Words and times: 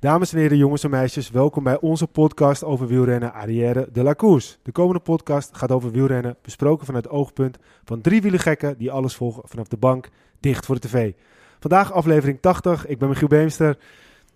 Dames 0.00 0.32
en 0.32 0.38
heren, 0.38 0.56
jongens 0.56 0.84
en 0.84 0.90
meisjes, 0.90 1.30
welkom 1.30 1.62
bij 1.64 1.80
onze 1.80 2.06
podcast 2.06 2.64
over 2.64 2.86
wielrennen 2.86 3.32
Arrière 3.32 3.88
de 3.92 4.02
la 4.02 4.14
Course. 4.14 4.56
De 4.62 4.72
komende 4.72 5.00
podcast 5.00 5.56
gaat 5.56 5.70
over 5.72 5.90
wielrennen, 5.90 6.36
besproken 6.42 6.86
vanuit 6.86 7.04
het 7.04 7.12
oogpunt 7.12 7.58
van 7.84 8.00
drie 8.00 8.22
wielergekken 8.22 8.78
die 8.78 8.90
alles 8.90 9.14
volgen 9.14 9.42
vanaf 9.46 9.68
de 9.68 9.76
bank, 9.76 10.08
dicht 10.40 10.66
voor 10.66 10.74
de 10.74 10.88
tv. 10.88 11.12
Vandaag 11.60 11.92
aflevering 11.92 12.40
80, 12.40 12.86
ik 12.86 12.98
ben 12.98 13.08
Michiel 13.08 13.28
Beemster. 13.28 13.78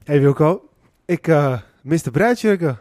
Hey 0.05 0.21
Wilco, 0.21 0.69
ik 1.05 1.27
uh, 1.29 1.59
mis 1.83 2.03
de 2.03 2.11
bruidsjurken. 2.11 2.79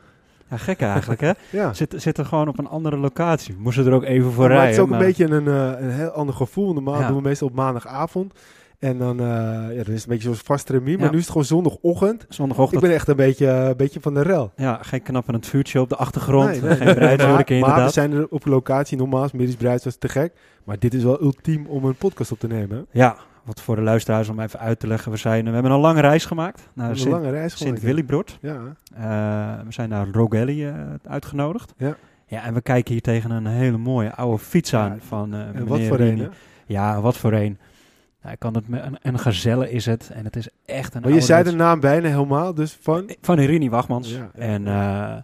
Ja, 0.49 0.57
gek 0.57 0.81
eigenlijk, 0.81 1.21
hè? 1.21 1.31
Ja. 1.59 1.73
Zit, 1.73 1.93
zitten 1.97 2.25
gewoon 2.25 2.47
op 2.47 2.59
een 2.59 2.67
andere 2.67 2.97
locatie. 2.97 3.55
Moesten 3.57 3.85
er 3.85 3.93
ook 3.93 4.03
even 4.03 4.31
voor 4.31 4.47
maar 4.47 4.57
rijden. 4.57 4.65
het 4.67 4.75
is 4.75 4.81
ook 4.81 4.89
maar- 4.89 4.99
een 4.99 5.05
beetje 5.05 5.25
een, 5.25 5.47
eh, 5.47 5.81
een 5.87 5.91
heel 5.91 6.09
ander 6.09 6.35
gevoel. 6.35 6.73
Normaal 6.73 6.99
Ja. 6.99 7.07
doen 7.07 7.15
we 7.17 7.21
meestal 7.21 7.47
op 7.47 7.53
maandagavond. 7.53 8.33
En 8.81 8.97
dan, 8.97 9.19
eh, 9.19 9.25
ja, 9.25 9.67
dan 9.67 9.77
is 9.77 9.85
het 9.85 9.87
een 10.03 10.07
beetje 10.07 10.23
zoals 10.23 10.39
vast 10.43 10.69
remie. 10.69 10.95
Maar 10.97 11.05
Ja. 11.05 11.11
nu 11.11 11.17
is 11.17 11.21
het 11.23 11.31
gewoon 11.31 11.45
zondagochtend. 11.47 12.21
Ik 12.23 12.33
Zondagochtend. 12.33 12.81
ben 12.81 12.91
echt 12.93 13.07
een 13.07 13.15
beetje, 13.15 13.47
een 13.47 13.77
beetje 13.77 13.99
van 14.01 14.13
de 14.13 14.21
rel. 14.21 14.51
Ja, 14.55 14.79
geen 14.81 15.01
knapperend 15.01 15.45
vuurtje 15.47 15.81
op 15.81 15.89
de 15.89 15.95
achtergrond. 15.95 16.45
Nee, 16.49 16.61
nee. 16.61 16.75
Geen 16.75 16.95
bruidsjurken, 16.95 17.25
maar, 17.27 17.35
maar 17.35 17.45
we 17.47 17.53
inderdaad. 17.55 17.93
zijn 17.93 18.11
er 18.13 18.27
op 18.29 18.45
locatie 18.45 18.97
nogmaals. 18.97 19.31
Middags 19.31 19.57
Bruids 19.57 19.83
was 19.83 19.95
te 19.95 20.09
gek. 20.09 20.33
Maar 20.63 20.79
dit 20.79 20.93
is 20.93 21.03
wel 21.03 21.21
ultiem 21.21 21.65
om 21.65 21.85
een 21.85 21.95
podcast 21.95 22.31
op 22.31 22.39
te 22.39 22.47
nemen. 22.47 22.85
Ja, 22.91 23.15
wat 23.43 23.61
voor 23.61 23.75
de 23.75 23.81
luisteraars 23.81 24.29
om 24.29 24.39
even 24.39 24.59
uit 24.59 24.79
te 24.79 24.87
leggen. 24.87 25.11
We, 25.11 25.17
zijn, 25.17 25.45
we 25.45 25.51
hebben 25.51 25.71
een 25.71 25.79
lange 25.79 26.01
reis 26.01 26.25
gemaakt 26.25 26.69
naar 26.73 26.89
een 26.89 26.97
Sint, 26.97 27.11
lange 27.11 27.29
reis 27.29 27.53
gewoon. 27.53 27.73
Sint-Willibrord. 27.73 28.37
Ja, 28.41 28.57
Eh, 28.95 29.65
we 29.65 29.71
zijn 29.73 29.89
naar 29.89 30.07
Rogelli 30.11 30.67
eh, 30.67 30.73
uitgenodigd. 31.03 31.73
Ja. 31.77 31.95
Ja, 32.25 32.43
en 32.43 32.53
we 32.53 32.61
kijken 32.61 32.91
hier 32.91 33.01
tegen 33.01 33.31
een 33.31 33.45
hele 33.47 33.77
mooie 33.77 34.15
oude 34.15 34.37
fiets 34.43 34.73
aan 34.75 34.91
Ja, 34.91 34.97
van 35.07 35.33
en 35.33 35.67
wat 35.67 35.81
voor 35.81 35.99
een? 35.99 36.29
Ja, 36.65 37.01
wat 37.01 37.17
voor 37.17 37.33
een. 37.33 37.57
Nou, 38.21 38.33
ik 38.33 38.39
kan 38.39 38.53
het 38.53 38.63
een, 38.69 38.97
een 39.01 39.19
gazelle 39.19 39.71
is 39.71 39.85
het. 39.85 40.09
En 40.13 40.25
het 40.25 40.35
is 40.35 40.49
echt 40.65 40.95
een 40.95 41.01
Maar 41.01 41.11
je 41.11 41.21
zei 41.21 41.43
de 41.43 41.51
naam 41.51 41.79
bijna 41.79 42.07
helemaal, 42.07 42.53
dus 42.53 42.77
van... 42.81 43.15
Van 43.21 43.39
Irini 43.39 43.69
Wachmans. 43.69 44.11
Ja, 44.11 44.17
ja, 44.17 44.41
en 44.41 44.67
eh, 44.67 45.17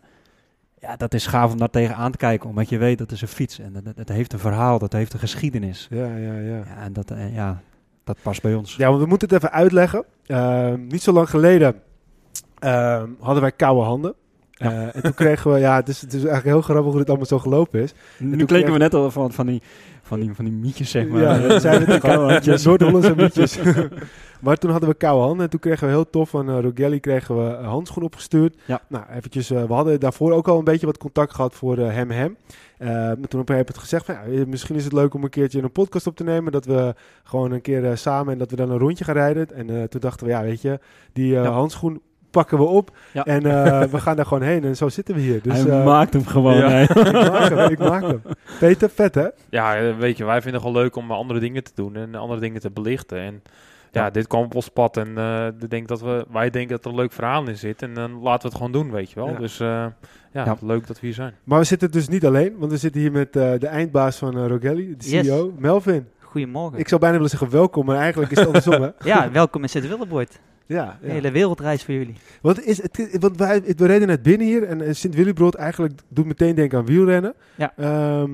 ja, 0.79 0.95
dat 0.97 1.13
is 1.13 1.27
gaaf 1.27 1.51
om 1.51 1.57
daar 1.57 1.69
tegenaan 1.69 2.11
te 2.11 2.17
kijken. 2.17 2.49
Omdat 2.49 2.69
je 2.69 2.77
weet 2.77 2.97
dat 2.97 3.11
is 3.11 3.21
een 3.21 3.27
fiets. 3.27 3.59
En 3.59 3.73
dat, 3.73 3.85
dat, 3.85 3.97
dat 3.97 4.07
heeft 4.09 4.33
een 4.33 4.39
verhaal, 4.39 4.79
dat 4.79 4.93
heeft 4.93 5.13
een 5.13 5.19
geschiedenis. 5.19 5.87
Ja, 5.89 6.05
ja, 6.05 6.33
ja. 6.33 6.57
Ja, 6.57 6.77
en 6.77 6.93
dat, 6.93 7.11
eh, 7.11 7.35
ja, 7.35 7.61
dat 8.03 8.17
past 8.21 8.41
bij 8.41 8.53
ons. 8.53 8.75
Ja, 8.75 8.89
want 8.89 9.01
we 9.01 9.07
moeten 9.07 9.27
het 9.27 9.37
even 9.37 9.51
uitleggen. 9.55 10.05
Ehm, 10.25 10.87
niet 10.87 11.01
zo 11.01 11.11
lang 11.11 11.29
geleden 11.29 11.81
ehm, 12.59 13.09
hadden 13.19 13.41
wij 13.41 13.51
koude 13.51 13.81
handen. 13.81 14.13
Ja. 14.57 14.71
Eh, 14.71 14.95
en 14.95 15.01
toen 15.01 15.13
kregen 15.13 15.51
we, 15.53 15.59
ja, 15.59 15.75
het 15.75 15.87
is, 15.87 16.01
het 16.01 16.13
is 16.13 16.23
eigenlijk 16.23 16.45
heel 16.45 16.61
grappig 16.61 16.91
hoe 16.91 16.99
het 16.99 17.07
allemaal 17.07 17.27
zo 17.27 17.39
gelopen 17.39 17.81
is. 17.81 17.93
nu 18.17 18.37
toen 18.37 18.47
kleken 18.47 18.71
we 18.71 18.77
net 18.77 18.93
al 18.93 19.11
van, 19.11 19.31
van, 19.31 19.45
die, 19.45 19.61
van, 20.01 20.19
die, 20.19 20.33
van 20.33 20.45
die 20.45 20.53
mietjes, 20.53 20.89
zeg 20.89 21.07
maar. 21.07 21.21
Ja, 21.21 21.37
dat 21.47 21.61
zijn 21.61 21.99
Koude 21.99 22.33
handjes. 22.33 22.63
Noord-Hollandse 22.63 23.15
mietjes. 23.23 23.59
maar 24.41 24.57
toen 24.57 24.71
hadden 24.71 24.89
we 24.89 24.95
koude 24.95 25.25
handen 25.25 25.43
en 25.43 25.49
toen 25.49 25.59
kregen 25.59 25.87
we 25.87 25.93
heel 25.93 26.09
tof 26.09 26.29
van 26.29 26.49
uh, 26.49 26.59
Rogelli 26.59 26.99
kregen 26.99 27.35
we 27.35 27.55
een 27.55 27.65
handschoen 27.65 28.03
opgestuurd. 28.03 28.57
Ja. 28.65 28.81
Nou, 28.87 29.05
eventjes, 29.15 29.51
eh, 29.51 29.63
we 29.63 29.73
hadden 29.73 29.99
daarvoor 29.99 30.31
ook 30.31 30.47
al 30.47 30.57
een 30.57 30.63
beetje 30.63 30.85
wat 30.85 30.97
contact 30.97 31.33
gehad 31.33 31.55
voor 31.55 31.77
eh, 31.77 31.93
hem 31.93 32.11
hem. 32.11 32.37
Eh, 32.77 32.87
maar 32.89 33.27
toen 33.27 33.39
heb 33.45 33.59
ik 33.59 33.67
het 33.67 33.77
gezegd 33.77 34.05
van, 34.05 34.15
ja, 34.31 34.45
misschien 34.47 34.75
is 34.75 34.83
het 34.83 34.93
leuk 34.93 35.13
om 35.13 35.23
een 35.23 35.29
keertje 35.29 35.61
een 35.61 35.71
podcast 35.71 36.07
op 36.07 36.15
te 36.15 36.23
nemen. 36.23 36.51
Dat 36.51 36.65
we 36.65 36.95
gewoon 37.23 37.51
een 37.51 37.61
keer 37.61 37.85
eh, 37.85 37.95
samen 37.95 38.33
en 38.33 38.39
dat 38.39 38.49
we 38.49 38.55
dan 38.55 38.71
een 38.71 38.77
rondje 38.77 39.03
gaan 39.03 39.15
rijden. 39.15 39.55
En 39.55 39.69
eh, 39.69 39.83
toen 39.83 40.01
dachten 40.01 40.25
we, 40.25 40.31
ja, 40.31 40.41
weet 40.41 40.61
je, 40.61 40.79
die 41.13 41.37
eh, 41.37 41.49
handschoen 41.49 42.01
pakken 42.37 42.57
we 42.57 42.63
op. 42.63 42.97
Ja. 43.13 43.23
En 43.25 43.45
eh, 43.45 43.83
we 43.83 43.99
gaan 43.99 44.15
daar 44.15 44.25
gewoon 44.25 44.43
heen 44.43 44.63
en 44.63 44.75
zo 44.75 44.89
zitten 44.89 45.15
we 45.15 45.21
hier. 45.21 45.41
Dus 45.41 45.61
Hij 45.61 45.69
eh, 45.79 45.85
maakt 45.85 46.13
hem 46.13 46.25
gewoon. 46.25 46.57
Ja. 46.57 46.79
ik 46.79 46.95
maak 47.29 47.49
hem, 47.49 47.69
ik 47.71 47.79
maak 47.79 48.01
hem. 48.01 48.21
Peter, 48.59 48.89
vet 48.89 49.15
hè? 49.15 49.27
Ja, 49.49 49.75
eh, 49.77 49.97
weet 49.97 50.17
je, 50.17 50.25
wij 50.25 50.41
vinden 50.41 50.53
het 50.61 50.69
gewoon 50.69 50.83
leuk 50.83 50.95
om 50.95 51.11
andere 51.11 51.39
dingen 51.39 51.63
te 51.63 51.71
doen 51.75 51.95
en 51.95 52.15
andere 52.15 52.39
dingen 52.39 52.61
te 52.61 52.69
belichten. 52.71 53.17
En 53.19 53.41
ja, 53.91 54.03
Ja. 54.03 54.09
dit 54.09 54.27
kwam 54.27 54.43
op 54.43 54.55
ons 54.55 54.67
pad 54.69 54.97
en 54.97 55.17
eh, 55.17 55.47
ik 55.59 55.69
denk 55.69 55.87
dat 55.87 56.01
we, 56.01 56.25
wij 56.31 56.49
denken 56.49 56.75
dat 56.75 56.85
er 56.85 56.91
een 56.91 56.97
leuk 56.97 57.11
verhaal 57.11 57.47
in 57.47 57.57
zit. 57.57 57.81
En 57.81 57.93
dan 57.93 58.11
laten 58.21 58.41
we 58.41 58.47
het 58.47 58.55
gewoon 58.57 58.71
doen, 58.71 58.91
weet 58.91 59.09
je 59.09 59.15
wel. 59.15 59.29
Ja. 59.29 59.37
Dus 59.37 59.59
eh, 59.59 59.67
ja, 59.67 60.45
Ja. 60.45 60.55
leuk 60.61 60.87
dat 60.87 60.99
we 60.99 61.05
hier 61.05 61.15
zijn. 61.15 61.33
Maar 61.43 61.59
we 61.59 61.65
zitten 61.65 61.91
dus 61.91 62.07
niet 62.07 62.25
alleen, 62.25 62.55
want 62.57 62.71
we 62.71 62.77
zitten 62.77 63.01
hier 63.01 63.11
met 63.11 63.35
eh, 63.35 63.51
de 63.59 63.67
eindbaas 63.67 64.17
van 64.17 64.37
eh, 64.37 64.47
Rogelli, 64.47 64.95
de 64.97 65.09
Yes. 65.09 65.25
CEO, 65.27 65.53
Melvin. 65.57 66.07
Goedemorgen. 66.19 66.79
Ik 66.79 66.87
zou 66.87 66.99
bijna 67.01 67.15
willen 67.15 67.29
zeggen 67.31 67.49
welkom, 67.49 67.85
maar 67.85 67.97
eigenlijk 67.97 68.31
is 68.31 68.37
het 68.37 68.47
andersom, 68.47 68.81
hè? 68.81 68.89
Ja, 69.09 69.31
welkom 69.31 69.61
in 69.61 69.69
Sint-Willebroord. 69.69 70.39
Ja, 70.67 70.97
Een 71.01 71.09
hele 71.11 71.31
wereldreis 71.31 71.83
voor 71.83 71.93
jullie. 71.93 72.15
Want, 72.41 72.65
is 72.65 72.81
het, 72.81 73.17
want 73.19 73.37
wij, 73.37 73.61
we 73.77 73.85
reden 73.85 74.07
net 74.07 74.21
binnen 74.23 74.47
hier 74.47 74.63
en, 74.63 74.95
Sint-Willibrood 74.95 75.55
eigenlijk 75.55 75.99
doet 76.07 76.25
meteen 76.25 76.55
denken 76.55 76.77
aan 76.77 76.85
wielrennen. 76.85 77.33
Ja. 77.55 77.73
Ehm, 77.77 78.31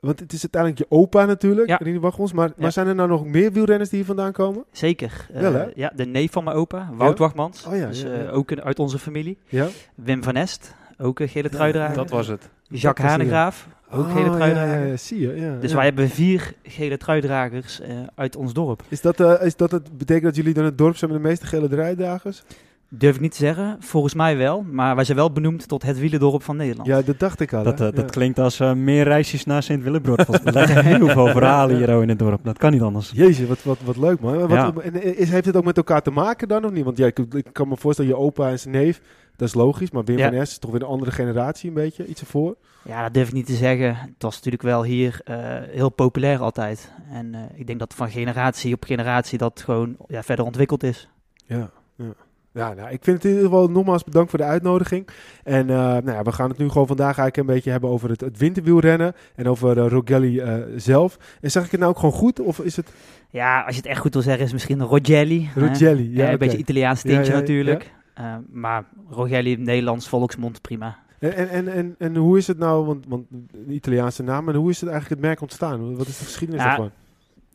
want 0.00 0.20
het 0.20 0.32
is 0.32 0.42
uiteindelijk 0.42 0.82
je 0.82 0.96
opa 0.96 1.24
natuurlijk, 1.24 1.68
Ja. 1.68 1.76
Rini 1.82 1.98
Waggons. 1.98 2.32
Maar, 2.32 2.48
maar 2.56 2.64
Ja. 2.66 2.70
zijn 2.70 2.86
er 2.86 2.94
nou 2.94 3.08
nog 3.08 3.24
meer 3.26 3.52
wielrenners 3.52 3.88
die 3.90 3.98
hier 3.98 4.06
vandaan 4.06 4.32
komen? 4.32 4.64
Zeker. 4.72 5.26
Eh, 5.32 5.40
Wel, 5.40 5.52
hè? 5.52 5.64
ja, 5.74 5.92
de 5.96 6.04
neef 6.06 6.32
van 6.32 6.44
mijn 6.44 6.56
opa, 6.56 6.90
Wout 6.92 7.18
Ja? 7.18 7.24
Wachmans. 7.24 7.66
Oh 7.66 7.76
ja, 7.76 7.86
dus, 7.86 8.02
ja, 8.02 8.08
eh, 8.12 8.34
ook 8.36 8.50
een- 8.50 8.62
uit 8.62 8.78
onze 8.78 8.98
familie. 8.98 9.38
Ja? 9.48 9.66
Wim 9.94 10.22
van 10.22 10.36
Est, 10.36 10.74
ook 10.98 11.20
een 11.20 11.28
gele 11.28 11.48
Ja, 11.50 11.56
truidrager. 11.56 11.96
Dat 11.96 12.10
was 12.10 12.26
het. 12.26 12.48
Jacques 12.68 13.10
Hanegraaf, 13.10 13.68
ook 13.94 14.06
Oh, 14.06 14.12
gele 14.12 14.30
truidrager. 14.30 14.78
ja, 14.80 14.84
ja, 14.86 14.96
zie 14.96 15.20
je. 15.20 15.34
Ja, 15.40 15.56
Dus 15.60 15.70
ja. 15.70 15.76
wij 15.76 15.84
hebben 15.84 16.08
vier 16.08 16.52
gele 16.62 16.96
truidragers 16.96 17.80
eh, 17.80 17.88
uit 18.14 18.36
ons 18.36 18.52
dorp. 18.52 18.82
Is 18.88 19.00
dat, 19.00 19.20
eh, 19.20 19.46
is 19.46 19.56
dat 19.56 19.70
het 19.70 19.98
betekent 19.98 20.24
dat 20.24 20.36
jullie 20.36 20.54
dan 20.54 20.64
het 20.64 20.78
dorp 20.78 20.96
zijn 20.96 21.10
met 21.12 21.22
de 21.22 21.28
meeste 21.28 21.46
gele 21.46 21.68
draaidragers? 21.68 22.42
Durf 22.88 23.14
ik 23.14 23.20
niet 23.20 23.30
te 23.30 23.36
zeggen, 23.36 23.76
volgens 23.80 24.14
mij 24.14 24.36
wel. 24.36 24.64
Maar 24.70 24.94
wij 24.94 25.04
zijn 25.04 25.16
wel 25.16 25.32
benoemd 25.32 25.68
tot 25.68 25.82
het 25.82 25.98
wielendorp 25.98 26.42
van 26.42 26.56
Nederland. 26.56 26.88
Ja, 26.88 27.02
dat 27.02 27.18
dacht 27.18 27.40
ik 27.40 27.52
al. 27.52 27.62
Dat, 27.62 27.80
eh, 27.80 27.88
dat 27.92 28.10
klinkt 28.10 28.38
als 28.38 28.60
eh, 28.60 28.72
meer 28.72 29.04
reisjes 29.04 29.44
naar 29.44 29.62
Sint-Willebroord. 29.62 30.26
Want 30.28 30.44
Er 30.46 30.52
liggen 30.52 30.84
heel 30.84 31.08
veel 31.08 31.26
verhalen 31.26 31.76
hier 31.76 31.96
oh, 31.96 32.02
in 32.02 32.08
het 32.08 32.18
dorp. 32.18 32.40
Dat 32.44 32.58
kan 32.58 32.72
niet 32.72 32.82
anders. 32.82 33.10
Jezus, 33.14 33.46
wat, 33.48 33.62
wat, 33.62 33.78
wat 33.84 33.96
leuk 33.96 34.20
man. 34.20 34.38
Wat, 34.38 34.50
Ja. 34.50 34.72
en 34.82 35.16
is, 35.16 35.30
heeft 35.30 35.46
het 35.46 35.56
ook 35.56 35.64
met 35.64 35.76
elkaar 35.76 36.02
te 36.02 36.10
maken 36.10 36.48
dan 36.48 36.64
of 36.64 36.70
niet? 36.70 36.84
Want 36.84 36.96
ja, 36.96 37.06
ik, 37.06 37.18
ik 37.18 37.46
kan 37.52 37.68
me 37.68 37.76
voorstellen, 37.76 38.10
je 38.10 38.16
opa 38.16 38.50
en 38.50 38.58
zijn 38.58 38.74
neef, 38.74 39.00
dat 39.36 39.48
is 39.48 39.54
logisch. 39.54 39.90
Maar 39.90 40.04
Wim 40.04 40.18
Ja. 40.18 40.28
van 40.28 40.38
Es 40.38 40.50
is 40.50 40.58
toch 40.58 40.70
weer 40.70 40.82
een 40.82 40.88
andere 40.88 41.10
generatie 41.10 41.68
een 41.68 41.74
beetje, 41.74 42.06
iets 42.06 42.20
ervoor. 42.20 42.56
Ja, 42.82 43.02
dat 43.02 43.14
durf 43.14 43.28
ik 43.28 43.34
niet 43.34 43.46
te 43.46 43.54
zeggen. 43.54 43.96
Het 43.96 44.22
was 44.22 44.34
natuurlijk 44.34 44.62
wel 44.62 44.82
hier 44.82 45.20
eh, 45.24 45.36
heel 45.70 45.88
populair 45.90 46.40
altijd. 46.40 46.92
En 47.10 47.34
eh, 47.34 47.40
ik 47.54 47.66
denk 47.66 47.78
dat 47.78 47.94
van 47.94 48.10
generatie 48.10 48.74
op 48.74 48.84
generatie 48.84 49.38
dat 49.38 49.60
gewoon 49.64 49.96
ja, 50.08 50.22
verder 50.22 50.44
ontwikkeld 50.44 50.82
is. 50.82 51.08
Ja, 51.46 51.70
ja. 51.96 52.12
Ja, 52.52 52.74
nou, 52.74 52.90
ik 52.90 53.04
vind 53.04 53.16
het 53.16 53.24
in 53.24 53.30
ieder 53.30 53.44
geval 53.44 53.68
nogmaals 53.70 54.04
bedankt 54.04 54.30
voor 54.30 54.38
de 54.38 54.44
uitnodiging. 54.44 55.08
En 55.44 55.70
eh, 55.70 55.76
nou 55.76 56.10
ja, 56.10 56.22
we 56.22 56.32
gaan 56.32 56.48
het 56.48 56.58
nu 56.58 56.68
gewoon 56.68 56.86
vandaag 56.86 57.18
eigenlijk 57.18 57.36
een 57.36 57.54
beetje 57.54 57.70
hebben 57.70 57.90
over 57.90 58.10
het, 58.10 58.20
het 58.20 58.38
winterwielrennen 58.38 59.14
en 59.34 59.48
over 59.48 59.78
eh, 59.78 59.88
Rogelli 59.88 60.42
zelf. 60.76 61.18
En 61.40 61.50
zeg 61.50 61.64
ik 61.64 61.70
het 61.70 61.80
nou 61.80 61.92
ook 61.92 61.98
gewoon 61.98 62.14
goed? 62.14 62.40
Of 62.40 62.58
is 62.58 62.76
het 62.76 62.92
Ja, 63.30 63.60
als 63.62 63.74
je 63.74 63.80
het 63.80 63.90
echt 63.90 64.00
goed 64.00 64.12
wil 64.12 64.22
zeggen, 64.22 64.44
is 64.44 64.52
het 64.52 64.60
misschien 64.60 64.86
Rogelli. 64.88 65.50
Rogelli? 65.54 66.16
Ja, 66.16 66.32
een 66.32 66.38
beetje 66.38 66.58
Italiaans 66.58 67.02
tintje 67.02 67.24
Ja, 67.24 67.32
ja, 67.32 67.38
natuurlijk. 67.40 67.92
Eh, 68.14 68.34
maar 68.50 68.84
Rogelli, 69.08 69.56
Nederlands, 69.56 70.08
volksmond, 70.08 70.60
prima. 70.60 70.98
En, 71.18 71.48
en, 71.48 71.68
en, 71.68 71.94
en, 71.98 72.16
hoe 72.16 72.38
is 72.38 72.46
het 72.46 72.58
nou, 72.58 72.86
want, 72.86 73.04
want 73.08 73.26
een 73.30 73.72
Italiaanse 73.72 74.22
naam, 74.22 74.48
en 74.48 74.54
hoe 74.54 74.70
is 74.70 74.80
het 74.80 74.90
eigenlijk 74.90 75.20
het 75.20 75.28
merk 75.30 75.40
ontstaan? 75.40 75.96
Wat 75.96 76.06
is 76.06 76.18
de 76.18 76.24
geschiedenis 76.24 76.62
Ja, 76.62 76.68
daarvan? 76.68 76.90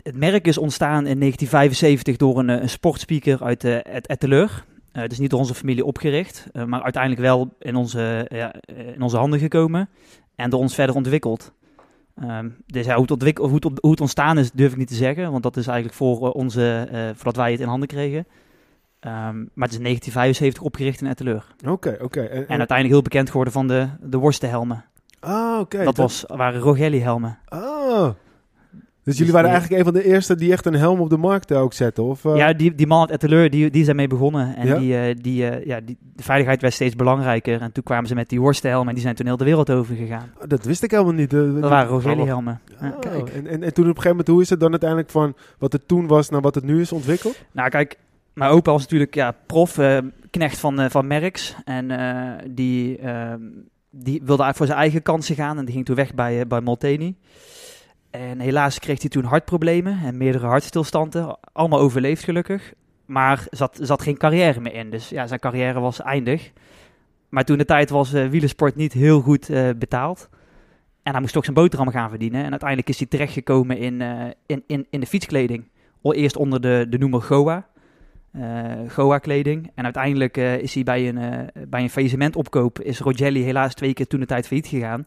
Het 0.04 0.16
merk 0.16 0.48
is 0.48 0.58
ontstaan 0.58 1.06
in 1.06 1.20
1975 1.20 2.18
door 2.18 2.40
een, 2.40 2.50
eh, 2.50 2.62
een 2.62 2.70
sportspeaker 2.70 3.44
uit 3.44 3.64
uh, 3.64 3.78
het 3.82 4.08
Etteleur. 4.08 4.66
Uh, 4.94 5.06
dus 5.08 5.20
niet 5.20 5.30
door 5.30 5.40
onze 5.40 5.54
familie 5.56 5.86
opgericht, 5.86 6.48
uh, 6.54 6.64
maar 6.64 6.84
uiteindelijk 6.84 7.22
wel 7.22 7.56
in 7.60 7.76
onze, 7.76 8.26
ja, 8.30 8.54
in 8.96 9.02
onze 9.02 9.18
handen 9.18 9.40
gekomen 9.40 9.90
en 10.36 10.50
door 10.50 10.60
ons 10.60 10.76
verder 10.76 10.96
ontwikkeld. 10.96 11.54
Um, 12.24 12.56
dus 12.66 12.86
ja, 12.86 12.94
hoe, 12.94 13.02
het 13.02 13.12
ontwik- 13.12 13.38
hoe, 13.38 13.54
het, 13.54 13.64
hoe 13.64 13.92
het 13.92 14.02
ontstaan 14.02 14.38
is, 14.38 14.52
durf 14.52 14.72
ik 14.72 14.78
niet 14.78 14.88
te 14.88 14.96
zeggen, 14.96 15.32
want 15.32 15.44
dat 15.44 15.58
is 15.58 15.68
eigenlijk 15.68 15.98
voor 15.98 16.22
uh, 16.22 16.34
onze, 16.34 16.88
voordat 17.16 17.36
wij 17.36 17.52
het 17.52 17.60
in 17.60 17.68
handen 17.68 17.88
kregen. 17.88 18.26
Um, 19.06 19.50
maar 19.54 19.68
het 19.68 19.72
is 19.72 19.78
in 19.78 19.84
1975 19.84 20.64
opgericht 20.64 21.02
in 21.02 21.08
Etteleur. 21.08 21.46
Oké, 21.60 21.72
okay, 21.72 21.94
oké. 21.94 22.04
Okay. 22.04 22.26
En, 22.26 22.48
en, 22.48 22.58
uiteindelijk 22.58 22.90
heel 22.90 23.02
bekend 23.02 23.30
geworden 23.30 23.54
van 23.54 23.68
de, 23.68 23.88
de 24.02 24.18
worstenhelmen. 24.18 24.86
Ah, 25.20 25.52
oké. 25.52 25.60
Okay, 25.60 25.86
dat, 25.86 25.96
dat, 25.96 26.06
was, 26.06 26.24
waren 26.28 26.62
Rogelli-helmen. 26.62 27.38
Ah. 27.46 28.10
Dus 29.04 29.18
jullie 29.18 29.34
waren 29.34 29.50
eigenlijk 29.50 29.80
een 29.80 29.94
van 29.94 30.02
de 30.02 30.08
eerste 30.08 30.36
die 30.36 30.52
echt 30.52 30.66
een 30.66 30.74
helm 30.74 31.00
op 31.00 31.10
de 31.10 31.18
markt 31.18 31.54
ook 31.54 31.74
zetten? 31.74 32.04
Of, 32.04 32.24
uh... 32.24 32.36
Ja, 32.36 32.54
die, 32.54 32.76
die 32.76 32.88
man 32.88 33.00
uit 33.00 33.10
Etteleur, 33.10 33.50
die, 33.50 33.70
die 33.70 33.84
zijn 33.84 33.96
mee 33.96 34.08
begonnen. 34.08 34.56
En 34.56 34.68
Ja? 34.68 34.78
die, 34.78 34.94
uh, 34.94 35.16
die, 35.22 35.52
uh, 35.52 35.66
ja, 35.66 35.80
die, 35.80 35.98
de 36.16 36.24
veiligheid 36.24 36.62
werd 36.62 36.74
steeds 36.74 36.96
belangrijker. 36.96 37.62
En 37.62 37.72
toen 37.72 37.84
kwamen 37.84 38.08
ze 38.08 38.16
met 38.16 38.30
die 38.30 38.42
worstenhelmen 38.42 38.88
en 38.88 38.94
die 38.94 39.04
zijn 39.04 39.16
toen 39.16 39.26
heel 39.26 39.38
de 39.38 39.44
wereld 39.44 39.70
over 39.70 39.96
gegaan. 39.96 40.32
Oh, 40.38 40.44
dat 40.48 40.66
wist 40.66 40.84
ik 40.84 40.92
helemaal 40.92 41.14
niet. 41.14 41.30
Dat 41.30 41.60
waren 41.60 41.90
Rogelli-helmen. 41.90 42.60
Oh, 42.74 42.82
ja. 42.82 42.96
Kijk. 43.00 43.30
En, 43.30 43.48
en, 43.48 43.64
en 43.64 43.74
toen 43.74 43.90
op 43.90 43.96
een 43.96 44.02
gegeven 44.02 44.10
moment, 44.10 44.28
hoe 44.28 44.42
is 44.42 44.50
het 44.50 44.60
dan 44.60 44.72
uiteindelijk 44.72 45.10
van 45.10 45.36
wat 45.58 45.74
het 45.74 45.88
toen 45.88 46.08
was 46.08 46.30
naar 46.30 46.42
wat 46.42 46.56
het 46.56 46.64
nu 46.64 46.82
is 46.82 46.92
ontwikkeld? 46.92 47.44
Nou 47.52 47.70
kijk, 47.70 47.98
mijn 48.40 48.52
opa 48.52 48.72
was 48.72 48.82
natuurlijk 48.82 49.16
ja, 49.16 49.36
prof, 49.46 49.78
uh, 49.78 49.98
knecht 50.30 50.60
van, 50.60 50.82
uh, 50.82 50.90
van 50.90 51.08
Merks. 51.08 51.56
En 51.66 51.90
uh, 51.90 52.32
die, 52.50 53.00
uh, 53.02 53.34
die 53.90 54.22
wilde 54.24 54.44
eigenlijk 54.44 54.56
voor 54.56 54.66
zijn 54.66 54.80
eigen 54.80 55.02
kansen 55.02 55.36
gaan. 55.36 55.58
En 55.58 55.66
die 55.66 55.74
ging 55.74 55.86
toen 55.86 55.96
weg 55.96 56.14
bij, 56.14 56.48
bij 56.48 56.62
Molteni. 56.62 57.18
En 58.10 58.40
helaas 58.40 58.80
kreeg 58.80 59.02
hij 59.02 59.10
toen 59.10 59.24
hartproblemen 59.24 60.00
en 60.04 60.18
meerdere 60.18 60.46
hartstilstanden. 60.46 61.38
Allemaal 61.52 61.80
overleefd 61.80 62.24
gelukkig. 62.24 62.74
Maar 63.06 63.48
zat, 63.50 63.80
zat 63.82 64.02
geen 64.02 64.18
carrière 64.18 64.60
meer 64.60 64.74
in. 64.74 64.90
Dus 64.90 65.10
ja, 65.10 65.28
zijn 65.28 65.40
carrière 65.40 65.80
was 65.80 66.02
eindig. 66.02 66.52
Maar 67.30 67.44
toen 67.46 67.58
de 67.58 67.66
tijd 67.66 67.90
was 67.90 68.14
eh 68.14 68.28
wielersport 68.28 68.76
niet 68.76 68.94
heel 68.94 69.22
goed 69.22 69.50
eh, 69.50 69.70
betaald. 69.78 70.30
En 71.04 71.12
hij 71.12 71.22
moest 71.22 71.34
toch 71.34 71.44
zijn 71.44 71.56
boterham 71.56 71.90
gaan 71.90 72.10
verdienen. 72.10 72.44
En 72.44 72.50
uiteindelijk 72.50 72.90
is 72.90 72.98
hij 72.98 73.08
terechtgekomen 73.08 73.78
in, 73.78 74.02
eh, 74.02 74.26
in, 74.46 74.64
in, 74.68 74.88
in 74.90 75.00
de 75.00 75.06
fietskleding. 75.06 75.70
Eerst 76.02 76.38
onder 76.38 76.62
de, 76.62 76.86
de 76.90 76.98
noemer 76.98 77.22
Goa. 77.22 77.68
Eh, 78.32 78.72
Goa-kleding. 78.88 79.72
En 79.76 79.84
uiteindelijk 79.84 80.38
eh, 80.38 80.58
is 80.58 80.74
hij 80.74 80.84
bij 80.84 81.08
een, 81.08 81.18
eh, 81.18 81.64
bij 81.68 81.82
een 81.82 81.90
faillissementopkoop... 81.90 82.82
is 82.82 83.00
Rogelli 83.00 83.44
helaas 83.44 83.74
twee 83.74 83.94
keer 83.94 84.08
toen 84.08 84.20
de 84.20 84.26
tijd 84.26 84.48
failliet 84.48 84.68
gegaan. 84.68 85.06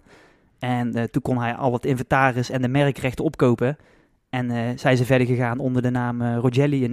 En 0.58 1.10
toen 1.10 1.22
kon 1.22 1.38
hij 1.38 1.54
al 1.54 1.72
het 1.72 1.84
inventaris 1.84 2.50
en 2.50 2.62
de 2.62 2.68
merkrechten 2.68 3.24
opkopen. 3.24 3.76
En 4.30 4.78
zijn 4.78 4.96
ze 4.96 5.04
verder 5.04 5.26
gegaan 5.26 5.58
onder 5.58 5.82
de 5.82 5.90
naam 5.90 6.22
Rogelli 6.22 6.84
in 6.84 6.90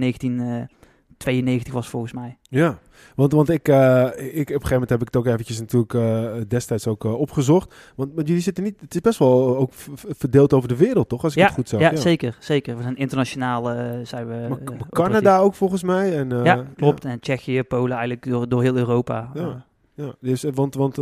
1992 1.24 1.72
was 1.72 1.88
volgens 1.88 2.12
mij. 2.12 2.38
Ja, 2.42 2.78
want, 3.14 3.32
want 3.32 3.48
ik, 3.48 3.68
eh, 3.68 4.02
ik, 4.06 4.10
op 4.10 4.38
een 4.38 4.44
gegeven 4.46 4.70
moment 4.70 4.90
heb 4.90 5.00
ik 5.00 5.06
het 5.06 5.16
ook 5.16 5.26
eventjes 5.26 5.58
natuurlijk 5.58 5.94
eh, 5.94 6.32
destijds 6.48 6.86
ook 6.86 7.04
eh, 7.04 7.14
opgezocht. 7.20 7.74
Want, 7.96 8.14
want 8.14 8.26
jullie 8.28 8.42
zitten 8.42 8.64
niet, 8.64 8.80
het 8.80 8.94
is 8.94 9.00
best 9.00 9.18
wel 9.18 9.56
ook 9.56 9.72
verdeeld 10.06 10.52
over 10.52 10.68
de 10.68 10.76
wereld, 10.76 11.08
toch? 11.08 11.24
Als 11.24 11.32
ik 11.32 11.38
ja, 11.38 11.44
het 11.44 11.54
goed 11.54 11.68
zag. 11.68 11.80
ja, 11.80 11.96
zeker, 11.96 12.36
zeker. 12.40 12.76
We 12.76 12.82
zijn 12.82 12.96
internationaal 12.96 13.64
zijn 14.02 14.28
we. 14.28 14.46
Maar. 14.48 14.58
Canada 14.90 15.38
ook 15.38 15.54
volgens 15.54 15.82
mij. 15.82 16.16
En, 16.18 16.44
ja, 16.44 16.64
klopt. 16.76 17.04
En 17.04 17.20
Tsjechië, 17.20 17.62
Polen, 17.62 17.96
eigenlijk 17.96 18.26
door, 18.26 18.48
door 18.48 18.62
heel 18.62 18.76
Europa. 18.76 19.30
Ja. 19.34 19.68
Ja, 19.94 20.14
dus, 20.20 20.44
want, 20.54 20.74
want 20.74 20.94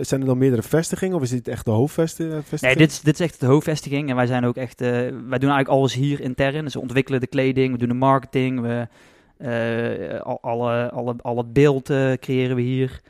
zijn 0.00 0.20
er 0.20 0.26
dan 0.26 0.38
meerdere 0.38 0.62
vestigingen 0.62 1.16
of 1.16 1.22
is 1.22 1.30
dit 1.30 1.48
echt 1.48 1.64
de 1.64 1.70
hoofdvestiging? 1.70 2.44
Nee, 2.60 2.76
dit, 2.76 2.90
is- 2.90 3.00
dit 3.00 3.14
is 3.14 3.20
echt 3.20 3.40
de 3.40 3.46
hoofdvestiging. 3.46 4.08
En 4.10 4.16
wij 4.16 4.26
zijn 4.26 4.44
ook 4.44 4.56
echt. 4.56 4.80
wij 4.80 5.10
doen 5.10 5.28
eigenlijk 5.28 5.68
alles 5.68 5.94
hier 5.94 6.20
intern. 6.20 6.64
Dus 6.64 6.74
we 6.74 6.80
ontwikkelen 6.80 7.20
de 7.20 7.26
kleding, 7.26 7.72
we 7.72 7.78
doen 7.78 7.88
de 7.88 7.94
marketing, 7.94 8.60
we, 8.60 8.88
alle, 10.40 10.90
alle, 10.90 11.14
alle 11.22 11.44
beeld 11.44 11.90
eh, 11.90 12.12
creëren 12.12 12.56
we 12.56 12.62
hier. 12.62 13.00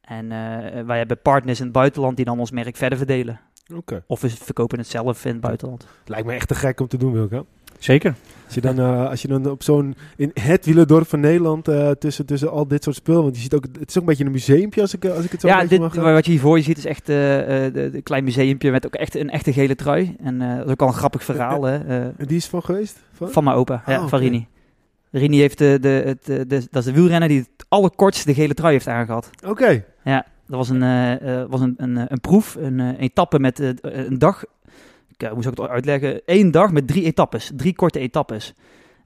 En 0.00 0.32
eh, 0.32 0.82
wij 0.86 0.98
hebben 0.98 1.18
partners 1.22 1.58
in 1.58 1.64
het 1.64 1.74
buitenland 1.74 2.16
die 2.16 2.24
dan 2.24 2.38
ons 2.38 2.50
merk 2.50 2.76
verder 2.76 2.98
verdelen. 2.98 3.40
Oké. 3.76 4.02
Of 4.06 4.20
we 4.20 4.30
verkopen 4.30 4.78
het 4.78 4.88
zelf 4.88 5.24
in 5.24 5.32
het 5.32 5.40
buitenland. 5.40 5.86
Lijkt 6.04 6.26
me 6.26 6.32
echt 6.32 6.48
te 6.48 6.54
gek 6.54 6.80
om 6.80 6.88
te 6.88 6.96
doen, 6.96 7.12
Wilco. 7.12 7.46
Zeker. 7.78 8.14
Als 8.44 8.54
je 8.54 8.60
dan, 8.60 8.78
eh, 8.78 9.08
als 9.08 9.22
je 9.22 9.28
dan 9.28 9.50
op 9.50 9.62
zo'n, 9.62 9.94
in 10.16 10.30
het 10.40 10.64
wielendorp 10.66 11.06
van 11.08 11.20
Nederland, 11.20 11.68
eh, 11.68 11.90
tussen, 11.90 12.26
tussen 12.26 12.50
al 12.50 12.68
dit 12.68 12.82
soort 12.84 12.96
spullen, 12.96 13.22
want 13.22 13.36
je 13.36 13.42
ziet 13.42 13.54
ook, 13.54 13.64
het 13.78 13.88
is 13.88 13.94
ook 13.96 14.02
een 14.02 14.08
beetje 14.08 14.24
een 14.24 14.30
museumpje 14.30 14.80
als 14.80 14.94
ik, 14.94 15.04
eh, 15.04 15.14
als 15.14 15.24
ik 15.24 15.30
het 15.30 15.40
zo 15.40 15.46
een 15.48 15.54
Ja, 15.54 15.64
dit, 15.64 15.80
mag... 15.80 15.96
eh, 15.96 16.02
wat 16.02 16.24
je 16.24 16.30
hier 16.30 16.40
voor 16.40 16.56
je 16.56 16.62
ziet 16.62 16.78
is 16.78 16.84
echt 16.86 17.08
eh, 17.08 17.66
eh, 17.66 17.74
de, 17.74 17.90
de 17.90 18.02
klein 18.02 18.24
museumpje 18.24 18.70
met 18.70 18.86
ook 18.86 18.94
echt 18.94 19.14
een 19.16 19.30
echte 19.30 19.52
gele 19.52 19.74
trui. 19.74 20.16
En 20.22 20.40
eh, 20.42 20.56
dat 20.56 20.66
is 20.66 20.72
ook 20.72 20.80
al 20.82 20.86
een 20.88 20.92
grappig 20.94 21.24
verhaal 21.24 21.62
hè, 21.62 21.78
eh, 21.78 21.96
En 22.04 22.26
die 22.26 22.36
is 22.36 22.46
van 22.46 22.62
geweest? 22.62 22.98
Van? 23.12 23.30
van 23.30 23.44
mijn 23.44 23.56
opa, 23.56 23.82
ja, 23.86 24.02
Oh, 24.02 24.08
van. 24.08 24.18
Rini. 24.18 24.46
Rini 25.12 25.38
heeft 25.38 25.58
de, 25.58 25.78
de, 25.80 25.88
het, 25.88 26.28
eh, 26.28 26.36
de, 26.36 26.66
dat 26.70 26.74
is 26.74 26.84
de 26.84 26.92
wielrenner 26.92 27.28
die 27.28 27.38
het 27.38 27.66
allerkortste 27.68 28.26
de 28.26 28.34
gele 28.34 28.54
trui 28.54 28.72
heeft 28.72 28.88
aangehad. 28.88 29.30
Oké. 29.46 29.84
Ja, 30.04 30.26
dat 30.46 30.56
was 30.56 30.68
een, 30.68 30.82
eh, 30.82 31.40
eh, 31.40 31.48
was 31.50 31.60
een, 31.60 31.74
een, 31.76 31.96
een 31.96 32.20
proef, 32.20 32.54
een 32.54 32.96
etappe 32.96 33.38
met 33.38 33.58
een 33.80 34.18
dag. 34.18 34.44
Ik, 35.16 35.28
hoe 35.28 35.42
zou 35.42 35.54
ik 35.54 35.60
het 35.60 35.70
uitleggen? 35.70 36.20
Eén 36.24 36.50
dag 36.50 36.72
met 36.72 36.86
drie 36.86 37.04
etappes, 37.04 37.52
drie 37.56 37.74
korte 37.74 37.98
etappes. 37.98 38.54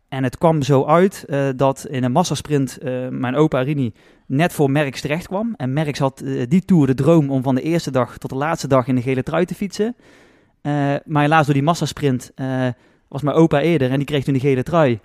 En 0.08 0.24
het 0.24 0.38
kwam 0.38 0.62
zo 0.62 0.84
uit 0.84 1.24
dat 1.56 1.86
in 1.90 2.04
een 2.04 2.12
massasprint 2.12 2.78
mijn 3.10 3.34
opa 3.34 3.60
Rini 3.60 3.92
net 4.26 4.52
voor 4.52 4.70
Merckx 4.70 5.00
terecht 5.00 5.26
kwam. 5.26 5.54
En 5.56 5.72
Merckx 5.72 5.98
had 5.98 6.22
die 6.48 6.64
tour 6.64 6.86
de 6.86 6.94
droom 6.94 7.30
om 7.30 7.42
van 7.42 7.54
de 7.54 7.62
eerste 7.62 7.90
dag 7.90 8.18
tot 8.18 8.30
de 8.30 8.36
laatste 8.36 8.68
dag 8.68 8.86
in 8.86 8.94
de 8.94 9.02
gele 9.02 9.22
trui 9.22 9.44
te 9.44 9.54
fietsen. 9.54 9.96
Maar 11.04 11.22
helaas 11.22 11.44
door 11.44 11.54
die 11.54 11.62
massasprint 11.62 12.32
was 13.08 13.22
mijn 13.22 13.36
opa 13.36 13.60
eerder 13.60 13.90
en 13.90 13.96
die 13.96 14.06
kreeg 14.06 14.24
toen 14.24 14.34
de 14.34 14.40
gele 14.40 14.62
trui. 14.62 15.00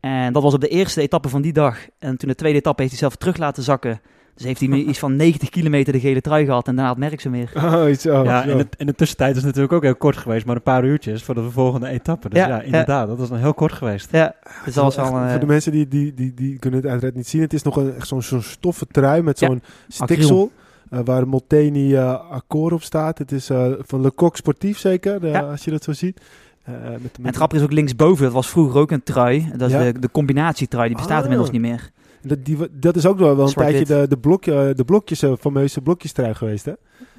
En 0.00 0.32
dat 0.32 0.42
was 0.42 0.54
op 0.54 0.60
de 0.60 0.68
eerste 0.68 1.00
etappe 1.00 1.28
van 1.28 1.42
die 1.42 1.52
dag. 1.52 1.78
En 1.98 2.16
toen 2.16 2.28
de 2.28 2.34
tweede 2.34 2.58
etappe 2.58 2.80
heeft 2.82 2.92
hij 2.92 3.02
zelf 3.02 3.16
terug 3.16 3.36
laten 3.36 3.62
zakken. 3.62 4.00
Dus 4.34 4.46
heeft 4.46 4.60
hij 4.60 4.68
iets 4.90 4.98
van 4.98 5.16
90 5.16 5.48
kilometer 5.48 5.92
de 5.92 6.00
gele 6.00 6.20
trui 6.20 6.44
gehad 6.44 6.66
en 6.68 6.74
daarna 6.74 6.90
had 6.90 6.98
Merckx 6.98 7.22
hem 7.24 7.32
weer. 7.32 7.50
Oh, 7.56 7.88
iets, 7.90 8.06
oh, 8.06 8.24
ja, 8.24 8.42
zo. 8.42 8.48
en, 8.50 8.58
het, 8.58 8.76
en 8.76 8.86
de 8.86 8.94
tussentijd 8.94 9.36
is 9.36 9.42
natuurlijk 9.44 9.72
ook 9.72 9.82
heel 9.82 9.96
kort 9.96 10.16
geweest, 10.16 10.46
maar 10.46 10.56
een 10.56 10.62
paar 10.62 10.84
uurtjes 10.84 11.22
voor 11.22 11.34
de 11.34 11.50
volgende 11.50 11.88
etappe. 11.88 12.28
Dus 12.28 12.38
Ja, 12.38 12.46
ja, 12.48 12.56
ja. 12.56 12.62
inderdaad, 12.62 13.08
dat 13.08 13.20
is 13.20 13.28
dan 13.28 13.38
heel 13.38 13.54
kort 13.54 13.72
geweest. 13.72 14.08
Ja, 14.12 14.34
dus 14.64 14.74
dat 14.74 14.84
was 14.84 14.96
Echt, 14.96 15.10
al... 15.10 15.18
eh, 15.18 15.30
Voor 15.30 15.40
de 15.40 15.46
mensen 15.46 15.72
die, 15.72 15.88
die, 15.88 16.14
die, 16.14 16.34
die 16.34 16.58
kunnen 16.58 16.80
het 16.80 16.88
uiteraard 16.88 17.16
niet 17.16 17.28
zien. 17.28 17.40
Het 17.40 17.52
is 17.52 17.62
nog 17.62 17.76
een, 17.76 17.94
echt 17.96 18.08
zo'n 18.08 18.22
zo'n 18.22 18.42
stoffen 18.42 18.88
trui 18.88 19.22
met 19.22 19.38
Ja, 19.38 19.46
zo'n 19.46 19.62
stiksel. 19.88 20.50
eh, 20.90 21.00
waar 21.04 21.28
Molteni 21.28 21.94
eh 21.94 22.30
akkoord 22.30 22.72
op 22.72 22.82
staat. 22.82 23.18
Het 23.18 23.32
is 23.32 23.50
eh, 23.50 23.66
van 23.78 24.00
Le 24.00 24.12
Coq 24.12 24.32
Sportief 24.36 24.78
zeker, 24.78 25.24
eh, 25.24 25.32
Ja. 25.32 25.40
als 25.40 25.64
je 25.64 25.70
dat 25.70 25.82
zo 25.84 25.92
ziet. 25.92 26.20
Eh, 26.68 26.90
met, 26.90 27.00
met 27.02 27.16
en 27.18 27.24
het 27.24 27.36
grappige 27.36 27.60
is 27.60 27.66
ook 27.66 27.72
linksboven, 27.74 28.24
dat 28.24 28.32
was 28.32 28.48
vroeger 28.48 28.80
ook 28.80 28.90
een 28.90 29.02
trui. 29.02 29.50
Dat 29.56 29.68
is 29.70 29.76
Ja? 29.76 29.92
de, 29.92 29.98
de 29.98 30.10
combinatietrui, 30.10 30.86
die 30.88 30.96
bestaat 30.96 31.16
Ah. 31.18 31.22
inmiddels 31.22 31.50
niet 31.50 31.60
meer. 31.60 31.90
dat, 32.22 32.44
die, 32.44 32.56
dat 32.72 32.96
is 32.96 33.06
ook 33.06 33.18
wel, 33.18 33.36
wel 33.36 33.46
een 33.46 33.52
tijdje 33.52 33.84
de, 33.84 34.06
de, 34.08 34.18
blokje, 34.18 34.72
de 34.76 34.84
blokjes, 34.84 35.22
eh, 35.22 35.32
fameuze 35.40 35.80
blokjestrui 35.80 36.34
geweest, 36.34 36.64
hè? 36.64 36.72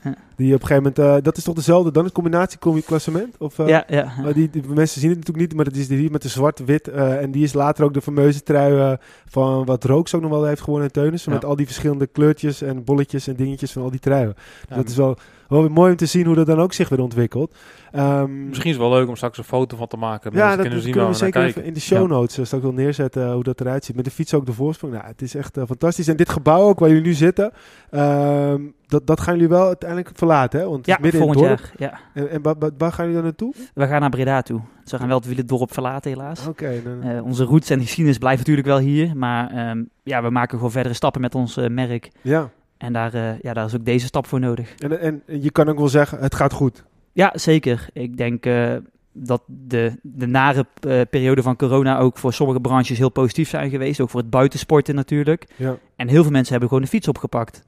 Ja. 0.04 0.16
Die 0.36 0.54
op 0.56 0.62
een 0.62 0.68
gegeven 0.68 0.94
moment, 0.96 1.00
eh, 1.18 1.24
dat 1.24 1.38
is 1.38 1.44
toch 1.44 1.56
dezelfde, 1.56 1.92
dan 1.92 2.04
het 2.04 2.14
combinatieklassement? 2.14 3.36
Of, 3.38 3.60
eh, 3.60 3.68
ja, 3.68 3.84
ja. 3.88 4.14
Die, 4.34 4.50
die 4.50 4.64
mensen 4.68 5.02
zien 5.02 5.10
het 5.10 5.20
natuurlijk 5.20 5.48
niet, 5.48 5.56
maar 5.56 5.66
dat 5.66 5.76
is 5.76 5.88
die 5.88 6.12
met 6.12 6.22
de 6.22 6.28
zwart-wit. 6.30 6.88
eh, 6.88 7.22
en 7.22 7.32
die 7.32 7.44
is 7.44 7.54
later 7.54 7.84
ook 7.84 7.94
de 7.94 8.02
fameuze 8.02 8.44
trui 8.44 8.80
eh, 8.80 8.98
van 9.26 9.66
wat 9.66 9.84
Rooks 9.84 10.16
ook 10.16 10.22
nog 10.22 10.32
wel 10.32 10.46
heeft 10.46 10.62
gewonnen 10.62 10.88
in 10.88 10.94
Teunissen. 10.94 11.32
Ja. 11.32 11.38
Met 11.38 11.48
al 11.48 11.56
die 11.56 11.66
verschillende 11.66 12.08
kleurtjes 12.08 12.62
en 12.62 12.84
bolletjes 12.84 13.28
en 13.28 13.36
dingetjes 13.36 13.72
van 13.72 13.82
al 13.82 13.92
die 13.92 14.00
truien. 14.00 14.34
Dus 14.36 14.66
Ja, 14.70 14.76
dat 14.76 14.90
is 14.90 14.96
wel, 14.96 15.18
wel 15.50 15.62
weer 15.62 15.72
mooi 15.72 15.92
om 15.92 15.98
te 15.98 16.06
zien 16.06 16.26
hoe 16.26 16.36
dat 16.36 16.46
dan 16.46 16.60
ook 16.60 16.74
zich 16.74 16.90
weer 16.90 17.00
ontwikkelt. 17.02 17.56
Ehm, 17.92 18.48
Misschien 18.48 18.70
is 18.72 18.78
het 18.78 18.88
wel 18.88 18.98
leuk 18.98 19.08
om 19.08 19.16
straks 19.16 19.38
een 19.38 19.44
foto 19.44 19.78
van 19.78 19.88
te 19.88 19.98
maken. 19.98 20.32
ja, 20.34 20.50
dat 20.52 20.60
kunnen 20.62 20.82
zien 20.82 20.92
kunnen 20.92 21.10
we 21.10 21.16
zeker 21.16 21.40
naar 21.40 21.44
even 21.50 21.54
kijken. 21.62 21.64
in 21.68 21.74
de 21.74 21.80
show 21.96 22.08
notes 22.10 22.38
eh, 22.38 22.46
straks 22.46 22.64
wel 22.64 22.74
neerzetten 22.74 23.26
eh, 23.26 23.34
hoe 23.34 23.44
dat 23.44 23.62
eruit 23.62 23.86
ziet. 23.86 23.96
Met 23.96 24.06
de 24.06 24.12
fiets 24.12 24.34
ook 24.34 24.46
de 24.46 24.54
voorsprong. 24.54 24.94
Nou, 24.94 25.06
het 25.06 25.22
is 25.22 25.36
echt 25.36 25.58
eh, 25.58 25.64
fantastisch. 25.68 26.08
En 26.08 26.18
dit 26.18 26.30
gebouw 26.30 26.62
ook 26.62 26.80
waar 26.80 26.90
jullie 26.90 27.04
nu 27.04 27.14
zitten, 27.14 27.52
ehm, 27.92 28.62
dat, 28.88 29.08
dat 29.08 29.20
gaan 29.22 29.34
jullie 29.34 29.50
wel 29.50 29.66
uiteindelijk 29.66 30.10
verlaten, 30.14 30.60
hè? 30.60 30.66
Want 30.66 30.78
het 30.78 30.86
Ja, 30.86 30.96
is 30.96 31.02
midden 31.02 31.22
in 31.22 31.28
het 31.28 31.38
volgend 31.38 31.60
dorp. 31.62 31.72
jaar. 31.80 31.92
Ja. 32.14 32.22
En, 32.22 32.30
en 32.30 32.42
waar, 32.42 32.56
waar- 32.60 32.72
waar 32.78 32.92
gaan 32.92 33.06
jullie 33.06 33.22
dan 33.22 33.24
naartoe? 33.30 33.54
We 33.74 33.88
gaan 33.88 34.02
naar 34.02 34.10
Breda 34.10 34.42
toe. 34.42 34.60
Dus 34.84 34.92
we 34.92 34.98
gaan 34.98 35.08
wel 35.08 35.18
het 35.18 35.28
wielendorp 35.28 35.74
verlaten 35.74 36.12
helaas. 36.12 36.48
Oké, 36.48 36.82
dan- 36.84 37.02
Eh, 37.12 37.24
onze 37.26 37.44
roots 37.44 37.70
en 37.70 37.80
geschiedenis 37.82 38.18
blijven 38.18 38.40
natuurlijk 38.40 38.68
wel 38.68 38.78
hier. 38.78 39.18
Maar 39.18 39.52
ehm, 39.52 39.84
ja, 40.04 40.22
we 40.24 40.30
maken 40.30 40.56
gewoon 40.58 40.72
verdere 40.72 40.94
stappen 40.94 41.22
met 41.22 41.36
ons 41.36 41.56
merk. 41.70 42.10
ja. 42.22 42.50
En 42.80 42.94
daar, 42.94 43.14
eh, 43.14 43.40
ja, 43.42 43.54
daar 43.54 43.66
is 43.66 43.76
ook 43.76 43.86
deze 43.86 44.06
stap 44.06 44.26
voor 44.28 44.40
nodig. 44.40 44.76
En, 44.78 45.00
en 45.02 45.22
je 45.42 45.52
kan 45.52 45.70
ook 45.70 45.78
wel 45.78 45.88
zeggen, 45.88 46.20
het 46.20 46.36
gaat 46.36 46.54
goed. 46.54 46.84
Ja, 47.12 47.32
zeker. 47.36 47.88
Ik 47.94 48.18
denk 48.18 48.46
eh, 48.46 48.76
dat 49.12 49.42
de, 49.46 49.92
de 50.02 50.26
nare 50.26 50.66
eh, 50.88 51.02
periode 51.10 51.42
van 51.42 51.56
corona 51.56 51.98
ook 52.00 52.18
voor 52.18 52.34
sommige 52.34 52.60
branches 52.60 52.98
heel 52.98 53.10
positief 53.10 53.50
zijn 53.50 53.70
geweest. 53.70 54.00
Ook 54.00 54.10
voor 54.10 54.20
het 54.22 54.30
buitensporten 54.30 54.96
natuurlijk. 54.96 55.46
Ja, 55.56 55.78
En 55.96 56.08
heel 56.08 56.22
veel 56.22 56.32
mensen 56.32 56.52
hebben 56.52 56.70
gewoon 56.70 56.84
de 56.84 56.90
fiets 56.90 57.08
opgepakt. 57.08 57.64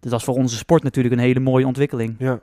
Dus 0.00 0.10
dat 0.10 0.20
is 0.20 0.26
voor 0.26 0.34
onze 0.34 0.56
sport 0.56 0.82
natuurlijk 0.82 1.14
een 1.14 1.20
hele 1.20 1.40
mooie 1.40 1.66
ontwikkeling. 1.66 2.14
ja. 2.18 2.40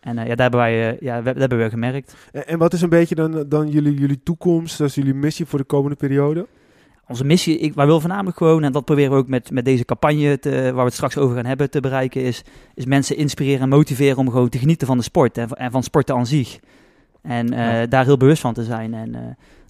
En 0.00 0.14
ja, 0.16 0.24
daar 0.24 0.36
hebben 0.36 0.60
wij 0.60 0.96
ja, 1.00 1.16
we- 1.22 1.30
dat 1.32 1.38
hebben 1.40 1.58
we 1.58 1.68
gemerkt. 1.70 2.14
En, 2.32 2.46
en 2.46 2.58
wat 2.58 2.72
is 2.72 2.82
een 2.82 2.88
beetje 2.88 3.14
dan, 3.14 3.44
dan 3.48 3.68
jullie, 3.68 3.94
jullie 3.94 4.20
toekomst, 4.22 4.80
is 4.80 4.94
jullie 4.94 5.14
missie 5.14 5.46
voor 5.46 5.58
de 5.58 5.64
komende 5.64 5.96
periode? 5.96 6.46
Onze 7.08 7.24
missie, 7.24 7.58
ik, 7.58 7.74
wij 7.74 7.84
willen 7.86 8.00
voornamelijk 8.00 8.36
gewoon, 8.36 8.62
en 8.62 8.72
dat 8.72 8.84
proberen 8.84 9.10
we 9.10 9.16
ook 9.16 9.28
met, 9.28 9.50
met 9.50 9.64
deze 9.64 9.84
campagne, 9.84 10.38
te, 10.38 10.50
waar 10.50 10.74
we 10.74 10.80
het 10.82 10.92
straks 10.94 11.16
over 11.18 11.36
gaan 11.36 11.44
hebben, 11.44 11.70
te 11.70 11.80
bereiken, 11.80 12.22
is, 12.22 12.42
is 12.74 12.84
mensen 12.84 13.16
inspireren 13.16 13.60
en 13.60 13.68
motiveren 13.68 14.16
om 14.16 14.30
gewoon 14.30 14.48
te 14.48 14.58
genieten 14.58 14.86
van 14.86 14.96
de 14.96 15.02
sport 15.02 15.38
en, 15.38 15.48
van- 15.48 15.56
en 15.56 15.70
van 15.70 15.82
sporten 15.82 16.14
aan 16.14 16.26
zich. 16.26 16.58
En 17.22 17.52
eh, 17.52 17.58
Ja. 17.80 17.86
daar 17.86 18.04
heel 18.04 18.16
bewust 18.16 18.40
van 18.40 18.54
te 18.54 18.64
zijn. 18.64 18.94
En 18.94 19.14
eh, 19.14 19.20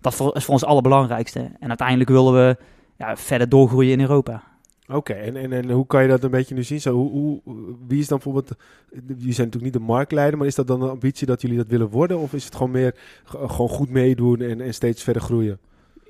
dat 0.00 0.14
voor, 0.14 0.36
is 0.36 0.42
voor 0.44 0.52
ons 0.52 0.60
het 0.60 0.70
allerbelangrijkste. 0.70 1.50
En 1.60 1.68
uiteindelijk 1.68 2.10
willen 2.10 2.32
we 2.32 2.56
ja, 2.96 3.16
verder 3.16 3.48
doorgroeien 3.48 3.92
in 3.92 4.00
Europa. 4.00 4.42
Oké, 4.88 5.12
en, 5.12 5.36
en, 5.36 5.52
en 5.52 5.70
hoe 5.70 5.86
kan 5.86 6.02
je 6.02 6.08
dat 6.08 6.22
een 6.24 6.30
beetje 6.30 6.54
nu 6.54 6.62
zien? 6.62 6.80
Zo, 6.80 6.94
hoe, 6.94 7.10
hoe, 7.10 7.40
wie 7.88 7.98
is 8.00 8.08
dan 8.08 8.18
bijvoorbeeld, 8.22 8.54
jullie 8.90 9.32
zijn 9.32 9.46
natuurlijk 9.46 9.62
niet 9.62 9.72
de 9.72 9.92
marktleider, 9.92 10.38
maar 10.38 10.46
is 10.46 10.54
dat 10.54 10.66
dan 10.66 10.80
de 10.80 10.88
ambitie 10.88 11.26
dat 11.26 11.40
jullie 11.42 11.56
dat 11.56 11.66
willen 11.66 11.88
worden? 11.88 12.18
Of 12.18 12.32
is 12.32 12.44
het 12.44 12.54
gewoon 12.54 12.70
meer 12.72 12.94
g- 13.24 13.30
gewoon 13.30 13.68
goed 13.68 13.90
meedoen 13.90 14.40
en, 14.40 14.60
en 14.60 14.74
steeds 14.74 15.02
verder 15.02 15.22
groeien? 15.22 15.58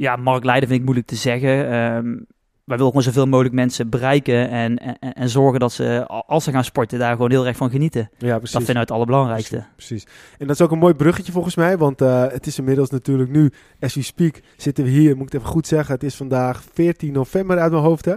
Ja, 0.02 0.16
marktleider 0.16 0.68
vind 0.68 0.78
ik 0.78 0.84
moeilijk 0.84 1.08
te 1.08 1.16
zeggen. 1.16 1.64
Ehm, 1.64 2.16
wij 2.64 2.76
willen 2.76 2.86
gewoon 2.86 3.02
zoveel 3.02 3.26
mogelijk 3.26 3.54
mensen 3.54 3.88
bereiken 3.88 4.48
en, 4.48 4.78
en, 4.78 4.98
en 4.98 5.28
zorgen 5.28 5.60
dat 5.60 5.72
ze, 5.72 6.06
als 6.06 6.44
ze 6.44 6.50
gaan 6.50 6.64
sporten, 6.64 6.98
daar 6.98 7.12
gewoon 7.12 7.30
heel 7.30 7.46
erg 7.46 7.56
van 7.56 7.70
genieten. 7.70 8.10
Ja, 8.18 8.36
precies. 8.36 8.52
Dat 8.52 8.62
vinden 8.62 8.74
we 8.74 8.80
het 8.80 8.90
allerbelangrijkste. 8.90 9.64
Precies. 9.76 10.06
En 10.38 10.46
dat 10.46 10.56
is 10.56 10.62
ook 10.62 10.70
een 10.70 10.78
mooi 10.78 10.94
bruggetje 10.94 11.32
volgens 11.32 11.56
mij, 11.56 11.78
want 11.78 12.00
eh, 12.00 12.26
het 12.28 12.46
is 12.46 12.58
inmiddels 12.58 12.90
natuurlijk 12.90 13.30
nu, 13.30 13.52
as 13.80 13.94
we 13.94 14.02
speak, 14.02 14.40
zitten 14.56 14.84
we 14.84 14.90
hier, 14.90 15.16
moet 15.16 15.26
ik 15.26 15.32
het 15.32 15.40
even 15.40 15.52
goed 15.52 15.66
zeggen, 15.66 15.94
het 15.94 16.02
is 16.02 16.14
vandaag 16.14 16.62
14 16.72 17.12
november 17.12 17.58
uit 17.58 17.70
mijn 17.70 17.84
hoofd 17.84 18.04
hè. 18.04 18.14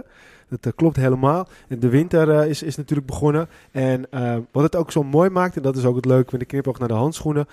Dat 0.48 0.66
eh, 0.66 0.72
klopt 0.76 0.96
helemaal. 0.96 1.48
De 1.68 1.88
winter 1.88 2.30
eh, 2.30 2.48
is, 2.48 2.62
is 2.62 2.76
natuurlijk 2.76 3.06
begonnen. 3.06 3.48
En 3.70 4.10
eh, 4.10 4.36
wat 4.52 4.62
het 4.62 4.76
ook 4.76 4.92
zo 4.92 5.02
mooi 5.02 5.30
maakt, 5.30 5.56
en 5.56 5.62
dat 5.62 5.76
is 5.76 5.84
ook 5.84 5.96
het 5.96 6.04
leuke 6.04 6.28
met 6.30 6.40
de 6.40 6.46
knipoog 6.46 6.78
naar 6.78 6.88
de 6.88 6.94
handschoenen. 6.94 7.46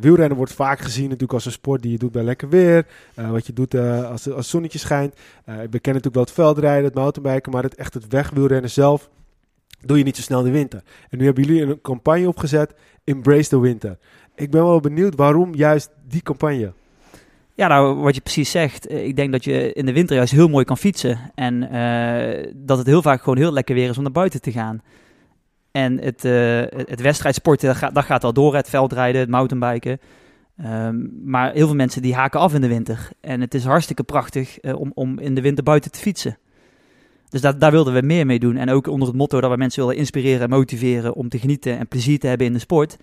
wielrennen 0.00 0.36
wordt 0.36 0.52
vaak 0.52 0.78
gezien 0.78 1.04
natuurlijk 1.04 1.32
als 1.32 1.44
een 1.44 1.52
sport 1.52 1.82
die 1.82 1.92
je 1.92 1.98
doet 1.98 2.12
bij 2.12 2.22
lekker 2.22 2.48
weer. 2.48 2.86
wat 3.14 3.46
je 3.46 3.52
doet 3.52 3.74
als, 3.74 4.24
het 4.24 4.46
zonnetje 4.46 4.78
schijnt. 4.78 5.14
We 5.44 5.52
kennen 5.52 5.70
natuurlijk 5.70 6.14
wel 6.14 6.24
het 6.24 6.32
veldrijden, 6.32 6.84
het 6.84 6.94
mountainbiken, 6.94 7.52
maar 7.52 7.62
het, 7.62 7.74
echt 7.74 7.94
het 7.94 8.06
wegwielrennen 8.08 8.70
zelf 8.70 9.10
doe 9.80 9.98
je 9.98 10.04
niet 10.04 10.16
zo 10.16 10.22
snel 10.22 10.42
de 10.42 10.50
winter. 10.50 10.82
En 11.08 11.18
nu 11.18 11.24
hebben 11.24 11.44
jullie 11.44 11.62
een 11.62 11.80
campagne 11.80 12.28
opgezet, 12.28 12.74
Embrace 13.04 13.48
the 13.48 13.60
Winter. 13.60 13.98
ik 14.34 14.50
ben 14.50 14.64
wel 14.64 14.80
benieuwd 14.80 15.14
waarom 15.14 15.54
juist 15.54 15.90
die 16.08 16.22
campagne. 16.22 16.72
Ja, 17.60 17.68
nou, 17.68 17.94
wat 17.94 18.14
je 18.14 18.20
precies 18.20 18.50
zegt. 18.50 18.86
eh, 18.86 19.06
Ik 19.06 19.16
denk 19.16 19.32
dat 19.32 19.44
je 19.44 19.72
in 19.72 19.86
de 19.86 19.92
winter 19.92 20.16
juist 20.16 20.32
heel 20.32 20.48
mooi 20.48 20.64
kan 20.64 20.76
fietsen. 20.78 21.18
En 21.34 21.70
eh, 21.70 22.52
dat 22.56 22.78
het 22.78 22.86
heel 22.86 23.02
vaak 23.02 23.22
gewoon 23.22 23.38
heel 23.38 23.52
lekker 23.52 23.74
weer 23.74 23.88
is 23.88 23.96
om 23.96 24.02
naar 24.02 24.12
buiten 24.12 24.40
te 24.40 24.52
gaan. 24.52 24.82
En 25.72 26.00
het, 26.00 26.24
eh, 26.24 26.62
het 26.70 27.00
wedstrijdsporten, 27.00 27.68
dat 27.92 28.04
gaat, 28.04 28.20
dat 28.20 28.24
al 28.24 28.32
door. 28.32 28.54
Het 28.54 28.68
veldrijden, 28.68 29.20
het 29.20 29.30
mountainbiken. 29.30 30.00
Ehm, 30.56 30.96
maar 31.24 31.52
heel 31.52 31.66
veel 31.66 31.76
mensen 31.76 32.02
die 32.02 32.14
haken 32.14 32.40
af 32.40 32.54
in 32.54 32.60
de 32.60 32.68
winter. 32.68 33.08
En 33.20 33.40
het 33.40 33.54
is 33.54 33.64
hartstikke 33.64 34.02
prachtig 34.02 34.58
om, 34.60 34.92
om 34.94 35.18
in 35.18 35.34
de 35.34 35.40
winter 35.40 35.64
buiten 35.64 35.90
te 35.90 35.98
fietsen. 35.98 36.38
Dus 37.28 37.40
daar, 37.40 37.58
daar 37.58 37.70
wilden 37.70 37.94
we 37.94 38.02
meer 38.02 38.26
mee 38.26 38.38
doen. 38.38 38.56
En 38.56 38.70
ook 38.70 38.86
onder 38.86 39.08
het 39.08 39.16
motto 39.16 39.40
dat 39.40 39.50
we 39.50 39.56
mensen 39.56 39.82
willen 39.82 39.98
inspireren 39.98 40.40
en 40.40 40.50
motiveren 40.50 41.14
om 41.14 41.28
te 41.28 41.38
genieten 41.38 41.78
en 41.78 41.88
plezier 41.88 42.18
te 42.18 42.26
hebben 42.26 42.46
in 42.46 42.52
de 42.52 42.58
sport. 42.58 42.96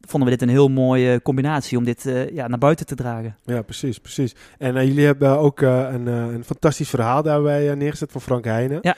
Vonden 0.00 0.30
we 0.30 0.36
dit 0.36 0.48
een 0.48 0.54
heel 0.54 0.68
mooie 0.68 1.22
combinatie 1.22 1.78
om 1.78 1.84
dit 1.84 2.06
eh, 2.06 2.30
ja, 2.30 2.46
naar 2.46 2.58
buiten 2.58 2.86
te 2.86 2.94
dragen. 2.94 3.36
Ja, 3.44 3.62
precies, 3.62 3.98
precies. 3.98 4.34
En 4.58 4.76
eh, 4.76 4.86
jullie 4.86 5.04
hebben 5.04 5.38
ook 5.38 5.62
eh, 5.62 5.88
een, 5.92 6.06
een 6.06 6.44
fantastisch 6.44 6.88
verhaal 6.88 7.22
daarbij 7.22 7.74
neergezet 7.74 8.12
van 8.12 8.20
Frank 8.20 8.44
Heijnen. 8.44 8.78
Ja. 8.82 8.96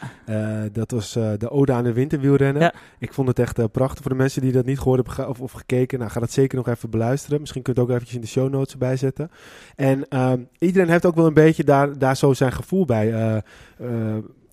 Dat 0.73 0.91
was 0.91 1.13
de 1.13 1.51
Ode 1.51 1.73
aan 1.73 1.85
de 1.85 1.93
Winterwielrennen. 1.93 2.63
Ja. 2.63 2.73
Ik 2.99 3.13
vond 3.13 3.29
het 3.29 3.39
echt 3.39 3.73
prachtig. 3.73 4.03
Voor 4.03 4.11
de 4.11 4.17
mensen 4.17 4.43
die 4.43 4.53
dat 4.53 4.65
niet 4.65 4.79
gehoord 4.79 4.97
hebben 4.97 5.15
ge- 5.15 5.29
of, 5.29 5.41
of 5.41 5.53
gekeken, 5.53 5.99
nou, 5.99 6.11
ga 6.11 6.21
dat 6.21 6.33
zeker 6.33 6.57
nog 6.57 6.69
even 6.69 6.91
beluisteren. 6.91 7.41
Misschien 7.41 7.63
kunt 7.63 7.79
u 7.79 7.81
ook 7.81 7.91
eventjes 7.91 8.15
in 8.15 8.21
de 8.21 8.27
show 8.27 8.51
notes 8.51 8.73
erbij 8.73 8.97
zetten. 8.97 9.31
En 9.77 10.09
ehm, 10.09 10.41
iedereen 10.59 10.89
heeft 10.91 11.07
ook 11.07 11.15
wel 11.15 11.27
een 11.27 11.35
beetje 11.35 11.65
daar, 11.65 11.99
daar 11.99 12.17
zo 12.17 12.33
zijn 12.33 12.53
gevoel 12.53 12.85
bij. 12.85 13.43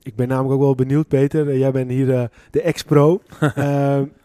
Ik 0.05 0.15
ben 0.15 0.27
namelijk 0.27 0.53
ook 0.53 0.61
wel 0.61 0.75
benieuwd, 0.75 1.07
Peter. 1.07 1.49
Eh, 1.49 1.57
jij 1.59 1.71
bent 1.71 1.89
hier 1.89 2.13
eh, 2.13 2.23
de 2.51 2.61
ex-pro. 2.61 3.21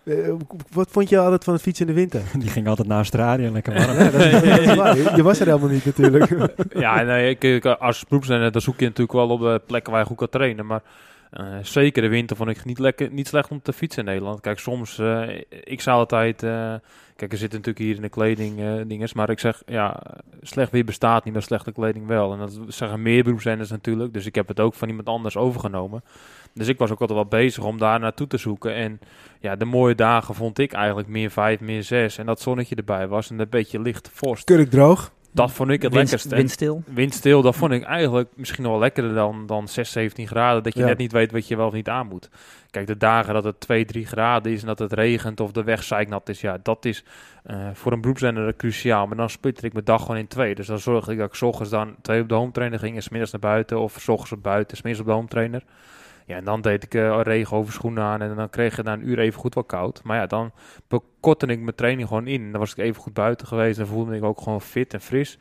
Eh, 0.05 0.29
wat 0.73 0.89
vond 0.91 1.09
je 1.09 1.19
altijd 1.19 1.45
van 1.45 1.53
het 1.53 1.63
fietsen 1.63 1.87
in 1.87 1.95
de 1.95 2.01
winter? 2.01 2.23
Die 2.41 2.49
ging 2.49 2.69
altijd 2.69 2.89
naar 2.89 2.97
Australië 2.97 3.45
en 3.47 3.53
lekker 3.53 3.73
warm. 3.75 3.97
Ja, 3.99 4.11
dat 4.11 4.21
is, 4.21 4.33
dat 4.33 4.59
is 4.61 4.75
waar. 4.75 5.17
Je- 5.17 5.23
was 5.23 5.41
er 5.41 5.47
helemaal 5.47 5.69
niet 5.69 5.85
natuurlijk. 5.85 6.31
ja, 6.75 7.03
nee, 7.03 7.37
ik, 7.39 7.65
als 7.67 8.05
beroepsrenner, 8.09 8.53
dan 8.53 8.61
zoek 8.61 8.79
je 8.79 8.85
natuurlijk 8.85 9.13
wel 9.13 9.29
op 9.29 9.41
de 9.41 9.61
plekken 9.67 9.93
waar 9.93 10.01
je 10.01 10.07
goed 10.07 10.17
kan 10.17 10.29
trainen. 10.29 10.67
Maar 10.67 10.81
eh, 11.31 11.45
zeker 11.63 12.03
de 12.03 12.09
winter 12.09 12.37
vond 12.37 12.51
ik 12.51 12.65
niet, 12.65 12.79
lekker, 12.79 13.11
niet 13.11 13.29
slecht 13.29 13.51
om 13.51 13.63
te 13.63 13.73
fietsen 13.73 14.03
in 14.03 14.09
Nederland. 14.09 14.41
Kijk, 14.41 14.59
soms, 14.59 14.99
eh, 14.99 15.41
ik 15.49 15.81
zou 15.81 15.99
altijd... 15.99 16.43
eh, 16.43 16.75
kijk, 17.17 17.33
er 17.33 17.39
zitten 17.39 17.59
natuurlijk 17.59 17.79
hier 17.79 17.95
in 17.95 18.03
de 18.03 18.09
kleding 18.09 18.87
dinges, 18.89 19.13
maar 19.13 19.31
ik 19.31 19.39
zeg, 19.39 19.63
ja, 19.67 20.03
slecht 20.43 20.71
weer 20.71 20.85
bestaat 20.85 21.25
niet, 21.25 21.33
maar 21.33 21.43
slechte 21.43 21.73
kleding 21.73 22.07
wel. 22.07 22.33
En 22.33 22.39
dat 22.39 22.59
zeggen 22.69 23.03
meer 23.03 23.25
beroepsrenners 23.25 23.71
natuurlijk, 23.71 24.13
dus 24.13 24.27
ik 24.27 24.35
heb 24.35 24.49
het 24.49 24.61
ook 24.61 24.75
van 24.75 24.89
iemand 24.89 25.09
anders 25.09 25.37
overgenomen. 25.37 26.03
Dus 26.55 26.69
ik 26.69 26.79
was 26.79 26.91
ook 26.91 27.01
altijd 27.01 27.19
wel 27.19 27.41
bezig 27.41 27.65
om 27.65 27.79
daar 27.79 28.01
naartoe 28.01 28.27
te 28.27 28.37
zoeken. 28.37 28.75
En 28.75 29.01
ja, 29.41 29.57
de 29.57 29.65
mooie 29.65 29.95
dagen 29.95 30.35
vond 30.35 30.59
ik 30.59 30.73
eigenlijk 30.73 31.09
meer 31.09 31.31
vijf, 31.31 31.61
meer 31.61 31.83
zes. 31.83 32.19
En 32.19 32.27
dat 32.27 32.41
zonnetje 32.41 32.75
erbij 32.75 33.09
was 33.09 33.31
en 33.31 33.39
een 33.39 33.49
beetje 33.51 33.81
lichte 33.81 34.11
vorst. 34.13 34.45
Kurk 34.45 34.71
droog. 34.71 35.13
Dat 35.33 35.53
vond 35.53 35.71
ik 35.71 35.83
het 35.83 35.93
Wind- 35.93 36.03
lekkerste. 36.05 36.31
En 36.31 36.37
Windstil. 36.37 36.83
windstil, 36.87 37.43
dat 37.43 37.57
vond 37.57 37.73
ik 37.73 37.83
eigenlijk 37.83 38.29
misschien 38.35 38.65
wel 38.65 38.79
lekkerder 38.79 39.15
dan, 39.15 39.47
dan 39.47 39.69
6, 39.69 39.93
17 39.93 40.27
graden. 40.27 40.63
Dat 40.63 40.75
je 40.75 40.81
Ja. 40.81 40.87
net 40.87 40.99
niet 40.99 41.13
weet 41.13 41.33
wat 41.33 41.49
je 41.49 41.57
wel 41.57 41.67
of 41.67 41.73
niet 41.73 41.89
aan 41.89 42.07
moet. 42.07 42.29
Kijk, 42.71 42.87
de 42.87 42.97
dagen 42.97 43.35
dat 43.35 43.45
het 43.45 43.61
2, 43.61 43.85
3 43.85 44.07
graden 44.07 44.53
is 44.53 44.61
en 44.61 44.67
dat 44.67 44.79
het 44.79 44.93
regent 44.93 45.41
of 45.41 45.53
de 45.53 45.65
weg 45.65 45.83
zeiknat 45.83 46.29
is. 46.29 46.41
Ja, 46.41 46.59
dat 46.63 46.85
is 46.85 47.05
eh, 47.45 47.69
voor 47.73 47.93
een 47.93 48.01
beroepsrenner 48.01 48.57
cruciaal. 48.57 49.07
Maar 49.07 49.17
dan 49.17 49.31
splitter 49.31 49.65
ik 49.65 49.73
mijn 49.73 49.85
dag 49.85 50.01
gewoon 50.01 50.17
in 50.17 50.27
twee. 50.27 50.55
Dus 50.55 50.67
dan 50.67 50.79
zorg 50.79 51.09
ik 51.09 51.19
dat 51.19 51.27
ik 51.29 51.35
's 51.35 51.43
ochtends 51.43 51.71
dan 51.71 51.95
twee 52.03 52.21
op 52.23 52.29
de 52.29 52.35
home 52.35 52.53
trainer 52.53 52.79
ging 52.79 52.97
en 52.97 53.03
's 53.03 53.09
middags 53.09 53.33
naar 53.33 53.41
buiten. 53.41 53.81
Of 53.81 53.97
's 54.01 54.09
ochtends 54.09 54.33
op 54.33 54.43
buiten, 54.43 54.77
's 54.77 54.83
middags 54.83 55.01
op 55.05 55.09
de 55.11 55.15
home 55.17 55.29
trainer. 55.29 55.63
Ja, 56.31 56.37
en 56.37 56.45
dan 56.45 56.61
deed 56.61 56.83
ik 56.83 56.95
eh 56.95 57.21
regen 57.23 57.57
over 57.57 57.73
schoenen 57.73 58.03
aan 58.03 58.23
en 58.23 58.35
dan 58.35 58.51
kreeg 58.51 58.77
je 58.77 58.83
na 58.83 58.93
een 58.93 59.09
uur 59.09 59.19
even 59.19 59.41
goed 59.41 59.55
wel 59.55 59.65
koud. 59.65 60.01
Maar 60.05 60.17
ja, 60.17 60.27
dan 60.27 60.53
bekortte 60.89 61.47
ik 61.47 61.61
mijn 61.61 61.75
training 61.75 62.09
gewoon 62.09 62.27
in. 62.27 62.51
Dan 62.51 62.61
was 62.61 62.71
ik 62.71 62.79
even 62.79 63.03
goed 63.03 63.13
buiten 63.13 63.47
geweest 63.47 63.79
en 63.79 63.87
voelde 63.87 64.17
ik 64.17 64.25
ook 64.25 64.41
gewoon 64.41 64.61
fit 64.61 64.95
en 64.95 65.01
fris. 65.01 65.39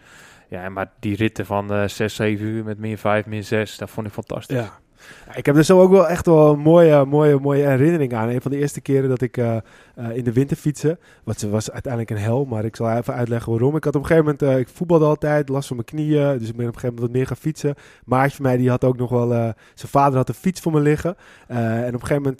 Ja, 0.47 0.69
maar 0.69 0.91
die 0.99 1.15
ritten 1.15 1.45
van 1.45 1.73
eh 1.73 1.87
6, 1.87 2.15
7 2.15 2.45
uur 2.45 2.63
met 2.63 2.77
meer 2.77 2.97
5, 2.97 3.25
meer 3.25 3.43
6, 3.43 3.77
dat 3.77 3.89
vond 3.89 4.07
ik 4.07 4.13
fantastisch. 4.13 4.57
Ja. 4.57 4.79
Ik 5.35 5.45
heb 5.45 5.55
er 5.55 5.63
zo 5.63 5.81
ook 5.81 5.91
wel 5.91 6.07
echt 6.07 6.25
wel 6.25 6.53
een 6.53 6.59
mooie, 6.59 7.05
mooie, 7.05 7.39
mooie 7.39 7.65
herinnering 7.65 8.13
aan. 8.13 8.29
Een 8.29 8.41
van 8.41 8.51
de 8.51 8.57
eerste 8.57 8.81
keren 8.81 9.09
dat 9.09 9.21
ik 9.21 9.37
eh, 9.99 10.15
in 10.17 10.23
de 10.23 10.33
winter 10.33 10.57
fietsen. 10.57 10.99
Wat 11.23 11.41
was 11.41 11.71
uiteindelijk 11.71 12.11
een 12.11 12.17
hel, 12.23 12.45
maar 12.45 12.65
ik 12.65 12.75
zal 12.75 12.91
even 12.91 13.13
uitleggen 13.13 13.51
waarom. 13.51 13.75
Ik 13.75 13.83
had 13.83 13.95
op 13.95 14.01
een 14.01 14.07
gegeven 14.07 14.31
moment, 14.31 14.55
eh, 14.55 14.59
ik 14.59 14.67
voetbalde 14.67 15.05
altijd, 15.05 15.49
last 15.49 15.67
van 15.67 15.75
mijn 15.75 15.87
knieën. 15.87 16.37
Dus 16.37 16.49
ik 16.49 16.55
ben 16.55 16.67
op 16.67 16.73
een 16.73 16.79
gegeven 16.79 16.87
moment 16.87 16.99
wat 16.99 17.11
meer 17.11 17.27
gaan 17.27 17.35
fietsen. 17.37 17.75
Maatje 18.05 18.35
van 18.35 18.45
mij, 18.45 18.57
die 18.57 18.69
had 18.69 18.83
ook 18.83 18.97
nog 18.97 19.09
wel, 19.09 19.33
eh, 19.33 19.39
zijn 19.73 19.91
vader 19.91 20.17
had 20.17 20.29
een 20.29 20.35
fiets 20.35 20.61
voor 20.61 20.71
me 20.71 20.79
liggen. 20.79 21.15
En 21.47 21.87
op 21.95 22.01
een 22.01 22.07
gegeven 22.07 22.35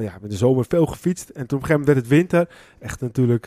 ja, 0.00 0.18
met 0.20 0.30
de 0.30 0.36
zomer 0.36 0.64
veel 0.68 0.86
gefietst. 0.86 1.28
En 1.28 1.46
toen 1.46 1.58
op 1.58 1.62
een 1.62 1.68
gegeven 1.68 1.80
moment 1.80 1.86
werd 1.86 1.98
het 1.98 2.08
winter. 2.08 2.48
Echt 2.78 3.00
natuurlijk 3.00 3.42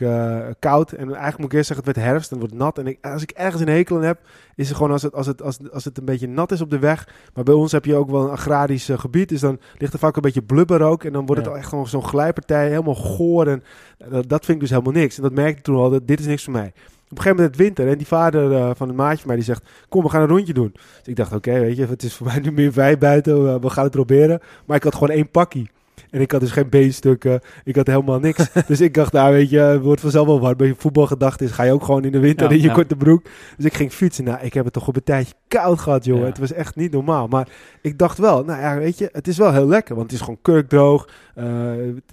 koud. 0.58 0.92
En 0.92 1.06
eigenlijk 1.06 1.38
moet 1.38 1.46
ik 1.46 1.52
eerst 1.52 1.66
zeggen, 1.66 1.86
het 1.86 1.96
werd 1.96 2.08
herfst 2.08 2.30
en 2.32 2.38
het 2.38 2.48
wordt 2.48 2.62
nat. 2.64 2.78
En 2.78 2.86
ik, 2.86 2.98
als 3.06 3.22
ik 3.22 3.30
ergens 3.30 3.62
een 3.62 3.68
hekel 3.68 3.96
aan 3.96 4.02
heb, 4.02 4.18
is 4.54 4.68
het 4.68 4.76
gewoon 4.76 4.92
als 4.92 5.02
het, 5.02 5.14
als, 5.14 5.26
het, 5.26 5.42
als, 5.42 5.58
als 5.72 5.84
het 5.84 5.98
een 5.98 6.04
beetje 6.04 6.28
nat 6.28 6.52
is 6.52 6.60
op 6.60 6.70
de 6.70 6.78
weg. 6.78 7.08
Maar 7.34 7.44
bij 7.44 7.54
ons 7.54 7.72
heb 7.72 7.84
je 7.84 7.94
ook 7.94 8.10
wel 8.10 8.22
een 8.24 8.30
agrarisch 8.30 8.90
gebied. 8.92 9.28
Dus 9.28 9.40
dan 9.40 9.58
ligt 9.78 9.92
er 9.92 9.98
vaak 9.98 10.16
een 10.16 10.22
beetje 10.22 10.42
blubber 10.42 10.82
ook. 10.82 11.04
En 11.04 11.12
dan 11.12 11.26
wordt 11.26 11.42
het 11.44 11.50
Ja. 11.50 11.58
echt 11.58 11.68
gewoon 11.68 11.86
zo'n 11.86 12.04
glijpartij. 12.04 12.68
Helemaal 12.68 12.94
goor. 12.94 13.47
En 13.48 13.62
dat, 14.10 14.28
dat 14.28 14.44
vind 14.44 14.56
ik 14.56 14.60
dus 14.60 14.70
helemaal 14.70 14.92
niks. 15.02 15.16
En 15.16 15.22
dat 15.22 15.32
merkte 15.32 15.58
ik 15.58 15.64
toen 15.64 15.76
al. 15.76 15.90
Dat, 15.90 16.06
dit 16.06 16.20
is 16.20 16.26
niks 16.26 16.44
voor 16.44 16.52
mij. 16.52 16.72
Op 17.10 17.16
een 17.16 17.22
gegeven 17.22 17.36
moment 17.36 17.56
het 17.56 17.64
winter. 17.64 17.88
En 17.88 17.98
die 17.98 18.06
vader 18.06 18.52
eh, 18.52 18.70
van 18.74 18.88
een 18.88 18.94
maatje 18.94 19.26
mij 19.26 19.36
die 19.36 19.44
zegt... 19.44 19.62
Kom, 19.88 20.02
we 20.02 20.08
gaan 20.08 20.22
een 20.22 20.28
rondje 20.28 20.52
doen. 20.52 20.70
Dus 20.72 20.82
ik 21.04 21.16
dacht, 21.16 21.32
oké, 21.32 21.60
weet 21.60 21.76
je, 21.76 21.86
het 21.86 22.02
is 22.02 22.14
voor 22.14 22.26
mij 22.26 22.38
nu 22.38 22.52
meer 22.52 22.72
vijf 22.72 22.98
buiten. 22.98 23.48
eh, 23.48 23.60
we 23.60 23.70
gaan 23.70 23.84
het 23.84 23.92
proberen. 23.92 24.40
Maar 24.66 24.76
ik 24.76 24.82
had 24.82 24.94
gewoon 24.94 25.10
één 25.10 25.30
pakkie. 25.30 25.70
En 26.10 26.20
ik 26.20 26.30
had 26.32 26.40
dus 26.40 26.50
geen 26.50 26.68
beenstukken. 26.68 27.40
Ik 27.64 27.76
had 27.76 27.86
helemaal 27.86 28.18
niks. 28.18 28.46
dus 28.66 28.80
ik 28.80 28.94
dacht, 28.94 29.12
nou 29.12 29.32
weet 29.32 29.50
je, 29.50 29.58
het 29.58 29.82
wordt 29.82 30.00
vanzelf 30.00 30.26
wel 30.26 30.40
warm. 30.40 30.56
Bij 30.56 30.74
voetbalgedachte 30.78 31.44
is, 31.44 31.50
ga 31.50 31.62
je 31.62 31.72
ook 31.72 31.84
gewoon 31.84 32.04
in 32.04 32.12
de 32.12 32.18
winter 32.18 32.46
Ja, 32.48 32.54
in 32.54 32.60
je 32.62 32.68
ja. 32.68 32.74
korte 32.74 32.96
broek. 32.96 33.22
Dus 33.56 33.64
ik 33.64 33.74
ging 33.74 33.92
fietsen. 33.92 34.24
Nou, 34.24 34.38
ik 34.42 34.54
heb 34.54 34.64
het 34.64 34.72
toch 34.72 34.88
op 34.88 34.96
een 34.96 35.02
tijdje 35.04 35.34
koud 35.48 35.78
gehad, 35.80 36.04
jongen. 36.04 36.22
Ja. 36.22 36.28
Het 36.28 36.38
was 36.38 36.52
echt 36.52 36.76
niet 36.76 36.92
normaal. 36.92 37.26
Maar 37.26 37.48
ik 37.82 37.98
dacht 37.98 38.18
wel, 38.18 38.44
nou 38.44 38.60
ja, 38.60 38.78
weet 38.78 38.98
je, 38.98 39.08
het 39.12 39.28
is 39.28 39.38
wel 39.38 39.52
heel 39.52 39.66
lekker. 39.66 39.94
Want 39.94 40.06
het 40.06 40.14
is 40.18 40.24
gewoon 40.24 40.42
kurkdroog. 40.42 41.08
Eh, 41.34 41.44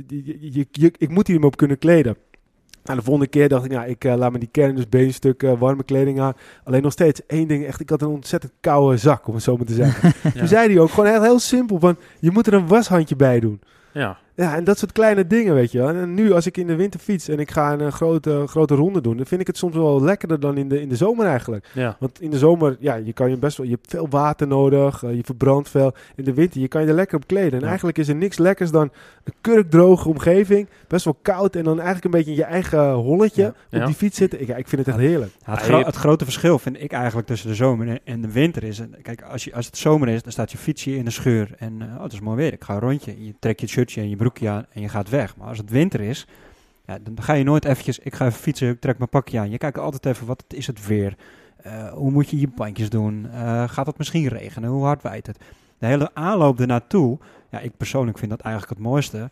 je, 0.08 0.38
je, 0.40 0.66
je- 0.72 0.94
ik 0.98 1.10
moet 1.10 1.28
hier 1.28 1.40
me 1.40 1.46
op 1.46 1.58
kunnen 1.58 1.78
kleden. 1.78 2.16
Nou, 2.86 2.98
de 2.98 3.06
volgende 3.06 3.30
keer 3.30 3.50
dacht 3.50 3.66
ik, 3.66 3.72
nou, 3.72 3.88
ik 3.88 4.04
eh, 4.04 4.16
laat 4.16 4.32
me 4.32 4.40
die 4.40 4.50
kern, 4.52 4.76
dus 4.76 4.90
beenstukken, 4.90 5.58
warme 5.58 5.84
kleding 5.84 6.20
aan. 6.20 6.34
Alleen 6.64 6.82
nog 6.82 6.92
steeds 6.92 7.26
één 7.26 7.48
ding, 7.48 7.66
echt, 7.66 7.80
ik 7.80 7.90
had 7.90 8.02
een 8.02 8.08
ontzettend 8.08 8.54
koude 8.60 8.98
zak, 8.98 9.28
om 9.28 9.34
het 9.34 9.44
zo 9.44 9.58
maar 9.58 9.66
te 9.66 9.74
zeggen. 9.74 10.14
Toen 10.40 10.48
zei 10.48 10.74
hij 10.74 10.80
ook 10.80 10.90
gewoon 10.90 11.10
heel, 11.10 11.22
heel 11.22 11.40
simpel, 11.40 11.80
van, 11.80 11.98
je 12.20 12.32
moet 12.32 12.48
er 12.48 12.54
een 12.54 12.68
washandje 12.68 13.16
bij 13.16 13.40
doen. 13.40 13.62
Ja, 13.92 14.18
Ja, 14.36 14.56
en 14.56 14.64
dat 14.64 14.78
soort 14.78 14.92
kleine 14.92 15.28
dingen, 15.28 15.54
weet 15.54 15.72
je 15.72 15.78
wel. 15.78 15.90
En 15.90 16.14
nu, 16.14 16.32
als 16.32 16.46
ik 16.46 16.58
in 16.58 16.68
de 16.68 16.76
winter 16.76 17.00
fiets 17.00 17.28
en 17.28 17.40
ik 17.40 17.52
ga 17.52 17.74
een 17.74 17.82
eh, 17.82 17.92
grote, 17.92 18.44
grote 18.48 18.76
ronde 18.76 19.02
doen, 19.02 19.18
dan 19.18 19.26
vind 19.26 19.42
ik 19.42 19.48
het 19.48 19.58
soms 19.58 19.76
wel 19.76 20.02
lekkerder 20.02 20.40
dan 20.40 20.58
in 20.58 20.70
de, 20.70 20.82
in 20.82 20.90
de 20.90 20.96
zomer 20.96 21.26
eigenlijk. 21.26 21.70
ja. 21.74 21.96
Want 22.00 22.22
in 22.22 22.30
de 22.30 22.38
zomer, 22.38 22.78
ja, 22.80 22.96
je 22.96 23.14
kan 23.14 23.30
je 23.30 23.38
best 23.38 23.58
wel, 23.58 23.66
je 23.66 23.72
hebt 23.72 23.90
veel 23.92 24.08
water 24.10 24.48
nodig, 24.48 25.04
eh, 25.04 25.16
je 25.16 25.24
verbrandt 25.24 25.70
veel. 25.70 25.94
In 26.16 26.24
de 26.24 26.34
winter, 26.34 26.62
je 26.62 26.68
kan 26.68 26.82
je 26.82 26.88
er 26.88 26.94
lekker 26.94 27.18
op 27.18 27.28
kleden. 27.28 27.54
En 27.54 27.60
Ja. 27.60 27.68
eigenlijk 27.68 27.98
is 27.98 28.08
er 28.08 28.16
niks 28.16 28.38
lekkers 28.38 28.72
dan 28.72 28.90
een 29.24 29.34
kurkdroge 29.42 30.10
omgeving, 30.10 30.68
best 30.88 31.06
wel 31.06 31.18
koud 31.22 31.56
en 31.56 31.64
dan 31.64 31.76
eigenlijk 31.76 32.06
een 32.06 32.12
beetje 32.12 32.32
in 32.32 32.38
je 32.38 32.44
eigen 32.44 32.92
holletje 32.94 33.42
Ja. 33.42 33.48
op 33.48 33.56
Ja. 33.70 33.86
die 33.86 33.96
fiets 33.96 34.18
zitten. 34.18 34.42
Ik, 34.42 34.48
ja, 34.48 34.56
ik 34.56 34.68
vind 34.68 34.86
het 34.86 34.96
echt 34.96 35.06
heerlijk. 35.06 35.32
Ja, 35.46 35.52
het, 35.52 35.62
gro- 35.62 35.84
het 35.86 35.96
grote 35.96 36.24
verschil 36.24 36.60
vind 36.60 36.82
ik 36.82 36.92
eigenlijk 36.92 37.28
tussen 37.28 37.50
de 37.50 37.56
zomer 37.56 37.88
en- 37.88 38.00
en 38.04 38.22
de 38.22 38.32
winter 38.32 38.64
is... 38.64 38.80
en 38.80 38.94
Kijk, 39.02 39.22
als, 39.22 39.44
je, 39.44 39.54
als 39.56 39.66
het 39.66 39.78
zomer 39.78 40.08
is, 40.08 40.24
dan 40.24 40.32
staat 40.32 40.52
je 40.52 40.58
fietsje 40.58 40.96
in 40.98 41.06
de 41.06 41.12
scheur. 41.12 41.50
En 41.58 41.82
eh, 41.82 41.96
oh, 41.98 42.04
het 42.04 42.14
is 42.14 42.20
mooi 42.20 42.38
weer, 42.38 42.54
ik 42.54 42.64
ga 42.64 42.74
een 42.74 42.80
rondje. 42.80 43.26
Je 43.26 43.34
trekt 43.40 43.62
je 43.62 43.68
shirtje 43.68 44.02
en 44.02 44.10
je 44.10 44.16
broekje 44.26 44.50
aan 44.50 44.66
en 44.72 44.82
je 44.82 44.90
gaat 44.90 45.10
weg. 45.10 45.36
Maar 45.36 45.48
als 45.48 45.58
het 45.58 45.70
winter 45.70 46.02
is, 46.02 46.28
ja, 46.86 46.98
dan 47.02 47.22
ga 47.22 47.34
je 47.34 47.44
nooit 47.44 47.66
eventjes... 47.66 48.00
Ik 48.00 48.16
ga 48.16 48.26
even 48.26 48.40
fietsen, 48.40 48.70
ik 48.70 48.82
trek 48.82 48.98
mijn 48.98 49.10
pakje 49.10 49.40
aan. 49.40 49.50
Je 49.50 49.58
kijkt 49.58 49.78
altijd 49.78 50.06
even, 50.06 50.28
wat 50.28 50.44
is 50.48 50.68
het 50.68 50.88
weer? 50.88 51.16
Eh, 51.58 51.92
hoe 51.92 52.12
moet 52.12 52.30
je 52.30 52.40
je 52.40 52.48
bandjes 52.48 52.90
doen? 52.90 53.28
Eh, 53.32 53.70
gaat 53.70 53.86
het 53.86 53.98
misschien 53.98 54.28
regenen? 54.28 54.70
Hoe 54.70 54.84
hard 54.84 55.02
waait 55.02 55.28
het? 55.28 55.38
De 55.78 55.86
hele 55.86 56.10
aanloop 56.14 56.60
ernaartoe... 56.60 57.18
Ja, 57.50 57.60
ik 57.60 57.78
persoonlijk 57.78 58.18
vind 58.18 58.32
dat 58.32 58.40
eigenlijk 58.40 58.74
het 58.78 58.88
mooiste 58.88 59.30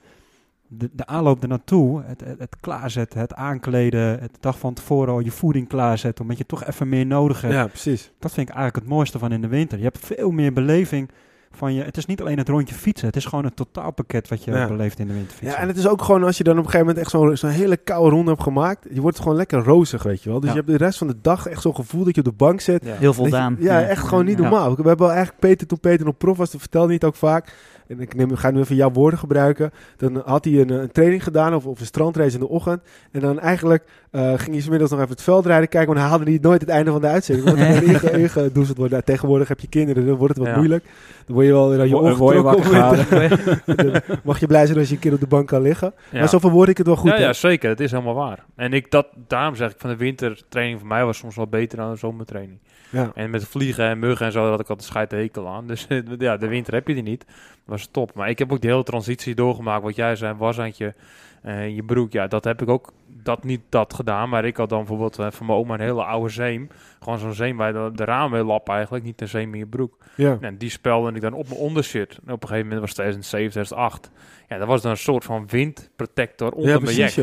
de, 0.77 0.89
de 0.93 1.05
aanloop 1.05 1.41
ernaartoe, 1.41 2.03
het, 2.05 2.21
het, 2.21 2.39
het 2.39 2.55
klaarzetten, 2.59 3.19
het 3.19 3.33
aankleden, 3.33 4.19
het 4.19 4.37
dag 4.39 4.59
van 4.59 4.73
tevoren 4.73 5.13
al 5.13 5.19
je 5.19 5.31
voeding 5.31 5.67
klaarzetten, 5.67 6.23
omdat 6.23 6.37
je 6.37 6.45
toch 6.45 6.65
even 6.65 6.89
meer 6.89 7.05
nodig 7.05 7.41
hebt. 7.41 7.53
Ja, 7.53 7.67
precies. 7.67 8.11
Dat 8.19 8.33
vind 8.33 8.49
ik 8.49 8.55
eigenlijk 8.55 8.85
het 8.85 8.95
mooiste 8.95 9.19
van 9.19 9.31
in 9.31 9.41
de 9.41 9.47
winter. 9.47 9.77
Je 9.77 9.83
hebt 9.83 10.05
veel 10.05 10.31
meer 10.31 10.53
beleving 10.53 11.09
van 11.55 11.73
je. 11.73 11.83
Het 11.83 11.97
is 11.97 12.05
niet 12.05 12.21
alleen 12.21 12.37
het 12.37 12.49
rondje 12.49 12.75
fietsen, 12.75 13.07
het 13.07 13.15
is 13.15 13.25
gewoon 13.25 13.45
een 13.45 13.53
totaalpakket 13.53 14.27
wat 14.27 14.43
je 14.43 14.51
Ja. 14.51 14.67
beleeft 14.67 14.99
in 14.99 15.07
de 15.07 15.13
winterfietsen. 15.13 15.57
Ja, 15.57 15.61
en 15.63 15.67
het 15.67 15.77
is 15.77 15.87
ook 15.87 16.01
gewoon 16.01 16.23
als 16.23 16.37
je 16.37 16.43
dan 16.43 16.53
op 16.57 16.63
een 16.65 16.69
gegeven 16.69 16.85
moment 16.87 17.03
echt 17.05 17.11
zo'n 17.15 17.37
zo'n 17.37 17.49
hele 17.49 17.77
koude 17.77 18.09
ronde 18.09 18.31
hebt 18.31 18.43
gemaakt, 18.43 18.85
je 18.91 19.01
wordt 19.01 19.19
gewoon 19.19 19.35
lekker 19.37 19.63
rozig, 19.63 20.03
weet 20.03 20.23
je 20.23 20.29
wel. 20.29 20.39
Dus 20.39 20.49
Ja. 20.49 20.55
je 20.55 20.61
hebt 20.65 20.79
de 20.79 20.85
rest 20.85 20.97
van 20.97 21.07
de 21.07 21.15
dag 21.21 21.47
echt 21.47 21.61
zo'n 21.61 21.75
gevoel 21.75 22.03
dat 22.03 22.15
je 22.15 22.21
op 22.21 22.27
de 22.27 22.33
bank 22.37 22.61
zit. 22.61 22.85
ja. 22.85 22.93
Heel 22.93 23.09
je- 23.09 23.15
voldaan. 23.15 23.55
ja, 23.59 23.81
echt 23.81 24.07
gewoon 24.07 24.25
niet 24.25 24.37
Ja. 24.37 24.41
normaal. 24.43 24.69
We 24.69 24.75
hebben 24.75 24.97
wel 24.97 25.09
eigenlijk 25.11 25.39
Peter, 25.39 25.67
toen 25.67 25.79
Peter 25.79 26.05
nog 26.05 26.17
prof 26.17 26.37
was, 26.37 26.51
dat 26.51 26.61
vertelde 26.61 26.85
hij 26.85 26.95
het 26.95 27.03
ook 27.05 27.15
vaak. 27.15 27.53
En 27.87 27.99
ik 27.99 28.15
neem, 28.15 28.35
ga 28.35 28.51
nu 28.51 28.59
even 28.59 28.75
jouw 28.75 28.91
woorden 28.91 29.19
gebruiken. 29.19 29.71
Dan 29.97 30.21
had 30.25 30.45
hij 30.45 30.53
een, 30.61 30.69
een 30.69 30.91
training 30.91 31.23
gedaan 31.23 31.55
of, 31.55 31.65
of 31.65 31.79
een 31.79 31.85
strandrace 31.85 32.33
in 32.33 32.39
de 32.39 32.47
ochtend. 32.49 32.81
En 33.11 33.19
dan 33.19 33.39
eigenlijk 33.39 33.83
eh, 34.11 34.21
ging 34.35 34.51
hij 34.51 34.61
's 34.61 34.69
middags 34.69 34.91
nog 34.91 34.99
even 34.99 35.11
het 35.11 35.21
veld 35.23 35.45
rijden 35.45 35.69
kijken. 35.69 35.89
Maar 35.93 36.01
dan 36.01 36.09
haalde 36.11 36.29
hij 36.31 36.39
nooit 36.41 36.61
het 36.61 36.69
einde 36.69 36.91
van 36.91 37.01
de 37.01 37.07
uitzending. 37.07 37.47
Want 37.47 37.57
dan 37.57 37.67
inge- 37.83 38.17
ingedoezeld 38.17 38.77
worden. 38.77 38.93
Nou, 38.97 39.03
tegenwoordig 39.11 39.47
heb 39.47 39.59
je 39.59 39.67
kinderen, 39.67 40.05
dan 40.05 40.15
wordt 40.15 40.33
het 40.35 40.43
wat 40.43 40.51
Ja. 40.53 40.57
moeilijk. 40.59 40.83
Dan 41.25 41.35
word 41.35 41.45
je 41.47 41.51
wel 41.53 41.79
aan 41.79 41.87
je 41.87 41.97
ogen 41.97 42.43
Mag 44.23 44.39
je 44.39 44.47
blij 44.47 44.65
zijn 44.65 44.77
als 44.77 44.87
je 44.87 44.93
een 44.93 44.99
keer 44.99 45.13
op 45.13 45.19
de 45.19 45.27
bank 45.27 45.47
kan 45.47 45.61
liggen. 45.61 45.93
Ja. 46.11 46.19
Maar 46.19 46.29
zo 46.29 46.39
verwoord 46.39 46.69
ik 46.69 46.77
het 46.77 46.87
wel 46.87 46.95
goed. 46.95 47.09
ja, 47.09 47.17
ja, 47.19 47.33
zeker. 47.33 47.69
Het 47.69 47.79
is 47.79 47.91
helemaal 47.91 48.13
waar. 48.13 48.45
En 48.55 48.73
ik 48.73 48.91
dat, 48.91 49.07
daarom 49.27 49.55
zeg 49.55 49.71
ik 49.71 49.75
van 49.79 49.89
de 49.89 49.95
wintertraining 49.95 50.79
voor 50.79 50.87
mij 50.87 51.05
was 51.05 51.17
soms 51.17 51.35
wel 51.35 51.47
beter 51.47 51.77
dan 51.77 51.91
de 51.91 51.97
zomertraining. 51.97 52.59
Ja. 52.93 53.11
En 53.13 53.29
met 53.29 53.45
vliegen 53.45 53.85
en 53.85 53.99
muggen 53.99 54.25
en 54.25 54.31
zo 54.31 54.49
had 54.49 54.59
ik 54.59 54.69
altijd 54.69 54.87
scheid 54.87 55.09
de 55.09 55.15
hekel 55.15 55.47
aan. 55.47 55.67
Dus 55.67 55.87
ja, 56.17 56.37
de 56.37 56.47
winter 56.47 56.73
heb 56.73 56.87
je 56.87 56.93
die 56.93 57.03
niet. 57.03 57.25
Dat 57.25 57.35
was 57.65 57.87
top. 57.91 58.13
Maar 58.13 58.29
ik 58.29 58.39
heb 58.39 58.51
ook 58.51 58.61
die 58.61 58.69
hele 58.69 58.83
transitie 58.83 59.35
doorgemaakt. 59.35 59.83
Wat 59.83 59.95
jij 59.95 60.15
zei, 60.15 60.33
washandje, 60.33 60.93
eh 61.41 61.75
je 61.75 61.83
broek. 61.83 62.11
Ja, 62.11 62.27
dat 62.27 62.43
heb 62.43 62.61
ik 62.61 62.69
ook 62.69 62.93
dat 63.23 63.43
niet 63.43 63.61
dat 63.69 63.93
gedaan. 63.93 64.29
Maar 64.29 64.45
ik 64.45 64.57
had 64.57 64.69
dan 64.69 64.77
bijvoorbeeld 64.77 65.19
eh, 65.19 65.27
van 65.31 65.45
mijn 65.45 65.57
oma 65.57 65.73
een 65.73 65.79
hele 65.79 66.03
oude 66.03 66.29
zeem. 66.29 66.69
Gewoon 66.99 67.19
zo'n 67.19 67.33
zeem 67.33 67.57
waar 67.57 67.67
je 67.67 67.73
de, 67.73 67.95
de 67.95 68.05
ramen 68.05 68.31
mee 68.31 68.43
lap 68.43 68.69
eigenlijk. 68.69 69.03
Niet 69.03 69.21
een 69.21 69.27
zeem 69.27 69.53
in 69.53 69.59
je 69.59 69.65
broek. 69.65 69.97
Ja. 70.15 70.37
En 70.41 70.57
die 70.57 70.69
spelde 70.69 71.11
ik 71.11 71.21
dan 71.21 71.33
op 71.33 71.47
mijn 71.47 71.59
ondershirt. 71.59 72.19
En 72.25 72.33
op 72.33 72.41
een 72.41 72.47
gegeven 72.47 72.69
moment 72.69 72.79
was 72.79 72.89
het 72.89 72.97
2007, 72.97 73.51
2008. 73.51 74.11
Ja, 74.53 74.59
dat 74.59 74.67
was 74.67 74.81
dan 74.81 74.91
een 74.91 74.97
soort 74.97 75.23
van 75.23 75.47
windprotector 75.47 76.51
onder 76.51 76.81
mijn 76.81 76.95
jack. 76.95 77.13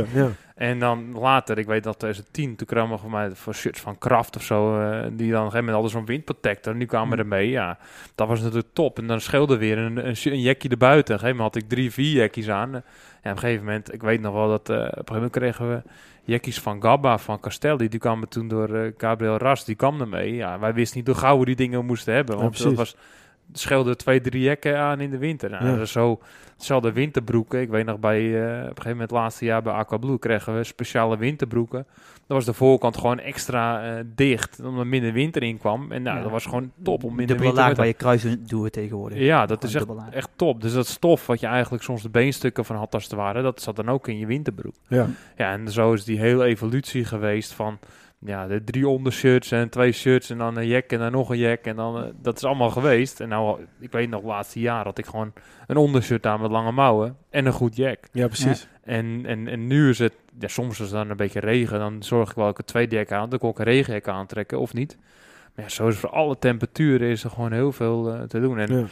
En 0.55 0.79
dan 0.79 1.19
later, 1.19 1.59
ik 1.59 1.67
weet 1.67 1.85
dat 1.85 1.99
2010, 1.99 2.57
toen 2.57 2.67
kwamen 2.67 2.99
voor 2.99 3.11
mij 3.11 3.31
voor 3.35 3.55
shirts 3.55 3.81
van 3.81 3.99
Kraft 3.99 4.37
of 4.37 4.43
zo, 4.43 4.81
eh, 4.81 4.91
die 4.91 5.01
dan 5.01 5.11
op 5.13 5.19
een 5.19 5.31
gegeven 5.31 5.59
moment 5.59 5.73
hadden 5.73 5.91
zo'n 5.91 6.05
windprotector. 6.05 6.73
En 6.73 6.79
die 6.79 6.89
kwamen 6.89 7.09
Hmm. 7.11 7.19
ermee, 7.19 7.51
ja. 7.51 7.79
Dat 8.15 8.29
was 8.29 8.41
natuurlijk 8.41 8.69
top. 8.73 8.99
En 8.99 9.07
dan 9.07 9.21
scheelde 9.21 9.57
weer 9.57 9.79
een, 9.79 9.97
een, 10.09 10.17
een 10.25 10.41
jackie 10.41 10.71
erbuiten. 10.71 11.15
Op 11.15 11.21
een 11.21 11.27
gegeven 11.27 11.37
moment 11.37 11.55
had 11.55 11.63
ik 11.63 11.69
drie, 11.69 11.93
vier 11.93 12.13
jackies 12.13 12.49
aan. 12.49 12.75
En 12.75 12.83
ja, 13.23 13.31
op 13.31 13.37
een 13.37 13.39
gegeven 13.39 13.65
moment, 13.65 13.93
ik 13.93 14.03
weet 14.03 14.21
nog 14.21 14.35
wel 14.35 14.49
dat, 14.49 14.69
eh, 14.69 14.77
op 14.77 14.83
een 14.83 14.89
gegeven 14.91 15.15
moment 15.15 15.33
kregen 15.33 15.69
we 15.69 15.83
jackies 16.25 16.61
van 16.61 16.83
Gabba, 16.83 17.19
van 17.19 17.41
Castelli. 17.41 17.89
Die 17.89 18.01
kwamen 18.01 18.29
toen 18.29 18.49
door 18.49 18.75
eh, 18.75 18.93
Gabriel 18.97 19.37
Ras, 19.37 19.65
die 19.65 19.75
kwam 19.75 20.01
ermee. 20.01 20.35
Ja, 20.35 20.59
wij 20.59 20.75
wisten 20.75 20.99
niet 20.99 21.07
hoe 21.07 21.17
gauw 21.17 21.39
we 21.39 21.45
die 21.45 21.57
dingen 21.57 21.85
moesten 21.85 22.15
hebben. 22.15 22.37
Ja, 22.37 22.43
Want 22.43 22.63
dat 22.63 22.75
was, 22.75 22.97
het 23.51 23.61
scheelde 23.61 23.97
twee, 23.97 24.21
drie 24.21 24.43
jacken 24.43 24.79
aan 24.79 25.01
in 25.01 25.11
de 25.11 25.19
winter. 25.19 25.51
Nou, 25.51 25.79
Ja. 25.79 25.85
zo, 25.85 26.21
hetzelfde 26.55 26.93
winterbroeken. 26.93 27.61
Ik 27.61 27.69
weet 27.69 27.85
nog 27.87 27.99
bij, 27.99 28.19
eh, 28.21 28.53
op 28.53 28.59
een 28.59 28.67
gegeven 28.67 28.91
moment 28.91 29.01
het 29.11 29.19
laatste 29.21 29.45
jaar 29.45 29.63
bij 29.63 29.73
Aquablue 29.73 30.19
kregen 30.19 30.57
we 30.57 30.65
speciale 30.65 31.17
winterbroeken. 31.19 31.87
Dan 32.27 32.37
was 32.39 32.45
de 32.49 32.53
voorkant 32.53 32.97
gewoon 32.97 33.19
extra 33.19 33.83
eh, 33.97 34.05
dicht, 34.15 34.61
omdat 34.65 34.81
er 34.81 34.87
minder 34.87 35.13
winter 35.13 35.43
in 35.43 35.59
kwam. 35.59 35.93
En 35.93 36.03
nou, 36.03 36.17
Ja. 36.17 36.23
dat 36.23 36.33
was 36.33 36.45
gewoon 36.45 36.73
top 36.83 37.05
om 37.05 37.11
in 37.11 37.17
de 37.17 37.25
Dubbele 37.27 37.39
winter... 37.43 37.59
laag 37.59 37.69
met- 37.69 37.77
waar 37.77 37.87
je 37.87 37.93
kruisen 37.93 38.47
doen 38.47 38.71
tegenwoordig. 38.71 39.19
ja, 39.19 39.47
dat 39.47 39.65
is 39.65 39.75
echt, 39.75 39.89
laag. 39.89 40.11
echt 40.11 40.29
top. 40.37 40.61
Dus 40.61 40.73
dat 40.73 40.87
stof 40.87 41.27
wat 41.27 41.41
je 41.41 41.47
eigenlijk 41.47 41.83
soms 41.83 42.03
de 42.03 42.09
beenstukken 42.11 42.65
van 42.65 42.77
had 42.77 42.95
als 42.95 43.05
het 43.05 43.13
ware, 43.13 43.43
dat 43.43 43.61
zat 43.63 43.77
dan 43.77 43.89
ook 43.89 44.09
in 44.09 44.19
je 44.19 44.27
winterbroek. 44.27 44.75
Ja. 44.89 45.07
Ja, 45.37 45.53
en 45.53 45.69
zo 45.69 45.93
is 45.93 46.05
die 46.05 46.19
hele 46.19 46.45
evolutie 46.45 47.05
geweest 47.05 47.53
van 47.53 47.79
ja, 48.25 48.47
de 48.47 48.65
drie 48.65 48.89
ondershirts 48.89 49.51
en 49.51 49.69
twee 49.69 49.93
shirts 49.93 50.31
en 50.31 50.39
dan 50.39 50.57
een 50.57 50.67
jack 50.67 50.85
en 50.91 50.99
dan 50.99 51.13
nog 51.13 51.31
een 51.31 51.39
jack. 51.39 51.65
En 51.65 51.77
dan, 51.77 52.03
eh, 52.03 52.11
dat 52.23 52.37
is 52.37 52.45
allemaal 52.45 52.71
geweest. 52.71 53.21
En 53.21 53.29
nou, 53.29 53.61
ik 53.81 53.93
weet 53.93 54.09
nog, 54.09 54.23
laatste 54.23 54.61
jaar 54.61 54.85
had 54.85 54.99
ik 54.99 55.07
gewoon 55.07 55.33
een 55.67 55.77
ondershirt 55.77 56.27
aan 56.27 56.41
met 56.41 56.51
lange 56.51 56.73
mouwen 56.73 57.17
en 57.31 57.47
een 57.47 57.53
goed 57.53 57.77
jack. 57.77 57.99
ja, 58.13 58.27
precies. 58.27 58.69
En, 58.83 59.23
en, 59.27 59.49
en 59.49 59.67
nu 59.67 59.89
is 59.89 59.99
het, 59.99 60.15
ja, 60.39 60.49
soms 60.49 60.73
is 60.73 60.79
het 60.79 60.91
dan 60.91 61.11
een 61.11 61.17
beetje 61.17 61.41
regen, 61.41 61.79
dan 61.79 62.03
zorg 62.03 62.31
ik 62.31 62.37
wel 62.37 62.45
dat 62.45 62.53
ik 62.55 62.59
een 62.61 62.65
tweede 62.65 62.97
jack 62.97 63.13
aan, 63.13 63.31
dan 63.31 63.39
kan 63.39 63.51
ik 63.51 63.59
een 63.59 63.65
regenjack 63.65 64.09
aantrekken 64.09 64.61
of 64.61 64.75
niet. 64.75 64.99
Maar 65.55 65.65
ja, 65.65 65.71
zo 65.71 65.89
is 65.89 65.97
voor 65.97 66.11
alle 66.11 66.39
temperaturen 66.39 67.09
is 67.09 67.25
er 67.25 67.31
gewoon 67.31 67.53
heel 67.53 67.73
veel 67.73 68.13
eh, 68.13 68.23
te 68.23 68.41
doen. 68.41 68.59
En 68.59 68.77
Ja. 68.77 68.85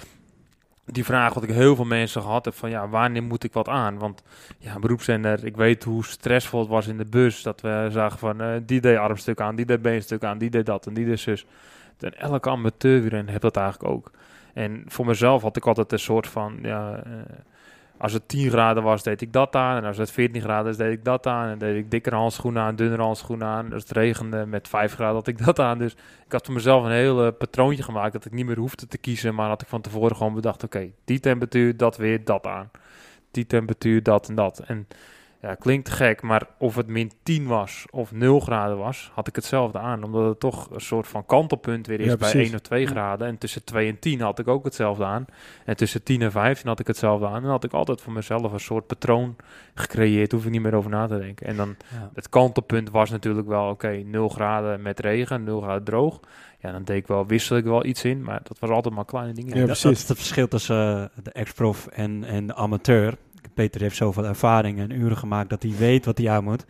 Die 0.91 1.05
vraag 1.05 1.35
wat 1.35 1.43
ik 1.43 1.51
heel 1.51 1.77
veel 1.77 1.85
mensen 1.85 2.23
gehad 2.23 2.45
heb 2.45 2.55
van 2.55 2.71
ja, 2.71 2.89
wanneer 2.89 3.23
moet 3.23 3.45
ik 3.45 3.53
wat 3.53 3.69
aan? 3.69 3.99
Want 3.99 4.23
ja, 4.59 4.79
beroepszender, 4.79 5.45
ik 5.45 5.57
weet 5.57 5.85
hoe 5.85 6.05
stressvol 6.05 6.61
het 6.61 6.69
was 6.69 6.87
in 6.87 6.97
de 6.97 7.05
bus. 7.05 7.43
Dat 7.43 7.61
we 7.61 7.89
zagen 7.91 8.19
van 8.19 8.41
eh, 8.41 8.55
die 8.63 8.81
deed 8.81 8.97
armstuk 8.97 9.41
aan, 9.41 9.57
die 9.57 9.67
deed 9.67 9.83
beenstuk 9.83 10.25
aan, 10.25 10.39
die 10.39 10.51
deed 10.51 10.67
dat 10.67 10.87
en 10.87 10.95
die 10.95 11.07
deed 11.07 11.21
zus. 11.21 11.47
En 11.99 12.19
elke 12.19 12.51
amateur 12.51 13.31
heb 13.31 13.41
dat 13.41 13.57
eigenlijk 13.57 13.91
ook. 13.93 14.11
En 14.55 14.83
voor 14.87 15.07
mezelf 15.07 15.43
had 15.43 15.57
ik 15.57 15.67
altijd 15.67 15.93
een 15.93 15.99
soort 15.99 16.27
van 16.27 16.59
ja, 16.63 17.03
eh, 17.05 17.13
als 17.99 18.13
het 18.13 18.29
10 18.29 18.51
graden 18.51 18.83
was, 18.83 19.03
deed 19.03 19.21
ik 19.21 19.33
dat 19.33 19.57
aan. 19.57 19.77
En 19.77 19.85
als 19.85 19.97
het 19.97 20.11
14 20.11 20.41
graden 20.41 20.71
is, 20.71 20.77
deed 20.77 20.93
ik 20.93 21.05
dat 21.05 21.27
aan. 21.27 21.49
En 21.49 21.59
deed 21.59 21.77
ik 21.77 21.91
dikkere 21.91 22.17
handschoenen 22.17 22.63
aan, 22.63 22.77
dunnere 22.77 23.03
handschoenen 23.03 23.47
aan. 23.47 23.73
Als 23.73 23.83
het 23.83 23.93
regende 23.93 24.47
met 24.47 24.69
5 24.69 24.95
graden, 24.95 25.15
had 25.15 25.27
ik 25.27 25.45
dat 25.45 25.59
aan. 25.59 25.79
Dus 25.79 25.93
ik 26.25 26.33
had 26.33 26.45
voor 26.45 26.55
mezelf 26.55 26.85
een 26.85 26.91
heel 26.91 27.27
eh, 27.27 27.33
patroontje 27.39 27.83
gemaakt 27.83 28.13
dat 28.13 28.25
ik 28.25 28.33
niet 28.33 28.47
meer 28.47 28.59
hoefde 28.59 28.87
te 28.87 28.99
kiezen. 28.99 29.35
Maar 29.35 29.49
had 29.49 29.63
ik 29.63 29.69
van 29.69 29.81
tevoren 29.81 30.17
gewoon 30.17 30.35
bedacht, 30.35 30.65
oké, 30.65 30.91
die 31.05 31.21
temperatuur, 31.21 31.77
dat 31.77 31.97
weer, 31.97 32.25
dat 32.25 32.47
aan. 32.47 32.71
Die 33.31 33.47
temperatuur, 33.47 34.03
dat 34.03 34.29
en 34.29 34.35
dat. 34.35 34.59
En 34.59 34.87
ja, 35.43 35.55
klinkt 35.55 35.89
gek, 35.89 36.23
maar 36.23 36.43
of 36.59 36.75
het 36.77 36.87
min 36.87 37.13
10 37.23 37.47
was 37.47 37.85
of 37.91 38.13
0 38.13 38.41
graden 38.41 38.79
was, 38.79 39.11
had 39.15 39.27
ik 39.29 39.35
hetzelfde 39.37 39.79
aan. 39.79 40.03
Omdat 40.05 40.25
het 40.29 40.41
toch 40.41 40.71
een 40.71 40.81
soort 40.81 41.07
van 41.09 41.27
kantelpunt 41.27 41.87
weer 41.87 42.01
is 42.01 42.07
Ja, 42.07 42.17
bij 42.17 42.31
precies. 42.31 42.49
1 42.51 42.55
of 42.55 42.61
2 42.61 42.87
graden. 42.87 43.27
En 43.27 43.39
tussen 43.39 43.65
2 43.65 43.89
en 43.89 43.99
10 43.99 44.21
had 44.21 44.39
ik 44.39 44.49
ook 44.49 44.65
hetzelfde 44.65 45.05
aan. 45.05 45.25
En 45.65 45.77
tussen 45.77 46.03
10 46.03 46.23
en 46.23 46.31
15 46.31 46.69
had 46.69 46.81
ik 46.81 46.87
hetzelfde 46.87 47.27
aan. 47.27 47.35
En 47.35 47.43
dan 47.43 47.51
had 47.51 47.65
ik 47.65 47.73
altijd 47.73 48.01
voor 48.01 48.13
mezelf 48.13 48.53
een 48.53 48.61
soort 48.61 48.87
patroon 48.87 49.37
gecreëerd. 49.75 50.33
Hoef 50.33 50.45
ik 50.45 50.51
niet 50.51 50.63
meer 50.63 50.75
over 50.75 50.91
na 50.91 51.07
te 51.07 51.19
denken. 51.19 51.47
En 51.47 51.57
dan 51.57 51.77
Ja. 51.93 52.11
het 52.15 52.29
kantelpunt 52.29 52.91
was 52.91 53.11
natuurlijk 53.11 53.49
wel, 53.49 53.69
oké, 53.69 54.03
0 54.05 54.29
graden 54.29 54.83
met 54.83 55.01
regen, 55.01 55.45
0 55.45 55.61
graden 55.61 55.85
droog. 55.85 56.21
Ja, 56.61 56.73
dan 56.73 56.85
deed 56.85 56.97
ik 56.97 57.07
wel, 57.07 57.27
wissel 57.27 57.57
ik 57.57 57.65
wel 57.65 57.85
iets 57.85 58.05
in. 58.05 58.23
Maar 58.23 58.41
dat 58.45 58.59
was 58.59 58.71
altijd 58.71 58.95
maar 58.95 59.05
kleine 59.05 59.33
dingen. 59.33 59.49
Ja, 59.55 59.59
dat, 59.59 59.69
dat 59.69 59.79
precies. 59.81 60.03
is 60.03 60.09
het 60.09 60.17
verschil 60.19 60.49
tussen 60.49 61.11
eh, 61.17 61.23
de 61.25 61.31
ex-prof 61.33 61.87
en, 61.87 62.25
en 62.25 62.47
de 62.47 62.55
amateur. 62.55 63.15
Peter 63.59 63.81
heeft 63.81 63.97
zoveel 63.97 64.25
ervaring 64.25 64.79
en 64.79 64.91
uren 64.91 65.17
gemaakt 65.17 65.51
dat 65.51 65.63
hij 65.63 65.75
weet 65.79 66.05
wat 66.05 66.19
hij 66.19 66.31
aan 66.31 66.45
moet. 66.45 66.65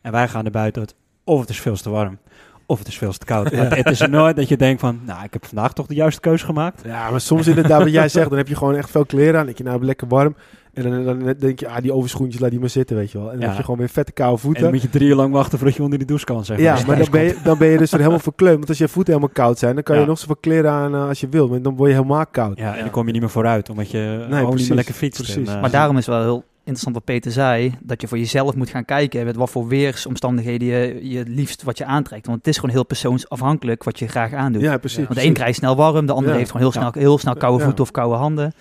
En 0.00 0.12
wij 0.12 0.28
gaan 0.28 0.44
er 0.44 0.50
buiten 0.50 0.82
uit 0.82 0.94
of 1.24 1.40
het 1.40 1.48
is 1.48 1.60
veel 1.60 1.76
te 1.76 1.90
warm 1.90 2.18
of 2.66 2.78
het 2.78 2.88
is 2.88 2.98
veel 2.98 3.12
te 3.12 3.26
koud. 3.26 3.50
Het, 3.50 3.74
het 3.74 3.90
is 3.90 4.00
nooit 4.00 4.36
dat 4.36 4.48
je 4.48 4.56
denkt 4.56 4.80
van, 4.80 5.00
nou, 5.04 5.24
ik 5.24 5.32
heb 5.32 5.46
vandaag 5.46 5.72
toch 5.72 5.86
de 5.86 5.94
juiste 5.94 6.20
keuze 6.20 6.44
gemaakt. 6.44 6.82
Ja, 6.84 7.10
maar 7.10 7.20
soms 7.20 7.46
inderdaad, 7.46 7.82
wat 7.82 7.92
jij 7.92 8.08
zegt, 8.08 8.28
dan 8.28 8.38
heb 8.38 8.48
je 8.48 8.56
gewoon 8.56 8.74
echt 8.74 8.90
veel 8.90 9.04
kleren 9.04 9.40
aan. 9.40 9.44
Denk 9.46 9.58
je, 9.58 9.64
nou, 9.64 9.84
lekker 9.84 10.08
warm. 10.08 10.36
En 10.74 10.82
dan, 10.90 11.04
dan 11.04 11.34
denk 11.38 11.60
je, 11.60 11.68
ah, 11.68 11.76
die 11.82 11.92
overschoentjes, 11.92 12.40
laat 12.40 12.50
die 12.50 12.60
maar 12.60 12.68
zitten, 12.68 12.96
weet 12.96 13.10
je 13.10 13.18
wel. 13.18 13.26
En 13.26 13.32
dan 13.32 13.40
Ja. 13.40 13.46
heb 13.48 13.56
je 13.56 13.62
gewoon 13.62 13.78
weer 13.78 13.88
vette 13.88 14.12
koude 14.12 14.36
En 14.36 14.42
dan 14.42 14.52
voeten. 14.52 14.70
moet 14.72 14.82
je 14.82 14.88
drie 14.90 15.08
uur 15.08 15.14
lang 15.14 15.32
wachten 15.32 15.58
voordat 15.58 15.76
je 15.76 15.82
onder 15.82 15.98
die 15.98 16.06
douche 16.06 16.24
kan, 16.24 16.44
zeg 16.44 16.58
Ja, 16.58 16.72
Als 16.72 16.84
maar 16.84 16.96
dan 16.98 17.06
ben, 17.10 17.22
je, 17.24 17.36
dan 17.44 17.58
ben 17.58 17.68
je 17.68 17.78
dus 17.78 17.90
weer 17.90 18.00
helemaal 18.00 18.22
verkleumd. 18.22 18.56
Want 18.56 18.68
als 18.68 18.78
je 18.78 18.88
voeten 18.88 19.14
helemaal 19.14 19.34
koud 19.34 19.58
zijn, 19.58 19.74
dan 19.74 19.82
kan 19.82 19.94
je 19.94 20.00
Ja. 20.00 20.06
nog 20.06 20.18
zoveel 20.18 20.36
kleren 20.40 20.70
aan 20.70 20.94
eh, 20.94 21.08
als 21.08 21.20
je 21.20 21.28
wil. 21.28 21.48
Maar 21.48 21.62
dan 21.62 21.76
word 21.76 21.88
je 21.90 21.96
helemaal 21.96 22.26
koud. 22.26 22.58
Ja, 22.58 22.70
en 22.70 22.76
Ja. 22.76 22.82
dan 22.82 22.90
kom 22.90 23.06
je 23.06 23.12
niet 23.12 23.20
meer 23.20 23.30
vooruit, 23.30 23.70
omdat 23.70 23.90
je 23.90 24.26
gewoon 24.30 24.54
niet 24.54 24.66
meer 24.68 24.76
lekker 24.76 24.94
fietst. 24.94 25.22
precies. 25.22 25.48
En, 25.48 25.54
eh, 25.54 25.60
Maar 25.60 25.70
daarom 25.70 25.96
is 25.96 26.06
wel 26.06 26.20
heel 26.20 26.44
interessant 26.58 26.94
wat 26.94 27.04
Peter 27.04 27.32
zei, 27.32 27.74
dat 27.82 28.00
je 28.00 28.08
voor 28.08 28.18
jezelf 28.18 28.54
moet 28.54 28.70
gaan 28.70 28.84
kijken 28.84 29.24
met 29.24 29.36
wat 29.36 29.50
voor 29.50 29.66
weersomstandigheden 29.68 30.68
je, 30.68 31.08
je 31.10 31.18
het 31.18 31.28
liefst 31.28 31.62
wat 31.62 31.78
je 31.78 31.84
aantrekt. 31.84 32.26
Want 32.26 32.38
het 32.38 32.46
is 32.46 32.56
gewoon 32.56 32.74
heel 32.74 32.84
persoonsafhankelijk 32.84 33.84
wat 33.84 33.98
je 33.98 34.08
graag 34.08 34.32
aandoet. 34.32 34.62
Ja, 34.62 34.76
precies. 34.78 35.04
Want 35.06 35.14
de 35.14 35.24
een 35.24 35.32
krijgt 35.32 35.58
snel 35.58 35.76
warm, 35.76 36.06
de 36.06 36.12
ander 36.12 36.30
Ja. 36.30 36.36
heeft 36.36 36.50
gewoon 36.50 36.66
heel 36.70 36.80
Ja. 36.82 36.90
snel, 36.90 37.02
heel 37.02 37.18
snel 37.18 37.34
koude 37.36 37.58
Ja. 37.58 37.64
voeten 37.64 37.84
of 37.84 37.90
koude 37.90 38.16
handen. 38.16 38.52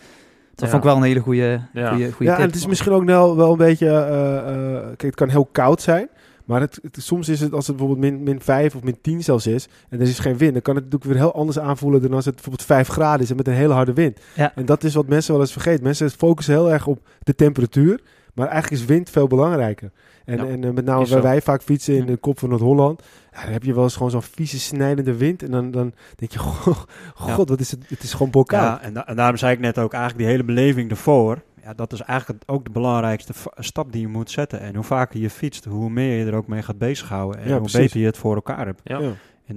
Dat 0.56 0.66
Ja. 0.66 0.68
vond 0.68 0.84
ik 0.84 0.90
wel 0.90 0.98
een 0.98 1.04
hele 1.08 1.20
goede, 1.20 1.62
Ja. 1.74 1.90
goede, 1.90 2.12
goede 2.12 2.32
Ja, 2.32 2.38
en 2.38 2.46
het 2.46 2.56
is 2.56 2.66
misschien 2.68 2.92
ook 2.92 3.04
wel, 3.06 3.36
wel 3.36 3.52
een 3.52 3.58
beetje... 3.58 3.88
eh, 3.88 4.38
eh, 4.76 4.82
kijk, 4.86 5.02
het 5.02 5.16
kan 5.16 5.30
heel 5.30 5.46
koud 5.52 5.82
zijn. 5.82 6.10
Maar 6.46 6.62
het, 6.62 6.80
het- 6.82 7.04
soms 7.04 7.30
is 7.30 7.40
het, 7.40 7.54
als 7.54 7.68
het 7.68 7.76
bijvoorbeeld 7.78 8.12
min, 8.12 8.24
min 8.24 8.42
5 8.42 8.76
of 8.76 8.84
min 8.84 8.98
10 9.02 9.24
zelfs 9.24 9.48
is... 9.48 9.68
en 9.90 10.00
er 10.02 10.08
is 10.08 10.20
geen 10.20 10.38
wind... 10.38 10.54
dan 10.54 10.62
kan 10.62 10.76
het 10.76 10.84
natuurlijk 10.84 11.12
weer 11.12 11.22
heel 11.22 11.34
anders 11.34 11.60
aanvoelen... 11.60 12.02
dan 12.02 12.14
als 12.14 12.26
het 12.26 12.34
bijvoorbeeld 12.36 12.66
5 12.68 12.88
graden 12.88 13.22
is 13.22 13.30
en 13.30 13.36
met 13.36 13.48
een 13.48 13.54
hele 13.54 13.74
harde 13.74 13.94
wind. 13.94 14.20
Ja. 14.36 14.52
En 14.56 14.66
dat 14.66 14.84
is 14.84 14.94
wat 14.96 15.08
mensen 15.08 15.32
wel 15.32 15.42
eens 15.42 15.52
vergeten. 15.52 15.84
Mensen 15.84 16.10
focussen 16.12 16.54
heel 16.54 16.72
erg 16.72 16.88
op 16.88 17.00
de 17.24 17.36
temperatuur... 17.36 18.02
maar 18.34 18.48
eigenlijk 18.48 18.82
is 18.82 18.88
wind 18.88 19.10
veel 19.10 19.28
belangrijker. 19.28 19.92
En, 20.32 20.46
Ja, 20.46 20.52
en 20.52 20.64
eh, 20.64 20.72
met 20.72 20.86
name 20.86 20.98
waar 20.98 21.08
zo. 21.08 21.22
wij 21.22 21.42
vaak 21.42 21.62
fietsen 21.62 21.94
in 21.94 22.00
Ja. 22.00 22.06
de 22.06 22.18
kop 22.18 22.40
van 22.40 22.50
Noord-Holland... 22.50 23.02
Ja, 23.34 23.44
dan 23.44 23.52
heb 23.52 23.64
je 23.64 23.74
wel 23.74 23.84
eens 23.84 23.96
gewoon 23.96 24.12
zo'n 24.12 24.22
vieze 24.22 24.60
snijdende 24.60 25.18
wind... 25.18 25.44
en 25.44 25.52
dan, 25.52 25.72
dan 25.72 25.94
denk 26.16 26.32
je, 26.32 26.40
goh, 26.46 26.78
god, 27.16 27.50
wat 27.50 27.60
is 27.60 27.72
het? 27.72 27.90
Het 27.90 28.04
is 28.04 28.12
gewoon 28.14 28.32
bolkoud. 28.32 28.62
Ja, 28.62 28.82
en, 28.82 28.94
da- 28.94 29.08
en 29.08 29.16
daarom 29.16 29.38
zei 29.38 29.54
ik 29.54 29.60
net 29.60 29.78
ook 29.80 29.94
eigenlijk 29.94 30.24
die 30.24 30.32
hele 30.32 30.44
beleving 30.44 30.90
ervoor. 30.90 31.42
Ja, 31.64 31.74
dat 31.74 31.94
is 31.94 32.02
eigenlijk 32.02 32.44
ook 32.46 32.64
de 32.64 32.70
belangrijkste 32.72 33.34
stap 33.58 33.92
die 33.92 34.02
je 34.02 34.08
moet 34.08 34.32
zetten. 34.32 34.60
En 34.60 34.76
hoe 34.76 34.84
vaker 34.84 35.20
je 35.20 35.30
fietst, 35.30 35.66
hoe 35.66 35.90
meer 35.90 36.18
je 36.18 36.26
er 36.26 36.36
ook 36.36 36.48
mee 36.48 36.62
gaat 36.62 36.78
bezighouden. 36.78 37.40
En 37.42 37.46
Ja, 37.48 37.52
hoe 37.52 37.60
precies. 37.62 37.80
beter 37.80 38.00
je 38.00 38.06
het 38.06 38.18
voor 38.18 38.36
elkaar 38.36 38.66
hebt. 38.66 38.82
Ja. 38.84 39.00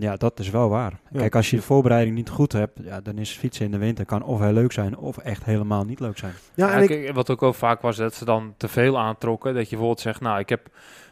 Ja. 0.01 0.07
En 0.07 0.11
ja, 0.11 0.17
dat 0.17 0.39
is 0.39 0.51
wel 0.51 0.69
waar. 0.69 0.93
Ja. 1.11 1.19
Kijk, 1.19 1.35
als 1.35 1.51
je 1.51 1.57
de 1.57 1.63
voorbereiding 1.63 2.17
niet 2.17 2.29
goed 2.29 2.53
hebt, 2.53 2.79
ja, 2.83 3.01
dan 3.01 3.19
is 3.19 3.31
fietsen 3.31 3.65
in 3.65 3.71
de 3.71 3.79
winter 3.79 4.05
kan 4.05 4.23
of 4.23 4.41
heel 4.41 4.53
leuk 4.53 4.73
zijn 4.73 4.97
of 4.97 5.17
echt 5.19 5.45
helemaal 5.45 5.85
niet 5.85 6.01
leuk 6.01 6.19
zijn. 6.19 6.33
Ja, 6.55 6.67
Ja, 6.67 6.73
en 6.75 6.83
ik, 6.83 7.13
wat 7.15 7.31
ook 7.31 7.41
wel 7.41 7.53
vaak 7.53 7.81
was, 7.81 7.97
dat 7.97 8.15
ze 8.15 8.25
dan 8.25 8.55
te 8.57 8.69
veel 8.69 8.99
aantrokken. 8.99 9.55
Dat 9.55 9.63
je 9.63 9.69
bijvoorbeeld 9.69 10.01
zegt, 10.01 10.21
nou, 10.21 10.39
ik 10.39 10.49
heb 10.49 10.69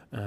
eh, 0.09 0.21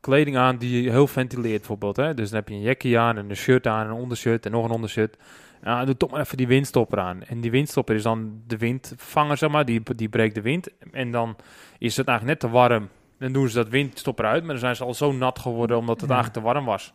kleding 0.00 0.36
aan 0.36 0.56
die 0.56 0.90
heel 0.90 1.06
ventileert 1.06 1.58
bijvoorbeeld. 1.58 1.96
Hè? 1.96 2.14
Dus 2.14 2.28
dan 2.30 2.38
heb 2.38 2.48
je 2.48 2.54
een 2.54 2.60
jackie 2.60 2.98
aan 2.98 3.16
en 3.18 3.30
een 3.30 3.36
shirt 3.36 3.66
aan, 3.66 3.86
een 3.86 3.92
ondershirt 3.92 4.46
en 4.46 4.52
nog 4.52 4.64
een 4.64 4.70
ondershirt. 4.70 5.16
Ja, 5.62 5.84
doe 5.84 5.96
toch 5.96 6.10
maar 6.10 6.20
even 6.20 6.36
die 6.36 6.46
windstopper 6.46 6.98
aan. 6.98 7.22
En 7.22 7.40
die 7.40 7.50
windstopper 7.50 7.94
is 7.94 8.02
dan 8.02 8.40
de 8.46 8.56
windvanger, 8.56 9.36
zeg 9.36 9.50
maar. 9.50 9.64
Die, 9.64 9.82
die 9.96 10.08
breekt 10.08 10.34
de 10.34 10.40
wind. 10.42 10.68
En 10.92 11.10
dan 11.10 11.36
is 11.78 11.96
het 11.96 12.08
eigenlijk 12.08 12.40
net 12.40 12.50
te 12.50 12.56
warm. 12.58 12.88
Dan 13.18 13.32
doen 13.32 13.48
ze 13.48 13.56
dat 13.56 13.68
windstopper 13.68 14.24
uit, 14.24 14.40
maar 14.42 14.50
dan 14.50 14.58
zijn 14.58 14.76
ze 14.76 14.84
al 14.84 14.94
zo 14.94 15.12
nat 15.12 15.38
geworden 15.38 15.76
omdat 15.76 16.00
het 16.00 16.10
Ja. 16.10 16.14
eigenlijk 16.14 16.46
te 16.46 16.52
warm 16.52 16.64
was. 16.64 16.92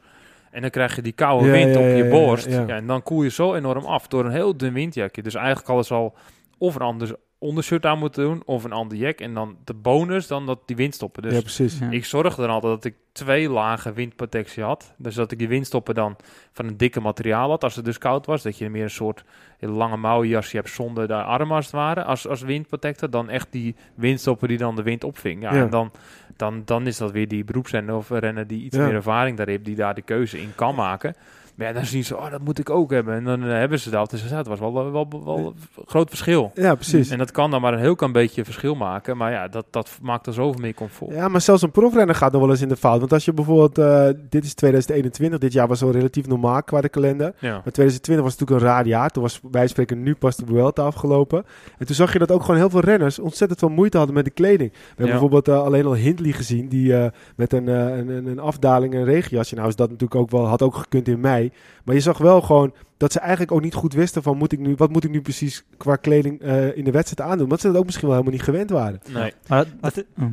En 0.52 0.62
dan 0.62 0.70
krijg 0.70 0.96
je 0.96 1.02
die 1.02 1.12
koude 1.12 1.46
Ja, 1.46 1.52
wind 1.52 1.76
op 1.76 1.84
je 1.84 2.08
borst. 2.12 2.46
en 2.48 2.88
dan 2.88 3.04
koel 3.04 3.24
je 3.24 3.30
zo 3.30 3.54
enorm 3.56 3.86
af 3.86 4.08
door 4.08 4.26
een 4.26 4.32
heel 4.32 4.58
dun 4.58 4.74
windjakje. 4.74 5.22
Dus 5.22 5.36
eigenlijk 5.36 5.70
alles 5.70 5.92
al 5.92 6.16
of 6.58 6.76
een 6.76 6.82
ander 6.82 7.16
ondershirt 7.40 7.86
aan 7.86 8.00
moeten 8.00 8.24
doen 8.24 8.42
of 8.46 8.64
een 8.64 8.72
ander 8.72 8.98
jack. 8.98 9.20
En 9.20 9.34
dan 9.34 9.58
de 9.64 9.74
bonus, 9.74 10.28
dan 10.28 10.46
dat 10.46 10.60
die 10.66 10.76
windstoppen. 10.76 11.22
Dus 11.24 11.34
ja, 11.34 11.42
precies. 11.42 11.80
Ja. 11.80 11.90
ik 11.92 12.06
zorgde 12.06 12.44
er 12.44 12.50
altijd 12.50 12.74
dat 12.74 12.86
ik 12.86 12.96
twee 13.12 13.50
lagen 13.50 13.94
windprotectie 13.94 14.64
had. 14.64 14.94
Dus 14.98 15.16
dat 15.16 15.32
ik 15.32 15.38
die 15.38 15.48
windstoppen 15.48 15.96
dan 15.96 16.16
van 16.52 16.68
een 16.68 16.78
dikke 16.78 17.00
materiaal 17.00 17.50
had 17.50 17.64
als 17.64 17.76
het 17.76 17.86
dus 17.86 17.98
koud 17.98 18.26
was. 18.26 18.42
Dat 18.42 18.58
je 18.58 18.70
meer 18.70 18.84
een 18.84 18.90
soort 18.90 19.24
lange 19.60 19.98
mouwenjasje 19.98 20.56
hebt 20.56 20.70
zonder 20.70 21.08
de 21.08 21.14
armen 21.24 21.56
als 21.56 21.66
het 21.66 21.74
ware. 21.76 22.04
Als, 22.04 22.28
als 22.28 22.42
windprotector. 22.42 23.10
Dan 23.10 23.30
echt 23.30 23.48
die 23.52 23.76
windstoppen 23.96 24.48
die 24.48 24.58
dan 24.58 24.76
de 24.76 24.84
wind 24.84 25.04
opving. 25.04 25.42
Ja, 25.42 25.54
Ja. 25.54 25.62
En 25.64 25.70
dan, 25.70 25.92
dan, 26.36 26.62
dan 26.66 26.88
is 26.88 26.98
dat 26.98 27.12
weer 27.12 27.28
die 27.28 27.44
beroepsrenner 27.44 27.96
of 27.96 28.10
renner 28.10 28.48
die 28.48 28.64
iets 28.64 28.78
Ja. 28.78 28.86
meer 28.86 28.94
ervaring 28.96 29.38
daar 29.38 29.48
heeft. 29.48 29.66
Die 29.66 29.76
daar 29.76 29.96
de 29.96 30.02
keuze 30.02 30.42
in 30.42 30.52
kan 30.56 30.76
maken. 30.76 31.16
Maar 31.60 31.68
ja, 31.68 31.74
dan 31.74 31.86
zien 31.86 32.04
ze, 32.04 32.18
oh, 32.18 32.32
dat 32.32 32.42
moet 32.42 32.60
ik 32.60 32.70
ook 32.70 32.92
hebben. 32.92 33.14
En 33.14 33.24
dan 33.24 33.44
eh, 33.44 33.50
hebben 33.50 33.80
ze 33.80 33.90
dat. 33.90 34.10
Dus 34.10 34.30
ja, 34.30 34.38
het 34.38 34.48
was 34.48 34.60
wel, 34.60 34.74
wel, 34.74 35.08
wel, 35.24 35.54
groot 35.86 36.10
verschil. 36.10 36.52
Ja, 36.54 36.76
precies. 36.76 37.10
En 37.10 37.18
dat 37.18 37.32
kan 37.32 37.52
dan 37.52 37.62
maar 37.62 37.74
een 37.74 37.80
heel 37.80 37.96
klein 37.96 38.12
beetje 38.12 38.44
verschil 38.46 38.76
maken. 38.76 39.18
Maar 39.18 39.32
ja, 39.32 39.48
dat, 39.48 39.66
dat 39.70 39.98
maakt 40.02 40.28
er 40.28 40.34
zoveel 40.34 40.62
meer 40.62 40.74
comfort. 40.74 41.14
Ja, 41.14 41.28
maar 41.28 41.42
zelfs 41.42 41.62
een 41.62 41.72
profrenner 41.72 42.16
gaat 42.16 42.32
nog 42.32 42.42
wel 42.42 42.50
eens 42.50 42.62
in 42.62 42.68
de 42.68 42.76
fout. 42.76 43.00
Want 43.00 43.14
als 43.14 43.26
je 43.26 43.34
bijvoorbeeld, 43.34 43.78
eh, 43.78 44.22
dit 44.30 44.44
is 44.44 44.54
2021, 44.54 45.40
dit 45.40 45.54
jaar 45.54 45.68
was 45.68 45.82
wel 45.82 45.92
relatief 45.92 46.28
normaal 46.28 46.64
qua 46.64 46.82
de 46.82 46.90
kalender. 46.90 47.34
Ja. 47.40 47.52
Maar 47.52 47.72
2020 47.72 48.26
was 48.26 48.38
natuurlijk 48.38 48.62
een 48.62 48.74
raar 48.74 48.86
jaar. 48.86 49.10
Toen 49.10 49.24
was 49.24 49.40
bij 49.44 49.68
spreken 49.68 50.04
nu 50.04 50.16
pas 50.16 50.36
de 50.36 50.46
Vuelta 50.46 50.84
afgelopen. 50.84 51.46
En 51.78 51.86
toen 51.86 51.96
zag 51.96 52.14
je 52.14 52.20
dat 52.20 52.32
ook 52.32 52.42
gewoon 52.42 52.58
heel 52.58 52.70
veel 52.70 52.80
renners 52.80 53.20
ontzettend 53.20 53.60
veel 53.60 53.70
moeite 53.70 53.98
hadden 53.98 54.16
met 54.16 54.26
de 54.26 54.32
kleding. 54.32 54.72
We 54.72 54.78
hebben 54.88 55.10
bijvoorbeeld 55.10 55.48
eh, 55.48 55.64
alleen 55.64 55.86
al 55.86 55.96
Hindley 55.96 56.32
gezien, 56.32 56.68
die 56.68 56.94
met 57.36 57.54
een, 57.54 57.68
een, 57.68 58.28
een, 58.28 58.40
afdaling 58.40 58.94
en 58.94 59.00
een 59.00 59.06
regenjasje. 59.06 59.56
Nou 59.56 59.68
is 59.68 59.76
dat 59.76 59.90
natuurlijk 59.90 60.22
ook 60.22 60.32
wel, 60.32 60.46
had 60.46 60.62
ook 60.62 60.76
gekund 60.76 61.08
in 61.08 61.20
mei. 61.20 61.49
Maar 61.84 61.96
je 61.96 62.02
zag 62.02 62.18
wel 62.18 62.42
gewoon 62.42 62.74
dat 62.98 63.12
ze 63.12 63.20
eigenlijk 63.20 63.52
ook 63.52 63.62
niet 63.62 63.74
goed 63.74 63.94
wisten 63.94 64.24
van, 64.24 64.38
moet 64.38 64.52
ik 64.52 64.60
nu, 64.60 64.74
wat 64.76 64.90
moet 64.92 65.04
ik 65.04 65.10
nu 65.10 65.22
precies 65.22 65.66
qua 65.78 65.96
kleding 65.96 66.42
eh, 66.42 66.78
in 66.78 66.84
de 66.84 66.92
wedstrijd 66.92 67.30
aandoen? 67.30 67.44
Omdat 67.44 67.60
ze 67.60 67.68
dat 67.68 67.78
ook 67.78 67.86
misschien 67.86 68.08
wel 68.08 68.18
helemaal 68.18 68.38
niet 68.38 68.48
gewend 68.48 68.70
waren. 68.70 69.00
Nee. 69.12 69.34
Maar 69.48 69.66
Maar 69.82 69.92
dat, 69.94 69.96
het, 69.96 70.06
oh, 70.20 70.26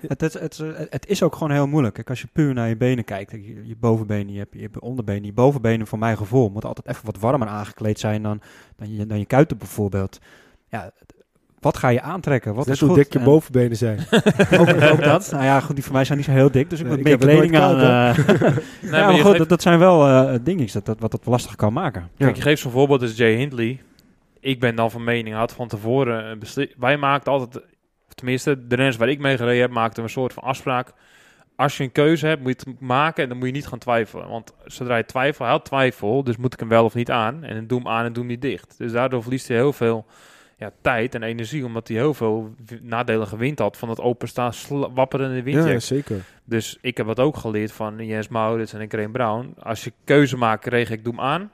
het, 0.00 0.20
het, 0.20 0.32
het, 0.32 0.58
het- 0.90 1.06
is 1.06 1.22
ook 1.22 1.32
gewoon 1.34 1.50
heel 1.52 1.66
moeilijk. 1.66 1.94
Kijk, 1.94 2.08
als 2.10 2.20
je 2.20 2.28
puur 2.32 2.54
naar 2.54 2.68
je 2.68 2.76
benen 2.76 3.04
kijkt, 3.04 3.30
je, 3.30 3.66
je 3.66 3.76
bovenbenen, 3.76 4.32
je 4.32 4.38
hebt 4.38 4.54
je 4.74 4.80
onderbenen. 4.80 5.24
Je 5.24 5.32
bovenbenen, 5.32 5.86
voor 5.86 5.98
mijn 5.98 6.16
gevoel, 6.16 6.48
moeten 6.50 6.68
altijd 6.68 6.88
even 6.88 7.06
wat 7.06 7.18
warmer 7.18 7.48
aangekleed 7.48 7.98
zijn 7.98 8.22
dan, 8.22 8.40
dan, 8.76 8.94
je, 8.94 9.06
dan 9.06 9.18
je 9.18 9.26
kuiten 9.26 9.58
bijvoorbeeld. 9.58 10.18
Ja, 10.68 10.92
wat 11.64 11.76
ga 11.76 11.88
je 11.88 12.00
aantrekken? 12.00 12.54
Wat 12.54 12.66
Net 12.66 12.74
is 12.74 12.80
hoe 12.80 12.88
goed? 12.88 12.98
dik 12.98 13.12
je 13.12 13.18
En- 13.18 13.24
bovenbenen 13.24 13.76
zijn. 13.76 13.98
ook, 14.60 14.68
ook 14.92 15.02
dat. 15.02 15.28
Nou 15.32 15.44
ja, 15.44 15.60
goed, 15.60 15.74
die 15.74 15.84
van 15.84 15.92
mij 15.92 16.04
zijn 16.04 16.18
niet 16.18 16.26
zo 16.26 16.32
heel 16.32 16.50
dik, 16.50 16.70
dus 16.70 16.78
ik 16.80 16.86
Nee, 16.86 16.94
moet 16.94 17.04
meer 17.04 17.18
kleding 17.18 17.58
aan. 17.58 17.80
eh. 17.80 18.18
Nee, 18.82 19.00
ja, 19.00 19.06
maar 19.06 19.12
goed, 19.14 19.22
geeft- 19.26 19.38
dat, 19.38 19.48
dat 19.48 19.62
zijn 19.62 19.78
wel 19.78 20.06
eh 20.08 20.38
dingetjes 20.42 20.72
dat, 20.72 20.86
dat, 20.86 20.98
wat 21.00 21.12
het 21.12 21.26
lastig 21.26 21.54
kan 21.56 21.72
maken. 21.72 22.10
Kijk, 22.18 22.36
je 22.36 22.42
geeft 22.42 22.62
zo'n 22.62 22.70
voorbeeld 22.72 23.02
als 23.02 23.16
Jay 23.16 23.34
Hindley. 23.34 23.82
Ik 24.40 24.60
ben 24.60 24.74
dan 24.76 24.90
van 24.90 25.04
mening, 25.04 25.34
had 25.36 25.52
van 25.52 25.68
tevoren 25.68 26.38
Wij 26.78 26.96
maakten 26.96 27.32
altijd, 27.32 27.56
of 28.06 28.14
tenminste, 28.14 28.66
de 28.66 28.74
renners 28.74 28.96
waar 28.96 29.08
ik 29.08 29.18
mee 29.18 29.36
gereden 29.36 29.60
heb, 29.60 29.70
maakten 29.70 30.02
een 30.02 30.08
soort 30.08 30.32
van 30.32 30.42
afspraak. 30.42 30.92
Als 31.56 31.76
je 31.76 31.82
een 31.84 31.92
keuze 31.92 32.26
hebt, 32.26 32.42
moet 32.42 32.62
je 32.64 32.70
het 32.70 32.80
maken 32.80 33.22
en 33.22 33.28
dan 33.28 33.38
moet 33.38 33.46
je 33.46 33.52
niet 33.52 33.66
gaan 33.66 33.78
twijfelen. 33.78 34.28
Want 34.28 34.52
zodra 34.64 34.96
je 34.96 35.04
twijfelt, 35.06 35.38
hij 35.38 35.48
had 35.48 35.64
twijfel, 35.64 36.24
dus 36.24 36.36
moet 36.36 36.52
ik 36.52 36.58
hem 36.60 36.68
wel 36.68 36.84
of 36.84 36.94
niet 36.94 37.10
aan. 37.10 37.44
En 37.44 37.54
dan 37.54 37.66
doe 37.66 37.78
hem 37.78 37.88
aan 37.88 38.04
en 38.04 38.12
doe 38.12 38.22
hem 38.22 38.32
niet 38.32 38.42
dicht. 38.42 38.74
Dus 38.78 38.92
daardoor 38.92 39.22
verliest 39.22 39.48
hij 39.48 39.56
heel 39.56 39.72
veel 39.72 40.06
ja, 40.56 40.72
tijd 40.80 41.14
en 41.14 41.22
energie, 41.22 41.64
omdat 41.64 41.88
hij 41.88 41.96
heel 41.96 42.14
veel 42.14 42.54
nadelige 42.82 43.36
wind 43.36 43.58
had 43.58 43.76
van 43.76 43.88
het 43.88 44.00
openstaan, 44.00 44.52
wapperende 44.94 45.42
windjack. 45.42 45.72
Ja, 45.72 45.78
zeker. 45.78 46.24
Dus 46.44 46.78
ik 46.80 46.96
heb 46.96 47.06
dat 47.06 47.20
ook 47.20 47.36
geleerd 47.36 47.72
van 47.72 48.06
Jens 48.06 48.28
Maurits 48.28 48.72
en 48.72 48.88
Graham 48.88 49.12
Brown. 49.12 49.54
Als 49.58 49.84
je 49.84 49.92
keuze 50.04 50.36
maakt, 50.36 50.66
regel 50.66 50.94
ik 50.94 51.04
doe 51.04 51.14
hem 51.14 51.22
aan. 51.24 51.50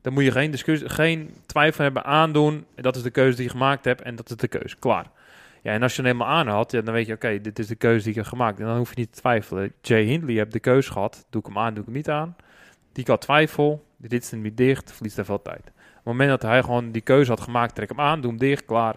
Dan 0.00 0.12
moet 0.12 0.24
je 0.24 0.30
geen, 0.30 0.50
discussie, 0.50 0.88
geen 0.88 1.34
twijfel 1.46 1.84
hebben 1.84 2.04
aandoen. 2.04 2.64
Dat 2.74 2.96
is 2.96 3.02
de 3.02 3.10
keuze 3.10 3.36
die 3.36 3.44
je 3.44 3.50
gemaakt 3.50 3.84
hebt 3.84 4.02
en 4.02 4.16
dat 4.16 4.30
is 4.30 4.36
de 4.36 4.48
keuze. 4.48 4.76
Klaar. 4.78 5.06
Ja, 5.62 5.72
en 5.72 5.82
als 5.82 5.96
je 5.96 6.02
hem 6.02 6.10
helemaal 6.10 6.34
aan 6.34 6.48
had, 6.48 6.72
ja, 6.72 6.80
dan 6.80 6.94
weet 6.94 7.06
je, 7.06 7.12
oké, 7.12 7.40
dit 7.40 7.58
is 7.58 7.66
de 7.66 7.74
keuze 7.74 8.02
die 8.02 8.10
ik 8.10 8.16
heb 8.16 8.26
gemaakt. 8.26 8.60
En 8.60 8.66
dan 8.66 8.76
hoef 8.76 8.88
je 8.88 8.98
niet 8.98 9.12
te 9.12 9.20
twijfelen. 9.20 9.72
Jay 9.80 10.02
Hindley 10.02 10.34
heeft 10.34 10.52
de 10.52 10.60
keuze 10.60 10.92
gehad. 10.92 11.26
Doe 11.30 11.40
ik 11.40 11.46
hem 11.46 11.58
aan, 11.58 11.74
doe 11.74 11.80
ik 11.80 11.84
hem 11.84 11.94
niet 11.94 12.10
aan. 12.10 12.36
Die 12.92 13.04
had 13.06 13.20
twijfel. 13.20 13.84
Dit 13.96 14.22
is 14.22 14.30
niet 14.30 14.56
dicht, 14.56 14.92
verliest 14.92 15.18
er 15.18 15.24
veel 15.24 15.42
tijd. 15.42 15.70
Op 16.02 16.08
het 16.08 16.18
moment 16.18 16.40
dat 16.40 16.50
hij 16.50 16.62
gewoon 16.62 16.90
die 16.90 17.02
keuze 17.02 17.30
had 17.30 17.40
gemaakt, 17.40 17.74
trek 17.74 17.88
hem 17.88 18.00
aan, 18.00 18.20
doe 18.20 18.30
hem 18.30 18.38
dicht, 18.38 18.64
klaar. 18.64 18.96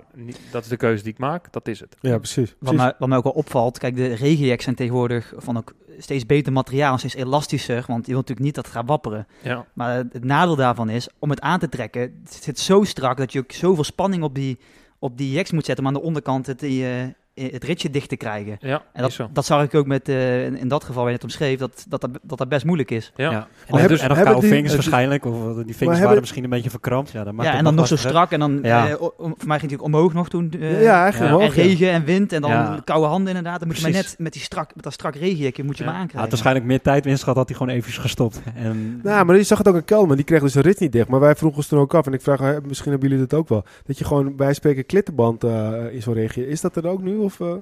Dat 0.52 0.64
is 0.64 0.70
de 0.70 0.78
keuze 0.78 1.04
die 1.04 1.12
ik 1.12 1.20
maak, 1.20 1.54
dat 1.54 1.68
is 1.68 1.80
het. 1.80 1.96
Ja, 2.02 2.18
precies. 2.18 2.56
Wat 2.60 2.74
mij, 2.74 2.94
wat 3.00 3.08
mij 3.08 3.18
ook 3.18 3.24
wel 3.24 3.34
opvalt, 3.34 3.78
kijk, 3.78 3.96
de 3.96 4.14
regenjacks 4.14 4.64
zijn 4.64 4.76
tegenwoordig 4.76 5.34
van 5.38 5.58
ook 5.58 5.74
steeds 5.98 6.26
beter 6.26 6.54
materiaal 6.54 6.98
steeds 6.98 7.16
elastischer, 7.16 7.84
want 7.88 8.06
je 8.06 8.12
wilt 8.12 8.28
natuurlijk 8.28 8.40
niet 8.40 8.56
dat 8.56 8.66
het 8.66 8.74
gaat 8.74 8.88
wapperen. 8.88 9.28
Ja, 9.42 9.66
Maar 9.74 9.96
het 9.96 10.24
nadeel 10.24 10.56
daarvan 10.56 10.90
is, 10.90 11.10
om 11.20 11.30
het 11.30 11.42
aan 11.42 11.60
te 11.60 11.70
trekken, 11.70 12.02
het 12.02 12.34
zit 12.44 12.60
zo 12.60 12.84
strak 12.84 13.18
dat 13.18 13.32
je 13.32 13.40
ook 13.40 13.52
zoveel 13.52 13.84
spanning 13.84 14.24
op 14.24 14.36
die, 14.36 14.60
op 15.00 15.18
die 15.18 15.32
jacks 15.32 15.52
moet 15.52 15.66
zetten 15.66 15.86
om 15.86 15.92
aan 15.92 16.00
de 16.00 16.06
onderkant 16.08 16.46
het, 16.46 16.64
eh, 16.64 17.04
het 17.36 17.64
ritje 17.64 17.90
dicht 17.90 18.10
te 18.10 18.16
krijgen. 18.16 18.58
ja 18.60 18.82
En 18.94 19.06
is 19.06 19.16
zo. 19.16 19.24
dat, 19.24 19.36
dat 19.36 19.46
zag 19.46 19.64
ik 19.64 19.76
ook 19.76 19.86
met, 19.86 20.10
eh, 20.10 20.46
in, 20.46 20.58
in 20.58 20.68
dat 20.68 20.84
geval 20.84 20.96
waar 21.02 21.12
je 21.12 21.18
net 21.18 21.24
omschreef, 21.24 21.60
dat 21.60 21.86
dat, 21.90 22.02
dat, 22.02 22.10
dat, 22.24 22.38
dat 22.38 22.50
best 22.50 22.66
moeilijk 22.66 22.92
is. 22.92 23.12
Ja. 23.16 23.24
En, 23.26 23.32
Maar 23.32 23.48
dan 23.68 23.80
hebben- 23.80 23.90
dus, 23.90 24.00
en 24.02 24.08
nog 24.08 24.18
hebben 24.18 24.24
koude 24.34 24.42
die- 24.42 24.50
vingers 24.50 24.74
het- 24.74 24.82
waarschijnlijk, 24.84 25.26
of 25.26 25.34
eh, 25.34 25.40
die 25.40 25.54
vingers 25.56 25.78
hebben- 25.80 26.02
waren 26.06 26.20
misschien 26.22 26.44
een 26.44 26.50
beetje 26.50 26.70
verkrampt. 26.70 27.12
Ja, 27.12 27.24
dan 27.24 27.36
maakt 27.36 27.44
ja, 27.48 27.50
het 27.50 27.58
en 27.60 27.64
dan 27.66 27.76
nog 27.76 27.88
zo 27.88 27.96
strak 27.96 28.32
en 28.32 28.40
dan, 28.40 28.60
Ja. 28.64 28.88
eh, 28.90 29.02
o- 29.02 29.14
o- 29.18 29.34
voor 29.38 29.48
mij 29.48 29.60
ging 29.60 29.72
het 29.72 29.80
ook 29.80 29.86
omhoog 29.86 30.14
nog 30.14 30.30
toen. 30.30 30.52
eh, 30.60 30.82
ja, 30.84 31.14
en 31.14 31.50
regen 31.50 31.92
en 31.92 32.04
wind 32.06 32.34
en 32.34 32.42
dan 32.42 32.52
Ja. 32.52 32.80
koude 32.84 33.08
handen 33.08 33.28
inderdaad. 33.28 33.60
Dan 33.60 33.68
moet 33.68 33.78
je 33.78 33.84
maar 33.84 33.92
Precies. 33.92 34.10
net 34.12 34.20
met, 34.20 34.34
die 34.34 34.42
strak, 34.42 34.76
met 34.76 34.84
dat 34.84 34.94
strak 34.94 35.16
regenjekje 35.16 35.64
moet 35.64 35.78
je 35.78 35.84
Ja. 35.84 35.90
maar 35.90 36.00
Hij 36.00 36.04
had 36.08 36.16
aankrijgen. 36.16 36.30
waarschijnlijk 36.30 36.66
meer 36.66 36.82
tijdwinst 36.82 37.22
gehad, 37.24 37.38
had 37.38 37.48
hij 37.50 37.58
gewoon 37.58 37.74
even 37.74 37.94
gestopt. 38.02 38.42
En, 38.56 39.00
Nou, 39.04 39.26
maar 39.26 39.36
je 39.36 39.44
zag 39.44 39.58
het 39.58 39.68
ook 39.68 39.76
aan 39.76 39.86
Kelman. 39.86 40.16
Die 40.16 40.26
kreeg 40.26 40.42
dus 40.42 40.54
de 40.54 40.62
rit 40.62 40.80
niet 40.80 40.92
dicht. 40.92 41.08
Maar 41.08 41.20
wij 41.20 41.36
vroegen 41.36 41.58
ons 41.58 41.68
toen 41.68 41.80
ook 41.80 41.94
af. 41.94 42.06
En 42.06 42.14
ik 42.14 42.22
vraag, 42.22 42.40
misschien 42.68 42.92
hebben 42.92 43.10
jullie 43.10 43.26
dat 43.28 43.40
ook 43.40 43.50
wel. 43.50 43.64
Dat 43.86 43.98
je 43.98 44.06
gewoon 44.06 44.36
bij 44.36 44.54
spreken 44.54 44.86
klittenband 44.86 45.44
eh, 45.44 45.74
in 45.92 46.02
zo'n 46.02 46.14
regio. 46.14 46.44
Is 46.46 46.62
dat 46.62 46.76
er 46.76 46.88
ook 46.88 47.02
nu? 47.02 47.24
Of, 47.26 47.40
eh? 47.40 47.54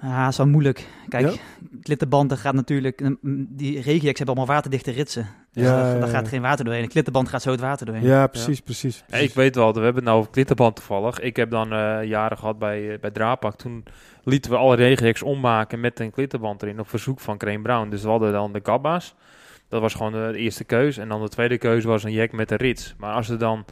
Ja, 0.00 0.22
dat 0.22 0.30
is 0.32 0.36
wel 0.36 0.46
moeilijk. 0.46 0.86
Kijk, 1.08 1.26
Ja? 1.30 1.32
klittenband, 1.82 2.28
dat 2.30 2.38
gaat 2.38 2.54
natuurlijk... 2.54 3.00
mm, 3.00 3.46
Die 3.50 3.74
regenjacks 3.80 4.18
hebben 4.18 4.36
allemaal 4.36 4.54
waterdichte 4.54 4.90
ritsen. 4.90 5.26
Dus 5.52 5.64
Ja, 5.64 5.76
daar, 5.76 5.86
ja, 5.94 5.98
daar 6.00 6.08
ja. 6.08 6.14
gaat 6.14 6.28
geen 6.28 6.42
water 6.42 6.64
doorheen. 6.64 6.82
Een 6.82 6.88
klittenband 6.88 7.28
gaat 7.28 7.42
zo 7.42 7.50
het 7.50 7.60
water 7.60 7.86
doorheen. 7.86 8.04
Ja, 8.04 8.26
precies, 8.26 8.60
precies. 8.60 8.96
Ja, 8.96 9.04
precies. 9.06 9.28
ik 9.28 9.34
weet 9.34 9.54
wel, 9.54 9.66
we 9.72 9.78
hebben 9.80 9.94
het 9.94 10.04
nou 10.04 10.18
over 10.18 10.30
klittenband 10.30 10.76
toevallig. 10.76 11.20
Ik 11.20 11.36
heb 11.36 11.50
dan 11.50 11.72
eh, 11.72 12.04
jaren 12.04 12.38
gehad 12.38 12.58
bij, 12.58 12.92
eh, 12.92 12.98
bij 13.00 13.10
Draapak. 13.10 13.56
Toen 13.56 13.84
lieten 14.24 14.50
we 14.50 14.56
alle 14.56 14.76
regenjacks 14.76 15.22
ommaken 15.22 15.80
met 15.80 16.00
een 16.00 16.10
klittenband 16.10 16.62
erin 16.62 16.80
op 16.80 16.88
verzoek 16.88 17.20
van 17.20 17.38
Crane 17.38 17.62
Brown. 17.62 17.88
Dus 17.88 18.02
we 18.02 18.08
hadden 18.08 18.32
dan 18.32 18.52
de 18.52 18.60
Gabba's. 18.62 19.14
Dat 19.68 19.80
was 19.80 19.94
gewoon 19.94 20.12
de 20.12 20.32
eerste 20.36 20.64
keuze. 20.64 21.00
En 21.00 21.08
dan 21.08 21.22
de 21.22 21.28
tweede 21.28 21.58
keuze 21.58 21.88
was 21.88 22.04
een 22.04 22.12
jack 22.12 22.32
met 22.32 22.50
een 22.50 22.56
rits. 22.56 22.94
Maar 22.98 23.14
als 23.14 23.28
er 23.28 23.38
dan 23.38 23.64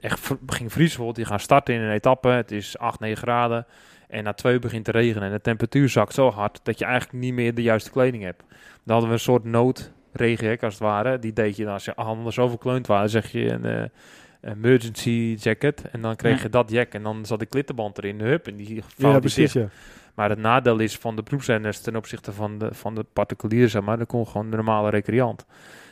echt 0.00 0.26
ging 0.26 0.72
vriezen, 0.72 0.76
bijvoorbeeld, 0.76 1.16
die 1.16 1.24
gaan 1.24 1.40
starten 1.40 1.74
in 1.74 1.80
een 1.80 1.92
etappe. 1.92 2.28
Het 2.28 2.50
is 2.50 2.78
8, 2.78 3.00
9 3.00 3.16
graden. 3.16 3.66
En 4.10 4.24
na 4.24 4.32
twee 4.32 4.58
begint 4.58 4.84
te 4.84 4.90
regenen. 4.90 5.28
En 5.28 5.34
de 5.34 5.40
temperatuur 5.40 5.88
zakt 5.88 6.14
zo 6.14 6.30
hard 6.30 6.60
dat 6.62 6.78
je 6.78 6.84
eigenlijk 6.84 7.24
niet 7.24 7.34
meer 7.34 7.54
de 7.54 7.62
juiste 7.62 7.90
kleding 7.90 8.22
hebt. 8.22 8.42
Dan 8.48 8.92
hadden 8.92 9.08
we 9.08 9.14
een 9.14 9.20
soort 9.20 9.44
noodregenjack 9.44 10.62
als 10.62 10.74
het 10.74 10.82
ware. 10.82 11.18
Die 11.18 11.32
deed 11.32 11.56
je 11.56 11.64
dan 11.64 11.72
als 11.72 11.84
je 11.84 11.92
handen 11.96 12.32
zo 12.32 12.48
verkleund 12.48 12.86
waren, 12.86 13.10
zeg 13.10 13.32
je 13.32 13.50
een 13.50 13.64
eh, 13.64 14.52
emergency 14.52 15.36
jacket. 15.40 15.82
En 15.92 16.00
dan 16.00 16.16
kreeg 16.16 16.36
Ja. 16.36 16.42
je 16.42 16.48
dat 16.48 16.70
jack. 16.70 16.92
En 16.92 17.02
dan 17.02 17.26
zat 17.26 17.38
de 17.38 17.46
klittenband 17.46 17.98
erin, 17.98 18.20
hup, 18.20 18.46
en 18.46 18.56
die 18.56 18.74
ja, 18.74 18.80
vouwde 18.82 19.20
die 19.20 19.30
precies, 19.30 19.52
dicht. 19.52 19.72
ja. 19.72 19.78
Maar 20.14 20.30
het 20.30 20.38
nadeel 20.38 20.78
is 20.78 20.96
van 20.98 21.16
de 21.16 21.22
beroepsrenners 21.22 21.80
ten 21.80 21.96
opzichte 21.96 22.32
van 22.32 22.58
de, 22.58 22.68
van 22.74 22.94
de 22.94 23.04
particulieren, 23.12 23.70
zeg 23.70 23.82
maar, 23.82 23.96
dan 23.96 24.06
kon 24.06 24.26
gewoon 24.26 24.50
de 24.50 24.56
normale 24.56 24.90
recreant. 24.90 25.46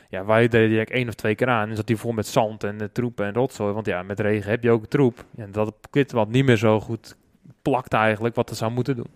Ja, 0.09 0.25
wij 0.25 0.47
deden 0.47 0.67
die 0.67 0.77
jack 0.77 0.89
één 0.89 1.07
of 1.07 1.13
twee 1.13 1.35
keer 1.35 1.47
aan 1.47 1.69
en 1.69 1.75
zat 1.75 1.87
die 1.87 1.97
vol 1.97 2.11
met 2.11 2.27
zand 2.27 2.63
en 2.63 2.81
eh, 2.81 2.87
troep 2.91 3.19
en 3.19 3.33
rotzooi. 3.33 3.73
Want 3.73 3.85
ja, 3.85 4.03
met 4.03 4.19
regen 4.19 4.49
heb 4.49 4.63
je 4.63 4.71
ook 4.71 4.85
troep. 4.85 5.25
Ja, 5.35 5.43
en 5.43 5.51
dat 5.51 5.73
klittenband 5.89 6.29
niet 6.31 6.45
meer 6.45 6.57
zo 6.57 6.79
goed 6.79 7.15
plakt 7.61 7.93
eigenlijk 7.93 8.35
wat 8.35 8.49
het 8.49 8.57
zou 8.57 8.71
moeten 8.71 8.95
doen. 8.95 9.11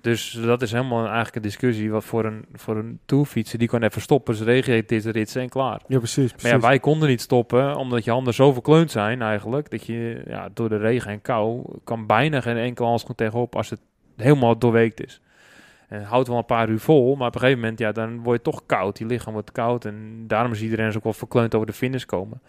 Dus 0.00 0.30
dat 0.30 0.62
is 0.62 0.72
helemaal 0.72 1.04
eigenlijk 1.04 1.36
een 1.36 1.42
discussie 1.42 1.90
wat 1.90 2.04
voor 2.04 2.24
een, 2.24 2.44
voor 2.52 2.76
een 2.76 2.98
tourfietser, 3.04 3.58
die 3.58 3.68
kan 3.68 3.82
even 3.82 4.00
stoppen, 4.00 4.34
zijn 4.34 4.48
regen 4.48 4.86
deze 4.86 5.10
rits 5.10 5.34
en 5.34 5.48
klaar. 5.48 5.80
Ja, 5.86 5.98
precies, 5.98 6.30
precies. 6.30 6.42
Maar 6.42 6.60
ja, 6.60 6.66
wij 6.66 6.78
konden 6.78 7.08
niet 7.08 7.20
stoppen, 7.20 7.76
omdat 7.76 8.04
je 8.04 8.10
handen 8.10 8.34
zo 8.34 8.52
verkleund 8.52 8.90
zijn 8.90 9.22
eigenlijk, 9.22 9.70
dat 9.70 9.86
je 9.86 10.22
ja, 10.26 10.48
door 10.54 10.68
de 10.68 10.76
regen 10.76 11.10
en 11.10 11.22
kou 11.22 11.62
kan 11.84 12.06
bijna 12.06 12.40
geen 12.40 12.56
enkel 12.56 12.86
handschoen 12.86 13.14
tegenop 13.14 13.56
als 13.56 13.70
het 13.70 13.80
helemaal 14.16 14.58
doorweekt 14.58 15.04
is. 15.04 15.20
En 15.88 15.98
het 15.98 16.08
houdt 16.08 16.28
wel 16.28 16.38
een 16.38 16.44
paar 16.44 16.68
uur 16.68 16.80
vol, 16.80 17.14
maar 17.14 17.28
op 17.28 17.34
een 17.34 17.40
gegeven 17.40 17.60
moment, 17.60 17.78
ja, 17.78 17.92
dan 17.92 18.22
word 18.22 18.36
je 18.36 18.50
toch 18.50 18.66
koud. 18.66 18.98
Je 18.98 19.06
lichaam 19.06 19.32
wordt 19.32 19.52
koud 19.52 19.84
en 19.84 20.24
daarom 20.26 20.52
is 20.52 20.62
iedereen 20.62 20.86
dus 20.86 20.96
ook 20.96 21.04
wel 21.04 21.12
verkleund 21.12 21.54
over 21.54 21.66
de 21.66 21.72
finish 21.72 22.04
komen. 22.04 22.40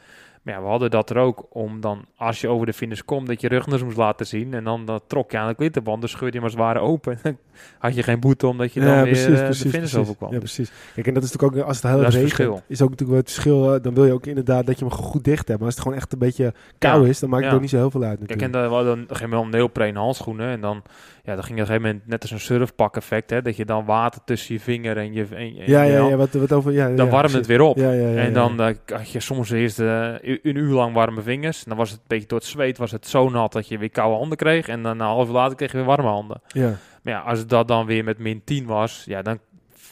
Maar 0.48 0.56
ja, 0.56 0.62
we 0.62 0.68
hadden 0.68 0.90
dat 0.92 1.10
er 1.10 1.18
ook 1.18 1.46
om 1.50 1.82
dan, 1.82 2.06
als 2.18 2.42
je 2.42 2.48
over 2.48 2.66
de 2.66 2.74
finish 2.74 3.02
komt, 3.02 3.28
dat 3.28 3.42
je 3.42 3.48
rugners 3.48 3.84
moest 3.84 3.98
laten 3.98 4.28
zien. 4.28 4.54
En 4.54 4.64
dan, 4.64 4.86
dan 4.86 5.00
trok 5.08 5.32
je 5.32 5.38
aan 5.38 5.48
de 5.48 5.56
klittenband, 5.56 6.02
dus 6.02 6.12
scheurde 6.12 6.36
je 6.36 6.42
maar 6.42 6.50
zwaar 6.50 6.78
open. 6.78 7.20
Dan 7.24 7.38
had 7.80 7.96
je 7.96 8.04
geen 8.04 8.20
boete 8.20 8.48
omdat 8.48 8.74
je 8.74 8.80
dan 8.80 8.90
ja, 8.90 8.96
weer 8.96 9.12
precies, 9.12 9.28
eh, 9.28 9.36
de 9.36 9.44
precies, 9.44 9.62
finish 9.62 9.78
precies. 9.78 9.98
overkwam. 9.98 10.32
Ja, 10.32 10.38
precies. 10.38 10.72
Kijk, 10.94 11.08
en 11.08 11.14
dat 11.14 11.24
is 11.24 11.32
natuurlijk 11.32 11.62
ook, 11.62 11.68
als 11.68 11.82
het 11.82 11.92
heel 11.92 12.02
Dat 12.02 12.14
is 12.14 12.22
regent, 12.22 12.64
is 12.68 12.82
ook 12.82 12.90
natuurlijk 12.90 13.10
wel 13.10 13.18
het 13.18 13.32
verschil. 13.32 13.74
eh, 13.74 13.84
dan 13.84 13.94
wil 13.94 14.06
je 14.06 14.12
ook 14.14 14.26
inderdaad 14.26 14.66
dat 14.66 14.80
je 14.80 14.86
hem 14.86 14.94
goed 14.94 15.24
dicht 15.24 15.48
hebt. 15.48 15.60
Maar 15.60 15.68
als 15.68 15.74
het 15.76 15.84
gewoon 15.84 15.98
echt 15.98 16.14
een 16.14 16.20
beetje 16.20 16.54
kou 16.78 17.04
Ja, 17.04 17.10
is, 17.10 17.20
dan 17.20 17.30
maakt 17.30 17.46
het 17.46 17.54
ook 17.54 17.62
niet 17.62 17.70
zo 17.70 17.78
heel 17.78 17.92
veel 17.92 18.04
uit 18.04 18.18
Kijk, 18.18 18.30
natuurlijk. 18.30 18.56
en 18.56 18.62
dan, 18.62 18.70
we 18.70 18.76
hadden 18.76 18.94
op 18.94 19.00
een 19.00 19.08
gegeven 19.16 19.30
moment 19.38 19.54
neopreen 19.56 19.96
handschoenen. 19.96 20.50
En 20.50 20.62
dan, 20.62 20.82
ja, 21.28 21.36
dan 21.36 21.44
ging 21.44 21.60
op 21.60 21.60
een 21.60 21.66
gegeven 21.66 21.90
moment 21.90 22.08
net 22.08 22.22
als 22.22 22.32
een 22.32 22.40
surfpak 22.40 22.96
effect. 22.96 23.30
Hè, 23.30 23.42
dat 23.42 23.56
je 23.56 23.66
dan 23.66 23.86
water 23.86 24.22
tussen 24.26 24.54
je 24.54 24.60
vinger 24.60 24.98
en 24.98 25.14
je, 25.14 25.26
en, 25.30 25.38
en 25.38 25.54
ja, 25.56 25.82
ja, 25.82 26.08
ja, 26.08 26.16
wat, 26.16 26.34
wat 26.34 26.52
over... 26.54 26.72
Ja, 26.72 26.90
Dan 26.90 27.06
ja, 27.06 27.12
warmde 27.12 27.38
het 27.38 27.46
weer 27.46 27.62
op. 27.62 27.78
Ja, 27.78 27.92
ja, 27.92 28.10
ja, 28.10 28.18
en 28.22 28.34
dan 28.34 28.62
eh, 28.62 28.76
had 28.86 29.12
je 29.12 29.20
soms 29.20 29.50
eerst... 29.50 29.80
eh, 29.80 30.14
uur, 30.22 30.40
een 30.44 30.56
uur 30.56 30.74
lang 30.74 30.94
warme 30.94 31.22
vingers. 31.22 31.58
En 31.58 31.64
dan 31.68 31.78
was 31.78 31.90
het 31.90 32.00
een 32.00 32.06
beetje 32.08 32.28
door 32.28 32.38
het 32.38 32.48
zweet 32.48 32.78
was 32.78 32.92
het 32.92 33.08
zo 33.08 33.30
nat 33.30 33.52
dat 33.52 33.68
je 33.68 33.78
weer 33.78 33.90
koude 33.90 34.18
handen 34.18 34.38
kreeg. 34.38 34.68
En 34.68 34.84
dan 34.84 34.92
een 35.00 35.06
half 35.06 35.28
uur 35.28 35.34
later 35.34 35.56
kreeg 35.56 35.72
je 35.72 35.78
weer 35.78 35.86
warme 35.86 36.08
handen. 36.10 36.42
Ja. 36.48 36.78
Maar 37.02 37.14
ja, 37.14 37.20
als 37.20 37.48
dat 37.48 37.68
dan 37.68 37.86
weer 37.86 38.04
met 38.04 38.18
min 38.18 38.42
10 38.44 38.66
was, 38.66 39.04
ja, 39.06 39.22
dan, 39.22 39.40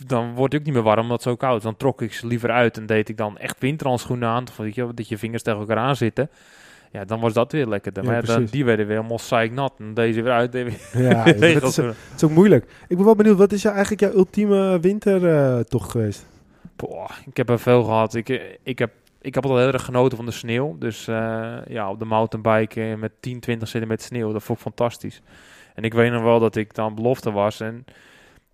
dan 0.07 0.33
wordt 0.33 0.53
het 0.53 0.61
ook 0.61 0.67
niet 0.67 0.75
meer 0.75 0.83
warm 0.83 1.01
omdat 1.01 1.23
het 1.23 1.29
zo 1.29 1.35
koud 1.35 1.57
is. 1.57 1.63
Dan 1.63 1.77
trok 1.77 2.01
ik 2.01 2.13
ze 2.13 2.27
liever 2.27 2.51
uit 2.51 2.77
en 2.77 2.85
deed 2.85 3.09
ik 3.09 3.17
dan 3.17 3.37
echt 3.37 3.59
winterhandschoenen 3.59 4.29
aan. 4.29 4.43
Of 4.59 4.93
dat 4.93 5.07
je 5.07 5.17
vingers 5.17 5.43
tegen 5.43 5.59
elkaar 5.59 5.77
aan 5.77 5.95
zitten. 5.95 6.29
Ja, 6.91 7.05
dan 7.05 7.19
was 7.19 7.33
dat 7.33 7.51
weer 7.51 7.67
lekkerder. 7.67 8.03
Ja, 8.03 8.09
maar 8.09 8.25
ja, 8.25 8.33
dan, 8.33 8.45
die 8.45 8.65
werden 8.65 8.87
weer 8.87 8.95
helemaal 8.95 9.19
zeiknat. 9.19 9.73
En 9.77 9.93
deze 9.93 10.21
weer 10.21 10.33
uit. 10.33 10.53
weer 10.53 10.79
Ja, 11.09 11.25
is, 11.25 11.75
het 11.77 11.95
is 12.15 12.23
ook 12.23 12.31
moeilijk. 12.31 12.65
Ik 12.87 12.95
ben 12.95 13.05
wel 13.05 13.15
benieuwd, 13.15 13.37
wat 13.37 13.51
is 13.51 13.61
jou 13.61 13.75
eigenlijk 13.75 14.03
jouw 14.03 14.19
ultieme 14.19 14.79
wintertocht 14.79 15.91
geweest? 15.91 16.25
Boah, 16.75 17.09
ik 17.25 17.37
heb 17.37 17.49
er 17.49 17.59
veel 17.59 17.83
gehad. 17.83 18.13
Ik, 18.13 18.29
eh, 18.29 18.41
ik, 18.63 18.79
heb, 18.79 18.91
ik 19.21 19.33
heb 19.33 19.43
altijd 19.45 19.63
heel 19.63 19.73
erg 19.73 19.85
genoten 19.85 20.17
van 20.17 20.25
de 20.25 20.31
sneeuw. 20.31 20.77
Dus 20.77 21.07
eh, 21.07 21.55
ja, 21.67 21.89
op 21.89 21.99
de 21.99 22.05
mountainbike 22.05 22.81
eh, 22.81 22.95
met 22.95 23.11
10, 23.19 23.39
20 23.39 23.67
centimeter 23.67 24.05
sneeuw. 24.05 24.31
Dat 24.31 24.43
vond 24.43 24.57
ik 24.57 24.63
fantastisch. 24.63 25.21
En 25.73 25.83
ik 25.83 25.93
weet 25.93 26.11
nog 26.11 26.23
wel 26.23 26.39
dat 26.39 26.55
ik 26.55 26.73
dan 26.73 26.95
belofte 26.95 27.31
was. 27.31 27.59
En 27.59 27.85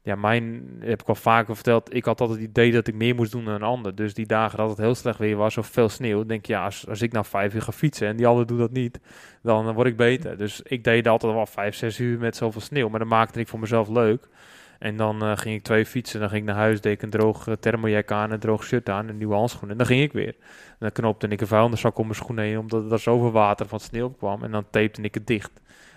ja, 0.03 0.15
mijn 0.15 0.77
heb 0.79 1.01
ik 1.01 1.07
al 1.07 1.15
vaker 1.15 1.55
verteld. 1.55 1.95
Ik 1.95 2.05
had 2.05 2.21
altijd 2.21 2.39
het 2.39 2.49
idee 2.49 2.71
dat 2.71 2.87
ik 2.87 2.95
meer 2.95 3.15
moest 3.15 3.31
doen 3.31 3.45
dan 3.45 3.53
een 3.53 3.61
ander. 3.61 3.95
Dus 3.95 4.13
die 4.13 4.25
dagen 4.25 4.57
dat 4.57 4.69
het 4.69 4.77
heel 4.77 4.95
slecht 4.95 5.17
weer 5.17 5.35
was 5.35 5.57
of 5.57 5.67
veel 5.67 5.89
sneeuw. 5.89 6.25
Denk 6.25 6.45
je, 6.45 6.53
ja, 6.53 6.63
als, 6.63 6.87
als 6.87 7.01
ik 7.01 7.11
nou 7.11 7.25
vijf 7.25 7.53
uur 7.53 7.61
ga 7.61 7.71
fietsen 7.71 8.07
en 8.07 8.17
die 8.17 8.27
ander 8.27 8.45
doet 8.45 8.59
dat 8.59 8.71
niet, 8.71 8.99
dan 9.41 9.67
eh, 9.67 9.73
word 9.73 9.87
ik 9.87 9.97
beter. 9.97 10.37
Dus 10.37 10.61
ik 10.61 10.83
deed 10.83 11.07
altijd 11.07 11.33
wel 11.33 11.45
vijf, 11.45 11.75
zes 11.75 11.99
uur 11.99 12.19
met 12.19 12.35
zoveel 12.35 12.61
sneeuw. 12.61 12.89
Maar 12.89 12.99
dan 12.99 13.07
maakte 13.07 13.39
ik 13.39 13.47
voor 13.47 13.59
mezelf 13.59 13.89
leuk. 13.89 14.27
En 14.79 14.97
dan 14.97 15.21
eh, 15.21 15.37
ging 15.37 15.55
ik 15.55 15.63
twee 15.63 15.85
fietsen. 15.85 16.19
Dan 16.19 16.29
ging 16.29 16.41
ik 16.41 16.47
naar 16.47 16.57
huis, 16.57 16.81
deed 16.81 16.93
ik 16.93 17.01
een 17.01 17.09
droog 17.09 17.47
uh, 17.47 17.55
thermojack 17.55 18.11
aan, 18.11 18.31
een 18.31 18.39
droog 18.39 18.63
shirt 18.63 18.89
aan, 18.89 19.07
een 19.07 19.17
nieuwe 19.17 19.35
handschoenen. 19.35 19.71
En 19.71 19.77
dan 19.77 19.87
ging 19.87 20.01
ik 20.01 20.13
weer. 20.13 20.35
En 20.67 20.77
dan 20.79 20.91
knopte 20.91 21.27
ik 21.27 21.41
een 21.41 21.47
vuilniszak 21.47 21.97
om 21.97 22.05
mijn 22.05 22.15
schoenen 22.15 22.43
heen, 22.43 22.57
omdat 22.57 22.91
er 22.91 22.99
zoveel 22.99 23.31
water 23.31 23.67
van 23.67 23.79
sneeuw 23.79 24.09
kwam. 24.09 24.43
En 24.43 24.51
dan 24.51 24.65
tapte 24.69 25.01
ik 25.01 25.13
het 25.13 25.27
dicht. 25.27 25.51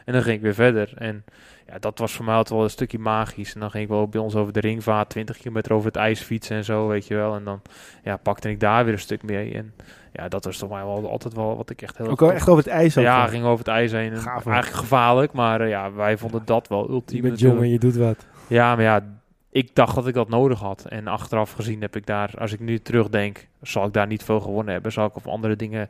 En 0.05 0.12
dan 0.12 0.23
ging 0.23 0.37
ik 0.37 0.43
weer 0.43 0.55
verder. 0.55 0.93
En 0.97 1.25
ja, 1.66 1.79
dat 1.79 1.98
was 1.98 2.12
voor 2.12 2.24
mij 2.24 2.35
altijd 2.35 2.55
wel 2.55 2.64
een 2.64 2.70
stukje 2.70 2.98
magisch. 2.98 3.55
En 3.55 3.61
dan 3.61 3.70
ging 3.70 3.83
ik 3.85 3.88
wel 3.90 4.09
bij 4.09 4.20
ons 4.20 4.35
over 4.35 4.53
de 4.53 4.61
ringvaart, 4.61 5.09
20 5.11 5.37
kilometer 5.37 5.72
over 5.72 5.87
het 5.87 5.96
ijs 5.96 6.20
fietsen 6.20 6.57
en 6.57 6.64
zo, 6.64 6.88
weet 6.88 7.07
je 7.07 7.14
wel. 7.14 7.35
En 7.35 7.44
dan 7.44 7.62
ja, 8.03 8.16
pakte 8.16 8.50
ik 8.50 8.61
daar 8.61 8.85
weer 8.85 8.92
een 8.92 8.98
stuk 8.98 9.22
mee. 9.22 9.55
En 9.55 9.74
ja, 10.12 10.29
dat 10.29 10.44
was 10.44 10.59
toch 10.59 10.70
mij 10.70 10.85
wel 10.85 11.11
altijd 11.11 11.35
wel 11.35 11.57
wat 11.57 11.70
ik 11.70 11.83
echt 11.83 11.98
heel... 11.98 12.09
Ook 12.09 12.20
wel 12.20 12.33
echt 12.33 12.48
over 12.48 12.64
het 12.64 12.72
ijs. 12.72 12.98
ook 12.98 13.05
ja, 13.05 13.27
ging 13.27 13.44
over 13.44 13.59
het 13.59 13.74
ijs 13.74 13.92
heen. 13.92 14.12
En 14.12 14.20
Gaaf, 14.20 14.46
eigenlijk 14.46 14.77
gevaarlijk, 14.77 15.33
maar 15.33 15.61
eh, 15.61 15.68
ja, 15.68 15.92
wij 15.92 16.16
vonden 16.16 16.42
dat 16.44 16.68
wel 16.68 16.83
Je 16.83 16.90
ultiem. 16.90 17.22
bent 17.22 17.40
jong 17.40 17.61
en 17.61 17.68
je 17.68 17.79
doet 17.79 17.96
wat. 17.96 18.27
Ja, 18.46 18.74
maar 18.74 18.85
ja, 18.85 19.05
ik 19.50 19.74
dacht 19.74 19.94
dat 19.94 20.07
ik 20.07 20.14
dat 20.14 20.29
nodig 20.29 20.59
had. 20.59 20.85
En 20.88 21.07
achteraf 21.07 21.53
gezien 21.53 21.81
heb 21.81 21.96
ik 21.96 22.07
daar, 22.07 22.31
als 22.38 22.53
ik 22.53 22.61
nu 22.61 22.79
terugdenk, 22.79 23.46
zal 23.62 23.87
ik 23.87 23.92
daar 23.92 24.07
niet 24.07 24.22
veel 24.22 24.40
gewonnen 24.40 24.72
hebben. 24.72 24.92
Zal 24.92 25.07
ik 25.07 25.16
op 25.16 25.27
andere 25.27 25.57
dingen 25.57 25.88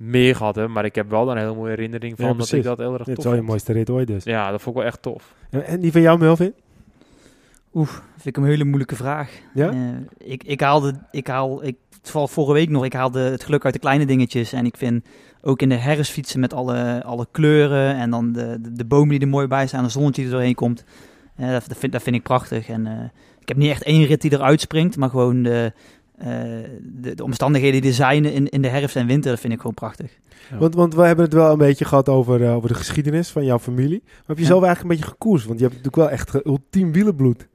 meer 0.00 0.36
gehad 0.36 0.54
hebben. 0.54 0.74
Maar 0.74 0.84
ik 0.84 0.94
heb 0.94 1.10
wel 1.10 1.30
een 1.30 1.36
hele 1.36 1.54
mooie 1.54 1.70
herinnering 1.70 2.16
van 2.16 2.26
Ja, 2.26 2.32
dat 2.34 2.52
ik 2.52 2.62
dat 2.62 2.78
heel 2.78 2.92
erg 2.94 2.98
Dit 3.04 3.08
is 3.08 3.14
tof 3.14 3.24
wel 3.24 3.32
je 3.32 3.38
vond. 3.38 3.48
mooiste 3.50 3.72
rit 3.72 3.90
ooit 3.90 4.06
dus. 4.06 4.24
Ja, 4.24 4.50
dat 4.50 4.62
vond 4.62 4.76
ik 4.76 4.82
wel 4.82 4.90
echt 4.92 5.02
tof. 5.02 5.34
En- 5.50 5.66
En 5.66 5.80
die 5.80 5.92
van 5.92 6.00
jou, 6.00 6.18
Melvin? 6.18 6.52
Oef, 7.74 8.02
vind 8.16 8.26
ik 8.26 8.36
een 8.36 8.48
hele 8.48 8.64
moeilijke 8.64 8.96
vraag. 8.96 9.30
Ja? 9.54 9.70
Eh, 9.70 9.78
ik, 10.32 10.44
ik 10.44 10.60
haalde, 10.60 10.94
ik 11.10 11.26
haal, 11.26 11.64
ik, 11.64 11.76
vooral 12.02 12.28
vorige 12.28 12.52
week 12.52 12.68
nog, 12.68 12.84
ik 12.84 12.92
haalde 12.92 13.20
het 13.20 13.44
geluk 13.44 13.64
uit 13.64 13.74
de 13.74 13.80
kleine 13.80 14.06
dingetjes. 14.06 14.52
En 14.52 14.64
ik 14.66 14.76
vind 14.76 15.04
ook 15.42 15.62
in 15.62 15.68
de 15.68 15.74
herfst 15.74 16.12
fietsen 16.12 16.40
met 16.40 16.52
alle, 16.52 17.02
alle 17.04 17.26
kleuren 17.30 17.94
en 17.94 18.10
dan 18.10 18.32
de, 18.32 18.58
de, 18.60 18.72
de 18.72 18.84
bomen 18.84 19.08
die 19.08 19.20
er 19.20 19.28
mooi 19.28 19.46
bij 19.46 19.66
staan, 19.66 19.84
de 19.84 19.90
zonnetje 19.90 20.22
die 20.22 20.30
er 20.30 20.36
doorheen 20.36 20.54
komt. 20.54 20.84
eh, 21.36 21.50
dat, 21.50 21.64
dat, 21.68 21.76
vind, 21.78 21.92
dat 21.92 22.02
vind 22.02 22.16
ik 22.16 22.22
prachtig. 22.22 22.68
En 22.68 22.86
eh, 22.86 23.04
ik 23.40 23.48
heb 23.48 23.56
niet 23.56 23.70
echt 23.70 23.82
één 23.82 24.04
rit 24.04 24.20
die 24.20 24.32
eruit 24.32 24.60
springt, 24.60 24.96
maar 24.96 25.10
gewoon 25.10 25.42
de, 25.42 25.72
de, 26.82 27.14
de 27.14 27.24
omstandigheden 27.24 27.80
die 27.80 27.90
er 27.90 27.96
zijn 27.96 28.24
in, 28.24 28.48
in 28.48 28.62
de 28.62 28.68
herfst 28.68 28.96
en 28.96 29.06
winter, 29.06 29.30
dat 29.30 29.40
vind 29.40 29.52
ik 29.52 29.58
gewoon 29.58 29.74
prachtig. 29.74 30.10
Ja. 30.50 30.58
Want, 30.58 30.74
want 30.74 30.94
we 30.94 31.02
hebben 31.02 31.24
het 31.24 31.34
wel 31.34 31.52
een 31.52 31.58
beetje 31.58 31.84
gehad 31.84 32.08
over, 32.08 32.44
eh, 32.44 32.54
over 32.56 32.68
de 32.68 32.74
geschiedenis 32.74 33.28
van 33.28 33.44
jouw 33.44 33.58
familie. 33.58 34.02
Maar 34.04 34.12
heb 34.26 34.36
je 34.36 34.42
Ja. 34.42 34.48
zelf 34.48 34.62
eigenlijk 34.64 34.92
een 34.94 34.98
beetje 35.00 35.12
gekoerst? 35.18 35.46
Want 35.46 35.58
je 35.58 35.64
hebt 35.64 35.76
natuurlijk 35.76 36.02
wel 36.08 36.18
echt 36.18 36.34
eh, 36.34 36.40
ultiem 36.52 36.92
wielenbloed. 36.92 37.48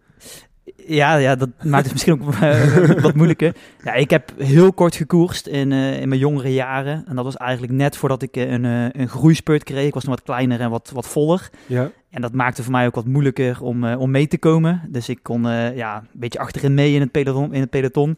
Ja, 0.87 1.15
ja, 1.15 1.35
dat 1.35 1.49
maakt 1.63 1.83
het 1.83 1.91
misschien 1.91 2.13
ook 2.13 2.33
eh, 2.33 2.89
wat 3.01 3.15
moeilijker. 3.15 3.55
Ja, 3.83 3.93
ik 3.93 4.09
heb 4.09 4.31
heel 4.37 4.73
kort 4.73 4.95
gekoerst 4.95 5.47
in, 5.47 5.71
eh, 5.71 6.01
in 6.01 6.07
mijn 6.09 6.19
jongere 6.21 6.53
jaren. 6.53 7.03
En 7.07 7.15
dat 7.15 7.25
was 7.25 7.37
eigenlijk 7.37 7.73
net 7.73 7.97
voordat 7.97 8.21
ik 8.21 8.37
eh, 8.37 8.51
een, 8.51 8.65
eh, 8.65 9.01
een 9.01 9.09
groeispurt 9.09 9.63
kreeg. 9.63 9.87
Ik 9.87 9.93
was 9.93 10.03
nog 10.03 10.15
wat 10.15 10.23
kleiner 10.23 10.59
en 10.59 10.69
wat, 10.69 10.91
wat 10.93 11.07
voller. 11.07 11.49
Ja. 11.65 11.91
En 12.09 12.21
dat 12.21 12.33
maakte 12.33 12.63
voor 12.63 12.71
mij 12.71 12.85
ook 12.85 12.95
wat 12.95 13.05
moeilijker 13.05 13.61
om, 13.61 13.83
eh, 13.83 13.99
om 13.99 14.11
mee 14.11 14.27
te 14.27 14.37
komen. 14.37 14.81
Dus 14.89 15.09
ik 15.09 15.19
kon 15.21 15.47
eh, 15.47 15.75
ja, 15.75 15.97
een 15.97 16.19
beetje 16.19 16.39
achterin 16.39 16.73
mee 16.73 16.93
in 16.93 17.01
het 17.01 17.11
peloton. 17.11 17.53
In 17.53 17.61
het 17.61 17.69
peloton. 17.69 18.17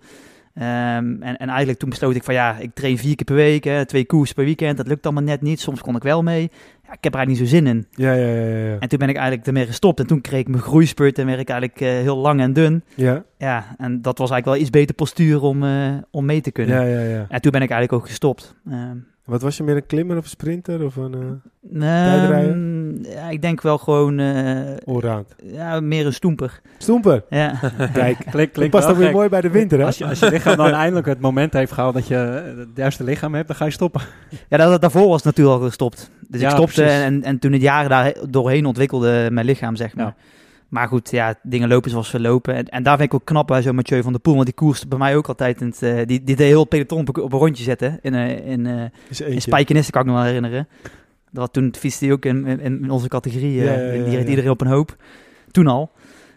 Ehm, 0.57 1.21
en, 1.21 1.37
en 1.37 1.47
eigenlijk 1.47 1.79
toen 1.79 1.89
besloot 1.89 2.15
ik 2.15 2.23
van 2.23 2.33
ja, 2.33 2.57
ik 2.57 2.73
train 2.73 2.97
vier 2.97 3.15
keer 3.15 3.25
per 3.25 3.35
week, 3.35 3.63
hè, 3.63 3.85
twee 3.85 4.05
koers 4.05 4.31
per 4.33 4.45
weekend. 4.45 4.77
Dat 4.77 4.87
lukt 4.87 5.05
allemaal 5.05 5.23
net 5.23 5.41
niet. 5.41 5.59
Soms 5.59 5.81
kon 5.81 5.95
ik 5.95 6.03
wel 6.03 6.23
mee. 6.23 6.41
Ja, 6.83 6.93
ik 6.93 7.03
heb 7.03 7.13
er 7.13 7.19
eigenlijk 7.19 7.27
niet 7.27 7.37
zo 7.37 7.55
zin 7.55 7.67
in. 7.67 7.87
Ja, 7.91 8.13
ja, 8.13 8.27
ja, 8.27 8.57
ja. 8.67 8.77
En 8.79 8.89
toen 8.89 8.99
ben 8.99 9.09
ik 9.09 9.15
eigenlijk 9.15 9.47
ermee 9.47 9.65
gestopt. 9.65 9.99
En 9.99 10.07
toen 10.07 10.21
kreeg 10.21 10.39
ik 10.39 10.47
mijn 10.47 10.61
groeispurt 10.61 11.19
en 11.19 11.25
werd 11.25 11.39
ik 11.39 11.49
eigenlijk 11.49 11.81
eh, 11.81 11.87
heel 11.87 12.17
lang 12.17 12.39
en 12.39 12.53
dun. 12.53 12.83
Ja, 12.95 13.23
Ja, 13.37 13.75
en 13.77 14.01
dat 14.01 14.17
was 14.17 14.29
eigenlijk 14.31 14.45
wel 14.45 14.55
iets 14.55 14.69
beter 14.69 14.95
postuur 14.95 15.41
om, 15.41 15.63
eh, 15.63 15.93
om 16.11 16.25
mee 16.25 16.41
te 16.41 16.51
kunnen. 16.51 16.75
ja, 16.75 16.99
ja, 16.99 17.07
ja. 17.09 17.25
En 17.29 17.41
toen 17.41 17.51
ben 17.51 17.61
ik 17.61 17.69
eigenlijk 17.69 17.93
ook 17.93 18.07
gestopt. 18.09 18.55
Ehm, 18.69 18.97
Wat 19.27 19.41
was 19.41 19.57
je 19.57 19.63
meer 19.63 19.75
een 19.75 19.85
klimmer 19.85 20.17
of 20.17 20.23
een 20.23 20.29
sprinter 20.29 20.83
of 20.83 20.95
een 20.95 21.41
uh, 21.73 23.13
ja, 23.13 23.29
ik 23.29 23.41
denk 23.41 23.61
wel 23.61 23.77
gewoon 23.77 24.19
eh, 24.19 24.77
allround? 24.85 25.35
ja, 25.43 25.79
meer 25.79 26.05
een 26.05 26.13
stoemper. 26.13 26.61
Stoemper. 26.77 27.23
Ja. 27.29 27.59
Kijk, 27.93 28.17
Klink, 28.29 28.31
dat 28.31 28.51
klinkt 28.51 28.69
past 28.69 28.87
ook 28.87 28.97
weer 28.97 29.11
mooi 29.11 29.29
bij 29.29 29.41
de 29.41 29.49
winter, 29.49 29.79
hè? 29.79 29.85
Als 29.85 29.97
je, 29.97 30.05
als 30.05 30.19
je 30.19 30.29
lichaam 30.29 30.57
dan 30.57 30.71
eindelijk 30.71 31.07
het 31.07 31.19
moment 31.19 31.53
heeft 31.53 31.71
gehaald 31.71 31.93
dat 31.93 32.07
je 32.07 32.15
het 32.57 32.67
juiste 32.75 33.03
lichaam 33.03 33.33
hebt, 33.35 33.47
dan 33.47 33.55
ga 33.55 33.65
je 33.65 33.71
stoppen. 33.71 34.01
ja, 34.49 34.57
dat, 34.57 34.81
daarvoor 34.81 35.07
was 35.07 35.23
natuurlijk 35.23 35.59
al 35.59 35.65
gestopt. 35.65 36.11
Dus 36.27 36.41
Ja, 36.41 36.49
ik 36.49 36.55
stopte 36.55 36.83
en, 36.83 37.23
en 37.23 37.39
toen 37.39 37.51
het 37.51 37.61
jaren 37.61 37.89
daar 37.89 38.13
doorheen 38.29 38.65
ontwikkelde 38.65 39.27
mijn 39.31 39.45
lichaam, 39.45 39.75
zeg 39.75 39.95
maar. 39.95 40.05
Ja. 40.05 40.15
Maar 40.69 40.87
goed, 40.87 41.11
ja, 41.11 41.35
dingen 41.43 41.67
lopen 41.69 41.89
zoals 41.89 42.09
ze 42.09 42.19
lopen. 42.19 42.55
En, 42.55 42.65
en 42.65 42.83
daar 42.83 42.97
vind 42.97 43.07
ik 43.09 43.15
ook 43.19 43.25
knap 43.25 43.47
bij 43.47 43.61
zo'n 43.61 43.75
Mathieu 43.75 44.01
van 44.03 44.11
der 44.11 44.21
Poel. 44.21 44.33
Want 44.33 44.45
die 44.45 44.53
koerste 44.55 44.87
bij 44.87 44.97
mij 44.97 45.15
ook 45.15 45.27
altijd. 45.27 45.61
In 45.61 45.67
het, 45.67 45.81
eh, 45.83 45.95
die, 45.95 46.05
die 46.23 46.35
deed 46.35 46.37
heel 46.47 46.59
het 46.59 46.69
peloton 46.69 46.99
op, 47.07 47.17
een- 47.17 47.23
op 47.23 47.33
een 47.33 47.39
rondje 47.39 47.63
zetten. 47.63 47.99
In, 48.01 48.13
eh, 48.13 48.47
in, 48.47 48.65
eh, 48.65 48.83
Is 49.09 49.19
In 49.21 49.25
eentje. 49.25 49.39
Spijkenisse 49.41 49.91
kan 49.91 50.01
ik 50.01 50.07
me 50.07 50.13
wel 50.13 50.23
herinneren. 50.23 50.67
Dat 51.31 51.53
toen 51.53 51.73
fietste 51.77 52.05
hij 52.05 52.13
ook 52.13 52.25
in, 52.25 52.45
in, 52.45 52.59
in 52.59 52.89
onze 52.91 53.07
categorie. 53.07 53.53
Ja, 53.53 53.61
eh, 53.63 53.67
ja, 53.77 53.93
ja, 53.93 54.03
die 54.03 54.15
reed 54.15 54.23
ja. 54.23 54.29
iedereen 54.29 54.51
op 54.51 54.61
een 54.61 54.67
hoop. 54.67 54.95
Toen 55.51 55.67
al. 55.67 55.91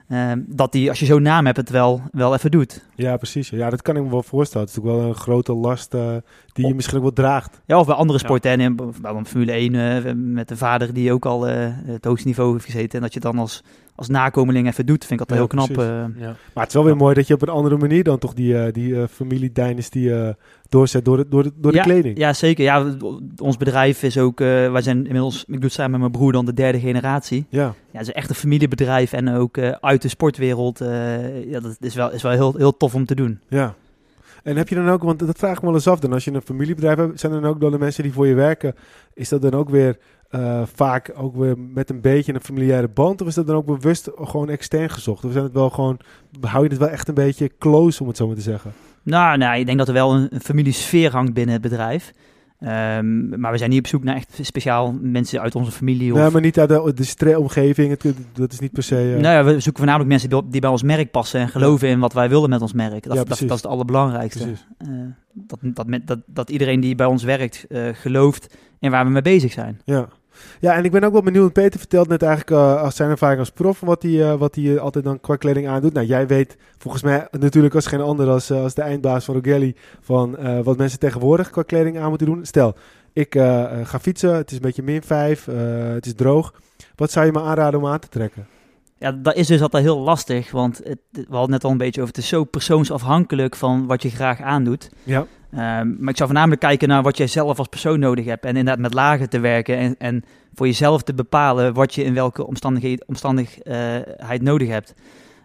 Ehm, 0.08 0.40
dat 0.46 0.72
hij, 0.72 0.88
als 0.88 0.98
je 0.98 1.06
zo'n 1.06 1.22
naam 1.22 1.44
hebt, 1.44 1.56
het 1.56 1.70
wel, 1.70 2.02
wel 2.12 2.34
even 2.34 2.50
doet. 2.50 2.84
Ja, 2.94 3.16
precies. 3.16 3.48
Ja, 3.50 3.70
dat 3.70 3.82
kan 3.82 3.96
ik 3.96 4.02
me 4.02 4.10
wel 4.10 4.22
voorstellen. 4.22 4.66
Het 4.66 4.76
is 4.76 4.82
natuurlijk 4.82 5.04
wel 5.04 5.14
een 5.14 5.20
grote 5.22 5.52
last 5.54 5.94
eh, 5.94 6.16
die 6.52 6.66
je 6.66 6.74
misschien 6.74 6.96
ook 6.96 7.02
wel 7.02 7.12
draagt. 7.12 7.60
Ja, 7.66 7.78
of 7.78 7.86
bij 7.86 7.94
andere 7.94 8.18
sporten. 8.18 8.50
En 8.50 8.60
in, 8.60 8.76
bij 8.76 8.86
een 9.02 9.26
Formule 9.26 9.52
1 9.52 9.74
eh, 9.74 10.12
met 10.14 10.48
de 10.48 10.56
vader 10.56 10.94
die 10.94 11.12
ook 11.12 11.26
al 11.26 11.48
eh, 11.48 11.54
het 11.70 12.04
hoogste 12.04 12.26
niveau 12.26 12.52
heeft 12.52 12.64
gezeten. 12.64 12.90
En 12.98 13.00
dat 13.00 13.14
je 13.14 13.20
dan 13.20 13.38
als, 13.38 13.62
als 14.00 14.08
nakomeling 14.08 14.66
even 14.66 14.86
doet, 14.86 15.04
vind 15.04 15.20
ik 15.20 15.30
altijd 15.30 15.38
heel 15.38 15.48
knap. 15.66 15.84
eh. 15.84 16.26
Maar 16.26 16.64
het 16.64 16.68
is 16.68 16.74
wel 16.74 16.84
weer 16.84 16.96
mooi 16.96 17.14
dat 17.14 17.26
je 17.26 17.34
op 17.34 17.42
een 17.42 17.48
andere 17.48 17.76
manier 17.76 18.04
dan 18.04 18.18
toch 18.18 18.34
die, 18.34 18.58
eh 18.58 18.72
die 18.72 19.00
eh 19.00 19.02
familie-dynasty 19.10 20.08
eh, 20.08 20.28
doorzet 20.68 21.04
door 21.04 21.16
de, 21.16 21.28
door 21.28 21.42
de, 21.42 21.52
door 21.56 21.72
de 21.72 21.78
ja, 21.78 21.82
kleding. 21.84 22.18
Ja, 22.18 22.32
zeker. 22.32 22.64
Ja, 22.64 22.96
ons 23.36 23.56
bedrijf 23.56 24.02
is 24.02 24.18
ook, 24.18 24.38
wij 24.38 24.82
zijn 24.82 24.96
inmiddels, 24.96 25.40
ik 25.40 25.52
doe 25.54 25.62
het 25.62 25.72
samen 25.72 25.90
met 25.90 26.00
mijn 26.00 26.12
broer 26.12 26.32
dan 26.32 26.44
de 26.44 26.54
derde 26.54 26.80
generatie. 26.80 27.46
Ja. 27.48 27.74
Ja, 27.90 27.98
het 27.98 28.08
is 28.08 28.12
echt 28.12 28.28
een 28.28 28.34
familiebedrijf 28.34 29.12
en 29.12 29.28
ook 29.28 29.58
uit 29.80 30.02
de 30.02 30.08
sportwereld. 30.08 30.78
ja, 31.46 31.60
dat 31.60 31.76
is 31.80 31.94
wel, 31.94 32.12
is 32.12 32.22
wel 32.22 32.32
heel, 32.32 32.54
heel 32.56 32.76
tof 32.76 32.94
om 32.94 33.06
te 33.06 33.14
doen. 33.14 33.40
Ja. 33.48 33.74
En 34.42 34.56
heb 34.56 34.68
je 34.68 34.74
dan 34.74 34.88
ook, 34.88 35.02
want 35.02 35.18
dat 35.18 35.38
vraag 35.38 35.52
ik 35.56 35.60
me 35.60 35.66
wel 35.66 35.74
eens 35.74 35.86
af, 35.88 36.00
dan 36.00 36.12
als 36.12 36.24
je 36.24 36.32
een 36.32 36.42
familiebedrijf 36.42 36.96
hebt, 36.96 37.20
zijn 37.20 37.32
er 37.32 37.40
dan 37.40 37.50
ook 37.50 37.60
dan 37.60 37.70
de 37.70 37.78
mensen 37.78 38.02
die 38.02 38.12
voor 38.12 38.26
je 38.26 38.34
werken, 38.34 38.74
is 39.14 39.28
dat 39.28 39.42
dan 39.42 39.54
ook 39.54 39.68
weer 39.70 39.96
eh, 40.30 40.62
vaak 40.74 41.12
ook 41.16 41.36
weer 41.36 41.58
met 41.58 41.90
een 41.90 42.00
beetje 42.00 42.34
een 42.34 42.40
familiaire 42.40 42.88
band, 42.88 43.20
of 43.20 43.26
is 43.28 43.34
dat 43.34 43.46
dan 43.46 43.56
ook 43.56 43.66
bewust 43.66 44.08
gewoon 44.14 44.48
extern 44.48 44.90
gezocht? 44.90 45.24
Of 45.24 45.32
zijn 45.32 45.44
het 45.44 45.52
wel 45.52 45.70
gewoon, 45.70 46.00
hou 46.40 46.64
je 46.64 46.70
het 46.70 46.78
wel 46.78 46.88
echt 46.88 47.08
een 47.08 47.14
beetje 47.14 47.50
close, 47.58 48.02
om 48.02 48.08
het 48.08 48.16
zo 48.16 48.26
maar 48.26 48.36
te 48.36 48.42
zeggen? 48.42 48.72
Nou, 49.02 49.38
nou, 49.38 49.58
ik 49.58 49.66
denk 49.66 49.78
dat 49.78 49.88
er 49.88 49.94
wel 49.94 50.14
een, 50.14 50.26
een 50.30 50.40
familiesfeer 50.40 51.10
hangt 51.12 51.32
binnen 51.34 51.52
het 51.52 51.62
bedrijf. 51.62 52.12
Ehm, 52.58 53.40
maar 53.40 53.52
we 53.52 53.58
zijn 53.58 53.70
niet 53.70 53.78
op 53.78 53.86
zoek 53.86 54.04
naar 54.04 54.16
echt 54.16 54.38
speciaal 54.42 54.98
mensen 55.00 55.40
uit 55.40 55.54
onze 55.54 55.70
familie. 55.70 56.12
Of, 56.12 56.18
Nee, 56.18 56.30
maar 56.30 56.40
niet 56.40 56.58
uit 56.58 56.68
de, 56.68 56.92
de 56.94 57.04
stre- 57.04 57.38
omgeving, 57.38 57.90
het, 57.90 58.14
dat 58.32 58.52
is 58.52 58.58
niet 58.60 58.72
per 58.72 58.82
se... 58.82 58.96
eh, 58.96 59.20
Nou 59.20 59.34
ja, 59.34 59.44
we 59.44 59.50
zoeken 59.50 59.76
voornamelijk 59.76 60.08
mensen 60.10 60.28
die, 60.28 60.42
die 60.48 60.60
bij 60.60 60.70
ons 60.70 60.82
merk 60.82 61.10
passen 61.10 61.40
en 61.40 61.48
geloven 61.48 61.88
in 61.88 61.98
wat 62.00 62.12
wij 62.12 62.28
willen 62.28 62.50
met 62.50 62.62
ons 62.62 62.72
merk. 62.72 63.02
Dat, 63.02 63.12
Ja, 63.12 63.24
dat, 63.24 63.28
dat 63.28 63.40
is 63.40 63.48
het 63.50 63.66
allerbelangrijkste. 63.66 64.48
Eh, 64.78 64.88
dat, 65.32 65.58
dat, 65.62 65.86
dat, 66.04 66.18
dat 66.26 66.50
iedereen 66.50 66.80
die 66.80 66.94
bij 66.94 67.06
ons 67.06 67.22
werkt 67.22 67.66
gelooft 67.92 68.56
in 68.78 68.90
waar 68.90 69.04
we 69.04 69.10
mee 69.10 69.22
bezig 69.22 69.52
zijn. 69.52 69.80
Ja. 69.84 70.08
Ja, 70.60 70.74
en 70.74 70.84
ik 70.84 70.90
ben 70.90 71.04
ook 71.04 71.12
wel 71.12 71.22
benieuwd. 71.22 71.52
Peter 71.52 71.78
vertelt 71.78 72.08
net 72.08 72.22
eigenlijk 72.22 72.50
uh, 72.50 72.82
als 72.82 72.96
zijn 72.96 73.10
ervaring 73.10 73.38
als 73.38 73.50
prof 73.50 73.80
wat 73.80 74.02
hij, 74.02 74.12
uh, 74.12 74.34
wat 74.34 74.54
hij 74.54 74.64
uh, 74.64 74.80
altijd 74.80 75.04
dan 75.04 75.20
qua 75.20 75.36
kleding 75.36 75.68
aandoet. 75.68 75.92
Nou, 75.92 76.06
jij 76.06 76.26
weet 76.26 76.56
volgens 76.78 77.02
mij 77.02 77.28
natuurlijk 77.30 77.74
als 77.74 77.86
geen 77.86 78.00
ander 78.00 78.28
als, 78.28 78.50
als 78.50 78.74
de 78.74 78.82
eindbaas 78.82 79.24
van 79.24 79.34
Rogelli 79.34 79.74
van 80.00 80.38
wat 80.62 80.76
mensen 80.76 80.98
tegenwoordig 80.98 81.50
qua 81.50 81.62
kleding 81.62 81.98
aan 81.98 82.08
moeten 82.08 82.26
doen. 82.26 82.46
Stel, 82.46 82.74
ik 83.12 83.34
ga 83.82 84.00
fietsen, 84.00 84.34
het 84.34 84.50
is 84.50 84.56
een 84.56 84.62
beetje 84.62 84.82
min 84.82 85.02
5, 85.02 85.44
het 85.94 86.06
is 86.06 86.14
droog. 86.14 86.54
Wat 86.96 87.10
zou 87.10 87.26
je 87.26 87.32
me 87.32 87.42
aanraden 87.42 87.80
om 87.80 87.86
aan 87.86 87.98
te 87.98 88.08
trekken? 88.08 88.46
Ja, 88.98 89.12
dat 89.12 89.34
is 89.34 89.46
dus 89.46 89.62
altijd 89.62 89.84
heel 89.84 89.98
lastig, 89.98 90.50
want 90.50 90.80
het, 90.84 90.98
we 91.10 91.24
hadden 91.28 91.50
net 91.50 91.64
al 91.64 91.70
een 91.70 91.76
beetje 91.76 92.00
over, 92.00 92.14
het 92.14 92.22
is 92.22 92.28
zo 92.28 92.44
persoonsafhankelijk 92.44 93.56
van 93.56 93.86
wat 93.86 94.02
je 94.02 94.10
graag 94.10 94.40
aandoet. 94.40 94.90
Ja. 95.02 95.26
Ehm, 95.52 95.88
maar 95.98 96.08
ik 96.08 96.16
zou 96.16 96.28
voornamelijk 96.28 96.60
kijken 96.60 96.88
naar 96.88 97.02
wat 97.02 97.16
jij 97.16 97.26
zelf 97.26 97.58
als 97.58 97.68
persoon 97.68 97.98
nodig 97.98 98.24
hebt. 98.24 98.44
En 98.44 98.56
inderdaad 98.56 98.78
met 98.78 98.94
lagen 98.94 99.28
te 99.28 99.40
werken 99.40 99.76
en, 99.76 99.94
en 99.98 100.24
voor 100.54 100.66
jezelf 100.66 101.02
te 101.02 101.14
bepalen 101.14 101.74
wat 101.74 101.94
je 101.94 102.04
in 102.04 102.14
welke 102.14 102.46
omstandigheid, 102.46 103.04
omstandigheid 103.06 104.42
nodig 104.42 104.68
hebt. 104.68 104.94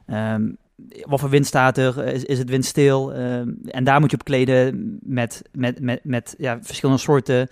Ehm, 0.06 0.44
wat 1.02 1.20
voor 1.20 1.30
wind 1.30 1.46
staat 1.46 1.78
er? 1.78 2.06
Is, 2.06 2.24
is 2.24 2.38
het 2.38 2.50
windstil? 2.50 3.14
Ehm, 3.14 3.50
en 3.66 3.84
daar 3.84 4.00
moet 4.00 4.12
je 4.12 4.18
op 4.18 4.24
kleden 4.24 4.98
met, 5.02 5.42
met, 5.52 5.82
met, 5.82 6.00
met 6.04 6.36
ja, 6.38 6.58
verschillende 6.62 7.02
soorten 7.02 7.48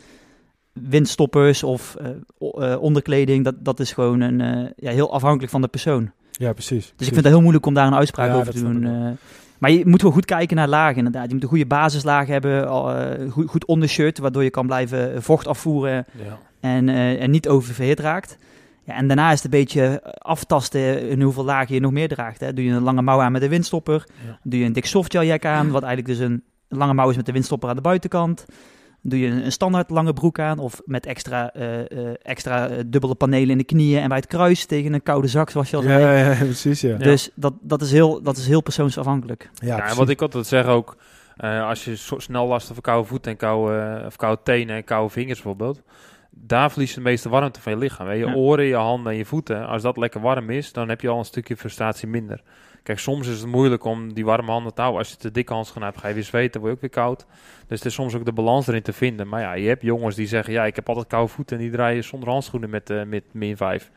windstoppers 0.74 1.64
of 1.64 1.96
eh, 1.96 2.72
eh, 2.72 2.82
onderkleding. 2.82 3.44
Dat, 3.44 3.56
dat 3.60 3.80
is 3.80 3.92
gewoon 3.92 4.22
een, 4.22 4.42
eh, 4.42 4.70
ja, 4.76 4.92
heel 4.92 5.14
afhankelijk 5.14 5.52
van 5.52 5.62
de 5.62 5.68
persoon. 5.68 6.12
Ja, 6.32 6.54
precies. 6.54 6.94
Dus 6.96 7.08
ik 7.08 7.14
vind 7.14 7.26
het 7.26 7.34
heel 7.34 7.42
moeilijk 7.42 7.66
om 7.66 7.74
daar 7.74 7.88
een 7.88 7.96
uitspraak 7.96 8.30
Ja, 8.30 8.36
over 8.36 8.54
te 8.54 8.62
doen. 8.62 9.18
Eh. 9.64 9.70
maar 9.70 9.86
je 9.86 9.90
moet 9.90 10.02
wel 10.02 10.12
goed 10.12 10.26
kijken 10.26 10.56
naar 10.56 10.68
lagen 10.68 10.98
inderdaad. 10.98 11.28
Je 11.28 11.34
moet 11.34 11.44
een 11.44 11.50
goede 11.50 11.66
basislaag 11.66 12.28
hebben, 12.28 12.68
eh, 12.68 13.32
goed, 13.32 13.50
goed 13.50 13.66
ondershirt, 13.66 14.18
waardoor 14.18 14.44
je 14.44 14.50
kan 14.50 14.66
blijven 14.66 15.24
vocht 15.24 15.48
afvoeren 15.48 16.06
Ja. 16.26 16.40
en, 16.60 16.90
eh, 16.90 17.22
en 17.22 17.32
niet 17.32 17.48
oververhit 17.48 18.00
raakt. 18.00 18.38
Ja, 18.86 18.96
en 18.96 19.08
daarna 19.08 19.32
is 19.32 19.36
het 19.44 19.54
een 19.54 19.60
beetje 19.60 20.02
aftasten 20.18 21.10
in 21.10 21.22
hoeveel 21.22 21.44
lagen 21.44 21.74
je 21.74 21.82
nog 21.82 21.92
meer 21.92 22.08
draagt. 22.08 22.40
Hè. 22.40 22.54
Doe 22.54 22.66
je 22.66 22.72
een 22.72 22.82
lange 22.84 23.02
mouw 23.02 23.22
aan 23.22 23.32
met 23.32 23.42
een 23.42 23.50
windstopper? 23.50 24.08
Ja. 24.28 24.40
Doe 24.44 24.60
je 24.60 24.66
een 24.66 24.74
dik 24.74 24.86
softgeljack 24.86 25.46
aan, 25.46 25.72
wat 25.72 25.84
eigenlijk 25.84 26.20
dus 26.20 26.28
een 26.28 26.44
lange 26.68 26.94
mouw 26.94 27.10
is 27.10 27.16
met 27.16 27.26
de 27.26 27.32
windstopper 27.32 27.70
aan 27.70 27.76
de 27.76 27.82
buitenkant? 27.82 28.46
Doe 29.06 29.20
je 29.20 29.28
een, 29.28 29.52
standaard 29.52 29.90
lange 29.90 30.14
broek 30.14 30.40
aan 30.40 30.60
of 30.60 30.82
met 30.86 31.06
extra, 31.06 31.54
eh, 31.54 31.80
eh, 31.92 32.14
extra 32.22 32.68
eh, 32.70 32.78
dubbele 32.86 33.16
panelen 33.16 33.50
in 33.50 33.58
de 33.58 33.64
knieën 33.64 34.02
en 34.02 34.08
bij 34.08 34.18
het 34.18 34.28
kruis 34.28 34.66
tegen 34.66 34.94
een 34.94 35.04
koude 35.04 35.28
zak, 35.28 35.50
zoals 35.50 35.70
je 35.70 35.76
al 35.78 35.84
Ja, 35.84 35.90
zei? 35.90 36.02
ja, 36.18 36.32
ja, 36.32 36.38
precies, 36.38 36.82
ja. 36.82 36.90
Ja. 36.90 36.98
Dus 36.98 37.30
dat, 37.36 37.54
dat, 37.62 37.82
is 37.82 37.92
heel, 37.92 38.22
dat 38.22 38.38
is 38.38 38.48
heel 38.48 38.62
persoonsafhankelijk. 38.62 39.50
Ja, 39.54 39.78
Ja, 39.78 39.90
en 39.90 39.96
wat 39.96 40.10
ik 40.10 40.22
altijd 40.22 40.48
zeg 40.48 40.66
ook, 40.66 40.98
eh, 41.38 41.68
als 41.68 41.86
je 41.86 41.96
zo 41.96 42.20
snel 42.20 42.48
last 42.48 42.68
van 42.68 42.82
koude 42.82 43.08
voeten 43.08 43.32
en 43.32 43.38
koude, 43.38 43.78
eh, 44.00 44.06
of 44.06 44.16
koude 44.16 44.42
tenen 44.44 44.76
en 44.76 44.84
koude 44.84 45.10
vingers 45.14 45.42
bijvoorbeeld, 45.42 45.82
daar 46.32 46.72
verlies 46.72 46.90
je 46.90 46.96
de 46.96 47.02
meeste 47.02 47.30
warmte 47.30 47.62
van 47.62 47.72
je 47.72 47.78
lichaam. 47.78 48.08
Hè? 48.08 48.14
Je 48.14 48.26
Ja. 48.26 48.34
oren, 48.34 48.66
je 48.66 48.76
handen 48.76 49.12
en 49.12 49.18
je 49.18 49.26
voeten, 49.26 49.68
als 49.68 49.82
dat 49.82 49.98
lekker 49.98 50.22
warm 50.22 50.50
is, 50.50 50.72
dan 50.72 50.90
heb 50.90 51.02
je 51.02 51.10
al 51.10 51.18
een 51.20 51.26
stukje 51.26 51.58
frustratie 51.58 52.08
minder. 52.08 52.42
Kijk, 52.84 53.00
soms 53.00 53.28
is 53.28 53.40
het 53.40 53.50
moeilijk 53.50 53.84
om 53.84 54.14
die 54.14 54.26
warme 54.26 54.52
handen 54.52 54.74
te 54.74 54.82
houden. 54.82 55.02
Als 55.02 55.12
je 55.12 55.18
te 55.18 55.32
dikke 55.32 55.54
handschoenen 55.54 55.90
hebt, 55.90 56.02
ga 56.02 56.08
je 56.08 56.14
weer 56.14 56.24
zweten, 56.24 56.60
word 56.60 56.72
je 56.72 56.76
ook 56.76 56.94
weer 56.94 57.04
koud. 57.04 57.26
Dus 57.68 57.78
het 57.78 57.88
is 57.88 57.94
soms 57.94 58.16
ook 58.16 58.26
de 58.26 58.32
balans 58.32 58.68
erin 58.68 58.82
te 58.82 58.94
vinden. 58.94 59.28
Maar 59.28 59.42
ja, 59.42 59.54
je 59.54 59.68
hebt 59.68 59.82
jongens 59.82 60.16
die 60.16 60.28
zeggen, 60.28 60.54
ja, 60.54 60.66
ik 60.66 60.76
heb 60.76 60.88
altijd 60.88 61.08
koude 61.08 61.32
voeten 61.32 61.58
en 61.58 61.64
die 61.64 61.72
draaien 61.72 62.04
zonder 62.04 62.30
handschoenen 62.30 62.70
met, 62.70 62.90
eh, 62.90 63.04
met 63.04 63.24
min 63.32 63.58
5. 63.58 63.92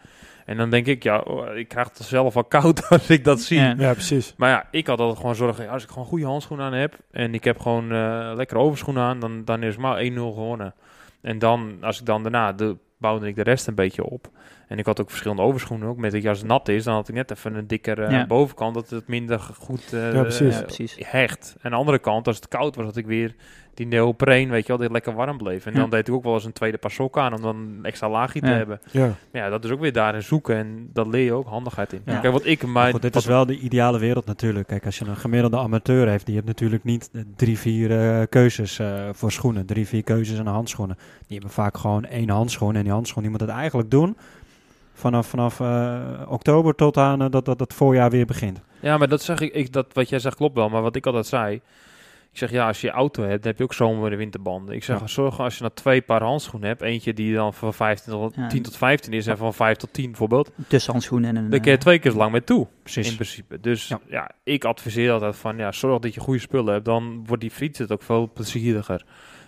En 0.44 0.56
dan 0.56 0.70
denk 0.70 0.86
ik, 0.86 1.02
ja, 1.02 1.18
oh, 1.18 1.56
ik 1.56 1.68
krijg 1.68 1.88
het 1.88 2.06
zelf 2.06 2.36
al 2.36 2.44
koud 2.44 2.88
als 2.88 3.10
ik 3.10 3.24
dat 3.24 3.40
zie. 3.40 3.58
Ja. 3.58 3.74
Ja, 3.78 3.92
precies. 3.92 4.34
Maar 4.36 4.50
ja, 4.50 4.68
ik 4.70 4.86
had 4.86 4.98
altijd 4.98 5.18
gewoon 5.18 5.34
zorgen, 5.34 5.68
als 5.68 5.82
ik 5.82 5.88
gewoon 5.88 6.06
goede 6.06 6.26
handschoenen 6.26 6.66
aan 6.66 6.72
heb 6.72 6.98
en 7.10 7.34
ik 7.34 7.44
heb 7.44 7.58
gewoon 7.58 7.92
eh 7.92 8.32
lekkere 8.34 8.60
overschoenen 8.60 9.02
aan, 9.02 9.20
dan, 9.20 9.44
dan 9.44 9.62
is 9.62 9.72
het 9.72 9.82
maar 9.82 10.04
1-0 10.04 10.12
gewonnen. 10.14 10.74
En 11.20 11.38
dan, 11.38 11.76
als 11.80 12.00
ik 12.00 12.06
dan 12.06 12.22
daarna, 12.22 12.52
de, 12.52 12.76
bouwde 12.98 13.26
ik 13.26 13.36
de 13.36 13.42
rest 13.42 13.66
een 13.66 13.74
beetje 13.74 14.04
op. 14.04 14.30
En 14.66 14.78
ik 14.78 14.86
had 14.86 15.00
ook 15.00 15.08
verschillende 15.08 15.42
overschoenen 15.42 15.88
ook. 15.88 15.96
Met 15.96 16.12
dat 16.12 16.26
als 16.26 16.38
het 16.38 16.46
nat 16.46 16.68
is, 16.68 16.84
dan 16.84 16.94
had 16.94 17.08
ik 17.08 17.14
net 17.14 17.30
even 17.30 17.54
een 17.54 17.66
dikker 17.66 18.02
eh, 18.02 18.10
Ja. 18.10 18.26
bovenkant, 18.26 18.74
dat 18.74 18.90
het 18.90 19.08
minder 19.08 19.38
goed 19.38 19.92
eh, 19.92 20.12
Ja, 20.12 20.22
precies. 20.22 20.54
Ja, 20.56 20.62
precies. 20.62 20.96
hecht. 20.98 21.54
En 21.58 21.64
aan 21.64 21.70
de 21.70 21.76
andere 21.76 21.98
kant, 21.98 22.26
als 22.26 22.36
het 22.36 22.48
koud 22.48 22.76
was, 22.76 22.84
had 22.84 22.96
ik 22.96 23.06
weer 23.06 23.34
die 23.74 23.86
neopreen, 23.86 24.50
weet 24.50 24.62
je 24.62 24.68
wel, 24.68 24.76
die 24.76 24.90
lekker 24.90 25.14
warm 25.14 25.36
bleef. 25.36 25.66
En 25.66 25.72
Ja. 25.72 25.78
dan 25.78 25.90
deed 25.90 26.08
ik 26.08 26.14
ook 26.14 26.24
wel 26.24 26.34
eens 26.34 26.44
een 26.44 26.52
tweede 26.52 26.78
paar 26.78 26.90
sokken 26.90 27.22
aan, 27.22 27.34
om 27.34 27.42
dan 27.42 27.56
een 27.56 27.84
extra 27.84 28.10
laagje 28.10 28.40
te 28.40 28.46
hebben. 28.46 28.80
Ja. 28.90 29.06
Maar 29.06 29.42
ja, 29.42 29.48
dat 29.48 29.64
is 29.64 29.70
ook 29.70 29.80
weer 29.80 29.92
daarin 29.92 30.22
zoeken 30.22 30.56
en 30.56 30.88
dat 30.92 31.06
leer 31.06 31.24
je 31.24 31.32
ook 31.32 31.46
handigheid 31.48 31.92
in. 31.92 32.00
Ja. 32.04 32.18
Kijk, 32.18 32.32
wat 32.32 32.46
ik... 32.46 32.60
Goed, 32.90 33.02
dit 33.02 33.16
is 33.16 33.24
wel 33.24 33.46
de 33.46 33.58
ideale 33.58 33.98
wereld 33.98 34.26
natuurlijk. 34.26 34.66
Kijk, 34.66 34.84
als 34.84 34.98
je 34.98 35.04
een 35.04 35.16
gemiddelde 35.16 35.56
amateur 35.58 36.08
heeft, 36.08 36.26
die 36.26 36.34
heeft 36.34 36.46
natuurlijk 36.46 36.84
niet 36.84 37.10
eh, 37.12 37.22
drie, 37.36 37.58
vier 37.58 37.90
eh, 38.00 38.22
keuzes 38.28 38.78
eh, 38.78 39.08
voor 39.12 39.32
schoenen. 39.32 39.66
Drie, 39.66 39.86
vier 39.86 40.02
keuzes 40.02 40.38
aan 40.38 40.46
handschoenen. 40.46 40.96
Die 41.26 41.36
hebben 41.36 41.50
vaak 41.54 41.76
gewoon 41.76 42.04
één 42.04 42.28
handschoen. 42.28 42.76
En 42.76 42.82
die 42.82 42.92
handschoen 42.92 43.22
die 43.22 43.30
moet 43.30 43.40
het 43.40 43.50
eigenlijk 43.50 43.90
doen 43.90 44.16
vanaf, 44.96 45.26
vanaf 45.26 45.60
eh, 45.60 46.02
oktober 46.28 46.74
tot 46.74 46.96
aan 46.96 47.22
eh, 47.22 47.30
dat, 47.30 47.44
dat 47.44 47.60
het 47.60 47.74
voorjaar 47.74 48.10
weer 48.10 48.26
begint. 48.26 48.60
Ja, 48.80 48.98
maar 48.98 49.08
dat 49.08 49.22
zeg 49.22 49.40
ik, 49.40 49.54
ik, 49.54 49.72
dat 49.72 49.86
wat 49.92 50.08
jij 50.08 50.18
zegt 50.18 50.36
klopt 50.36 50.54
wel. 50.54 50.68
Maar 50.68 50.82
wat 50.82 50.96
ik 50.96 51.06
altijd 51.06 51.26
zei, 51.26 51.54
ik 52.30 52.38
zeg 52.42 52.50
ja, 52.50 52.66
als 52.66 52.80
je 52.80 52.86
je 52.86 52.92
auto 52.92 53.22
hebt, 53.22 53.36
dan 53.42 53.46
heb 53.50 53.58
je 53.58 53.64
ook 53.64 53.74
zomer- 53.74 54.12
en 54.12 54.18
winterbanden. 54.18 54.74
Ik 54.74 54.84
zeg, 54.84 55.00
Ja. 55.00 55.06
zorg 55.06 55.40
als 55.40 55.54
je 55.54 55.62
nou 55.62 55.74
twee 55.74 56.02
paar 56.02 56.22
handschoenen 56.22 56.68
hebt, 56.68 56.82
eentje 56.82 57.12
die 57.14 57.34
dan 57.34 57.54
van 57.54 57.74
15 57.74 58.12
tot, 58.12 58.34
Ja. 58.34 58.46
10 58.48 58.62
tot 58.62 58.76
15 58.76 59.12
is 59.12 59.26
en 59.26 59.36
van 59.36 59.54
5 59.54 59.76
tot 59.76 59.92
10 59.92 60.06
bijvoorbeeld, 60.06 60.50
Tussenhandschoenen 60.68 61.28
en 61.28 61.36
een... 61.36 61.50
dan 61.50 61.60
kun 61.60 61.70
je 61.70 61.76
eh, 61.76 61.82
twee 61.82 61.98
keer 61.98 62.12
lang 62.12 62.32
mee 62.32 62.44
toe. 62.44 62.66
Precies. 62.82 63.08
In 63.08 63.14
principe. 63.14 63.60
Dus 63.60 63.88
ja. 63.88 64.00
Ja. 64.08 64.30
ik 64.44 64.64
adviseer 64.64 65.12
altijd 65.12 65.36
van 65.36 65.56
ja, 65.56 65.72
zorg 65.72 65.98
dat 66.00 66.14
je 66.14 66.20
goede 66.20 66.40
spullen 66.40 66.72
hebt. 66.72 66.84
Dan 66.84 67.22
wordt 67.26 67.42
die 67.42 67.50
fiets 67.50 67.88
ook 67.88 68.02
veel 68.02 68.30
plezieriger. 68.34 69.04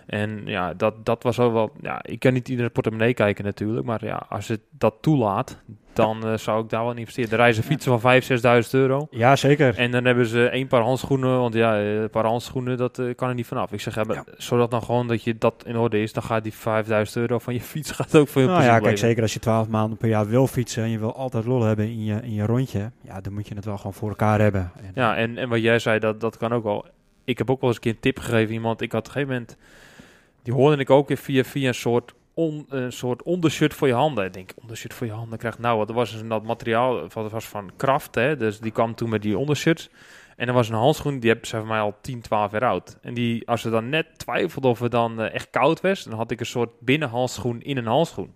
En 0.09 0.41
ja, 0.45 0.73
dat, 0.73 1.05
dat 1.05 1.23
was 1.23 1.39
ook 1.39 1.53
wel. 1.53 1.71
Ja, 1.81 1.99
ik 2.03 2.19
kan 2.19 2.33
niet 2.33 2.49
iedere 2.49 2.69
portemonnee 2.69 3.13
kijken 3.13 3.43
natuurlijk. 3.45 3.85
Maar 3.85 4.05
ja, 4.05 4.25
als 4.29 4.47
het 4.47 4.59
dat 4.71 4.95
toelaat, 5.01 5.61
dan 5.93 6.27
eh, 6.27 6.37
zou 6.37 6.63
ik 6.63 6.69
daar 6.69 6.81
wel 6.81 6.91
in 6.91 6.97
investeren. 6.97 7.31
Er 7.31 7.37
reizen 7.37 7.63
fietsen 7.63 7.99
van 7.99 8.21
5.000, 8.21 8.27
6.000 8.63 8.69
euro. 8.71 9.07
Ja, 9.11 9.35
zeker. 9.35 9.77
En 9.77 9.91
dan 9.91 10.05
hebben 10.05 10.25
ze 10.25 10.47
één 10.49 10.67
paar 10.67 10.81
handschoenen, 10.81 11.37
want 11.39 11.53
ja, 11.53 11.77
eh, 11.79 12.01
een 12.01 12.09
paar 12.09 12.25
handschoenen, 12.25 12.77
dat 12.77 12.99
eh, 12.99 13.15
kan 13.15 13.29
er 13.29 13.35
niet 13.35 13.47
vanaf. 13.47 13.71
Ik 13.71 13.81
zeg, 13.81 13.95
Ja. 13.95 14.23
zodat 14.37 14.71
dan 14.71 14.83
gewoon 14.83 15.07
dat 15.07 15.23
je 15.23 15.37
dat 15.37 15.63
in 15.65 15.77
orde 15.77 16.01
is, 16.01 16.13
dan 16.13 16.23
gaat 16.23 16.43
die 16.43 16.53
5000 16.53 17.17
euro 17.17 17.39
van 17.39 17.53
je 17.53 17.61
fiets 17.73 17.91
gaat 17.91 18.15
ook 18.15 18.27
veel 18.27 18.43
Nou 18.45 18.55
plezier 18.55 18.73
ja, 18.73 18.79
kijk, 18.79 18.97
zeker 18.97 19.21
als 19.21 19.33
je 19.33 19.39
12 19.39 19.67
maanden 19.67 19.97
per 19.97 20.09
jaar 20.09 20.27
wil 20.27 20.47
fietsen 20.47 20.83
en 20.83 20.89
je 20.89 20.99
wil 20.99 21.15
altijd 21.15 21.45
lol 21.45 21.61
hebben 21.63 21.85
in 21.85 22.03
je, 22.03 22.19
in 22.23 22.33
je 22.33 22.45
rondje, 22.45 22.91
ja, 23.01 23.21
dan 23.21 23.33
moet 23.33 23.47
je 23.47 23.55
het 23.55 23.65
wel 23.65 23.77
gewoon 23.77 23.93
voor 23.93 24.09
elkaar 24.09 24.39
hebben. 24.39 24.71
En, 24.81 24.91
Ja, 24.95 25.15
en, 25.15 25.37
en 25.37 25.49
wat 25.49 25.61
jij 25.61 25.79
zei, 25.79 25.99
dat, 25.99 26.21
dat 26.21 26.37
kan 26.37 26.53
ook 26.53 26.63
wel. 26.63 26.85
Ik 27.23 27.37
heb 27.37 27.49
ook 27.49 27.59
wel 27.61 27.69
eens 27.69 27.77
een 27.77 27.83
keer 27.83 27.93
een 27.93 27.99
tip 27.99 28.19
gegeven 28.19 28.53
iemand. 28.53 28.81
Ik 28.81 28.91
had 28.91 28.99
op 29.01 29.07
een 29.07 29.11
gegeven 29.13 29.33
moment, 29.33 29.57
die 30.49 30.57
hoorde 30.57 30.81
ik 30.81 30.89
ook 30.89 31.07
weer 31.07 31.17
via, 31.17 31.43
via 31.43 31.67
een 31.67 31.73
soort, 31.73 32.13
on, 32.33 32.65
een 32.69 32.91
soort 32.91 33.23
ondershirt 33.23 33.73
voor 33.73 33.87
je 33.87 33.93
handen. 33.93 34.25
Ik 34.25 34.33
denk, 34.33 34.51
ondershirt 34.61 34.93
voor 34.93 35.07
je 35.07 35.13
handen 35.13 35.37
krijgt 35.39 35.59
nou 35.59 35.77
wat. 35.77 35.89
Er 35.89 35.95
was 35.95 36.11
dus 36.11 36.21
dat 36.27 36.43
materiaal, 36.43 37.07
dat 37.13 37.31
was 37.31 37.47
van 37.47 37.71
Kraft, 37.77 38.15
hè, 38.15 38.37
dus 38.37 38.59
die 38.59 38.71
kwam 38.71 38.95
toen 38.95 39.09
met 39.09 39.21
die 39.21 39.37
ondershirts. 39.37 39.89
En 40.35 40.47
er 40.47 40.53
was 40.53 40.69
een 40.69 40.75
handschoen, 40.75 41.19
die 41.19 41.29
hebben 41.29 41.47
ze 41.47 41.57
voor 41.57 41.67
mij 41.67 41.79
al 41.79 41.95
10, 42.01 42.21
12 42.21 42.51
jaar 42.51 42.65
oud. 42.65 42.97
En 43.01 43.13
die, 43.13 43.47
als 43.47 43.61
ze 43.61 43.69
dan 43.69 43.89
net 43.89 44.05
twijfelde 44.17 44.67
of 44.67 44.79
het 44.79 44.91
dan 44.91 45.21
eh, 45.21 45.33
echt 45.33 45.49
koud 45.49 45.81
was, 45.81 46.03
dan 46.03 46.17
had 46.17 46.31
ik 46.31 46.39
een 46.39 46.45
soort 46.45 46.79
binnenhandschoen 46.79 47.61
in 47.61 47.77
een 47.77 47.85
handschoen. 47.85 48.33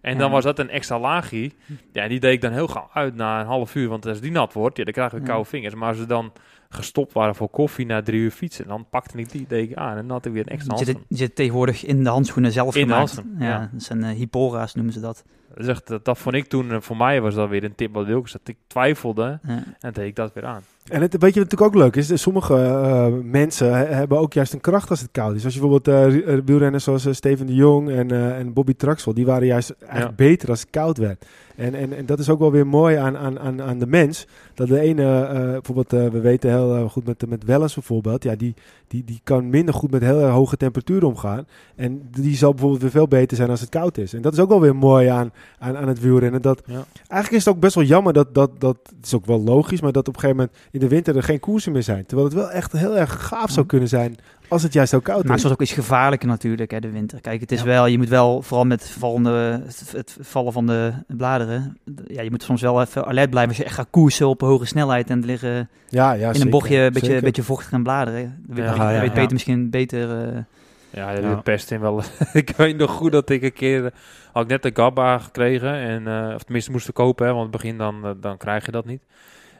En 0.00 0.18
dan 0.18 0.30
was 0.30 0.44
dat 0.44 0.58
een 0.58 0.70
extra 0.70 0.98
laagje. 0.98 1.50
Ja, 1.92 2.08
die 2.08 2.20
deed 2.20 2.32
ik 2.32 2.40
dan 2.40 2.52
heel 2.52 2.66
gauw 2.68 2.90
uit 2.92 3.14
na 3.14 3.40
een 3.40 3.46
half 3.46 3.74
uur. 3.74 3.88
Want 3.88 4.06
als 4.06 4.20
die 4.20 4.30
nat 4.30 4.52
wordt, 4.52 4.76
ja, 4.76 4.84
dan 4.84 4.92
krijg 4.92 5.10
je 5.10 5.18
Ja. 5.18 5.24
koude 5.24 5.48
vingers. 5.48 5.74
Maar 5.74 5.88
als 5.88 5.96
ze 5.98 6.06
dan 6.06 6.32
gestopt 6.68 7.12
waren 7.12 7.34
voor 7.34 7.48
koffie 7.48 7.86
na 7.86 8.02
drie 8.02 8.20
uur 8.20 8.30
fietsen, 8.30 8.66
dan 8.66 8.86
pakte 8.90 9.18
ik 9.18 9.30
die 9.30 9.46
ik 9.46 9.74
aan. 9.74 9.96
En 9.96 10.02
dan 10.06 10.10
had 10.10 10.26
ik 10.26 10.32
weer 10.32 10.42
een 10.42 10.52
extra 10.52 10.74
handschoen. 10.74 11.04
die 11.08 11.18
zit 11.18 11.34
tegenwoordig 11.34 11.84
in 11.84 12.04
de 12.04 12.10
handschoenen 12.10 12.52
zelf 12.52 12.76
In 12.76 12.82
gemaakt. 12.82 13.22
ja, 13.38 13.46
ja. 13.48 13.70
Dat 13.72 13.82
zijn 13.82 14.04
eh, 14.04 14.10
hypora's 14.16 14.74
noemen 14.74 14.92
ze 14.92 15.00
dat. 15.00 15.24
Dat, 15.54 15.86
dat, 15.86 16.04
dat 16.04 16.18
vond 16.18 16.34
ik 16.34 16.46
toen, 16.46 16.70
eh, 16.72 16.80
voor 16.80 16.96
mij 16.96 17.20
was 17.20 17.34
dat 17.34 17.48
weer 17.48 17.64
een 17.64 17.74
tip 17.74 17.94
wat 17.94 18.06
Wilkes. 18.06 18.32
Dat 18.32 18.48
ik 18.48 18.56
twijfelde 18.66 19.38
Ja. 19.42 19.64
en 19.80 19.92
deed 19.92 20.06
ik 20.06 20.16
dat 20.16 20.32
weer 20.32 20.44
aan. 20.44 20.62
En 20.88 21.00
het, 21.00 21.16
weet 21.18 21.34
je 21.34 21.40
wat 21.40 21.50
natuurlijk 21.50 21.76
ook 21.76 21.82
leuk 21.82 21.96
is? 21.96 22.22
Sommige 22.22 22.54
eh, 22.54 23.06
mensen 23.22 23.76
he- 23.76 23.94
hebben 23.94 24.18
ook 24.18 24.32
juist 24.32 24.52
een 24.52 24.60
kracht 24.60 24.90
als 24.90 25.00
het 25.00 25.10
koud 25.12 25.34
is. 25.34 25.44
Als 25.44 25.54
je 25.54 25.60
bijvoorbeeld 25.60 26.24
eh, 26.24 26.38
wielrenners 26.44 26.84
zoals 26.84 27.06
Steven 27.10 27.46
de 27.46 27.54
Jong 27.54 27.90
en, 27.90 28.10
en 28.10 28.52
Bobby 28.52 28.74
Traxel, 28.74 29.14
die 29.14 29.26
waren 29.26 29.46
juist 29.46 29.74
eigenlijk 29.80 30.16
beter 30.16 30.48
als 30.48 30.60
het 30.60 30.70
koud 30.70 30.98
werd. 30.98 31.26
En, 31.56 31.74
en, 31.74 31.96
en 31.96 32.06
dat 32.06 32.18
is 32.18 32.28
ook 32.28 32.38
wel 32.38 32.52
weer 32.52 32.66
mooi 32.66 32.96
aan, 32.96 33.16
aan, 33.16 33.38
aan, 33.38 33.62
aan 33.62 33.78
de 33.78 33.86
mens. 33.86 34.26
Dat 34.54 34.68
de 34.68 34.80
ene, 34.80 35.28
bijvoorbeeld, 35.52 35.90
we 36.12 36.20
weten 36.20 36.50
heel 36.50 36.88
goed 36.88 37.06
met, 37.06 37.28
met 37.28 37.44
Wellens 37.44 37.74
bijvoorbeeld, 37.74 38.22
ja, 38.22 38.34
die, 38.36 38.54
die, 38.88 39.04
die 39.04 39.20
kan 39.24 39.50
minder 39.50 39.74
goed 39.74 39.90
met 39.90 40.02
heel 40.02 40.24
hoge 40.24 40.56
temperaturen 40.56 41.08
omgaan. 41.08 41.46
En 41.76 42.02
die 42.10 42.36
zal 42.36 42.50
bijvoorbeeld 42.50 42.82
weer 42.82 42.90
veel 42.90 43.08
beter 43.08 43.36
zijn 43.36 43.50
als 43.50 43.60
het 43.60 43.68
koud 43.68 43.98
is. 43.98 44.12
En 44.12 44.22
dat 44.22 44.32
is 44.32 44.38
ook 44.38 44.48
wel 44.48 44.60
weer 44.60 44.76
mooi 44.76 45.06
aan, 45.06 45.32
aan, 45.58 45.76
aan 45.76 45.88
het 45.88 46.00
wielrennen. 46.00 46.42
Dat, 46.42 46.62
Ja. 46.66 46.84
Eigenlijk 47.08 47.30
is 47.32 47.44
het 47.44 47.54
ook 47.54 47.60
best 47.60 47.74
wel 47.74 47.84
jammer 47.84 48.12
dat, 48.12 48.34
dat, 48.34 48.50
dat, 48.58 48.76
het 48.96 49.06
is 49.06 49.14
ook 49.14 49.26
wel 49.26 49.42
logisch, 49.42 49.80
maar 49.80 49.92
dat 49.92 50.08
op 50.08 50.14
een 50.14 50.20
gegeven 50.20 50.36
moment 50.36 50.58
in 50.80 50.88
de 50.88 50.94
winter 50.94 51.16
er 51.16 51.22
geen 51.22 51.40
koersen 51.40 51.72
meer 51.72 51.82
zijn. 51.82 52.06
Terwijl 52.06 52.28
het 52.28 52.36
wel 52.38 52.50
echt 52.50 52.72
heel 52.72 52.96
erg 52.98 53.26
gaaf 53.26 53.50
zou 53.50 53.66
kunnen 53.66 53.88
zijn 53.88 54.16
als 54.48 54.62
het 54.62 54.72
juist 54.72 54.90
zo 54.90 55.00
koud 55.00 55.24
Maar 55.24 55.36
is. 55.36 55.42
het 55.42 55.50
is 55.50 55.56
ook 55.56 55.62
iets 55.62 55.72
gevaarlijker 55.72 56.28
natuurlijk, 56.28 56.70
hè, 56.70 56.80
de 56.80 56.90
winter. 56.90 57.20
Kijk, 57.20 57.40
het 57.40 57.52
is 57.52 57.62
wel, 57.62 57.86
je 57.86 57.98
moet 57.98 58.08
wel, 58.08 58.42
vooral 58.42 58.66
met 58.66 58.90
vallende, 58.90 59.62
het, 59.64 59.92
het 59.96 60.16
vallen 60.20 60.52
van 60.52 60.66
de 60.66 60.92
bladeren, 61.06 61.78
ja, 62.06 62.22
je 62.22 62.30
moet 62.30 62.42
soms 62.42 62.60
wel 62.60 62.80
even 62.80 63.06
alert 63.06 63.30
blijven 63.30 63.48
als 63.50 63.58
je 63.58 63.64
echt 63.64 63.74
gaat 63.74 63.86
koersen 63.90 64.28
op 64.28 64.40
hoge 64.40 64.64
snelheid 64.66 65.10
en 65.10 65.20
er 65.20 65.26
liggen 65.26 65.68
Ja, 65.88 66.12
ja, 66.12 66.32
in 66.32 66.40
een 66.40 66.50
bochtje 66.50 66.76
een 66.78 66.92
beetje, 66.92 67.14
een 67.14 67.20
beetje 67.20 67.42
vochtig 67.42 67.72
aan 67.72 67.82
bladeren. 67.82 68.42
Dat 68.46 68.56
weet, 68.56 68.64
Ja, 68.66 68.70
weet- 68.72 68.80
ja, 68.80 69.00
weet 69.00 69.08
ja. 69.08 69.14
Peter 69.14 69.32
misschien 69.32 69.70
beter. 69.70 70.28
eh, 70.28 70.38
Ja, 70.90 71.14
de 71.14 71.20
Ja. 71.20 71.34
pest 71.34 71.70
in 71.70 71.80
wel. 71.80 72.02
ik 72.32 72.50
weet 72.56 72.76
nog 72.76 72.90
goed 72.90 73.12
dat 73.12 73.30
ik 73.30 73.42
een 73.42 73.52
keer 73.52 73.84
eh, 73.84 73.90
had 74.32 74.42
ik 74.42 74.48
net 74.48 74.62
de 74.62 74.70
Gabba 74.74 75.18
gekregen 75.18 75.72
en 75.74 76.06
eh, 76.06 76.34
of 76.34 76.42
tenminste 76.42 76.70
moest 76.70 76.88
ik 76.88 76.94
kopen, 76.94 77.26
hè, 77.26 77.32
want 77.32 77.44
in 77.46 77.52
het 77.52 77.60
begin 77.62 77.78
dan 77.78 78.16
dan 78.20 78.36
krijg 78.36 78.64
je 78.66 78.72
dat 78.72 78.84
niet. 78.84 79.02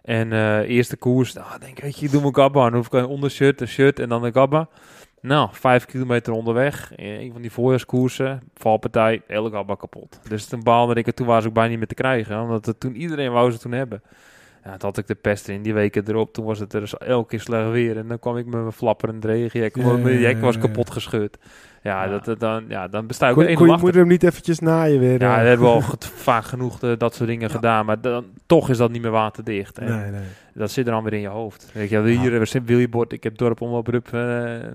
En 0.09 0.33
eh 0.33 0.69
eerste 0.69 0.97
koers, 0.97 1.33
nou, 1.33 1.59
denk 1.61 1.81
ik, 1.81 1.95
je, 1.95 2.09
doe 2.09 2.21
mijn 2.21 2.35
Gabba 2.35 2.65
dan 2.65 2.75
hoef 2.75 2.87
ik 2.87 2.93
een 2.93 3.07
ondershirt, 3.07 3.61
een 3.61 3.69
shirt 3.69 3.99
en 3.99 4.09
dan 4.09 4.25
een 4.25 4.33
Gabba. 4.33 4.69
Nou, 5.21 5.49
vijf 5.53 5.85
kilometer 5.85 6.33
onderweg, 6.33 6.95
eh, 6.95 7.21
een 7.21 7.33
van 7.33 7.43
die 7.43 7.53
voorjaarskoersen, 7.53 8.41
valpartij, 8.55 9.23
hele 9.27 9.51
Gabba 9.51 9.75
kapot. 9.75 10.21
Dus 10.29 10.47
toen 10.47 10.63
baalde 10.63 10.95
ik 10.95 11.07
en 11.07 11.15
toen 11.15 11.27
was 11.27 11.45
ik 11.45 11.53
bijna 11.53 11.69
niet 11.69 11.79
meer 11.79 11.87
te 11.87 11.95
krijgen, 11.95 12.43
omdat 12.43 12.67
het 12.67 12.81
toen 12.81 12.97
iedereen 12.97 13.33
wou 13.33 13.51
ze 13.51 13.59
toen 13.59 13.73
hebben. 13.73 14.03
Ja, 14.65 14.71
toen 14.77 14.89
had 14.89 14.99
ik 14.99 15.07
de 15.07 15.15
pest 15.15 15.49
in 15.49 15.63
die 15.63 15.75
weken 15.75 16.09
erop. 16.09 16.33
Toen 16.33 16.45
was 16.45 16.59
het 16.59 16.73
er 16.73 16.81
dus 16.81 16.99
elke 16.99 17.29
keer 17.29 17.41
slecht 17.41 17.71
weer. 17.71 17.97
En 17.97 18.09
dan 18.09 18.19
kwam 18.19 18.37
ik 18.37 18.45
met 18.45 18.61
mijn 18.61 18.73
flapperend 18.73 19.25
regenjek. 19.25 19.77
Ja, 19.77 19.97
mijn 19.97 20.19
jek 20.19 20.41
was 20.41 20.59
kapot 20.59 20.91
gescheurd. 20.91 21.39
Ja, 21.89 22.05
Ja. 22.05 22.11
Dat, 22.11 22.25
dat- 22.25 22.41
dan, 22.41 22.65
ja 22.69 22.89
dan 22.89 23.07
bestaat 23.07 23.31
ook 23.31 23.45
Kon, 23.45 23.55
kon 23.55 23.69
je 23.69 23.77
moeder 23.81 24.01
hem 24.01 24.09
niet 24.09 24.23
eventjes 24.23 24.59
naaien 24.59 25.01
weer? 25.01 25.21
Ja, 25.21 25.37
eh? 25.37 25.43
we 25.43 25.49
hebben 25.49 25.67
al 25.69 25.81
get- 25.81 26.07
vaak 26.29 26.45
genoeg 26.45 26.83
eh, 26.83 26.93
dat 26.99 27.15
soort 27.15 27.29
dingen 27.29 27.49
Ja. 27.49 27.55
gedaan. 27.55 27.87
Maar 27.87 28.01
dan, 28.01 28.25
toch 28.47 28.71
is 28.71 28.77
dat 28.77 28.91
niet 28.91 29.03
meer 29.03 29.11
waterdicht. 29.11 29.79
En 29.79 29.87
Nee, 30.01 30.11
nee. 30.11 30.21
Dat 30.55 30.71
zit 30.71 30.87
er 30.87 30.93
dan 30.93 31.03
weer 31.03 31.13
in 31.13 31.21
je 31.21 31.29
hoofd. 31.29 31.71
Weet 31.75 31.89
je, 31.89 31.97
wel, 32.01 32.07
Ja. 32.07 32.21
hier 32.21 32.33
uh, 32.57 32.63
Williebord, 32.65 33.13
ik 33.13 33.23
heb 33.23 33.39
dorp 33.39 33.61
om 33.61 33.73
op 33.73 33.87
Rup 33.87 34.07
eh, 34.13 34.21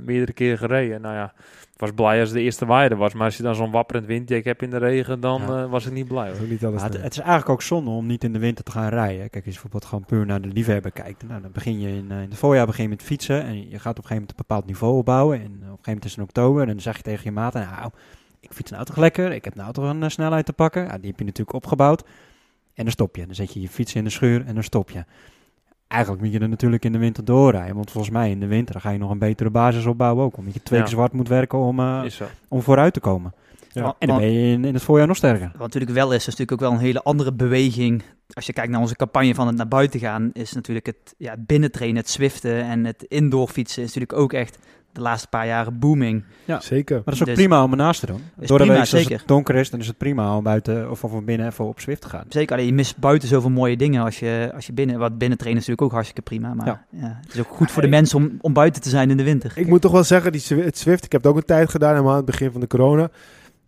meerdere 0.02 0.34
keren 0.34 0.58
gereden. 0.58 1.02
Nou 1.02 1.16
ja, 1.16 1.34
was 1.76 1.92
blij 1.96 2.20
als 2.20 2.32
de 2.32 2.42
eerste 2.42 2.66
waaier 2.66 2.96
was. 2.98 3.14
Maar 3.14 3.26
als 3.26 3.38
je 3.38 3.44
dan 3.44 3.56
zo'n 3.56 3.72
wapperend 3.72 4.06
windjack 4.06 4.44
hebt 4.44 4.62
in 4.62 4.70
de 4.70 4.78
regen, 4.78 5.20
dan 5.20 5.42
Ja. 5.42 5.64
eh, 5.64 5.70
was 5.70 5.86
ik 5.86 5.94
niet 5.94 6.08
blij. 6.08 6.32
Hoor. 6.38 6.48
niet 6.48 6.66
alles. 6.66 6.82
Het, 6.82 6.94
het 7.02 7.12
is 7.12 7.18
eigenlijk 7.20 7.50
ook 7.50 7.62
zonde 7.62 7.90
om 7.90 8.06
niet 8.06 8.24
in 8.24 8.34
de 8.34 8.40
winter 8.40 8.64
te 8.64 8.72
gaan 8.72 8.90
rijden. 8.90 9.30
Kijk, 9.30 9.34
als 9.34 9.44
je 9.44 9.52
bijvoorbeeld 9.52 9.86
gewoon 9.86 10.06
puur 10.06 10.26
naar 10.26 10.42
de 10.42 10.48
liefhebber 10.48 10.92
kijkt. 10.92 11.28
Nou, 11.28 11.42
dan 11.42 11.52
begin 11.52 11.80
je 11.80 11.88
in, 11.90 12.12
eh, 12.12 12.22
in 12.22 12.30
het 12.30 12.38
voorjaar 12.38 12.66
begin 12.66 12.84
je 12.84 12.90
met 12.90 13.02
fietsen. 13.04 13.44
En 13.44 13.70
je 13.70 13.80
gaat 13.80 13.98
op 13.98 14.04
een 14.04 14.10
gegeven 14.10 14.14
moment 14.14 14.30
een 14.30 14.36
bepaald 14.48 14.66
niveau 14.66 14.98
opbouwen. 14.98 15.38
En 15.40 15.46
op 15.46 15.52
een 15.52 15.60
gegeven 15.60 15.78
moment 15.86 16.06
is 16.06 16.10
het 16.12 16.20
in 16.20 16.24
oktober. 16.24 16.62
En 16.62 16.68
dan 16.68 16.80
zeg 16.80 16.96
je 16.98 17.04
tegen 17.04 17.24
je 17.24 17.32
maat, 17.32 17.54
nou, 17.54 17.90
ik 18.40 18.54
fiets 18.54 18.72
nou 18.72 18.86
toch 18.86 18.98
lekker. 18.98 19.32
Ik 19.32 19.44
heb 19.46 19.56
nou 19.56 19.74
toch 19.74 19.90
een 19.90 20.04
eh, 20.04 20.10
snelheid 20.10 20.46
te 20.46 20.54
pakken. 20.54 20.84
Ja, 20.84 20.98
die 20.98 21.10
heb 21.10 21.20
je 21.20 21.26
natuurlijk 21.26 21.56
opgebouwd. 21.56 22.02
En 22.74 22.84
dan 22.84 22.92
stop 22.92 23.16
je. 23.16 23.26
Dan 23.26 23.36
zet 23.36 23.54
je 23.54 23.62
je 23.62 23.70
fiets 23.70 23.96
in 23.96 24.04
de 24.04 24.10
schuur 24.10 24.46
en 24.46 24.54
dan 24.54 24.64
stop 24.64 24.90
je. 24.90 25.04
Eigenlijk 25.94 26.24
moet 26.24 26.34
je 26.34 26.40
er 26.40 26.50
natuurlijk 26.50 26.86
in 26.86 26.92
de 26.92 26.98
winter 26.98 27.26
doorrijden. 27.26 27.76
Want 27.76 27.92
volgens 27.92 28.14
mij 28.14 28.30
in 28.30 28.40
de 28.40 28.48
winter 28.48 28.82
ga 28.82 28.90
je 28.90 28.98
nog 28.98 29.10
een 29.10 29.20
betere 29.20 29.50
basis 29.50 29.86
opbouwen 29.86 30.24
ook. 30.26 30.38
Omdat 30.38 30.54
je 30.54 30.64
twee 30.64 30.80
Ja. 30.80 30.86
keer 30.86 30.94
zwart 30.94 31.14
moet 31.14 31.28
werken 31.28 31.60
om, 31.60 31.80
eh, 31.80 32.04
om 32.48 32.62
vooruit 32.62 32.94
te 32.94 33.00
komen. 33.00 33.34
Ja. 33.72 33.96
En 34.00 34.08
dan 34.08 34.18
ben 34.18 34.32
je 34.32 34.52
in, 34.52 34.66
in 34.66 34.74
het 34.74 34.84
voorjaar 34.84 35.08
nog 35.08 35.18
sterker. 35.18 35.52
Wat 35.52 35.60
natuurlijk 35.60 35.92
wel 35.92 36.12
is, 36.12 36.18
is 36.18 36.26
natuurlijk 36.26 36.52
ook 36.52 36.60
wel 36.60 36.72
een 36.72 36.86
hele 36.86 37.04
andere 37.04 37.34
beweging. 37.34 38.04
Als 38.34 38.46
je 38.46 38.54
kijkt 38.54 38.72
naar 38.72 38.80
onze 38.82 38.96
campagne 38.96 39.36
van 39.36 39.48
het 39.48 39.56
naar 39.56 39.68
buiten 39.68 40.00
gaan, 40.00 40.30
is 40.34 40.54
natuurlijk 40.54 40.86
het 40.86 41.16
ja, 41.18 41.36
binnentrainen, 41.38 41.98
het 41.98 42.10
zwiften 42.10 42.64
en 42.64 42.86
het 42.86 43.04
indoor 43.04 43.48
fietsen 43.48 43.84
is 43.84 43.88
natuurlijk 43.94 44.22
ook 44.22 44.34
echt 44.34 44.58
de 44.94 45.02
laatste 45.02 45.28
paar 45.28 45.48
jaren 45.48 45.80
booming. 45.80 46.24
Zeker. 46.60 46.96
Maar 46.96 47.04
dat 47.06 47.14
is 47.14 47.20
ook 47.22 47.26
Dus- 47.28 47.36
prima 47.36 47.64
om 47.64 47.72
ernaast 47.72 48.00
te 48.00 48.06
doen. 48.06 48.22
Door 48.36 48.58
de 48.58 48.66
week, 48.66 48.80
als 48.80 48.90
zeker. 48.90 49.18
het 49.18 49.28
donker 49.28 49.56
is, 49.56 49.70
dan 49.70 49.80
is 49.80 49.88
het 49.88 49.98
prima 49.98 50.38
om 50.38 50.44
buiten 50.44 50.92
of 50.92 51.00
van 51.00 51.26
binnen 51.26 51.48
even 51.48 51.66
op 51.66 51.80
Zwift 51.80 52.02
te 52.02 52.10
gaan. 52.10 52.26
Zeker, 52.30 52.54
alleen 52.56 52.68
je 52.68 52.74
mist 52.74 52.98
buiten 52.98 53.28
zoveel 53.28 53.50
mooie 53.50 53.78
dingen 53.78 54.04
als 54.04 54.20
je, 54.20 54.52
als 54.56 54.66
je 54.66 54.74
binnen, 54.74 55.00
wat 55.00 55.18
binnentrainen 55.18 55.62
is 55.62 55.68
natuurlijk 55.68 55.82
ook 55.82 55.92
hartstikke 56.04 56.22
prima. 56.22 56.54
Maar 56.54 56.66
Ja. 56.66 56.86
ja. 56.90 57.20
het 57.26 57.34
is 57.34 57.40
ook 57.40 57.48
goed 57.50 57.72
voor 57.72 57.82
de 57.82 57.88
mensen 57.88 58.18
om, 58.18 58.32
om 58.42 58.54
buiten 58.54 58.82
te 58.82 58.90
zijn 58.90 59.10
in 59.10 59.18
de 59.18 59.24
winter. 59.24 59.52
Ik 59.56 59.68
moet 59.68 59.82
toch 59.82 59.92
wel 59.92 60.04
zeggen, 60.04 60.32
die, 60.32 60.42
Zwift, 60.42 61.06
ik 61.06 61.12
heb 61.12 61.24
het 61.24 61.28
ook 61.32 61.38
een 61.38 61.46
tijd 61.46 61.70
gedaan, 61.70 61.90
helemaal 61.92 62.12
aan 62.12 62.18
het 62.18 62.26
begin 62.26 62.52
van 62.52 62.62
de 62.62 62.68
corona. 62.68 63.10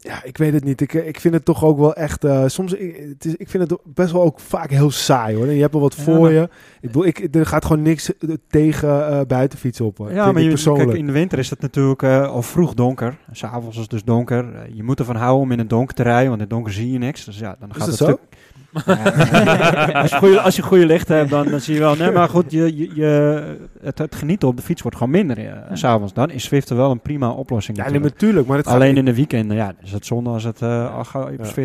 Ja, 0.06 0.24
ik 0.24 0.38
weet 0.38 0.54
het 0.54 0.64
niet. 0.64 0.82
Ik, 0.82 0.94
ik 0.94 1.20
vind 1.20 1.34
het 1.34 1.46
toch 1.46 1.64
ook 1.64 1.78
wel 1.78 1.94
echt. 1.96 2.24
eh, 2.24 2.44
soms, 2.48 2.74
ik, 2.74 2.96
het 3.10 3.26
is, 3.26 3.36
ik 3.36 3.50
vind 3.50 3.70
het 3.70 3.80
best 3.84 4.12
wel 4.12 4.22
ook 4.22 4.40
vaak 4.40 4.70
heel 4.70 4.92
saai 4.92 5.36
hoor. 5.36 5.46
En 5.48 5.54
je 5.54 5.62
hebt 5.62 5.74
wel 5.74 5.82
wat 5.82 5.96
Ja, 5.96 6.04
voor 6.04 6.20
maar- 6.20 6.32
je. 6.32 6.42
Ik 6.82 6.92
bedoel, 6.92 7.06
ik, 7.06 7.36
er 7.36 7.46
gaat 7.46 7.66
gewoon 7.66 7.82
niks 7.82 8.18
eh, 8.18 8.30
tegen 8.50 9.08
eh 9.10 9.22
buitenfietsen 9.28 9.86
op. 9.86 9.98
Ja, 10.10 10.32
maar 10.32 10.42
je, 10.42 10.74
kijk, 10.74 10.94
in 10.94 11.06
de 11.06 11.12
winter 11.12 11.40
is 11.40 11.50
het 11.50 11.62
natuurlijk 11.62 12.02
eh, 12.02 12.28
al 12.28 12.42
vroeg 12.42 12.74
donker. 12.74 13.18
S'avonds 13.32 13.76
is 13.76 13.82
het 13.82 13.92
dus 13.92 14.04
donker. 14.04 14.56
Eh, 14.56 14.62
je 14.76 14.84
moet 14.84 15.00
ervan 15.00 15.16
houden 15.16 15.42
om 15.42 15.52
in 15.52 15.60
het 15.60 15.70
donker 15.70 15.96
te 15.96 16.04
rijden, 16.04 16.26
want 16.30 16.36
in 16.36 16.42
het 16.48 16.50
donker 16.50 16.74
zie 16.74 16.92
je 16.92 16.98
niks. 16.98 17.26
Dus 17.26 17.40
ja, 17.40 17.56
dan 17.60 17.74
gaat 17.76 17.88
het 17.88 17.96
zo? 17.96 18.04
stuk... 18.06 18.20
Ja, 18.86 19.92
als, 20.02 20.12
je 20.12 20.18
goede, 20.18 20.42
als 20.42 20.56
je 20.56 20.62
goede 20.62 20.86
licht 20.86 21.08
hebt, 21.08 21.30
dan, 21.30 21.48
dan 21.50 21.60
zie 21.60 21.74
je 21.74 21.80
wel... 21.80 21.96
Nee, 21.96 22.12
maar 22.12 22.30
goed, 22.30 22.52
je, 22.52 22.78
je, 22.78 22.90
je- 22.96 23.58
het, 23.82 23.98
het 23.98 24.16
genieten 24.16 24.48
op 24.48 24.56
de 24.58 24.62
fiets 24.64 24.82
wordt 24.82 24.98
gewoon 24.98 25.12
minder 25.12 25.38
eh, 25.38 25.54
s 25.74 25.80
s'avonds. 25.80 26.14
Dan 26.14 26.32
is 26.32 26.44
Zwift 26.44 26.70
er 26.70 26.76
wel 26.76 26.92
een 26.92 27.00
prima 27.02 27.30
oplossing 27.30 27.78
Ja, 27.78 27.84
natuurlijk. 27.84 28.14
natuurlijk. 28.14 28.48
Maar 28.48 28.58
het 28.58 28.66
gaat, 28.68 28.76
Alleen 28.76 28.98
in 28.98 29.06
de 29.06 29.16
weekenden, 29.16 29.58
ja, 29.58 29.74
is 29.84 29.92
het 29.92 30.06
zonde 30.06 30.30
als 30.30 30.44
het 30.44 30.62
uh, 30.62 30.98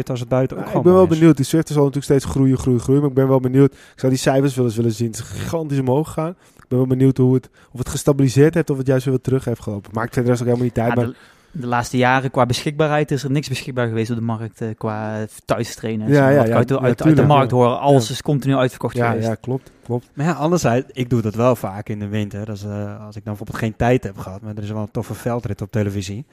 als 0.09 0.21
het 0.21 0.29
buiten 0.29 0.57
ook 0.57 0.63
Ja, 0.63 0.69
gewoon 0.69 0.83
ik 0.83 0.83
ben 0.83 0.93
wel 0.93 1.03
is. 1.03 1.09
benieuwd. 1.19 1.37
Die 1.37 1.45
Zwift 1.47 1.67
zal 1.69 1.77
natuurlijk 1.77 2.05
steeds 2.05 2.25
groeien, 2.25 2.59
groeien, 2.59 2.81
groeien. 2.81 3.01
Maar 3.01 3.11
ik 3.11 3.17
ben 3.17 3.29
wel 3.29 3.41
benieuwd. 3.41 3.73
Ik 3.73 3.79
zou 4.01 4.13
die 4.13 4.21
cijfers 4.21 4.55
wel 4.55 4.65
eens 4.65 4.77
willen 4.77 4.93
zien. 4.93 5.07
Het 5.07 5.17
is 5.17 5.23
gigantisch 5.23 5.79
omhoog 5.79 6.07
gegaan. 6.07 6.31
Ik 6.57 6.65
ben 6.69 6.79
wel 6.79 6.87
benieuwd 6.87 7.17
hoe 7.17 7.35
het, 7.35 7.51
of 7.73 7.79
het 7.79 7.89
gestabiliseerd 7.89 8.55
heeft 8.55 8.71
of 8.71 8.79
het 8.79 8.87
juist 8.87 9.05
weer 9.05 9.15
wat 9.15 9.23
terug 9.23 9.45
heeft 9.45 9.63
gelopen. 9.63 9.91
Maakt 9.95 10.13
verder 10.15 10.31
rest 10.31 10.43
ook 10.43 10.49
helemaal 10.49 10.69
niet 10.75 10.79
uit. 10.79 10.95
Ja, 10.99 11.05
maar 11.05 11.15
de, 11.53 11.67
laatste 11.67 11.97
jaren 11.97 12.31
qua 12.31 12.47
beschikbaarheid 12.47 13.11
is 13.11 13.25
er 13.25 13.31
niks 13.31 13.49
beschikbaar 13.49 13.89
geweest 13.89 14.11
op 14.11 14.17
de 14.17 14.23
markt 14.23 14.61
eh, 14.61 14.69
qua 14.79 15.27
thuistrainen. 15.45 16.09
Ja, 16.09 16.29
ja, 16.29 16.39
Wat 16.39 16.49
ja, 16.49 16.55
uit, 16.55 16.69
de, 16.69 16.81
uit, 16.81 17.03
uit 17.03 17.17
de 17.17 17.27
markt 17.27 17.51
ja. 17.51 17.57
horen, 17.57 17.81
alles 17.81 18.11
is 18.11 18.23
continu 18.23 18.55
uitverkocht 18.55 18.97
ja, 18.97 19.09
geweest. 19.09 19.29
ja, 19.29 19.35
klopt. 19.35 19.71
klopt. 19.83 20.11
Maar 20.15 20.27
ja, 20.27 20.33
anderzijds, 20.33 20.87
ik 20.93 21.11
doe 21.11 21.23
dat 21.23 21.35
wel 21.35 21.57
vaak 21.57 21.89
in 21.89 21.99
de 21.99 22.09
winter. 22.09 22.47
Dat 22.47 22.57
is, 22.57 22.65
eh, 22.65 23.07
als 23.07 23.17
ik 23.17 23.25
dan 23.25 23.35
bijvoorbeeld 23.35 23.59
geen 23.59 23.77
tijd 23.77 24.05
heb 24.05 24.19
gehad, 24.19 24.41
maar 24.41 24.57
er 24.57 24.63
is 24.63 24.71
wel 24.71 24.83
een 24.83 24.91
toffe 24.91 25.15
veldrit 25.15 25.63
op 25.63 25.71
televisie. 25.71 26.25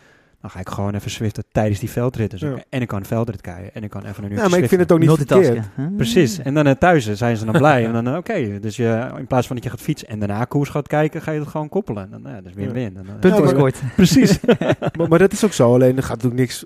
Dan 0.42 0.50
ga 0.50 0.60
ik 0.60 0.70
gewoon 0.70 0.94
even 0.96 1.12
zwiften 1.12 1.44
tijdens 1.52 1.80
die 1.80 1.90
veldrit. 1.90 2.32
Dus 2.32 2.40
Ja. 2.42 2.56
ik- 2.56 2.66
en 2.70 2.82
ik 2.82 2.88
kan 2.88 3.00
een 3.00 3.06
veldrit 3.06 3.42
kijken 3.42 3.74
en 3.74 3.84
ik 3.84 3.90
kan 3.90 4.06
even 4.06 4.24
een 4.24 4.32
uur 4.32 4.38
Ja, 4.38 4.48
maar 4.48 4.60
ik 4.60 4.68
vind 4.70 4.82
het 4.82 4.92
ook 4.92 5.00
niet 5.00 5.12
verkeerd. 5.12 5.66
Precies. 5.96 6.40
En 6.40 6.54
dan 6.54 6.68
uh, 6.68 6.74
thuis 6.74 7.12
zijn 7.12 7.38
ze 7.38 7.46
dan 7.46 7.54
blij. 7.64 7.86
en 7.86 7.94
dan, 7.94 8.08
uh, 8.08 8.16
oké, 8.16 8.60
dus 8.60 8.76
je, 8.76 9.12
in 9.18 9.28
plaats 9.28 9.48
van 9.48 9.56
dat 9.56 9.66
je 9.66 9.72
gaat 9.72 9.82
fietsen 9.82 10.08
en 10.08 10.20
daarna 10.20 10.46
koers 10.46 10.70
gaat 10.70 10.88
kijken, 10.88 11.22
ga 11.22 11.32
je 11.32 11.40
het 11.40 11.48
gewoon 11.50 11.70
koppelen. 11.70 12.04
En 12.04 12.22
dan, 12.22 12.32
ja, 12.32 12.42
dat 12.42 12.46
is 12.46 12.54
win-win. 12.54 12.94
Uh, 12.94 13.00
Punten 13.20 13.30
Ja, 13.30 13.36
maar- 13.40 13.44
gescoord. 13.48 13.82
Precies. 13.96 14.40
maar, 14.98 15.08
maar 15.10 15.20
dat 15.20 15.32
is 15.32 15.46
ook 15.46 15.54
zo. 15.54 15.74
Alleen 15.74 15.98
er 15.98 16.04
gaat 16.04 16.16
natuurlijk 16.22 16.42
niks. 16.42 16.66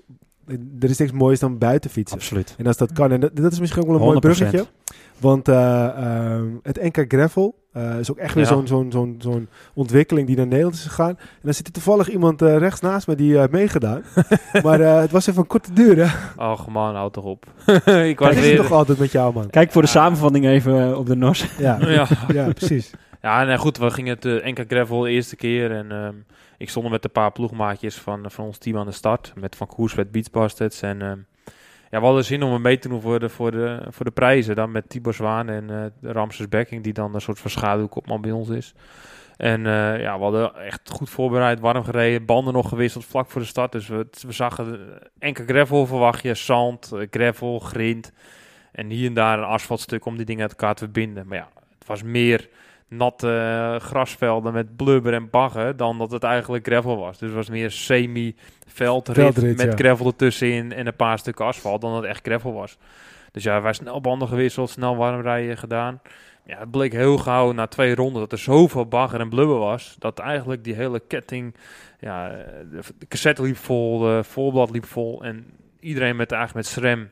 Er 0.80 0.90
is 0.90 0.98
niks 0.98 1.12
moois 1.12 1.40
dan 1.40 1.58
buiten 1.58 1.90
fietsen. 1.90 2.18
Absoluut. 2.18 2.54
En 2.58 2.66
als 2.66 2.76
dat 2.76 2.92
kan, 2.92 3.12
en 3.12 3.20
dat, 3.20 3.36
dat 3.36 3.52
is 3.52 3.60
misschien 3.60 3.82
ook 3.82 3.88
wel 3.88 3.96
een 3.96 4.02
mooi 4.02 4.16
100%. 4.16 4.20
bruggetje. 4.20 4.66
Want 5.18 5.48
eh, 5.48 5.84
ehm, 5.88 6.46
het 6.62 6.82
NK 6.82 7.04
Gravel 7.12 7.54
eh, 7.72 7.98
is 7.98 8.10
ook 8.10 8.16
echt 8.16 8.34
weer 8.34 8.44
Ja. 8.44 8.50
zo'n 8.50 8.66
zo'n 8.66 8.92
zo'n 8.92 9.14
zo'n 9.18 9.48
ontwikkeling 9.74 10.26
die 10.26 10.36
naar 10.36 10.46
Nederland 10.46 10.74
is 10.74 10.82
gegaan. 10.82 11.08
En 11.18 11.40
dan 11.42 11.54
zit 11.54 11.66
er 11.66 11.72
toevallig 11.72 12.08
iemand 12.10 12.42
eh, 12.42 12.56
rechts 12.56 12.80
naast 12.80 13.06
me 13.06 13.14
die 13.14 13.38
heeft 13.38 13.50
meegedaan. 13.50 14.02
maar 14.64 14.80
eh, 14.80 15.00
het 15.00 15.10
was 15.10 15.26
even 15.26 15.40
een 15.40 15.46
korte 15.46 15.72
duur, 15.72 16.06
hè? 16.06 16.14
Oh, 16.36 16.66
man, 16.66 16.94
houd 16.94 17.12
toch 17.12 17.24
op. 17.24 17.44
ik 17.86 18.18
was 18.18 18.28
Wat 18.28 18.30
is 18.30 18.36
het 18.36 18.44
weer... 18.44 18.56
toch 18.56 18.72
altijd 18.72 18.98
met 18.98 19.12
jou, 19.12 19.34
man? 19.34 19.50
Kijk 19.50 19.72
voor 19.72 19.82
de 19.82 19.88
samenvatting 19.88 20.46
even 20.46 20.88
uh, 20.90 20.98
op 20.98 21.06
de 21.06 21.16
NOS. 21.16 21.46
Ja, 21.58 21.78
Ja. 21.88 22.06
ja 22.32 22.52
precies. 22.52 22.90
Ja, 23.22 23.44
nee, 23.44 23.58
goed, 23.58 23.78
we 23.78 23.90
gingen 23.90 24.14
het 24.14 24.24
uh, 24.24 24.44
NK 24.46 24.64
Gravel 24.68 25.00
de 25.00 25.10
eerste 25.10 25.36
keer 25.36 25.72
en 25.72 25.92
ehm, 25.92 26.14
ik 26.62 26.68
stond 26.68 26.90
met 26.90 27.04
een 27.04 27.10
paar 27.10 27.32
ploegmaatjes 27.32 27.96
van, 27.96 28.30
van 28.30 28.44
ons 28.44 28.58
team 28.58 28.78
aan 28.78 28.86
de 28.86 28.92
start. 28.92 29.32
Met 29.36 29.56
Van 29.56 29.66
Koerswet 29.66 30.12
Beach 30.12 30.30
Bastards 30.30 30.82
en 30.82 31.02
ehm, 31.02 31.18
ja, 31.90 31.98
we 31.98 32.04
hadden 32.04 32.24
zin 32.24 32.42
om 32.42 32.62
mee 32.62 32.78
te 32.78 32.88
doen 32.88 33.00
voor 33.00 33.20
de, 33.20 33.28
voor 33.28 33.50
de, 33.50 33.86
voor 33.90 34.04
de 34.04 34.10
prijzen. 34.10 34.54
Dan 34.54 34.70
met 34.70 34.88
Tibor 34.88 35.14
Zwaan 35.14 35.48
en 35.48 35.70
uh, 35.70 36.12
Ramses 36.12 36.48
Bekking, 36.48 36.82
die 36.82 36.92
dan 36.92 37.14
een 37.14 37.20
soort 37.20 37.38
van 37.38 37.50
schaduwkopman 37.50 38.20
bij 38.20 38.30
ons 38.30 38.48
is. 38.48 38.74
En 39.36 39.60
uh, 39.60 40.00
ja, 40.00 40.16
we 40.16 40.22
hadden 40.22 40.54
echt 40.54 40.90
goed 40.90 41.10
voorbereid, 41.10 41.60
warm 41.60 41.84
gereden, 41.84 42.24
banden 42.24 42.54
nog 42.54 42.68
gewisseld 42.68 43.04
vlak 43.04 43.30
voor 43.30 43.40
de 43.40 43.46
start. 43.46 43.72
Dus 43.72 43.88
we, 43.88 44.06
we 44.26 44.32
zagen 44.32 44.80
enkel 45.18 45.44
gravel 45.44 45.86
verwacht 45.86 46.22
je, 46.22 46.34
zand, 46.34 46.92
gravel, 47.10 47.58
grind. 47.58 48.12
En 48.72 48.90
hier 48.90 49.06
en 49.06 49.14
daar 49.14 49.38
een 49.38 49.44
asfaltstuk 49.44 50.04
om 50.04 50.16
die 50.16 50.26
dingen 50.26 50.42
uit 50.42 50.50
elkaar 50.50 50.74
te 50.74 50.84
verbinden. 50.84 51.26
Maar 51.26 51.38
ja, 51.38 51.48
het 51.78 51.86
was 51.86 52.02
meer 52.02 52.48
natte 52.92 53.26
uh, 53.26 53.80
grasvelden 53.80 54.52
met 54.52 54.76
blubber 54.76 55.14
en 55.14 55.30
bagger 55.30 55.76
dan 55.76 55.98
dat 55.98 56.10
het 56.10 56.22
eigenlijk 56.22 56.66
gravel 56.66 56.96
was. 56.96 57.18
Dus 57.18 57.28
het 57.28 57.36
was 57.36 57.48
meer 57.48 57.70
semi-veldrit 57.70 59.16
Veldrit, 59.16 59.56
met 59.56 59.66
ja. 59.66 59.76
gravel 59.76 60.06
ertussenin 60.06 60.72
en 60.72 60.86
een 60.86 60.96
paar 60.96 61.18
stukken 61.18 61.44
asfalt 61.44 61.80
dan 61.80 61.92
dat 61.92 62.02
het 62.02 62.10
echt 62.10 62.26
gravel 62.26 62.52
was. 62.52 62.78
Dus 63.32 63.42
ja, 63.42 63.62
wij 63.62 63.72
snel 63.72 64.00
banden 64.00 64.28
gewisseld, 64.28 64.70
snel 64.70 64.96
warm 64.96 65.20
rijden 65.20 65.56
gedaan. 65.56 66.00
Ja, 66.44 66.58
het 66.58 66.70
bleek 66.70 66.92
heel 66.92 67.18
gauw 67.18 67.52
na 67.52 67.66
twee 67.66 67.94
ronden 67.94 68.20
dat 68.20 68.32
er 68.32 68.38
zoveel 68.38 68.86
bagger 68.86 69.20
en 69.20 69.28
blubber 69.28 69.58
was, 69.58 69.96
dat 69.98 70.18
eigenlijk 70.18 70.64
die 70.64 70.74
hele 70.74 71.00
ketting, 71.00 71.54
ja, 72.00 72.28
de 72.70 73.06
cassette 73.08 73.42
liep 73.42 73.56
vol, 73.56 73.98
de 73.98 74.24
voorblad 74.24 74.70
liep 74.70 74.84
vol 74.84 75.24
en 75.24 75.46
iedereen 75.80 76.16
met 76.16 76.32
eigenlijk 76.32 76.66
met 76.66 76.74
SRAM, 76.74 77.08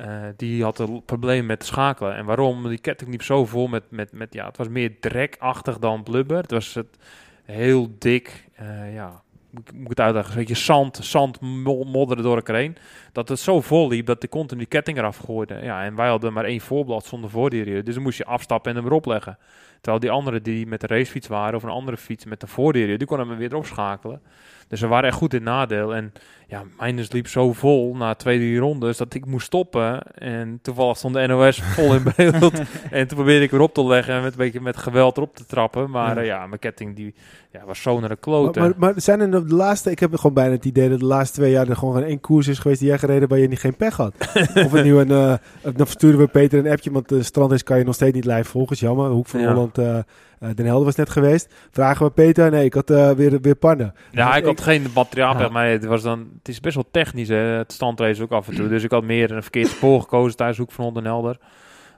uh, 0.00 0.24
die 0.36 0.62
had 0.62 0.78
een 0.78 1.02
probleem 1.04 1.46
met 1.46 1.64
schakelen. 1.64 2.14
En 2.16 2.24
waarom? 2.24 2.68
Die 2.68 2.78
ketting 2.78 3.10
liep 3.10 3.22
zo 3.22 3.46
vol 3.46 3.66
met, 3.66 3.82
met, 3.88 4.12
met 4.12 4.34
ja, 4.34 4.46
het 4.46 4.56
was 4.56 4.68
meer 4.68 5.00
drekachtig 5.00 5.78
dan 5.78 6.02
blubber. 6.02 6.36
Het 6.36 6.50
was 6.50 6.74
het 6.74 6.98
heel 7.44 7.94
dik, 7.98 8.48
uh, 8.60 8.94
ja, 8.94 9.22
moet 9.52 9.82
ik 9.82 9.88
het 9.88 10.00
uitleggen, 10.00 10.32
een 10.32 10.38
beetje 10.38 10.54
zand, 10.54 10.96
zand 11.02 11.40
modderen 11.40 12.22
door 12.22 12.36
elkaar 12.36 12.56
heen. 12.56 12.76
Dat 13.12 13.28
het 13.28 13.38
zo 13.38 13.60
vol 13.60 13.88
liep 13.88 14.06
dat 14.06 14.20
de 14.20 14.46
die 14.46 14.66
ketting 14.66 14.98
eraf 14.98 15.16
gooide. 15.16 15.58
Ja, 15.62 15.84
en 15.84 15.94
wij 15.94 16.08
hadden 16.08 16.32
maar 16.32 16.44
één 16.44 16.60
voorblad 16.60 17.04
zonder 17.04 17.30
voordeur. 17.30 17.84
Dus 17.84 17.94
dan 17.94 18.02
moest 18.02 18.18
je 18.18 18.24
afstappen 18.24 18.70
en 18.70 18.76
hem 18.76 18.86
erop 18.86 19.06
leggen. 19.06 19.38
Terwijl 19.82 20.02
die 20.02 20.10
anderen 20.10 20.42
die 20.42 20.66
met 20.66 20.80
de 20.80 20.86
racefiets 20.86 21.28
waren 21.28 21.54
of 21.54 21.62
een 21.62 21.68
andere 21.68 21.96
fiets 21.96 22.24
met 22.24 22.42
een 22.42 22.48
voordeur, 22.48 22.98
die 22.98 23.06
kon 23.06 23.18
hem 23.18 23.36
weer 23.36 23.50
erop 23.52 23.66
schakelen. 23.66 24.20
Dus 24.68 24.80
we 24.80 24.86
waren 24.86 25.08
echt 25.08 25.18
goed 25.18 25.34
in 25.34 25.42
nadeel. 25.42 25.94
En 25.94 26.12
ja, 26.46 26.62
mijn 26.78 27.06
liep 27.08 27.28
zo 27.28 27.52
vol 27.52 27.96
na 27.96 28.14
twee, 28.14 28.38
drie 28.38 28.58
rondes 28.58 28.96
dat 28.96 29.14
ik 29.14 29.26
moest 29.26 29.46
stoppen. 29.46 30.02
En 30.14 30.58
toevallig 30.62 30.96
stond 30.96 31.14
de 31.14 31.26
NOS 31.26 31.62
vol 31.62 31.94
in 31.94 32.02
beeld. 32.16 32.62
en 32.90 33.06
toen 33.08 33.16
probeerde 33.16 33.44
ik 33.44 33.50
weer 33.50 33.60
op 33.60 33.74
te 33.74 33.84
leggen 33.84 34.14
en 34.14 34.22
met 34.22 34.32
een 34.32 34.38
beetje 34.38 34.60
met 34.60 34.76
geweld 34.76 35.16
erop 35.16 35.36
te 35.36 35.46
trappen. 35.46 35.90
Maar 35.90 36.16
Ja. 36.16 36.20
ja 36.22 36.46
mijn 36.46 36.60
ketting 36.60 36.96
die, 36.96 37.14
ja, 37.52 37.64
was 37.66 37.82
zo 37.82 38.00
naar 38.00 38.08
de 38.08 38.16
klote. 38.16 38.58
Maar, 38.60 38.68
maar, 38.68 38.78
maar 38.78 39.00
zijn 39.00 39.20
er 39.20 39.30
de 39.48 39.54
laatste, 39.54 39.90
ik 39.90 39.98
heb 39.98 40.14
gewoon 40.16 40.34
bijna 40.34 40.52
het 40.52 40.64
idee 40.64 40.88
dat 40.88 40.98
de 40.98 41.04
laatste 41.04 41.36
twee 41.38 41.50
jaar 41.50 41.68
er 41.68 41.76
gewoon 41.76 41.94
geen 41.94 42.04
één 42.04 42.20
koers 42.20 42.48
is 42.48 42.58
geweest 42.58 42.80
die 42.80 42.88
jij 42.88 42.98
gereden 42.98 43.28
waar 43.28 43.38
je 43.38 43.48
niet 43.48 43.60
geen 43.60 43.76
pech 43.76 43.96
had. 43.96 44.12
of 44.64 44.72
het 44.72 44.84
nu 44.84 44.96
een, 44.98 45.08
uh, 45.10 45.34
dan 45.62 45.86
versturen 45.86 46.18
we 46.18 46.26
Peter 46.26 46.58
een 46.58 46.70
appje, 46.72 46.90
want 46.92 47.08
de 47.08 47.22
strandis 47.22 47.62
kan 47.62 47.78
je 47.78 47.84
nog 47.84 47.94
steeds 47.94 48.14
niet 48.14 48.24
live 48.24 48.44
volgen, 48.50 48.72
is 48.74 48.80
jammer. 48.80 49.10
Hoek 49.10 49.26
van 49.26 49.40
Ja. 49.40 49.52
Holland, 49.52 49.78
uh, 49.78 49.86
uh, 49.86 50.48
Den 50.54 50.66
Helder 50.66 50.84
was 50.84 50.94
net 50.94 51.10
geweest. 51.10 51.54
Vragen 51.70 52.06
we 52.06 52.12
Peter, 52.12 52.50
nee, 52.50 52.64
ik 52.64 52.74
had 52.74 52.90
uh, 52.90 53.10
weer, 53.10 53.40
weer 53.40 53.56
pannen. 53.56 53.94
Ja, 54.10 54.28
Dus 54.28 54.36
ik 54.36 54.44
had 54.44 54.60
geen 54.60 54.86
materiaal 54.94 55.38
Ja. 55.38 55.48
mij. 55.48 55.72
Het, 55.72 55.84
was 55.84 56.02
dan, 56.02 56.18
het 56.38 56.48
is 56.48 56.60
best 56.60 56.74
wel 56.74 56.88
technisch, 56.90 57.28
hè, 57.28 57.36
het 57.36 57.72
standrace 57.72 58.22
ook 58.22 58.30
af 58.32 58.48
en 58.48 58.54
toe. 58.54 58.68
Dus 58.68 58.82
ik 58.84 58.90
had 58.90 59.04
meer 59.04 59.32
een 59.32 59.42
verkeerd 59.42 59.68
spoor 59.68 60.00
gekozen 60.00 60.36
tijdens 60.36 60.58
Hoek 60.58 60.72
van 60.72 60.84
Holland 60.84 61.04
en 61.04 61.10
Helder. 61.12 61.38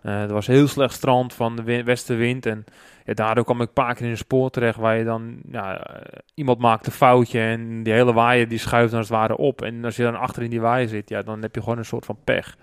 Eh 0.04 0.22
er 0.22 0.32
was 0.32 0.46
heel 0.46 0.68
slecht 0.68 0.94
strand 0.94 1.34
van 1.34 1.56
de 1.56 1.62
win- 1.62 1.84
westenwind. 1.84 2.46
En 2.46 2.64
ja, 3.04 3.14
daardoor 3.14 3.44
kwam 3.44 3.60
ik 3.60 3.66
een 3.68 3.72
paar 3.72 3.94
keer 3.94 4.04
in 4.04 4.10
een 4.10 4.16
spoor 4.16 4.50
terecht 4.50 4.78
waar 4.78 4.98
je 4.98 5.04
dan... 5.04 5.36
Ja, 5.50 5.86
eh, 5.86 6.18
iemand 6.34 6.58
maakt 6.58 6.86
een 6.86 6.92
foutje 6.92 7.40
en 7.40 7.82
die 7.82 7.92
hele 7.92 8.12
waaier 8.12 8.48
die 8.48 8.58
schuift 8.58 8.90
dan 8.90 8.98
als 8.98 9.08
het 9.08 9.18
ware 9.18 9.36
op. 9.36 9.62
En 9.62 9.84
als 9.84 9.96
je 9.96 10.02
dan 10.02 10.18
achter 10.18 10.42
in 10.42 10.50
die 10.50 10.60
waaier 10.60 10.88
zit, 10.88 11.08
ja, 11.08 11.22
dan 11.22 11.42
heb 11.42 11.54
je 11.54 11.62
gewoon 11.62 11.78
een 11.78 11.84
soort 11.84 12.04
van 12.06 12.18
pech. 12.24 12.56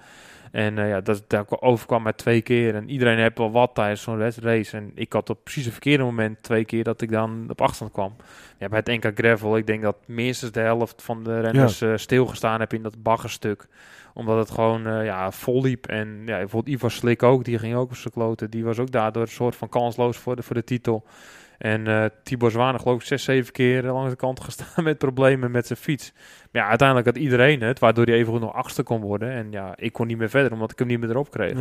En 0.52 0.78
eh, 0.78 0.89
ja, 0.89 1.02
dat, 1.02 1.24
daar 1.28 1.46
overkwam 1.50 2.04
mij 2.04 2.14
twee 2.14 2.42
keer. 2.42 2.76
En 2.76 2.89
iedereen 2.89 3.18
heeft 3.18 3.38
wel 3.38 3.52
wat 3.52 3.76
tijdens 3.76 4.02
zo'n 4.02 4.32
race. 4.42 4.78
En 4.78 4.92
ik 4.96 5.14
had 5.14 5.30
op 5.30 5.44
precies 5.44 5.64
het 5.64 5.74
verkeerde 5.74 6.04
moment 6.04 6.44
twee 6.44 6.66
keer 6.66 6.84
dat 6.84 7.02
ik 7.02 7.12
dan 7.12 7.46
op 7.50 7.62
afstand 7.62 7.92
kwam. 7.92 8.16
Ja, 8.58 8.68
bij 8.68 8.82
het 8.86 9.04
NK 9.04 9.12
Gravel, 9.20 9.58
ik 9.58 9.68
denk 9.68 9.82
dat 9.82 9.98
minstens 10.06 10.52
de 10.52 10.60
helft 10.60 11.02
van 11.04 11.24
de 11.24 11.39
renners 11.39 11.82
eh, 11.82 11.92
stilgestaan 11.96 12.60
heb 12.60 12.74
in 12.74 12.84
dat 12.84 13.04
baggerstuk. 13.04 13.68
Omdat 14.14 14.38
het 14.38 14.51
gewoon 14.51 14.88
eh, 14.88 15.05
ja, 15.05 15.32
vol 15.32 15.62
liep. 15.62 15.88
En 15.88 16.22
ja, 16.26 16.38
bijvoorbeeld 16.38 16.76
Ivar 16.76 16.91
Slik 16.91 17.24
ook, 17.24 17.43
die 17.43 17.59
ging 17.59 17.76
ook 17.76 17.89
op 17.89 17.95
zijn 17.95 18.14
kloten. 18.14 18.49
Die 18.49 18.64
was 18.64 18.80
ook 18.80 18.91
daardoor 18.91 19.22
een 19.22 19.28
soort 19.28 19.55
van 19.55 19.70
kansloos 19.70 20.18
voor 20.18 20.36
de, 20.36 20.43
voor 20.43 20.55
de 20.55 20.64
titel. 20.64 21.05
En 21.57 21.88
eh 21.88 22.05
Tibor 22.24 22.51
Zwanen 22.51 22.80
geloof 22.82 22.99
ik 22.99 23.07
zes, 23.07 23.24
zeven 23.24 23.53
keer 23.53 23.84
langs 23.84 24.09
de 24.09 24.16
kant 24.16 24.39
gestaan 24.49 24.84
met 24.84 24.97
problemen 24.97 25.51
met 25.51 25.68
zijn 25.68 25.80
fiets. 25.80 26.12
Maar 26.51 26.62
ja, 26.62 26.68
uiteindelijk 26.68 27.07
had 27.07 27.18
iedereen 27.18 27.62
het, 27.62 27.80
waardoor 27.80 28.05
hij 28.05 28.14
even 28.14 28.32
goed 28.32 28.41
nog 28.41 28.53
achtste 28.53 28.84
kon 28.84 29.01
worden. 29.01 29.32
En 29.32 29.51
ja, 29.51 29.74
ik 29.76 29.93
kon 29.93 30.07
niet 30.07 30.18
meer 30.18 30.30
verder, 30.30 30.51
omdat 30.51 30.72
ik 30.72 30.80
hem 30.80 30.88
niet 30.88 30.99
meer 30.99 31.09
erop 31.09 31.32
kreeg. 31.32 31.57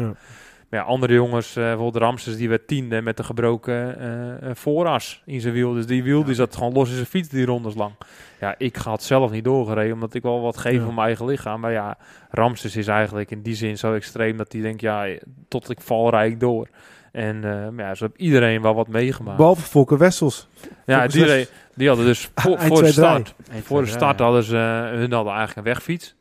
Maar 0.70 0.80
ja, 0.80 0.86
andere 0.86 1.12
jongens, 1.14 1.56
eh 1.56 1.62
bijvoorbeeld 1.64 2.02
Ramses, 2.02 2.36
die 2.36 2.48
werd 2.48 2.66
tiende 2.66 3.02
met 3.02 3.18
een 3.18 3.24
gebroken 3.24 3.98
eh, 3.98 4.50
eh, 4.50 4.54
vooras 4.56 5.22
in 5.26 5.40
zijn 5.40 5.54
wiel. 5.54 5.72
Dus 5.72 5.86
die 5.86 6.02
wiel 6.02 6.24
die 6.24 6.34
zat 6.34 6.56
gewoon 6.56 6.72
los 6.72 6.88
in 6.88 6.94
zijn 6.94 7.06
fiets 7.06 7.28
die 7.28 7.44
rondes 7.46 7.74
lang. 7.74 7.92
Ja, 8.40 8.54
ik 8.58 8.76
had 8.76 9.02
zelf 9.02 9.30
niet 9.30 9.44
doorgereden, 9.44 9.92
omdat 9.94 10.14
ik 10.14 10.22
wel 10.22 10.40
wat 10.40 10.56
geef 10.56 10.72
Ja. 10.78 10.84
van 10.84 10.94
mijn 10.94 11.06
eigen 11.06 11.26
lichaam. 11.26 11.60
Maar 11.60 11.72
ja, 11.72 11.98
Ramses 12.30 12.76
is 12.76 12.86
eigenlijk 12.86 13.30
in 13.30 13.42
die 13.42 13.54
zin 13.54 13.78
zo 13.78 13.94
extreem 13.94 14.36
dat 14.36 14.52
hij 14.52 14.62
denkt, 14.62 14.80
ja, 14.80 15.06
tot 15.48 15.70
ik 15.70 15.80
val 15.80 16.10
rijd 16.10 16.32
ik 16.32 16.40
door. 16.40 16.68
En 17.12 17.44
eh, 17.44 17.68
maar 17.68 17.84
ja, 17.86 17.94
zo 17.94 18.04
heeft 18.04 18.18
iedereen 18.20 18.62
wel 18.62 18.74
wat 18.74 18.88
meegemaakt. 18.88 19.36
Behalve 19.36 19.62
Volker 19.62 19.98
Wessels. 19.98 20.48
ja, 20.86 21.06
die, 21.06 21.46
die 21.74 21.88
hadden 21.88 22.06
dus 22.06 22.30
voor, 22.34 22.58
voor 22.58 22.82
de 22.82 22.88
2-3. 22.88 22.92
start, 22.92 23.34
voor 23.62 23.82
de 23.82 23.88
start 23.88 24.18
hadden 24.20 24.42
ze, 24.42 24.56
hun 24.94 25.12
hadden 25.12 25.32
eigenlijk 25.34 25.56
een 25.56 25.72
wegfiets. 25.72 26.14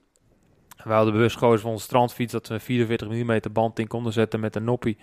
We 0.83 0.91
hadden 0.91 1.13
bewust 1.13 1.37
gekozen 1.37 1.59
voor 1.59 1.71
onze 1.71 1.83
strandfiets 1.83 2.31
dat 2.31 2.47
we 2.47 2.53
een 2.53 2.59
44 2.59 3.07
mm 3.07 3.39
band 3.51 3.79
in 3.79 3.87
konden 3.87 4.13
zetten 4.13 4.39
met 4.39 4.55
een 4.55 4.63
noppie. 4.63 4.97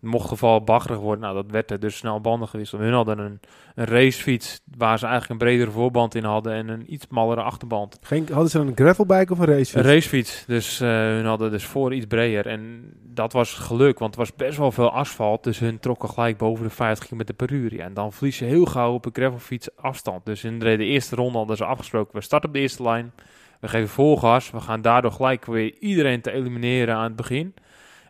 Mocht 0.00 0.28
geval 0.28 0.64
baggerig 0.64 0.98
worden, 0.98 1.20
nou 1.20 1.34
dat 1.34 1.50
werd 1.50 1.70
er 1.70 1.80
dus 1.80 1.96
snel 1.96 2.20
banden 2.20 2.48
gewisseld. 2.48 2.80
Hun 2.80 2.92
hadden 2.92 3.18
een, 3.18 3.40
een 3.74 3.84
racefiets 3.84 4.60
waar 4.76 4.98
ze 4.98 5.06
eigenlijk 5.06 5.40
een 5.40 5.46
bredere 5.48 5.70
voorband 5.70 6.14
in 6.14 6.24
hadden 6.24 6.52
en 6.52 6.68
een 6.68 6.92
iets 6.92 7.06
smallere 7.08 7.42
achterband. 7.42 7.98
Geen, 8.00 8.28
hadden 8.32 8.50
ze 8.50 8.58
dan 8.58 8.66
een 8.66 8.76
gravelbike 8.76 9.32
of 9.32 9.38
een 9.38 9.46
racefiets? 9.46 9.74
Een 9.74 9.82
racefiets, 9.82 10.44
dus 10.46 10.80
eh, 10.80 10.88
hun 10.88 11.24
hadden 11.24 11.50
dus 11.50 11.64
voor 11.64 11.94
iets 11.94 12.06
breder. 12.06 12.46
En 12.46 12.92
dat 13.02 13.32
was 13.32 13.54
geluk, 13.54 13.98
want 13.98 14.12
er 14.12 14.20
was 14.20 14.34
best 14.34 14.58
wel 14.58 14.72
veel 14.72 14.90
asfalt. 14.90 15.44
Dus 15.44 15.58
hun 15.58 15.80
trokken 15.80 16.08
gelijk 16.08 16.36
boven 16.36 16.64
de 16.64 16.70
50 16.70 17.08
km 17.08 17.34
per 17.36 17.52
uur. 17.52 17.74
Ja, 17.74 17.84
en 17.84 17.94
dan 17.94 18.12
verlies 18.12 18.38
je 18.38 18.44
heel 18.44 18.64
gauw 18.64 18.92
op 18.92 19.04
een 19.04 19.14
gravelfiets 19.14 19.76
afstand. 19.76 20.26
Dus 20.26 20.44
in 20.44 20.58
de 20.58 20.76
eerste 20.76 21.16
ronde 21.16 21.38
hadden 21.38 21.56
ze 21.56 21.64
afgesproken, 21.64 22.14
we 22.14 22.20
starten 22.20 22.48
op 22.48 22.54
de 22.54 22.60
eerste 22.60 22.82
lijn. 22.82 23.12
We 23.60 23.68
geven 23.68 23.88
vol 23.88 24.16
gas. 24.16 24.50
We 24.50 24.60
gaan 24.60 24.82
daardoor 24.82 25.12
gelijk 25.12 25.44
weer 25.44 25.74
iedereen 25.78 26.20
te 26.20 26.30
elimineren 26.30 26.94
aan 26.94 27.02
het 27.02 27.16
begin. 27.16 27.54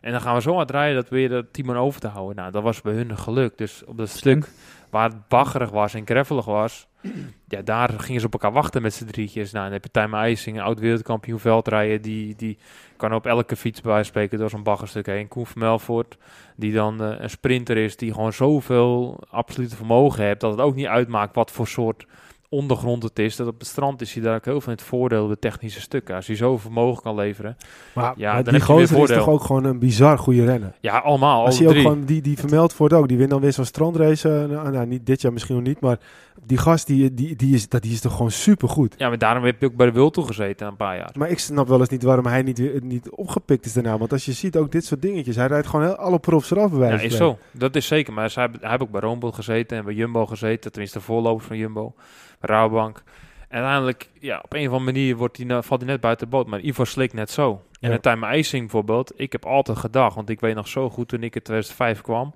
En 0.01 0.11
dan 0.11 0.21
gaan 0.21 0.35
we 0.35 0.41
zo 0.41 0.55
hard 0.55 0.71
rijden 0.71 0.95
dat 0.95 1.09
we 1.09 1.15
weer 1.15 1.29
dat 1.29 1.53
team 1.53 1.69
aan 1.69 1.77
over 1.77 2.01
te 2.01 2.07
houden. 2.07 2.35
Nou, 2.35 2.51
dat 2.51 2.63
was 2.63 2.81
bij 2.81 2.93
hun 2.93 3.17
geluk. 3.17 3.57
Dus 3.57 3.83
op 3.85 3.97
dat 3.97 4.09
stuk 4.09 4.49
waar 4.89 5.09
het 5.09 5.27
baggerig 5.27 5.69
was 5.69 5.93
en 5.93 6.05
gravelig 6.05 6.45
was... 6.45 6.87
Ja, 7.47 7.61
daar 7.61 7.89
gingen 7.89 8.19
ze 8.19 8.25
op 8.25 8.33
elkaar 8.33 8.51
wachten 8.51 8.81
met 8.81 8.93
z'n 8.93 9.05
drietjes. 9.05 9.51
Nou, 9.51 9.63
dan 9.63 9.73
heb 9.73 9.83
je 9.83 9.91
Tijmen 9.91 10.19
IJsing, 10.19 10.57
een 10.57 10.63
oud-wereldkampioen 10.63 11.39
veldrijden. 11.39 12.01
Die, 12.01 12.35
die 12.35 12.57
kan 12.97 13.13
op 13.13 13.25
elke 13.25 13.55
fiets 13.55 13.81
bij 13.81 13.91
wijze 13.91 14.11
van 14.11 14.21
spreken 14.21 14.39
door 14.39 14.49
zo'n 14.49 14.63
baggerstuk 14.63 15.05
heen. 15.05 15.27
Koen 15.27 15.45
van 15.45 15.61
Melvoort, 15.61 16.17
die 16.55 16.73
dan 16.73 17.03
eh, 17.03 17.19
een 17.19 17.29
sprinter 17.29 17.77
is... 17.77 17.97
die 17.97 18.13
gewoon 18.13 18.33
zoveel 18.33 19.19
absolute 19.29 19.75
vermogen 19.75 20.23
heeft... 20.23 20.39
dat 20.39 20.51
het 20.51 20.61
ook 20.61 20.75
niet 20.75 20.85
uitmaakt 20.85 21.35
wat 21.35 21.51
voor 21.51 21.67
soort 21.67 22.05
ondergrond 22.51 23.03
het 23.03 23.19
is. 23.19 23.35
Dat 23.35 23.47
op 23.47 23.59
het 23.59 23.67
strand 23.67 24.01
is 24.01 24.13
hij 24.13 24.23
daar 24.23 24.35
ook 24.35 24.45
heel 24.45 24.61
veel 24.61 24.71
in 24.71 24.77
het 24.77 24.87
voordeel... 24.87 25.27
de 25.27 25.39
technische 25.39 25.81
stukken. 25.81 26.15
Als 26.15 26.27
hij 26.27 26.35
zoveel 26.35 26.57
vermogen 26.57 27.03
kan 27.03 27.15
leveren. 27.15 27.57
Maar, 27.95 28.13
Ja, 28.17 28.33
maar 28.33 28.43
dan 28.43 28.53
die 28.53 28.61
je 28.61 28.67
gozer 28.67 29.01
is 29.03 29.09
toch 29.17 29.27
ook 29.29 29.43
gewoon 29.43 29.63
een 29.63 29.79
bizar 29.79 30.17
goede 30.17 30.45
renner. 30.45 30.73
Ja, 30.79 30.97
allemaal, 30.97 31.45
Als 31.45 31.59
hij 31.59 31.67
ook 31.67 31.75
gewoon, 31.75 32.05
die, 32.05 32.21
die 32.21 32.37
vermeld 32.37 32.77
wordt 32.77 32.93
ook, 32.93 33.07
die 33.07 33.17
wint 33.17 33.29
dan 33.29 33.41
weer 33.41 33.53
zo'n 33.53 33.65
strandrace. 33.65 34.29
eh, 34.29 34.45
nou, 34.55 34.71
nou, 34.71 34.85
niet 34.87 35.05
dit 35.05 35.21
jaar 35.21 35.33
misschien 35.33 35.55
nog 35.55 35.63
niet, 35.63 35.79
maar 35.79 35.97
die 36.45 36.57
gast, 36.57 36.87
die, 36.87 37.13
die, 37.13 37.35
die, 37.35 37.53
is, 37.55 37.69
dat, 37.69 37.81
die 37.81 37.91
is 37.91 38.01
toch 38.01 38.11
gewoon 38.15 38.31
supergoed. 38.31 38.93
Ja, 38.97 39.07
maar 39.09 39.17
daarom 39.17 39.43
heb 39.43 39.59
je 39.59 39.65
ook 39.65 39.75
bij 39.75 39.85
de 39.85 39.91
Wilto 39.91 40.21
gezeten 40.21 40.67
een 40.67 40.75
paar 40.75 40.97
jaar. 40.97 41.11
Maar 41.17 41.29
ik 41.29 41.39
snap 41.39 41.67
wel 41.67 41.79
eens 41.79 41.89
niet 41.89 42.03
waarom 42.03 42.25
hij 42.25 42.41
niet, 42.41 42.57
weer- 42.57 42.79
niet 42.83 43.09
opgepikt 43.09 43.65
is 43.65 43.73
daarna. 43.73 43.97
Want 43.97 44.11
als 44.11 44.25
je 44.25 44.31
ziet 44.31 44.57
ook 44.57 44.71
dit 44.71 44.85
soort 44.85 45.01
dingetjes, 45.01 45.35
hij 45.35 45.47
rijdt 45.47 45.67
gewoon 45.67 45.85
heel, 45.85 45.95
alle 45.95 46.19
profs 46.19 46.51
eraf 46.51 46.71
bij 46.71 46.89
Ja, 46.89 46.99
is 46.99 47.15
zo. 47.15 47.37
Dat 47.51 47.75
is 47.75 47.87
zeker. 47.87 48.13
Maar 48.13 48.31
hij 48.35 48.49
hij 48.61 48.69
heeft 48.69 48.81
ook 48.81 48.91
bij 48.91 49.01
Roomboot 49.01 49.35
gezeten 49.35 49.77
en 49.77 49.85
bij 49.85 49.93
Jumbo 49.93 50.25
gezeten. 50.25 50.71
Tenminste, 50.71 50.97
de 50.97 51.03
voorlopers 51.03 51.47
van 51.47 51.57
Jumbo. 51.57 51.93
Rabobank. 52.41 53.03
En 53.51 53.57
uiteindelijk, 53.57 54.09
ja, 54.19 54.39
op 54.43 54.53
een 54.53 54.67
of 54.67 54.73
andere 54.73 54.91
manier 54.91 55.15
wordt 55.15 55.45
nou- 55.45 55.63
valt 55.63 55.81
hij 55.81 55.89
net 55.89 56.01
buiten 56.01 56.29
de 56.29 56.35
boot. 56.35 56.47
Maar 56.47 56.59
Ivo 56.59 56.83
Slik 56.83 57.13
net 57.13 57.29
zo. 57.29 57.61
En 57.79 57.91
het 57.91 58.01
Time 58.01 58.25
IJsing 58.25 58.61
bijvoorbeeld. 58.61 59.13
Ik 59.15 59.31
heb 59.31 59.45
altijd 59.45 59.77
gedacht, 59.77 60.15
want 60.15 60.29
ik 60.29 60.39
weet 60.39 60.55
nog 60.55 60.67
zo 60.67 60.89
goed 60.89 61.07
toen 61.07 61.23
ik 61.23 61.35
in 61.35 61.41
2005 61.41 62.01
kwam. 62.01 62.33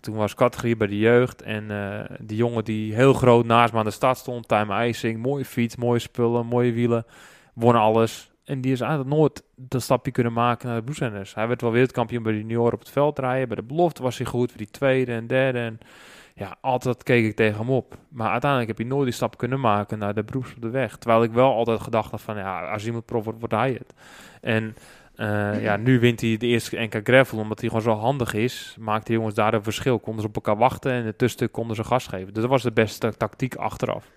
Toen 0.00 0.14
was 0.14 0.34
categorie 0.34 0.76
bij 0.76 0.86
de 0.86 0.98
jeugd. 0.98 1.42
En 1.42 1.70
eh, 1.70 2.16
die 2.20 2.36
jongen 2.36 2.64
die 2.64 2.94
heel 2.94 3.12
groot 3.12 3.44
naast 3.44 3.72
me 3.72 3.78
aan 3.78 3.84
de 3.84 3.90
stad 3.90 4.18
stond. 4.18 4.48
Time 4.48 4.72
IJsing. 4.72 5.22
Mooie 5.22 5.44
fiets, 5.44 5.76
mooie 5.76 5.98
spullen, 5.98 6.46
mooie 6.46 6.72
wielen. 6.72 7.04
Won 7.54 7.74
alles. 7.74 8.30
En 8.44 8.60
die 8.60 8.72
is 8.72 8.80
eigenlijk 8.80 9.14
nooit 9.14 9.42
dat 9.56 9.82
stapje 9.82 10.10
kunnen 10.10 10.32
maken 10.32 10.68
naar 10.68 10.76
de 10.76 10.82
bloedzenders. 10.82 11.34
Hij 11.34 11.48
werd 11.48 11.60
wel 11.60 11.70
wereldkampioen 11.70 12.22
bij 12.22 12.32
de 12.32 12.38
junioren 12.38 12.72
op 12.72 12.78
het 12.78 12.90
veld 12.90 13.18
rijden. 13.18 13.48
Bij 13.48 13.56
de 13.56 13.62
belofte 13.62 14.02
was 14.02 14.18
hij 14.18 14.26
goed 14.26 14.48
voor 14.50 14.58
die 14.58 14.70
tweede 14.70 15.12
en 15.12 15.26
derde. 15.26 15.58
En 15.58 15.78
ja, 16.34 16.56
altijd 16.60 17.02
keek 17.02 17.24
ik 17.24 17.36
tegen 17.36 17.58
hem 17.58 17.70
op. 17.70 17.96
Maar 18.08 18.30
uiteindelijk 18.30 18.70
heb 18.70 18.78
hij 18.78 18.96
nooit 18.96 19.04
die 19.04 19.14
stap 19.14 19.38
kunnen 19.38 19.60
maken 19.60 19.98
naar 19.98 20.14
de 20.14 20.24
beroeps 20.24 20.54
op 20.54 20.62
de 20.62 20.70
weg. 20.70 20.96
Terwijl 20.96 21.22
ik 21.22 21.32
wel 21.32 21.54
altijd 21.54 21.80
gedacht 21.80 22.10
had 22.10 22.20
van, 22.20 22.36
ja, 22.36 22.70
als 22.70 22.86
iemand 22.86 23.06
prof 23.06 23.24
wordt, 23.24 23.38
wordt 23.38 23.54
hij 23.54 23.72
het. 23.72 23.94
En 24.40 24.76
eh, 25.14 25.62
ja, 25.62 25.76
nu 25.76 26.00
wint 26.00 26.20
hij 26.20 26.36
de 26.36 26.46
eerste 26.46 26.80
NK 26.80 27.00
Gravel, 27.04 27.38
omdat 27.38 27.60
hij 27.60 27.68
gewoon 27.68 27.84
zo 27.84 27.94
handig 27.94 28.34
is. 28.34 28.76
Maakt 28.80 29.06
de 29.06 29.12
jongens 29.12 29.34
daar 29.34 29.54
een 29.54 29.62
verschil. 29.62 29.98
Konden 29.98 30.22
ze 30.22 30.28
op 30.28 30.34
elkaar 30.34 30.56
wachten 30.56 30.92
en 30.92 31.04
het 31.04 31.18
tussenstuk 31.18 31.52
konden 31.52 31.76
ze 31.76 31.84
gas 31.84 32.06
geven. 32.06 32.32
Dus 32.32 32.42
dat 32.42 32.50
was 32.50 32.62
de 32.62 32.72
beste 32.72 33.16
tactiek 33.16 33.54
achteraf. 33.54 34.10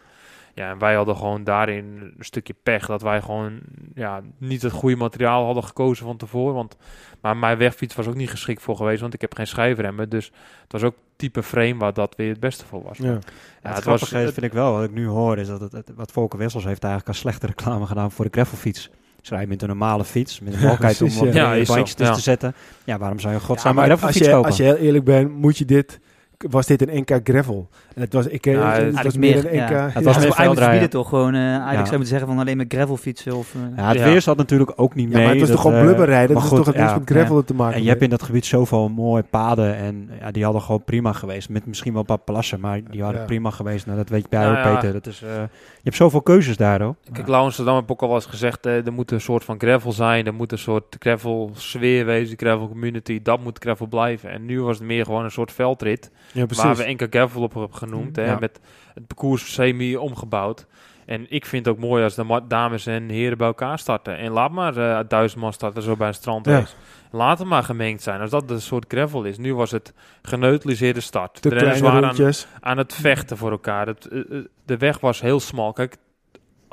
Ja, 0.55 0.69
en 0.69 0.77
wij 0.79 0.95
hadden 0.95 1.15
gewoon 1.15 1.43
daarin 1.43 1.85
een 2.17 2.25
stukje 2.25 2.55
pech. 2.63 2.85
Dat 2.85 3.01
wij 3.01 3.21
gewoon 3.21 3.59
ja, 3.95 4.21
niet 4.37 4.61
het 4.61 4.71
goede 4.71 4.95
materiaal 4.95 5.45
hadden 5.45 5.63
gekozen 5.63 6.05
van 6.05 6.17
tevoren. 6.17 6.53
Want, 6.53 6.77
maar 7.21 7.37
mijn 7.37 7.57
wegfiets 7.57 7.95
was 7.95 8.07
ook 8.07 8.15
niet 8.15 8.29
geschikt 8.29 8.61
voor 8.61 8.75
geweest, 8.75 9.01
want 9.01 9.13
ik 9.13 9.21
heb 9.21 9.35
geen 9.35 9.47
schijfremmen. 9.47 10.09
Dus 10.09 10.25
het 10.61 10.71
was 10.71 10.83
ook 10.83 10.95
type 11.15 11.43
frame 11.43 11.75
waar 11.77 11.93
dat 11.93 12.15
weer 12.15 12.29
het 12.29 12.39
beste 12.39 12.65
voor 12.65 12.83
was. 12.83 12.97
Ja. 12.97 13.05
Ja, 13.05 13.11
Ja, 13.11 13.17
het 13.17 13.75
het 13.75 13.83
grappige 13.83 14.13
was- 14.15 14.23
is, 14.23 14.31
vind 14.33 14.45
ik 14.45 14.53
wel, 14.53 14.73
wat 14.73 14.83
ik 14.83 14.91
nu 14.91 15.07
hoor, 15.07 15.37
is 15.37 15.47
dat 15.47 15.61
het, 15.61 15.71
het- 15.71 15.91
wat 15.95 16.11
Volker 16.11 16.39
Wessels 16.39 16.63
heeft 16.63 16.81
eigenlijk 16.83 17.07
als 17.13 17.19
slechte 17.21 17.45
reclame 17.47 17.85
gedaan 17.85 18.11
voor 18.11 18.25
de 18.25 18.31
gravelfiets. 18.31 18.89
Ze 19.21 19.29
rijden 19.31 19.49
met 19.49 19.61
een 19.61 19.67
normale 19.67 20.03
fiets, 20.05 20.39
met 20.39 20.53
een 20.53 20.59
Ja, 20.59 20.65
mogelijkheid 20.67 21.01
om 21.01 21.25
ja. 21.27 21.33
Ja, 21.33 21.53
ja, 21.53 21.53
is 21.53 21.67
zo, 21.67 21.73
bandjes 21.73 21.95
tussen 21.95 22.05
ja. 22.15 22.21
te 22.21 22.21
zetten. 22.29 22.53
Ja, 22.83 22.97
waarom 22.97 23.19
zou 23.19 23.33
je 23.33 23.39
Ja, 23.39 23.45
godsnaam 23.45 23.75
maar 23.75 23.85
een 23.85 23.91
als, 23.91 23.99
gravelfiets 23.99 24.27
je, 24.29 24.33
kopen? 24.33 24.49
als 24.49 24.57
je 24.57 24.63
heel 24.63 24.75
eerlijk 24.75 25.03
bent, 25.05 25.31
moet 25.31 25.57
je 25.57 25.65
dit... 25.65 25.99
Was 26.49 26.65
dit 26.65 26.87
een 26.89 26.99
NK 26.99 27.19
Gravel? 27.23 27.67
En 27.95 28.01
het 28.01 28.13
was, 28.13 28.27
ik, 28.27 28.45
eh, 28.45 28.53
Ja, 28.53 28.59
het 28.59 28.71
was 28.73 28.81
Eigenlijk 28.81 29.17
meer 29.17 29.43
meer, 29.43 29.53
een 29.53 29.63
NK... 29.63 29.69
ja. 29.69 29.89
Het 29.93 30.03
was 30.03 30.13
Ja, 30.15 30.19
meer 30.21 30.29
het 30.29 30.57
eigenlijk 30.59 30.91
toch 30.91 31.09
gewoon, 31.09 31.33
eh, 31.33 31.39
eigenlijk 31.41 31.69
Ja. 31.71 31.75
zou 31.77 31.85
je 31.91 31.91
moeten 31.91 32.07
zeggen 32.07 32.27
van 32.27 32.39
alleen 32.39 32.57
maar 32.57 32.65
gravelfietsen 32.67 33.35
of... 33.35 33.55
eh, 33.55 33.61
ja, 33.77 33.87
het 33.87 33.97
Ja. 33.97 34.03
weer 34.03 34.21
zat 34.21 34.37
natuurlijk 34.37 34.71
ook 34.75 34.95
niet 34.95 35.09
Ja, 35.09 35.15
mee. 35.15 35.21
maar 35.23 35.31
het 35.31 35.39
was 35.39 35.49
dat, 35.49 35.57
toch 35.57 35.65
gewoon 35.65 35.79
eh, 35.81 35.85
blubberrijden? 35.85 36.33
maar 36.35 36.43
Dat 36.43 36.51
is 36.51 36.57
toch 36.57 36.67
het 36.67 36.75
niks 36.75 36.89
ja, 36.91 36.97
met 36.99 37.09
gravel 37.09 37.43
te 37.43 37.53
maken? 37.53 37.75
En 37.75 37.83
je 37.83 37.89
hebt 37.89 38.01
in 38.01 38.09
dat 38.09 38.23
gebied 38.23 38.45
zoveel 38.45 38.89
mooie 38.89 39.23
paden 39.29 39.75
en 39.75 40.09
ja, 40.19 40.31
die 40.31 40.43
hadden 40.43 40.61
gewoon 40.61 40.83
prima 40.83 41.11
geweest. 41.13 41.49
Met 41.49 41.65
misschien 41.65 41.91
wel 41.91 42.01
een 42.01 42.07
paar 42.07 42.17
plassen, 42.17 42.59
maar 42.59 42.81
die 42.91 43.01
hadden 43.01 43.19
Ja. 43.21 43.27
prima 43.27 43.49
geweest. 43.49 43.85
Nou, 43.85 43.97
dat 43.97 44.09
weet 44.09 44.25
jij 44.29 44.39
Nou 44.39 44.57
ook, 44.57 44.63
ja. 44.63 44.73
Peter. 44.75 44.93
Dat 44.93 45.05
is, 45.07 45.21
eh, 45.21 45.29
je 45.35 45.81
hebt 45.83 45.95
zoveel 45.95 46.21
keuzes 46.21 46.57
daar, 46.57 46.81
hoor. 46.81 46.95
Kijk, 47.13 47.27
Lau 47.27 47.43
Amsterdam 47.43 47.75
heb 47.75 47.83
ik 47.83 47.91
ook 47.91 48.01
al 48.01 48.07
wel 48.07 48.15
eens 48.17 48.25
gezegd, 48.25 48.65
eh, 48.65 48.85
er 48.85 48.93
moet 48.93 49.11
een 49.11 49.21
soort 49.21 49.43
van 49.43 49.55
gravel 49.59 49.91
zijn, 49.91 50.25
er 50.25 50.33
moet 50.33 50.51
een 50.51 50.57
soort 50.57 50.95
gravel 50.99 51.51
sfeer 51.53 52.05
wezen, 52.05 52.37
gravel 52.37 52.67
community, 52.69 53.19
dat 53.23 53.39
moet 53.43 53.57
gravel 53.59 53.87
blijven. 53.87 54.29
En 54.29 54.45
nu 54.45 54.61
was 54.61 54.77
het 54.77 54.87
meer 54.87 55.05
gewoon 55.05 55.23
een 55.23 55.31
soort 55.31 55.51
veldrit, 55.51 56.11
Ja, 56.36 56.45
precies. 56.45 56.63
waar 56.63 56.75
we 56.75 56.83
enkel 56.83 57.07
gravel 57.09 57.41
op 57.41 57.53
hebben 57.53 57.75
genoemd, 57.77 58.15
hè, 58.15 58.25
Ja. 58.25 58.38
met 58.39 58.59
het 58.93 59.07
parcours 59.07 59.53
semi 59.53 59.97
omgebouwd. 59.97 60.65
En 61.05 61.25
ik 61.29 61.45
vind 61.45 61.65
het 61.65 61.75
ook 61.75 61.81
mooi 61.81 62.03
als 62.03 62.15
de 62.15 62.41
dames 62.47 62.86
en 62.86 63.09
heren 63.09 63.38
bij 63.38 63.47
elkaar 63.47 63.79
starten. 63.79 64.17
En 64.17 64.31
laat 64.31 64.51
maar 64.51 64.77
eh, 64.77 64.99
duizend 65.07 65.41
man 65.41 65.53
starten 65.53 65.81
zo 65.83 65.95
bij 65.95 66.07
een 66.07 66.13
strandrace. 66.13 66.73
Laat 67.11 67.39
het 67.39 67.47
maar 67.47 67.63
gemengd 67.63 68.01
zijn, 68.01 68.21
als 68.21 68.29
dat 68.29 68.49
een 68.49 68.61
soort 68.61 68.86
gravel 68.88 69.23
is. 69.23 69.38
Nu 69.38 69.55
was 69.55 69.71
het 69.71 69.93
geneutraliseerde 70.21 70.99
start. 70.99 71.41
Te 71.41 71.49
de 71.49 71.55
renners 71.55 71.79
waren 71.79 72.33
aan 72.59 72.77
het 72.77 72.93
vechten 72.93 73.38
voor 73.38 73.51
elkaar. 73.51 73.88
Het, 73.88 74.07
eh, 74.07 74.19
eh, 74.19 74.45
de 74.65 74.77
weg 74.77 74.99
was 74.99 75.21
heel 75.21 75.39
smal. 75.39 75.73
Kijk, 75.73 75.97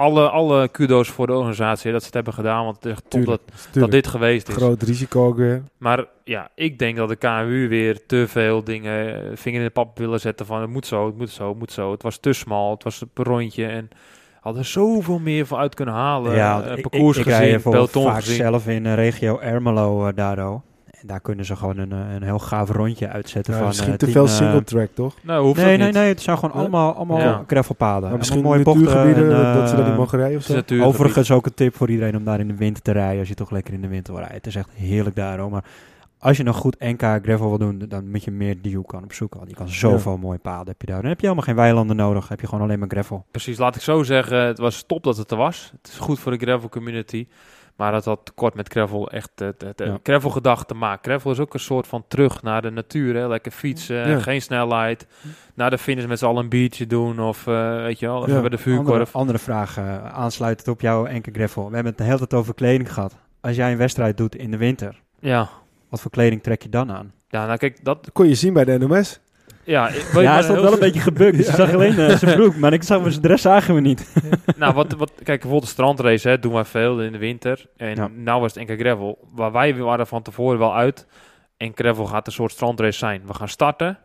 alle, 0.03 0.29
alle 0.29 0.69
kudo's 0.69 1.09
voor 1.09 1.27
de 1.27 1.33
organisatie 1.33 1.91
dat 1.93 2.01
ze 2.01 2.07
het 2.07 2.15
hebben 2.15 2.33
gedaan. 2.35 2.65
Want 2.65 2.77
het 2.77 2.85
is 2.85 2.91
echt 2.91 3.03
top 3.09 3.25
dat, 3.25 3.41
Tuurlijk, 3.47 3.73
dat 3.73 3.91
dit 3.91 4.07
geweest 4.07 4.49
is. 4.49 4.55
Groot 4.55 4.83
risico 4.83 5.27
ook 5.27 5.37
weer. 5.37 5.63
Maar 5.79 6.05
ja, 6.25 6.49
ik 6.55 6.79
denk 6.79 6.97
dat 6.97 7.09
de 7.09 7.17
KMU 7.17 7.69
weer 7.69 8.07
te 8.07 8.25
veel 8.29 8.65
dingen 8.65 9.15
eh, 9.25 9.31
vinger 9.35 9.59
in 9.61 9.67
de 9.67 9.73
pap 9.73 9.99
willen 9.99 10.21
zetten 10.21 10.47
van 10.47 10.61
het 10.61 10.71
moet 10.71 10.87
zo, 10.87 11.07
het 11.07 11.17
moet 11.19 11.31
zo, 11.31 11.49
het 11.49 11.59
moet 11.59 11.73
zo. 11.73 11.91
Het 11.91 12.03
was 12.03 12.17
te 12.19 12.33
smal, 12.33 12.71
het 12.71 12.83
was 12.83 13.01
een 13.15 13.25
rondje 13.25 13.67
en 13.67 13.89
hadden 14.41 14.65
zoveel 14.65 15.19
meer 15.19 15.47
voor 15.47 15.59
uit 15.59 15.75
kunnen 15.75 15.95
halen. 15.95 16.35
ja, 16.35 16.63
Eh, 16.63 16.77
ik- 16.77 16.83
parcours 16.91 17.17
ik, 17.19 17.25
ik, 17.27 17.31
gezien, 17.31 17.43
rij 17.45 17.51
bijvoorbeeld 17.53 17.91
peloton 17.91 18.13
vaak 18.13 18.21
gezien. 18.23 18.37
zelf 18.37 18.67
in 18.69 18.87
eh, 18.87 18.95
regio 18.95 19.39
Ermelo 19.39 20.13
daardoor. 20.13 20.61
En 21.03 21.09
daar 21.09 21.21
kunnen 21.21 21.45
ze 21.45 21.57
gewoon 21.57 21.79
een, 21.79 21.93
eh, 21.93 22.15
een 22.15 22.23
heel 22.23 22.39
gaaf 22.39 22.71
rondje 22.71 23.09
uitzetten 23.09 23.53
Ja, 23.53 23.59
van... 23.59 23.69
misschien 23.69 23.93
eh, 23.93 23.99
te 23.99 24.05
10, 24.05 24.15
veel 24.15 24.25
eh, 24.25 24.31
single 24.31 24.65
track, 24.65 24.89
toch? 24.95 25.15
Nou, 25.23 25.45
hoeft 25.45 25.57
Nee, 25.57 25.67
dat 25.69 25.77
nee, 25.79 25.87
niet. 25.87 25.97
nee. 25.97 26.09
Het 26.09 26.21
zijn 26.21 26.39
gewoon 26.39 26.51
Ja. 26.55 26.61
allemaal, 26.61 26.95
allemaal 26.95 27.19
Ja. 27.19 27.45
gravelpaden. 27.47 28.17
Misschien 28.17 28.43
mooie 28.43 28.65
natuurgebieden, 28.65 29.25
en, 29.47 29.55
dat 29.55 29.69
ze 29.69 29.77
daar 29.77 29.89
niet 29.89 29.97
mogen 29.97 30.19
rijden 30.19 30.37
of 30.39 30.43
Het 30.43 30.51
is 30.51 30.55
zo. 30.57 30.61
natuurlijk 30.61 30.89
Overigens 30.91 31.31
ook 31.31 31.47
een 31.47 31.55
tip 31.55 31.77
voor 31.77 31.91
iedereen 31.91 32.17
om 32.17 32.25
daar 32.25 32.41
in 32.41 32.49
de 32.49 32.57
winter 32.57 32.83
te 32.83 32.93
rijden. 32.93 33.19
Als 33.19 33.29
je 33.29 33.35
toch 33.35 33.51
lekker 33.51 33.75
in 33.75 33.81
de 33.81 33.89
winter 33.89 34.13
wil 34.13 34.23
rijden. 34.23 34.39
Het 34.39 34.47
is 34.47 34.57
echt 34.57 34.69
heerlijk 34.75 35.17
daar 35.17 35.39
hoor. 35.39 35.51
Maar 35.51 35.65
als 36.19 36.37
je 36.37 36.43
nog 36.43 36.57
goed 36.57 36.77
NK 36.79 37.03
gravel 37.03 37.49
wil 37.49 37.59
doen, 37.59 37.83
dan 37.89 38.11
moet 38.11 38.25
je 38.25 38.31
meer 38.31 38.57
die 38.63 38.77
hoek 38.77 38.89
kan 38.89 39.05
opzoeken. 39.05 39.39
Want 39.39 39.51
je 39.51 39.57
kan 39.57 39.69
zoveel 39.69 40.17
mooie 40.17 40.39
paden 40.39 40.67
heb 40.67 40.81
je 40.81 40.87
daar. 40.87 41.01
Dan 41.01 41.11
heb 41.11 41.21
je 41.21 41.27
helemaal 41.27 41.47
geen 41.47 41.57
weilanden 41.57 41.97
nodig. 41.97 42.29
heb 42.29 42.41
je 42.41 42.47
gewoon 42.47 42.65
alleen 42.65 42.79
maar 42.79 42.89
gravel. 42.89 43.25
Precies, 43.31 43.59
laat 43.59 43.77
ik 43.77 43.83
zo 43.83 44.03
zeggen. 44.03 44.39
Het 44.47 44.59
was 44.59 44.85
top 44.87 45.03
dat 45.05 45.17
het 45.17 45.31
er 45.31 45.37
was. 45.37 45.73
Het 45.83 45.91
is 45.93 45.99
goed 45.99 46.19
voor 46.19 46.33
de 46.39 46.45
gravel 46.45 46.69
community. 46.69 47.27
Maar 47.77 47.95
het 47.95 48.05
had 48.05 48.21
tekort 48.25 48.55
met 48.55 48.69
gravel 48.69 49.11
echt 49.11 49.31
Ja. 49.77 49.99
gravel 50.03 50.31
gedacht 50.31 50.69
te 50.69 50.75
maken. 50.75 51.11
Gravel 51.11 51.31
is 51.31 51.39
ook 51.39 51.55
een 51.55 51.61
soort 51.61 51.87
van 51.87 52.05
terug 52.09 52.43
naar 52.43 52.63
de 52.63 52.71
natuur. 52.71 53.15
Hè? 53.17 53.29
Lekker 53.29 53.53
fietsen, 53.53 54.09
Ja. 54.09 54.19
geen 54.21 54.43
snelheid. 54.43 55.07
Naar 55.55 55.71
de 55.71 55.79
finish 55.79 56.05
met 56.07 56.19
z'n 56.19 56.25
allen 56.25 56.43
een 56.43 56.49
biertje 56.49 56.87
doen. 56.87 57.21
Of 57.21 57.47
eh, 57.47 57.77
weet 57.83 57.99
je 57.99 58.07
wel, 58.07 58.23
even 58.23 58.35
Ja. 58.35 58.41
bij 58.41 58.49
de 58.51 58.57
Andere, 58.57 58.83
vuurkorf. 58.85 59.15
andere 59.17 59.39
vraag 59.39 59.77
eh, 59.77 60.05
aansluitend 60.05 60.69
op 60.69 60.81
jouw 60.81 61.07
NK 61.07 61.27
gravel. 61.33 61.69
We 61.69 61.75
hebben 61.75 61.93
het 61.93 61.97
de 62.01 62.05
hele 62.07 62.19
tijd 62.19 62.35
over 62.35 62.55
kleding 62.55 62.93
gehad. 62.93 63.17
Als 63.41 63.57
jij 63.57 63.73
een 63.73 63.79
wedstrijd 63.79 64.17
doet 64.17 64.37
in 64.37 64.51
de 64.51 64.57
winter, 64.57 65.01
Ja. 65.19 65.49
wat 65.89 66.01
voor 66.01 66.11
kleding 66.11 66.43
trek 66.43 66.63
je 66.63 66.69
dan 66.69 66.93
aan? 66.93 67.13
ja, 67.29 67.47
nou 67.47 67.59
kijk, 67.59 67.85
dat... 67.85 68.05
Dat 68.05 68.13
kon 68.13 68.29
je 68.29 68.35
zien 68.35 68.53
bij 68.53 68.65
de 68.65 68.79
NOS. 68.79 69.21
Ja, 69.65 69.89
ik- 69.89 70.09
Ja, 70.13 70.33
hij 70.33 70.43
stond 70.43 70.61
wel 70.61 70.73
een 70.73 70.79
beetje 70.79 71.01
gebukt. 71.01 71.37
Dus 71.37 71.47
je 71.47 71.53
zag 71.53 71.73
alleen 71.75 71.99
eh, 71.99 72.17
zijn 72.17 72.37
broek, 72.37 72.57
maar 72.57 72.73
ik 72.73 72.83
zag, 72.83 73.21
de 73.21 73.29
rest 73.29 73.43
zagen 73.43 73.75
we 73.75 73.81
niet. 73.81 74.13
nou, 74.57 74.75
wat, 74.75 74.93
wat, 74.93 75.11
kijk, 75.15 75.27
bijvoorbeeld 75.27 75.63
de 75.63 75.69
strandrace, 75.69 76.29
hè, 76.29 76.39
doen 76.39 76.53
wij 76.53 76.65
veel 76.65 77.01
in 77.03 77.13
de 77.13 77.19
winter. 77.19 77.67
En 77.77 77.95
Ja. 77.95 78.09
nou 78.15 78.41
was 78.41 78.55
het 78.55 78.69
NK 78.69 78.81
Gravel. 78.81 79.19
Waar 79.35 79.53
wij 79.53 79.75
waren 79.77 80.07
van 80.07 80.23
tevoren 80.23 80.59
wel 80.59 80.75
uit. 80.77 81.07
En 81.57 81.73
Gravel 81.75 82.07
gaat 82.07 82.27
een 82.27 82.33
soort 82.33 82.53
strandrace 82.53 82.99
zijn. 82.99 83.23
We 83.27 83.35
gaan 83.35 83.49
starten. 83.49 83.99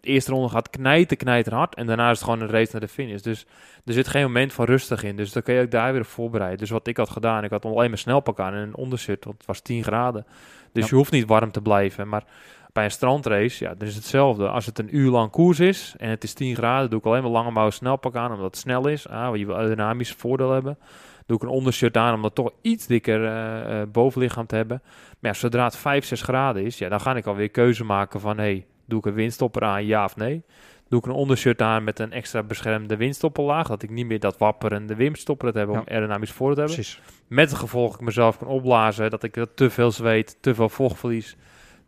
De 0.00 0.08
eerste 0.08 0.30
ronde 0.30 0.48
gaat 0.48 0.70
knijten, 0.70 1.16
knijten 1.16 1.52
hard. 1.52 1.74
En 1.74 1.86
daarna 1.86 2.10
is 2.10 2.16
het 2.20 2.24
gewoon 2.28 2.40
een 2.40 2.50
race 2.50 2.68
naar 2.72 2.80
de 2.80 2.88
finish. 2.88 3.20
Dus 3.20 3.46
er 3.84 3.92
zit 3.92 4.08
geen 4.08 4.22
moment 4.22 4.52
van 4.52 4.64
rustig 4.64 5.02
in. 5.02 5.16
Dus 5.16 5.32
dan 5.32 5.42
kun 5.42 5.54
je 5.54 5.62
ook 5.62 5.70
daar 5.70 5.92
weer 5.92 6.00
op 6.00 6.06
voorbereiden. 6.06 6.58
Dus 6.58 6.70
wat 6.70 6.86
ik 6.86 6.96
had 6.96 7.10
gedaan, 7.10 7.44
ik 7.44 7.50
had 7.50 7.64
alleen 7.64 7.88
maar 7.88 7.98
snelpak 7.98 8.40
aan 8.40 8.52
en 8.54 8.58
een 8.60 8.76
ondershirt. 8.76 9.24
Want 9.24 9.36
het 9.36 9.46
was 9.46 9.60
10 9.60 9.82
graden. 9.82 10.26
Dus 10.72 10.82
Ja. 10.82 10.88
je 10.90 10.96
hoeft 10.96 11.12
niet 11.12 11.26
warm 11.28 11.50
te 11.50 11.60
blijven. 11.60 12.08
Maar 12.08 12.24
bij 12.72 12.84
een 12.84 12.90
strandrace, 12.90 13.64
ja, 13.64 13.74
dan 13.74 13.88
is 13.88 13.94
het 13.94 14.02
hetzelfde. 14.02 14.48
Als 14.48 14.66
het 14.66 14.78
een 14.78 14.96
uur 14.96 15.10
lang 15.10 15.30
koers 15.30 15.60
is 15.60 15.94
en 15.98 16.08
het 16.10 16.24
is 16.24 16.32
10 16.32 16.54
graden, 16.54 16.90
doe 16.90 16.98
ik 16.98 17.04
alleen 17.04 17.22
maar 17.22 17.30
lange 17.30 17.50
mouw 17.50 17.70
snelpak 17.70 18.16
aan, 18.16 18.30
omdat 18.30 18.46
het 18.46 18.56
snel 18.56 18.88
is. 18.88 19.08
Ah, 19.08 19.26
want 19.26 19.38
je 19.38 19.46
wil 19.46 19.56
aerodynamisch 19.56 20.12
voordeel 20.12 20.50
hebben. 20.50 20.78
Doe 21.26 21.36
ik 21.36 21.42
een 21.42 21.48
ondershirt 21.48 21.96
aan 21.96 22.14
om 22.14 22.22
dat 22.22 22.34
toch 22.34 22.50
iets 22.62 22.86
dikker 22.86 23.24
eh, 23.24 23.80
eh, 23.80 23.88
bovenlichaam 23.88 24.46
te 24.46 24.56
hebben. 24.56 24.80
Maar 25.20 25.32
ja, 25.32 25.38
zodra 25.38 25.64
het 25.64 25.76
5, 25.76 26.04
6 26.04 26.22
graden 26.22 26.64
is, 26.64 26.78
ja, 26.78 26.88
dan 26.88 27.00
ga 27.00 27.14
ik 27.16 27.26
alweer 27.26 27.48
keuze 27.48 27.84
maken 27.84 28.20
van, 28.20 28.38
hey, 28.38 28.66
doe 28.86 28.98
ik 28.98 29.06
een 29.06 29.14
windstopper 29.14 29.62
aan, 29.62 29.86
ja 29.86 30.04
of 30.04 30.16
nee? 30.16 30.42
Doe 30.88 31.00
ik 31.00 31.06
een 31.06 31.12
ondershirt 31.12 31.62
aan 31.62 31.84
met 31.84 31.98
een 31.98 32.12
extra 32.12 32.42
beschermde 32.42 32.96
windstopperlaag, 32.96 33.68
dat 33.68 33.82
ik 33.82 33.90
niet 33.90 34.06
meer 34.06 34.20
dat 34.20 34.38
wapperende 34.38 34.94
windstopper 34.94 35.54
heb 35.54 35.68
om 35.68 35.74
Ja. 35.74 35.82
aerodynamisch 35.86 36.32
voordeel 36.32 36.54
te 36.54 36.60
hebben. 36.60 36.76
Precies. 36.84 37.00
Met 37.28 37.50
het 37.50 37.58
gevolg 37.58 37.90
dat 37.90 38.00
ik 38.00 38.06
mezelf 38.06 38.38
kan 38.38 38.48
opblazen, 38.48 39.10
dat 39.10 39.22
ik 39.22 39.46
te 39.54 39.70
veel 39.70 39.90
zweet, 39.90 40.36
te 40.40 40.54
veel 40.54 40.68
vochtverlies. 40.68 41.36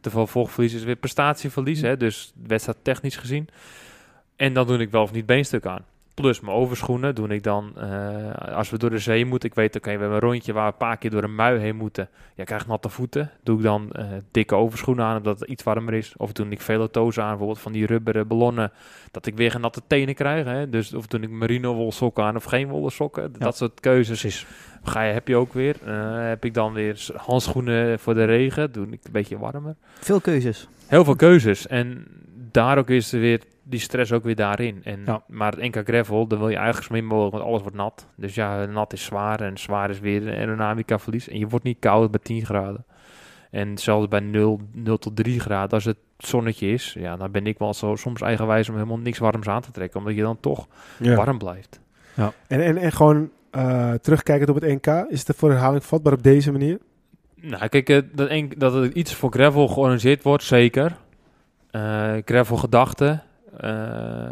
Te 0.04 0.10
veel 0.10 0.26
is 0.74 0.84
weer 0.84 0.96
prestatieverlies, 0.96 1.80
hè, 1.80 1.96
dus 1.96 2.32
wedstrijd 2.46 2.78
technisch 2.82 3.16
gezien. 3.16 3.48
En 4.36 4.54
dan 4.54 4.66
doe 4.66 4.78
ik 4.78 4.90
wel 4.90 5.02
of 5.02 5.12
niet 5.12 5.26
beenstuk 5.26 5.66
aan. 5.66 5.84
Plus 6.14 6.40
mijn 6.40 6.56
overschoenen 6.56 7.14
doe 7.14 7.28
ik 7.28 7.42
dan, 7.42 7.72
eh, 7.76 8.56
als 8.56 8.70
we 8.70 8.78
door 8.78 8.90
de 8.90 8.98
zee 8.98 9.24
moeten. 9.24 9.48
Ik 9.48 9.54
weet, 9.54 9.76
oké, 9.76 9.92
we 9.92 9.98
hebben 9.98 10.12
een 10.12 10.20
rondje 10.20 10.52
waar 10.52 10.66
we 10.66 10.72
een 10.72 10.78
paar 10.78 10.96
keer 10.96 11.10
door 11.10 11.22
een 11.22 11.34
mui 11.34 11.58
heen 11.58 11.76
moeten. 11.76 12.08
Ja, 12.12 12.40
ik 12.40 12.46
krijg 12.46 12.66
natte 12.66 12.88
voeten. 12.88 13.30
Doe 13.42 13.56
ik 13.56 13.62
dan 13.62 13.92
eh, 13.92 14.06
dikke 14.30 14.54
overschoenen 14.54 15.04
aan, 15.04 15.16
omdat 15.16 15.40
het 15.40 15.48
iets 15.48 15.62
warmer 15.62 15.94
is. 15.94 16.14
Of 16.16 16.32
doe 16.32 16.48
ik 16.48 16.60
velotozen 16.60 17.22
aan, 17.22 17.28
bijvoorbeeld 17.28 17.60
van 17.60 17.72
die 17.72 17.86
rubberen 17.86 18.26
ballonnen. 18.26 18.72
Dat 19.10 19.26
ik 19.26 19.36
weer 19.36 19.50
geen 19.50 19.60
natte 19.60 19.82
tenen 19.86 20.14
krijg. 20.14 20.44
Hè? 20.44 20.68
Dus, 20.68 20.94
of 20.94 21.06
doe 21.06 21.20
ik 21.20 21.30
merino 21.30 21.74
wol 21.74 21.92
sokken 21.92 22.24
aan 22.24 22.36
of 22.36 22.44
geen 22.44 22.68
wollen 22.68 22.92
sokken. 22.92 23.32
Dat 23.38 23.56
soort 23.56 23.80
keuzes 23.80 24.20
Precies. 24.20 24.46
Ga 24.82 25.02
je, 25.02 25.12
heb 25.12 25.28
je 25.28 25.36
ook 25.36 25.52
weer. 25.52 25.76
Eh, 25.84 26.28
heb 26.28 26.44
ik 26.44 26.54
dan 26.54 26.72
weer 26.72 27.06
handschoenen 27.16 27.98
voor 27.98 28.14
de 28.14 28.24
regen. 28.24 28.72
Doe 28.72 28.86
ik 28.86 29.04
een 29.04 29.12
beetje 29.12 29.38
warmer. 29.38 29.74
Veel 30.00 30.20
keuzes. 30.20 30.68
Heel 30.86 31.04
veel 31.04 31.16
keuzes. 31.16 31.66
En 31.66 32.06
daar 32.50 32.78
ook 32.78 32.90
is 32.90 33.12
er 33.12 33.20
weer 33.20 33.40
die 33.64 33.80
stress 33.80 34.12
ook 34.12 34.24
weer 34.24 34.34
daarin. 34.34 34.80
En, 34.84 35.02
Ja. 35.06 35.22
Maar 35.28 35.52
het 35.52 35.60
NK 35.74 35.88
Gravel, 35.88 36.26
dan 36.26 36.38
wil 36.38 36.48
je 36.48 36.56
eigenlijk 36.56 36.86
zo 36.86 36.92
min 36.92 37.04
mogelijk, 37.04 37.32
want 37.34 37.44
alles 37.44 37.60
wordt 37.62 37.76
nat. 37.76 38.06
Dus 38.16 38.34
ja, 38.34 38.64
nat 38.64 38.92
is 38.92 39.04
zwaar 39.04 39.40
en 39.40 39.58
zwaar 39.58 39.90
is 39.90 40.00
weer 40.00 40.26
een 40.26 40.34
aerodynamica 40.36 40.98
verlies. 40.98 41.28
En 41.28 41.38
je 41.38 41.46
wordt 41.48 41.64
niet 41.64 41.78
koud 41.78 42.10
bij 42.10 42.20
10 42.22 42.44
graden. 42.44 42.84
En 43.50 43.78
zelfs 43.78 44.08
bij 44.08 44.20
0, 44.20 44.60
0 44.72 44.98
tot 44.98 45.16
3 45.16 45.40
graden, 45.40 45.70
als 45.70 45.84
het 45.84 45.96
zonnetje 46.18 46.66
is, 46.68 46.96
ja, 46.98 47.16
dan 47.16 47.30
ben 47.30 47.46
ik 47.46 47.58
wel 47.58 47.74
zo 47.74 47.96
soms 47.96 48.20
eigenwijs 48.20 48.68
om 48.68 48.74
helemaal 48.74 48.98
niks 48.98 49.18
warms 49.18 49.46
aan 49.48 49.60
te 49.62 49.70
trekken. 49.70 50.00
Omdat 50.00 50.14
je 50.14 50.22
dan 50.22 50.40
toch 50.40 50.66
Ja. 50.98 51.14
warm 51.14 51.38
blijft. 51.38 51.80
En, 52.46 52.60
en, 52.60 52.76
en 52.76 52.92
gewoon 52.92 53.30
eh, 53.50 53.92
terugkijkend 53.92 54.48
op 54.50 54.60
het 54.60 54.64
NK, 54.84 55.06
is 55.08 55.26
het 55.26 55.36
voor 55.36 55.50
herhaling 55.50 55.84
vatbaar 55.84 56.12
op 56.12 56.22
deze 56.22 56.52
manier? 56.52 56.78
Nou, 57.40 57.68
kijk, 57.68 57.88
eh, 57.88 58.00
dat, 58.12 58.30
een, 58.30 58.52
dat 58.56 58.74
er 58.74 58.92
iets 58.92 59.14
voor 59.14 59.32
gravel 59.32 59.68
georganiseerd 59.68 60.22
wordt, 60.22 60.42
zeker. 60.44 60.96
Eh 61.70 62.12
gravel 62.24 62.56
gedachten. 62.56 63.22
Eh, 63.56 64.28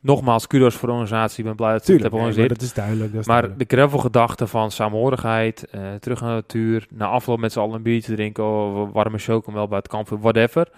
nogmaals, 0.00 0.46
kudos 0.46 0.74
voor 0.74 0.88
de 0.88 0.94
organisatie. 0.94 1.38
Ik 1.38 1.44
ben 1.44 1.56
blij 1.56 1.72
dat 1.72 1.84
ze 1.84 1.92
het 1.92 2.00
hebben 2.02 2.20
nee, 2.20 2.28
georganiseerd. 2.32 2.60
dat 2.60 2.68
is 2.68 2.74
duidelijk. 2.74 3.12
Dat 3.12 3.20
is 3.20 3.26
Maar 3.26 3.40
duidelijk. 3.40 3.70
de 3.70 3.76
gravel 3.76 3.98
gedachte 3.98 4.46
van 4.46 4.70
saamhorigheid, 4.70 5.66
eh, 5.70 5.80
terug 6.00 6.20
naar 6.20 6.28
de 6.30 6.34
natuur, 6.34 6.86
na 6.90 7.06
afloop 7.06 7.38
met 7.38 7.52
z'n 7.52 7.58
allen 7.58 7.74
een 7.74 7.82
biertje 7.82 8.14
drinken, 8.14 8.44
of 8.44 8.92
warme 8.92 9.18
chocomel 9.18 9.68
bij 9.68 9.78
het 9.78 9.88
kamp, 9.88 10.08
whatever. 10.08 10.68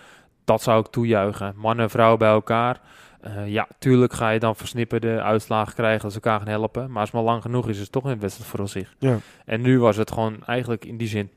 Dat 0.45 0.63
zou 0.63 0.81
ik 0.81 0.87
toejuichen. 0.87 1.55
Mannen 1.57 1.85
en 1.85 1.91
vrouwen 1.91 2.19
bij 2.19 2.31
elkaar. 2.31 2.81
Eh, 3.21 3.49
ja, 3.49 3.69
tuurlijk 3.79 4.13
ga 4.13 4.31
je 4.31 4.39
dan 4.39 4.57
versnipperde 4.57 5.23
uitslagen 5.23 5.75
krijgen 5.75 6.05
als 6.05 6.13
ze 6.13 6.21
elkaar 6.21 6.39
gaan 6.39 6.49
helpen. 6.49 6.91
Maar 6.91 7.01
als 7.01 7.11
het 7.11 7.21
maar 7.21 7.31
lang 7.31 7.43
genoeg 7.43 7.69
is, 7.69 7.75
is 7.77 7.83
het 7.83 7.93
toch 7.93 8.05
een 8.05 8.21
wedstrijd 8.21 8.51
voor 8.51 8.69
zich. 8.69 8.95
Ja. 8.99 9.17
En 9.45 9.61
nu 9.61 9.79
was 9.81 9.97
het 9.97 10.11
gewoon 10.11 10.45
eigenlijk 10.45 10.85
in 10.85 10.97
die 10.97 11.09
zin 11.09 11.31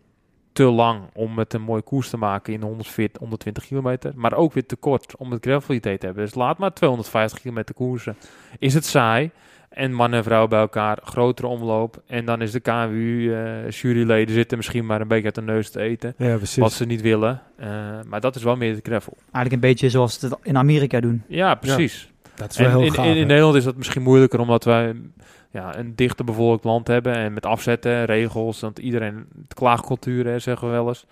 te 0.66 0.72
lang 0.72 1.02
om 1.14 1.38
het 1.38 1.54
een 1.54 1.62
mooie 1.62 1.82
koers 1.82 2.10
te 2.10 2.18
maken 2.18 2.54
in 2.54 2.60
de 2.60 2.66
140, 2.66 3.20
120 3.20 3.66
kilometer. 3.66 4.12
Maar 4.16 4.34
ook 4.34 4.54
weer 4.54 4.66
te 4.66 4.76
kort 4.76 5.16
om 5.18 5.32
het 5.32 5.46
gravel 5.46 5.76
idee 5.76 5.98
te 5.98 6.06
hebben. 6.06 6.24
Dus 6.26 6.36
laat 6.36 6.58
maar 6.58 6.74
250 6.74 7.40
kilometer 7.42 7.76
koersen. 7.76 8.16
Is 8.60 8.74
het 8.74 8.86
saai? 8.86 9.32
En 9.70 9.94
mannen 9.94 10.18
en 10.18 10.24
vrouwen 10.26 10.50
bij 10.50 10.60
elkaar, 10.60 10.98
grotere 11.04 11.48
omloop. 11.48 12.02
En 12.08 12.26
dan 12.26 12.42
is 12.42 12.52
de 12.52 12.60
KWU, 12.60 13.34
eh 13.34 13.70
juryleden 13.72 14.34
zitten 14.36 14.58
misschien 14.58 14.86
maar 14.86 15.02
een 15.02 15.08
beetje 15.08 15.26
uit 15.26 15.36
de 15.36 15.42
neus 15.42 15.70
te 15.70 15.80
eten. 15.82 16.14
ja, 16.18 16.36
precies. 16.36 16.58
Wat 16.58 16.72
ze 16.72 16.86
niet 16.86 17.02
willen. 17.02 17.42
Eh, 17.56 17.68
maar 18.08 18.20
dat 18.22 18.36
is 18.36 18.44
wel 18.44 18.56
meer 18.56 18.76
de 18.76 18.80
gravel. 18.84 19.14
Eigenlijk 19.20 19.52
een 19.54 19.70
beetje 19.70 19.90
zoals 19.90 20.20
ze 20.20 20.26
het 20.26 20.36
in 20.44 20.58
Amerika 20.58 21.00
doen. 21.00 21.24
Ja, 21.28 21.56
precies. 21.56 22.10
dat 22.36 22.52
is 22.52 22.58
wel 22.58 22.68
En 22.68 22.74
heel 22.76 22.86
in, 22.86 22.94
gaaf. 22.94 23.06
in, 23.06 23.16
in? 23.16 23.28
Nederland 23.28 23.56
is 23.56 23.64
dat 23.64 23.76
misschien 23.76 24.02
moeilijker 24.02 24.40
omdat 24.40 24.64
wij 24.64 24.96
ja, 25.52 25.78
een 25.78 25.96
dichter 25.96 26.26
bevolkt 26.26 26.64
land 26.64 26.88
hebben. 26.88 27.14
En 27.16 27.34
met 27.34 27.46
afzetten, 27.46 28.06
regels, 28.06 28.60
want 28.60 28.80
iedereen, 28.80 29.26
de 29.48 29.56
klaagcultuur 29.56 30.26
hè, 30.26 30.40
zeggen 30.40 30.68
we 30.68 30.74
wel 30.74 30.88
eens. 30.88 31.06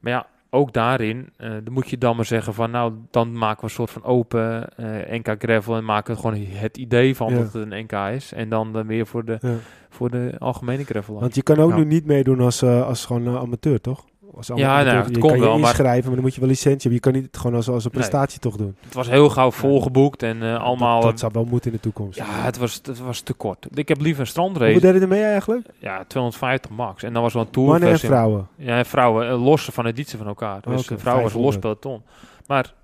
Maar 0.00 0.12
ja, 0.12 0.26
ook 0.50 0.72
daarin 0.72 1.28
eh, 1.36 1.50
dan 1.50 1.72
moet 1.72 1.90
je 1.90 1.98
dan 1.98 2.16
maar 2.16 2.24
zeggen 2.24 2.54
van 2.54 2.70
nou, 2.70 2.92
dan 3.10 3.32
maken 3.38 3.58
we 3.60 3.64
een 3.64 3.70
soort 3.70 3.90
van 3.90 4.04
open 4.04 4.76
eh, 4.76 5.18
NK 5.18 5.34
gravel 5.38 5.76
en 5.76 5.84
maken 5.84 6.14
we 6.14 6.20
gewoon 6.20 6.46
het 6.46 6.76
idee 6.76 7.16
van 7.16 7.30
Ja. 7.32 7.38
dat 7.38 7.52
het 7.52 7.54
een 7.72 7.82
NK 7.84 7.92
is. 8.14 8.32
En 8.32 8.48
dan, 8.48 8.72
dan 8.72 8.86
weer 8.86 9.06
voor 9.06 9.24
de, 9.24 9.38
Ja. 9.40 9.54
voor 9.88 10.10
de 10.10 10.34
algemene 10.38 10.84
gravel. 10.84 11.20
Want 11.20 11.34
je 11.34 11.42
kan 11.42 11.58
ook 11.58 11.70
Ja. 11.70 11.76
nu 11.76 11.84
niet 11.84 12.04
meedoen 12.06 12.40
als, 12.40 12.62
eh, 12.62 12.86
als 12.86 13.04
gewoon 13.04 13.26
eh, 13.26 13.36
amateur, 13.36 13.80
toch? 13.80 14.04
Ama- 14.34 14.58
Ja, 14.60 14.82
nou, 14.82 15.12
je 15.12 15.18
kan 15.18 15.34
je 15.34 15.40
wel, 15.40 15.58
maar- 15.58 15.68
inschrijven, 15.68 16.04
maar 16.04 16.14
dan 16.14 16.24
moet 16.24 16.34
je 16.34 16.40
wel 16.40 16.48
licentie 16.48 16.80
hebben. 16.90 16.92
Je 16.92 17.00
kan 17.00 17.12
niet 17.12 17.24
het 17.24 17.36
gewoon 17.36 17.56
als, 17.56 17.68
als 17.68 17.84
een 17.84 17.90
Nee. 17.94 18.00
prestatie 18.00 18.40
toch 18.40 18.56
doen. 18.56 18.76
Het 18.80 18.94
was 18.94 19.08
heel 19.08 19.28
gauw 19.28 19.50
volgeboekt 19.50 20.22
en 20.22 20.42
eh, 20.42 20.62
allemaal... 20.62 21.00
Dat, 21.00 21.10
dat 21.10 21.18
zou 21.20 21.32
wel 21.34 21.44
moeten 21.44 21.70
in 21.70 21.76
de 21.76 21.82
toekomst. 21.82 22.18
ja, 22.18 22.26
het 22.42 22.58
was, 22.58 22.74
het 22.82 22.98
was 23.00 23.20
te 23.20 23.32
kort. 23.32 23.66
Ik 23.74 23.88
heb 23.88 24.00
liever 24.00 24.20
een 24.20 24.26
strandrace. 24.26 24.72
Hoeveel 24.72 24.92
deden 24.92 25.02
er 25.02 25.14
mee 25.14 25.22
eigenlijk? 25.24 25.66
Ja, 25.78 26.04
250 26.06 26.70
max. 26.70 27.02
En 27.02 27.12
dan 27.12 27.22
was 27.22 27.32
wel 27.32 27.42
een 27.42 27.50
tour. 27.50 27.68
Mannen 27.68 27.88
en 27.90 27.98
vrouwen. 27.98 28.48
Ja, 28.56 28.76
en 28.78 28.86
vrouwen 28.86 29.28
eh, 29.28 29.42
losse 29.44 29.72
van 29.72 29.86
editie 29.86 30.18
van 30.18 30.26
elkaar. 30.26 30.60
Dus 30.60 30.86
vrouwen 30.96 31.22
was 31.24 31.34
een 31.34 31.40
los 31.40 31.54
500. 31.54 31.60
peloton. 31.60 32.02
Maar 32.46 32.74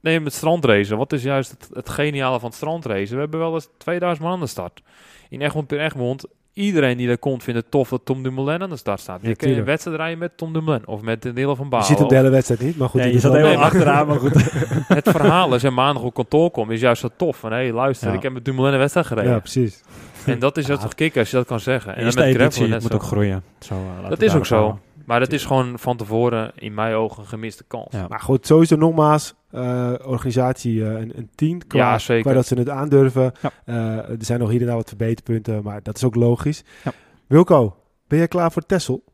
neem 0.00 0.24
het 0.24 0.34
strandracen. 0.34 0.96
Wat 0.96 1.12
is 1.12 1.22
juist 1.22 1.50
het, 1.50 1.68
het 1.72 1.88
geniale 1.88 2.38
van 2.38 2.48
het 2.48 2.56
strandracen? 2.56 3.14
We 3.14 3.20
hebben 3.20 3.40
wel 3.40 3.54
eens 3.54 3.68
2000 3.78 4.24
man 4.26 4.32
aan 4.34 4.40
de 4.40 4.46
start. 4.46 4.82
In 5.28 5.40
Egmond 5.40 5.66
per 5.66 5.80
Egmond. 5.80 6.24
Iedereen 6.52 6.96
die 6.96 7.06
daar 7.06 7.18
komt 7.18 7.42
vindt 7.42 7.60
het 7.60 7.70
tof 7.70 7.88
dat 7.88 8.00
Tom 8.04 8.22
Dumoulin 8.22 8.62
aan 8.62 8.70
de 8.70 8.76
start 8.76 9.00
staat. 9.00 9.18
Ja, 9.22 9.28
je 9.28 9.36
kun 9.36 9.50
je 9.50 9.56
een 9.56 9.64
wedstrijd 9.64 9.96
rijden 9.96 10.18
met 10.18 10.36
Tom 10.36 10.52
Dumoulin. 10.52 10.86
Of 10.86 11.00
met 11.02 11.22
de 11.22 11.28
Nederland 11.28 11.56
van 11.56 11.66
Je 11.66 11.72
Baal. 11.72 11.82
ziet 11.84 11.98
hem 11.98 12.08
de 12.08 12.14
hele 12.14 12.28
wedstrijd 12.30 12.60
niet, 12.60 12.76
maar 12.78 12.88
goed. 12.88 13.00
Nee, 13.00 13.12
je 13.12 13.18
zat 13.18 13.32
helemaal 13.32 13.62
achteraan, 13.64 14.06
maar 14.06 14.18
goed. 14.18 14.32
Het 14.98 15.08
verhaal 15.10 15.52
als 15.52 15.62
je 15.62 15.70
maandag 15.70 16.02
op 16.02 16.14
kantoor 16.14 16.50
komt 16.50 16.70
is 16.70 16.80
juist 16.80 17.00
zo 17.00 17.08
tof. 17.16 17.36
Van 17.36 17.50
hé, 17.52 17.56
hey, 17.58 17.72
luister, 17.72 18.08
Ja. 18.08 18.14
ik 18.14 18.22
heb 18.22 18.32
met 18.32 18.44
Dumoulin 18.44 18.72
een 18.72 18.78
wedstrijd 18.78 19.06
gereden. 19.06 19.30
Ja, 19.32 19.38
precies. 19.38 19.82
en 20.26 20.38
dat 20.38 20.56
is 20.56 20.66
Ja. 20.66 20.76
toch 20.76 20.94
kicken 20.94 21.20
als 21.20 21.30
je 21.30 21.36
dat 21.36 21.46
kan 21.46 21.60
zeggen. 21.60 21.96
En 21.96 22.04
dan 22.04 22.24
met 22.24 22.34
gravel 22.34 22.68
moet 22.68 22.82
zo. 22.82 22.94
ook 22.94 23.02
groeien. 23.02 23.42
Zo, 23.58 23.74
eh, 24.02 24.08
Dat 24.08 24.22
is 24.22 24.34
ook 24.34 24.46
zo. 24.46 24.78
Maar 25.10 25.20
dat 25.20 25.32
is 25.32 25.44
gewoon 25.44 25.78
van 25.78 25.96
tevoren 25.96 26.52
in 26.54 26.74
mijn 26.74 26.94
ogen 26.94 27.22
een 27.22 27.28
gemiste 27.28 27.64
kans. 27.64 27.86
Ja. 27.90 28.06
Maar 28.08 28.20
goed, 28.20 28.46
sowieso 28.46 28.76
nogmaals, 28.76 29.34
eh, 29.50 29.92
organisatie 30.04 30.84
eh, 30.84 31.00
een, 31.00 31.12
een 31.16 31.30
10 31.34 31.66
qua, 31.66 31.78
Ja, 31.78 31.98
zeker. 31.98 32.22
qua 32.22 32.32
dat 32.32 32.46
ze 32.46 32.54
het 32.54 32.68
aandurven. 32.68 33.32
Ja. 33.42 33.50
Eh, 33.64 34.08
er 34.08 34.16
zijn 34.18 34.38
nog 34.40 34.50
hier 34.50 34.60
en 34.60 34.66
daar 34.66 34.76
wat 34.76 34.88
verbeterpunten, 34.88 35.62
maar 35.62 35.82
dat 35.82 35.96
is 35.96 36.04
ook 36.04 36.14
logisch. 36.14 36.64
Ja. 36.84 36.92
Wilco, 37.26 37.76
ben 38.08 38.18
jij 38.18 38.28
klaar 38.28 38.52
voor 38.52 38.66
Tessel? 38.66 39.04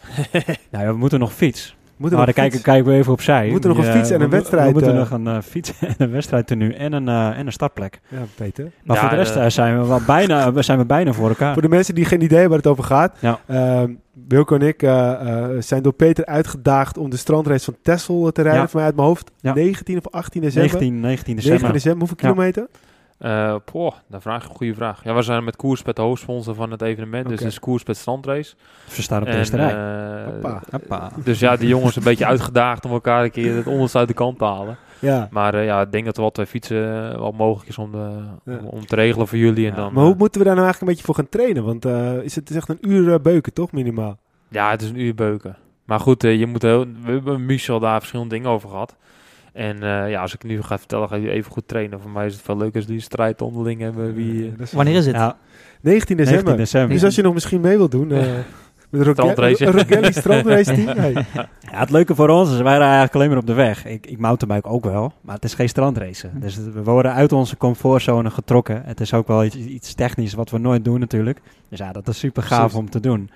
Nou, 0.70 0.84
ja, 0.84 0.92
we 0.92 0.98
moeten 0.98 1.18
nog 1.18 1.32
fiets. 1.32 1.76
Nog 1.98 2.10
dan 2.10 2.20
fiets- 2.24 2.32
kijken, 2.34 2.62
kijken 2.62 2.90
we 2.92 2.96
even 2.98 3.12
opzij. 3.12 3.44
We 3.44 3.50
moeten 3.50 3.70
nog 3.70 3.78
Die, 3.78 3.88
een 3.88 3.92
fiets 3.94 4.08
eh, 4.08 4.14
en 4.16 4.22
een 4.22 4.28
we- 4.30 4.36
wedstrijd, 4.36 4.66
We 4.66 4.72
moeten 4.72 4.92
eh. 4.92 4.98
nog 4.98 5.10
een 5.10 5.26
eh, 5.26 5.38
fiets 5.42 5.72
en 5.80 5.94
een 5.98 6.10
wedstrijdtenue 6.10 6.74
en 6.74 6.92
een, 6.92 7.08
eh, 7.08 7.38
en 7.38 7.46
een 7.46 7.52
startplek. 7.52 8.00
Ja, 8.08 8.18
Peter. 8.34 8.70
Maar 8.84 8.96
Ja, 8.96 9.02
voor 9.02 9.10
de 9.10 9.16
rest 9.16 9.34
de- 9.34 9.40
eh, 9.40 9.48
zijn 9.50 9.80
we 9.80 9.86
wel 9.86 10.00
bijna, 10.06 10.52
we 10.52 10.62
zijn 10.62 10.78
we 10.78 10.84
bijna 10.86 11.12
voor 11.12 11.28
elkaar. 11.28 11.52
Voor 11.52 11.62
de 11.62 11.68
mensen 11.68 11.94
die 11.94 12.04
geen 12.04 12.22
idee 12.22 12.48
waar 12.48 12.56
het 12.58 12.66
over 12.66 12.84
gaat. 12.84 13.16
Ja. 13.20 13.38
ehm, 13.46 13.92
Wilco 14.28 14.54
en 14.54 14.62
ik 14.66 14.82
eh, 14.82 15.10
eh, 15.10 15.48
zijn 15.62 15.82
door 15.82 15.92
Peter 15.92 16.24
uitgedaagd 16.26 16.98
om 16.98 17.10
de 17.10 17.16
strandrace 17.16 17.64
van 17.64 17.76
Texel 17.82 18.32
te 18.32 18.42
rijden. 18.42 18.60
Ja. 18.60 18.66
Voor 18.68 18.76
mij 18.76 18.84
uit 18.86 18.96
mijn 18.96 19.08
hoofd. 19.08 19.30
Ja. 19.40 19.54
19 19.54 19.96
of 19.96 20.08
18 20.12 20.40
december. 20.42 20.70
19, 20.70 21.00
19 21.00 21.34
19 21.34 21.36
december. 21.36 21.72
december. 21.72 21.98
Hoeveel 22.08 22.16
Ja. 22.20 22.28
kilometer? 22.28 22.66
Eh 23.18 23.54
poh, 23.64 23.92
dan 24.08 24.20
vraag 24.22 24.42
je 24.42 24.48
een 24.48 24.54
goede 24.56 24.74
vraag. 24.74 25.04
Ja, 25.04 25.14
we 25.14 25.22
zijn 25.22 25.44
met 25.44 25.56
Koerspet 25.56 25.96
de 25.96 26.02
hoofdsponsor 26.02 26.54
van 26.54 26.70
het 26.70 26.82
evenement. 26.82 27.28
Dus 27.28 27.38
het 27.38 27.48
is 27.48 27.58
Koerspet 27.58 27.96
Strandrace. 27.96 28.54
Ze 28.88 29.02
staan 29.02 29.20
op 29.22 29.26
de 29.26 29.36
eerste 29.36 29.56
eh. 29.56 30.52
Hoppa. 30.70 31.10
dus 31.24 31.38
ja, 31.38 31.56
die 31.56 31.68
jongens 31.68 31.96
een 31.96 32.02
beetje 32.02 32.26
uitgedaagd 32.26 32.84
om 32.84 32.90
elkaar 32.90 33.24
een 33.24 33.30
keer 33.30 33.56
het 33.56 33.66
onderste 33.66 33.98
uit 33.98 34.08
de 34.08 34.14
kant 34.14 34.38
te 34.38 34.44
halen. 34.44 34.76
Ja. 34.98 35.28
Maar 35.30 35.54
eh, 35.54 35.64
ja, 35.64 35.80
ik 35.80 35.92
denk 35.92 36.04
dat 36.04 36.14
er 36.16 36.20
wel 36.22 36.30
twee 36.30 36.46
fietsen 36.46 37.10
eh, 37.12 37.18
wel 37.18 37.32
mogelijk 37.32 37.68
is 37.68 37.78
om, 37.78 37.92
de, 37.92 38.10
Ja. 38.44 38.58
om, 38.58 38.66
om 38.66 38.86
te 38.86 38.94
regelen 38.94 39.28
voor 39.28 39.38
jullie. 39.38 39.66
En 39.66 39.74
Ja, 39.74 39.76
dan, 39.76 39.92
Maar 39.92 40.04
hoe 40.04 40.12
eh, 40.12 40.18
moeten 40.18 40.40
we 40.40 40.46
daar 40.46 40.56
nou 40.56 40.66
eigenlijk 40.66 40.80
een 40.80 40.86
beetje 40.86 41.04
voor 41.04 41.14
gaan 41.24 41.28
trainen? 41.28 41.64
Want 41.64 41.84
eh, 41.84 42.22
is 42.24 42.34
het, 42.34 42.50
is 42.50 42.56
echt 42.56 42.68
een 42.68 42.88
uur 42.90 43.12
eh, 43.12 43.20
beuken, 43.20 43.52
toch? 43.52 43.72
Minimaal. 43.72 44.18
Ja, 44.48 44.70
het 44.70 44.82
is 44.82 44.88
een 44.88 45.00
uur 45.00 45.14
beuken. 45.14 45.56
Maar 45.84 46.00
goed, 46.00 46.24
eh, 46.24 46.38
je 46.38 46.46
moet 46.46 46.62
heel, 46.62 46.84
we 47.04 47.12
hebben 47.12 47.46
Michel 47.46 47.80
daar 47.80 47.98
verschillende 47.98 48.34
dingen 48.34 48.50
over 48.50 48.68
gehad. 48.68 48.96
En 49.52 49.82
eh, 49.82 50.10
ja, 50.10 50.20
als 50.20 50.34
ik 50.34 50.42
nu 50.44 50.62
ga 50.62 50.78
vertellen, 50.78 51.08
ga 51.08 51.16
je 51.16 51.30
even 51.30 51.52
goed 51.52 51.68
trainen. 51.68 52.00
Voor 52.00 52.10
mij 52.10 52.26
is 52.26 52.32
het 52.32 52.42
veel 52.42 52.56
leuker 52.56 52.76
als 52.76 52.86
die 52.86 53.00
strijd 53.00 53.42
onderling 53.42 53.80
hebben. 53.80 54.14
Wie, 54.14 54.52
is- 54.58 54.72
Wanneer 54.72 54.96
is 54.96 55.06
het? 55.06 55.14
Ja, 55.14 55.36
19 55.80 56.16
december. 56.16 56.44
19 56.44 56.56
december. 56.56 56.90
Dus 56.94 57.04
als 57.04 57.14
je 57.14 57.22
nog 57.22 57.34
misschien 57.34 57.60
mee 57.60 57.76
wilt 57.76 57.90
doen... 57.90 58.12
eh 58.12 58.20
met. 58.90 59.06
Rogelli- 59.74 60.12
strandrace 60.12 60.72
team. 60.84 60.96
Hey. 60.98 61.12
Ja, 61.32 61.48
het 61.78 61.90
leuke 61.90 62.14
voor 62.14 62.28
ons 62.28 62.48
is, 62.50 62.56
wij 62.56 62.64
rijden 62.64 62.82
eigenlijk 62.86 63.14
alleen 63.14 63.28
maar 63.28 63.38
op 63.38 63.46
de 63.46 63.52
weg. 63.52 63.84
Ik, 63.86 64.06
ik 64.06 64.18
mountainbike 64.18 64.68
ook 64.68 64.84
wel, 64.84 65.12
maar 65.20 65.34
het 65.34 65.44
is 65.44 65.54
geen 65.54 65.68
strandrace. 65.68 66.28
Dus 66.34 66.54
het- 66.54 66.72
we 66.72 66.82
worden 66.82 67.12
uit 67.12 67.32
onze 67.32 67.56
comfortzone 67.56 68.30
getrokken. 68.30 68.82
Het 68.84 69.00
is 69.00 69.14
ook 69.14 69.26
wel 69.26 69.44
iets, 69.44 69.56
iets 69.56 69.94
technisch 69.94 70.32
wat 70.34 70.50
we 70.50 70.58
nooit 70.58 70.84
doen 70.84 71.00
natuurlijk. 71.00 71.40
Dus 71.68 71.78
ja, 71.78 71.92
dat 71.92 72.08
is 72.08 72.18
super 72.18 72.42
gaaf 72.42 72.74
om 72.74 72.90
te 72.90 73.00
doen. 73.00 73.30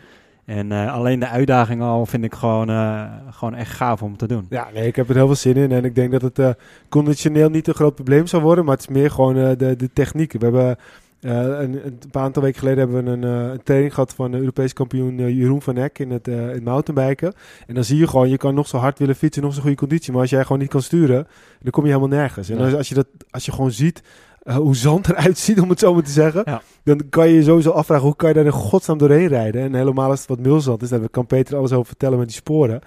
En 0.45 0.73
eh, 0.73 0.93
alleen 0.93 1.19
de 1.19 1.29
uitdaging 1.29 1.83
al 1.83 2.07
vind 2.07 2.25
ik 2.25 2.35
gewoon, 2.35 2.71
eh, 2.71 3.05
gewoon 3.31 3.55
echt 3.55 3.73
gaaf 3.73 4.03
om 4.03 4.17
te 4.17 4.27
doen. 4.27 4.47
Ja, 4.49 4.69
nee, 4.75 4.87
ik 4.87 4.97
heb 4.97 5.09
er 5.09 5.15
heel 5.15 5.27
veel 5.27 5.35
zin 5.35 5.57
in. 5.57 5.73
En 5.73 5.85
ik 5.85 5.95
denk 5.95 6.13
dat 6.13 6.23
het 6.23 6.39
eh, 6.39 6.51
conditioneel 6.89 7.49
niet 7.49 7.69
een 7.69 7.75
groot 7.75 7.95
probleem 7.95 8.27
zal 8.27 8.41
worden. 8.41 8.65
Maar 8.65 8.75
het 8.75 8.89
is 8.89 8.95
meer 8.95 9.11
gewoon 9.11 9.35
de, 9.35 9.77
de 9.77 9.91
techniek. 9.93 10.33
We 10.33 10.39
hebben 10.45 10.77
een, 11.21 11.87
een 11.87 11.99
paar 12.11 12.23
aantal 12.23 12.43
weken 12.43 12.59
geleden 12.59 12.79
hebben 12.79 13.05
we 13.05 13.11
een, 13.11 13.23
een 13.23 13.63
training 13.63 13.95
gehad 13.95 14.15
van 14.15 14.31
de 14.31 14.39
Europese 14.39 14.75
kampioen 14.75 15.35
Jeroen 15.35 15.63
van 15.63 15.77
Eck 15.77 15.99
in 15.99 16.11
het, 16.11 16.29
in 16.29 16.39
het 16.39 16.65
mountainbiken. 16.65 17.33
En 17.67 17.75
dan 17.75 17.85
zie 17.85 17.99
je 17.99 18.07
gewoon, 18.07 18.29
je 18.29 18.37
kan 18.37 18.55
nog 18.55 18.69
zo 18.69 18.77
hard 18.77 18.99
willen 18.99 19.17
fietsen, 19.17 19.43
nog 19.43 19.53
zo'n 19.53 19.63
goede 19.63 19.77
conditie. 19.77 20.13
Maar 20.13 20.21
als 20.21 20.31
jij 20.31 20.43
gewoon 20.43 20.59
niet 20.59 20.71
kan 20.71 20.83
sturen, 20.83 21.27
dan 21.61 21.71
kom 21.71 21.85
je 21.85 21.89
helemaal 21.89 22.19
nergens. 22.19 22.49
En 22.49 22.59
als, 22.59 22.75
als, 22.75 22.89
je 22.89 22.95
dat, 22.95 23.07
als 23.31 23.45
je 23.45 23.53
gewoon 23.53 23.73
ziet 23.73 24.03
eh, 24.43 24.57
hoe 24.57 24.77
zand 24.77 25.09
eruit 25.09 25.39
ziet, 25.39 25.61
om 25.61 25.69
het 25.69 25.79
zo 25.79 25.95
maar 25.95 26.03
te 26.03 26.11
zeggen. 26.11 26.43
Ja. 26.45 26.63
Dan 26.85 27.09
kan 27.09 27.29
je 27.29 27.35
je 27.35 27.43
sowieso 27.43 27.71
afvragen, 27.71 28.05
hoe 28.05 28.17
kan 28.17 28.29
je 28.29 28.35
daar 28.35 28.45
in 28.45 28.51
godsnaam 28.51 28.99
doorheen 28.99 29.29
rijden? 29.29 29.63
En 29.63 29.75
helemaal 29.75 30.11
als 30.11 30.21
het 30.21 30.29
wat 30.29 30.39
mulzand 30.39 30.83
is, 30.83 30.89
daar 30.89 31.09
kan 31.11 31.27
Peter 31.27 31.57
alles 31.57 31.73
over 31.73 31.87
vertellen 31.87 32.19
met 32.19 32.27
die 32.27 32.37
sporen. 32.37 32.81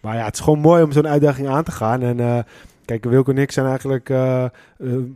Maar 0.00 0.16
ja, 0.16 0.24
het 0.24 0.34
is 0.34 0.40
gewoon 0.40 0.58
mooi 0.58 0.82
om 0.82 0.92
zo'n 0.92 1.08
uitdaging 1.08 1.48
aan 1.48 1.64
te 1.64 1.70
gaan. 1.70 2.02
En 2.02 2.20
eh, 2.20 2.38
kijk, 2.84 3.04
Wilco 3.04 3.30
en 3.30 3.38
ik 3.38 3.52
zijn 3.52 3.66
eigenlijk 3.66 4.10
eh, 4.10 4.44
eh, 4.44 4.50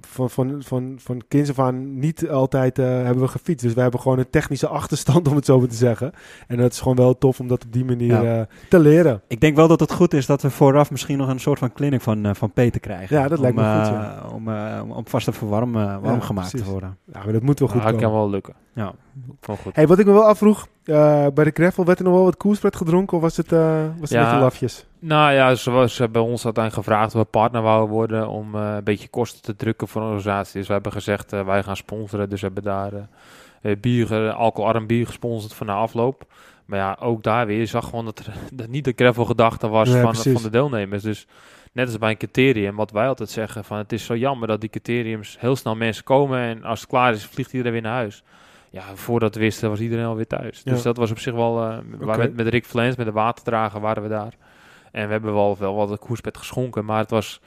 van, 0.00 0.30
van, 0.30 0.62
van, 0.62 0.94
van 0.98 1.22
kinds 1.28 1.50
af 1.50 1.58
aan 1.58 1.98
niet 1.98 2.28
altijd 2.28 2.78
eh, 2.78 2.84
hebben 2.86 3.20
we 3.22 3.28
gefietst. 3.28 3.64
Dus 3.64 3.74
wij 3.74 3.82
hebben 3.82 4.00
gewoon 4.00 4.18
een 4.18 4.30
technische 4.30 4.66
achterstand, 4.68 5.28
om 5.28 5.36
het 5.36 5.44
zo 5.44 5.58
maar 5.58 5.68
te 5.68 5.74
zeggen. 5.74 6.12
En 6.48 6.56
dat 6.56 6.72
is 6.72 6.80
gewoon 6.80 6.96
wel 6.96 7.18
tof 7.18 7.40
om 7.40 7.48
dat 7.48 7.64
op 7.64 7.72
die 7.72 7.84
manier 7.84 8.22
Ja. 8.22 8.38
eh, 8.40 8.46
te 8.68 8.78
leren. 8.78 9.20
Ik 9.28 9.40
denk 9.40 9.56
wel 9.56 9.68
dat 9.68 9.80
het 9.80 9.92
goed 9.92 10.14
is 10.14 10.26
dat 10.26 10.42
we 10.42 10.50
vooraf 10.50 10.90
misschien 10.90 11.18
nog 11.18 11.28
een 11.28 11.40
soort 11.40 11.58
van 11.58 11.72
clinic 11.72 12.00
van, 12.00 12.24
eh, 12.26 12.34
van 12.34 12.52
Peter 12.52 12.80
krijgen. 12.80 13.16
Ja, 13.16 13.28
dat 13.28 13.38
lijkt 13.38 13.56
om, 13.58 13.62
me 13.64 13.74
goed, 13.78 13.86
ja. 13.86 14.22
Om, 14.32 14.48
eh, 14.48 14.80
om- 14.82 14.90
om 14.90 15.06
vast 15.08 15.28
even 15.28 15.48
warm, 15.48 15.72
warm 15.72 16.04
Ja, 16.04 16.20
gemaakt 16.20 16.48
precies. 16.50 16.66
te 16.66 16.72
worden. 16.72 16.96
Ja, 17.12 17.24
maar 17.24 17.32
dat 17.32 17.42
moet 17.42 17.58
wel 17.58 17.68
goed 17.68 17.76
dat 17.82 17.86
komen. 17.90 18.02
kan 18.04 18.12
wel 18.12 18.30
lukken. 18.30 18.54
Ja. 18.76 18.94
Wel 19.40 19.56
goed. 19.56 19.76
Hey, 19.76 19.86
wat 19.86 19.98
ik 19.98 20.06
me 20.06 20.12
wel 20.12 20.26
afvroeg, 20.26 20.66
eh, 20.84 21.26
bij 21.34 21.44
de 21.44 21.50
gravel 21.54 21.84
werd 21.84 21.98
er 21.98 22.04
nog 22.04 22.14
wel 22.14 22.24
wat 22.24 22.36
koerspret 22.36 22.76
gedronken 22.76 23.16
of 23.16 23.22
was 23.22 23.36
het, 23.36 23.52
eh 23.52 23.84
was 23.98 24.10
het 24.10 24.18
Ja. 24.18 24.24
beetje 24.24 24.40
lafjes? 24.40 24.86
Nou 24.98 25.32
ja, 25.32 25.54
ze 25.54 25.70
was 25.70 25.96
bij 26.10 26.22
ons 26.22 26.44
uiteindelijk 26.44 26.86
gevraagd 26.86 27.14
of 27.14 27.20
we 27.20 27.26
partner 27.26 27.62
wouden 27.62 27.94
worden 27.94 28.28
om 28.28 28.54
eh, 28.54 28.74
een 28.76 28.84
beetje 28.84 29.08
kosten 29.08 29.42
te 29.42 29.56
drukken 29.56 29.88
voor 29.88 30.00
een 30.00 30.06
organisatie. 30.08 30.58
Dus 30.58 30.66
we 30.66 30.72
hebben 30.72 30.92
gezegd, 30.92 31.30
wij 31.30 31.62
gaan 31.62 31.76
sponsoren. 31.76 32.28
Dus 32.28 32.40
we 32.40 32.46
hebben 32.46 32.64
daar 32.64 33.08
bier, 33.80 34.32
alcoholarm 34.32 34.86
bier 34.86 35.06
gesponsord 35.06 35.54
voor 35.54 35.66
na 35.66 35.74
afloop. 35.74 36.24
Maar 36.64 36.78
ja, 36.78 36.96
ook 37.00 37.22
daar 37.22 37.46
weer, 37.46 37.58
je 37.58 37.66
zag 37.66 37.84
gewoon 37.84 38.04
dat 38.04 38.18
er 38.18 38.32
dat 38.52 38.68
niet 38.68 38.84
de 38.84 38.92
gravel 38.96 39.24
gedachte 39.24 39.68
was 39.68 39.90
van, 39.90 40.00
precies. 40.10 40.32
van 40.32 40.42
de 40.42 40.50
deelnemers. 40.50 41.02
Dus 41.02 41.26
net 41.72 41.86
als 41.86 41.98
bij 41.98 42.10
een 42.10 42.16
criterium, 42.16 42.76
wat 42.76 42.90
wij 42.90 43.08
altijd 43.08 43.30
zeggen, 43.30 43.64
van 43.64 43.78
het 43.78 43.92
is 43.92 44.04
zo 44.04 44.16
jammer 44.16 44.48
dat 44.48 44.60
die 44.60 44.70
criteriums 44.70 45.36
heel 45.40 45.56
snel 45.56 45.76
mensen 45.76 46.04
komen 46.04 46.38
en 46.38 46.64
als 46.64 46.80
het 46.80 46.88
klaar 46.88 47.12
is, 47.12 47.26
vliegt 47.26 47.52
iedereen 47.52 47.72
weer 47.72 47.82
naar 47.82 47.92
huis. 47.92 48.22
Ja, 48.76 48.94
voordat 48.96 49.34
we 49.34 49.40
wisten 49.40 49.68
was 49.70 49.80
iedereen 49.80 50.04
alweer 50.04 50.26
thuis. 50.26 50.62
Dus 50.62 50.76
Ja. 50.78 50.82
dat 50.84 50.96
was 50.96 51.10
op 51.10 51.18
zich 51.18 51.34
wel, 51.34 51.80
Oké. 52.00 52.16
met, 52.16 52.36
met 52.36 52.46
Rick 52.48 52.66
Flens, 52.66 52.96
met 52.96 53.06
de 53.06 53.12
waterdrager 53.12 53.80
waren 53.80 54.02
we 54.02 54.08
daar. 54.08 54.34
En 54.92 55.06
we 55.06 55.12
hebben 55.12 55.34
wel, 55.34 55.56
wel 55.58 55.74
wat 55.74 55.98
koerspet 55.98 56.36
geschonken, 56.36 56.84
maar 56.84 56.98
het 56.98 57.10
was 57.10 57.40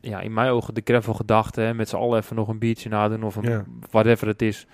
ja, 0.00 0.20
in 0.20 0.32
mijn 0.32 0.50
ogen 0.50 0.74
de 0.74 0.80
gravel 0.84 1.14
gedachte, 1.14 1.60
hè, 1.60 1.74
met 1.74 1.88
z'n 1.88 1.96
allen 1.96 2.18
even 2.18 2.36
nog 2.36 2.48
een 2.48 2.58
biertje 2.58 2.88
nadoen 2.88 3.22
of 3.22 3.36
een, 3.36 3.42
Ja. 3.50 3.64
whatever 3.90 4.26
het 4.26 4.42
is, 4.42 4.66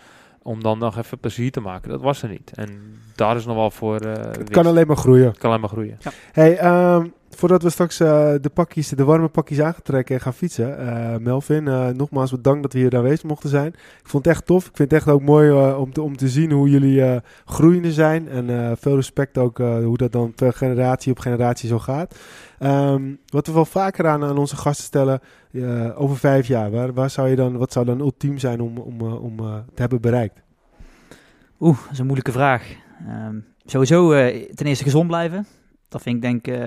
om 0.47 0.63
dan 0.63 0.79
nog 0.79 0.99
even 0.99 1.19
plezier 1.19 1.51
te 1.51 1.61
maken. 1.61 1.91
Dat 1.91 2.01
was 2.01 2.23
er 2.23 2.29
niet. 2.29 2.53
En 2.55 2.69
daar 3.15 3.37
is 3.37 3.47
nog 3.47 3.57
wel 3.57 3.71
voor 3.71 4.01
eh 4.01 4.13
Het 4.17 4.37
winst. 4.37 4.53
kan 4.53 4.67
alleen 4.67 4.87
maar 4.87 4.97
groeien. 4.97 5.33
kan 5.39 5.49
alleen 5.49 5.61
maar 5.61 5.71
groeien. 5.71 5.99
Hey, 6.33 6.59
ehm, 6.59 7.07
voordat 7.31 7.63
we 7.63 7.71
straks 7.71 8.01
eh, 8.01 8.35
de 8.41 8.51
pakjes, 8.55 8.89
de 8.89 9.05
warme 9.05 9.29
pakjes 9.29 9.61
aan 9.61 9.73
gaan 9.73 9.83
trekken 9.83 10.15
en 10.15 10.21
gaan 10.21 10.33
fietsen. 10.35 10.79
eh, 10.79 11.17
Melvin, 11.19 11.69
eh, 11.69 11.89
nogmaals 11.89 12.31
bedankt 12.31 12.63
dat 12.63 12.73
we 12.73 12.79
hier 12.79 12.97
aanwezig 12.97 13.23
mochten 13.25 13.49
zijn. 13.51 13.67
Ik 14.03 14.09
vond 14.09 14.25
het 14.25 14.35
echt 14.35 14.47
tof. 14.47 14.67
Ik 14.67 14.77
vind 14.77 14.91
het 14.91 15.01
echt 15.01 15.09
ook 15.09 15.23
mooi 15.23 15.73
om, 15.75 15.93
te, 15.93 16.03
om 16.03 16.17
te 16.17 16.29
zien 16.29 16.51
hoe 16.53 16.71
jullie 16.71 17.03
eh, 17.05 17.17
groeiende 17.45 17.93
zijn. 17.93 18.29
En 18.29 18.51
eh, 18.51 18.73
veel 18.81 18.95
respect 18.95 19.39
ook 19.39 19.59
eh, 19.61 19.77
hoe 19.85 19.97
dat 19.97 20.13
dan 20.13 20.33
per 20.35 20.53
generatie 20.53 21.13
op 21.13 21.19
generatie 21.19 21.69
zo 21.69 21.79
gaat. 21.79 22.15
Ehm, 22.59 23.15
wat 23.27 23.47
we 23.47 23.53
wel 23.53 23.65
vaker 23.65 24.07
aan, 24.07 24.25
aan 24.25 24.39
onze 24.39 24.57
gasten 24.57 24.85
stellen, 24.85 25.21
eh, 25.53 26.01
over 26.01 26.17
vijf 26.17 26.47
jaar. 26.47 26.71
Waar, 26.71 26.93
waar 26.93 27.11
zou 27.11 27.29
je 27.29 27.37
dan, 27.37 27.57
wat 27.57 27.73
zou 27.73 27.87
dan 27.87 28.01
ultiem 28.01 28.39
zijn 28.39 28.61
om, 28.61 28.79
om, 28.79 29.01
eh, 29.01 29.23
om 29.23 29.39
eh, 29.39 29.55
te 29.75 29.81
hebben 29.81 30.01
bereikt? 30.01 30.43
Oeh, 31.61 31.79
dat 31.83 31.93
is 31.93 31.99
een 31.99 32.05
moeilijke 32.05 32.33
vraag. 32.33 32.75
Ehm, 33.07 33.37
sowieso 33.65 34.11
ten 34.55 34.67
eerste 34.67 34.85
gezond 34.85 35.07
blijven. 35.07 35.47
Dat 35.89 36.03
vind 36.03 36.17
ik 36.17 36.23
denk 36.23 36.61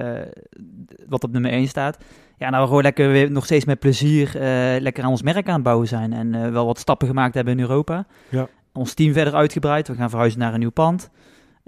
wat 1.08 1.24
op 1.24 1.32
nummer 1.32 1.52
1 1.52 1.68
staat. 1.68 1.98
Ja, 2.38 2.50
nou 2.50 2.62
we 2.62 2.68
gewoon 2.68 2.84
lekker 2.84 3.12
weer 3.12 3.32
nog 3.32 3.46
steeds 3.46 3.66
met 3.66 3.80
plezier 3.80 4.32
lekker 4.82 5.04
aan 5.04 5.10
ons 5.10 5.22
merk 5.22 5.48
aan 5.48 5.54
het 5.54 5.64
bouwen 5.64 5.88
zijn. 5.88 6.14
En 6.14 6.52
wel 6.52 6.66
wat 6.66 6.80
stappen 6.80 7.08
gemaakt 7.08 7.34
hebben 7.34 7.54
in 7.54 7.60
Europa. 7.60 8.06
Ja. 8.30 8.48
Ons 8.74 8.94
team 8.94 9.14
verder 9.14 9.34
uitgebreid. 9.34 9.88
We 9.88 9.96
gaan 9.96 10.10
verhuizen 10.10 10.40
naar 10.40 10.54
een 10.54 10.60
nieuw 10.60 10.70
pand. 10.70 11.10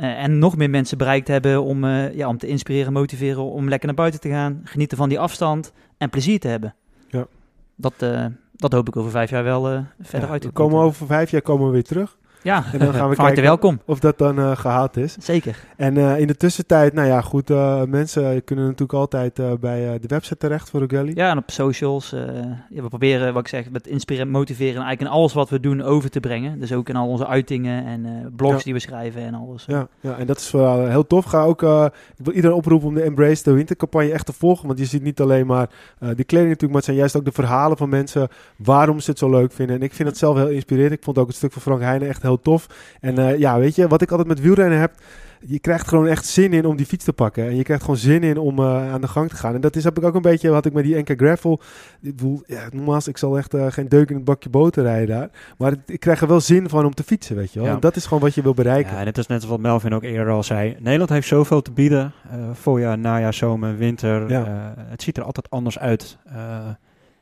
Eh, 0.02 0.24
en 0.24 0.40
nog 0.40 0.58
meer 0.58 0.70
mensen 0.70 0.98
bereikt 0.98 1.28
hebben 1.28 1.64
om, 1.64 1.84
eh, 1.84 2.14
ja, 2.14 2.28
om 2.28 2.38
te 2.38 2.48
inspireren 2.48 2.88
en 2.88 2.94
motiveren 2.94 3.44
om 3.44 3.70
lekker 3.70 3.88
naar 3.88 3.96
buiten 3.96 4.20
te 4.20 4.30
gaan. 4.30 4.62
Genieten 4.64 4.98
van 4.98 5.10
die 5.10 5.20
afstand 5.20 5.74
en 5.98 6.10
plezier 6.10 6.40
te 6.40 6.48
hebben. 6.48 6.76
Ja. 7.08 7.28
Dat, 7.76 7.94
eh, 7.98 8.26
dat 8.52 8.72
hoop 8.72 8.88
ik 8.88 8.96
over 8.96 9.12
vijf 9.12 9.30
jaar 9.30 9.44
wel 9.44 9.64
verder 10.00 10.28
Ja, 10.28 10.34
uit 10.34 10.42
te 10.42 10.50
komen 10.50 10.82
over 10.82 11.06
vijf 11.06 11.32
jaar 11.32 11.42
komen 11.42 11.66
we 11.66 11.72
weer 11.72 11.84
terug. 11.84 12.18
Ja, 12.44 12.64
En 12.74 12.80
dan 12.80 12.94
gaan 12.94 13.10
we 13.10 13.16
kijken 13.26 13.44
welkom. 13.44 13.80
of 13.86 14.00
dat 14.00 14.18
dan 14.18 14.40
eh, 14.40 14.52
gehaald 14.58 14.98
is. 14.98 15.16
Zeker. 15.20 15.58
En 15.78 15.98
eh, 15.98 16.20
in 16.20 16.28
de 16.28 16.36
tussentijd, 16.38 16.94
nou 16.94 17.08
ja, 17.08 17.22
goed, 17.22 17.50
eh, 17.50 17.84
mensen 17.84 18.44
kunnen 18.44 18.66
natuurlijk 18.66 18.94
altijd 18.94 19.60
bij 19.60 20.00
de 20.00 20.08
website 20.08 20.38
terecht 20.38 20.70
voor 20.70 20.80
Rogelli. 20.80 21.12
Ja, 21.16 21.30
en 21.32 21.38
op 21.38 21.52
socials. 21.52 22.10
ja, 22.70 22.82
we 22.82 22.88
proberen, 22.90 23.34
wat 23.34 23.42
ik 23.42 23.48
zeg, 23.48 23.70
met 23.72 23.88
inspireren, 23.88 24.30
motiveren 24.32 24.76
en 24.76 24.82
eigenlijk 24.82 25.14
in 25.14 25.20
alles 25.20 25.34
wat 25.34 25.50
we 25.50 25.60
doen 25.60 25.82
over 25.82 26.10
te 26.10 26.20
brengen. 26.20 26.60
Dus 26.60 26.74
ook 26.74 26.90
in 26.90 26.96
al 26.96 27.08
onze 27.08 27.28
uitingen 27.28 27.86
en 27.86 28.34
blogs 28.36 28.58
Ja. 28.58 28.64
die 28.64 28.74
we 28.74 28.80
schrijven 28.80 29.22
en 29.22 29.34
alles. 29.34 29.66
Ja, 29.68 29.88
ja, 30.00 30.18
en 30.18 30.28
dat 30.28 30.38
is 30.38 30.52
wel 30.52 30.88
heel 30.88 31.08
tof. 31.08 31.26
Ga 31.26 31.44
ook, 31.44 31.62
ik 31.62 32.26
wil 32.26 32.34
iedereen 32.34 32.58
oproepen 32.58 32.88
om 32.88 32.94
de 32.94 33.02
Embrace 33.04 33.44
the 33.44 33.52
Winter 33.52 33.76
campagne 33.76 34.12
echt 34.12 34.26
te 34.26 34.34
volgen. 34.34 34.68
Want 34.68 34.80
je 34.80 34.86
ziet 34.86 35.04
niet 35.04 35.22
alleen 35.22 35.46
maar 35.46 35.70
de 36.00 36.24
kleding 36.24 36.50
natuurlijk, 36.50 36.62
maar 36.62 36.76
het 36.76 36.84
zijn 36.86 36.98
juist 36.98 37.16
ook 37.16 37.26
de 37.26 37.32
verhalen 37.32 37.78
van 37.78 37.90
mensen 37.90 38.28
waarom 38.58 39.00
ze 39.00 39.10
het 39.10 39.20
zo 39.20 39.30
leuk 39.30 39.52
vinden. 39.52 39.76
En 39.76 39.82
ik 39.82 39.94
vind 39.94 40.08
het 40.10 40.18
zelf 40.18 40.38
heel 40.38 40.48
inspirerend. 40.50 40.92
Ik 40.94 41.04
vond 41.04 41.18
ook 41.18 41.28
het 41.28 41.36
stuk 41.36 41.52
van 41.52 41.62
Frank 41.62 41.82
Heijnen 41.82 42.08
echt 42.08 42.22
heel 42.22 42.31
tof. 42.40 42.68
En 43.02 43.18
eh, 43.18 43.38
ja, 43.40 43.60
weet 43.60 43.76
je, 43.76 43.88
wat 43.88 44.02
ik 44.02 44.10
altijd 44.10 44.28
met 44.28 44.40
wielrennen 44.42 44.80
heb, 44.80 44.94
je 45.46 45.60
krijgt 45.60 45.88
gewoon 45.88 46.08
echt 46.08 46.26
zin 46.26 46.54
in 46.54 46.66
om 46.66 46.76
die 46.76 46.86
fiets 46.86 47.06
te 47.06 47.14
pakken. 47.14 47.46
En 47.46 47.56
je 47.56 47.64
krijgt 47.64 47.84
gewoon 47.84 48.00
zin 48.00 48.24
in 48.24 48.38
om 48.38 48.60
eh, 48.60 48.92
aan 48.94 49.02
de 49.02 49.08
gang 49.08 49.30
te 49.30 49.36
gaan. 49.36 49.56
En 49.56 49.62
dat 49.62 49.76
is 49.76 49.84
heb 49.84 49.98
ik 49.98 50.04
ook 50.04 50.16
een 50.16 50.22
beetje, 50.22 50.50
wat 50.50 50.66
ik 50.66 50.74
met 50.74 50.84
die 50.84 50.98
NK 50.98 51.14
Gravel, 51.18 51.60
ik 52.02 52.16
bedoel, 52.16 52.44
ja, 52.46 52.62
nogmaals, 52.72 53.08
ik 53.08 53.18
zal 53.18 53.38
echt 53.38 53.54
eh, 53.54 53.66
geen 53.70 53.90
deuk 53.90 54.10
in 54.10 54.16
het 54.16 54.24
bakje 54.26 54.50
boter 54.50 54.84
rijden 54.84 55.08
daar. 55.18 55.30
Maar 55.58 55.74
ik 55.86 56.00
krijg 56.00 56.22
er 56.22 56.28
wel 56.28 56.40
zin 56.42 56.70
van 56.70 56.86
om 56.86 56.94
te 56.94 57.04
fietsen, 57.04 57.36
weet 57.36 57.54
je 57.54 57.60
wel. 57.60 57.68
Ja. 57.68 57.74
En 57.74 57.80
dat 57.80 57.96
is 57.96 58.04
gewoon 58.06 58.24
wat 58.24 58.36
je 58.36 58.42
wil 58.42 58.54
bereiken. 58.54 58.94
Ja, 58.94 59.00
en 59.00 59.06
het 59.06 59.18
is 59.18 59.28
net 59.28 59.46
wat 59.46 59.60
Melvin 59.60 59.94
ook 59.94 60.04
eerder 60.04 60.34
al 60.34 60.44
zei. 60.44 60.76
Nederland 60.80 61.10
heeft 61.10 61.28
zoveel 61.28 61.62
te 61.62 61.72
bieden. 61.72 62.14
eh, 62.30 62.38
voorjaar, 62.54 62.98
najaar, 62.98 63.34
zomer, 63.34 63.78
winter. 63.78 64.30
Ja. 64.30 64.74
Het 64.78 65.02
ziet 65.02 65.18
er 65.18 65.24
altijd 65.24 65.50
anders 65.50 65.80
uit. 65.80 66.18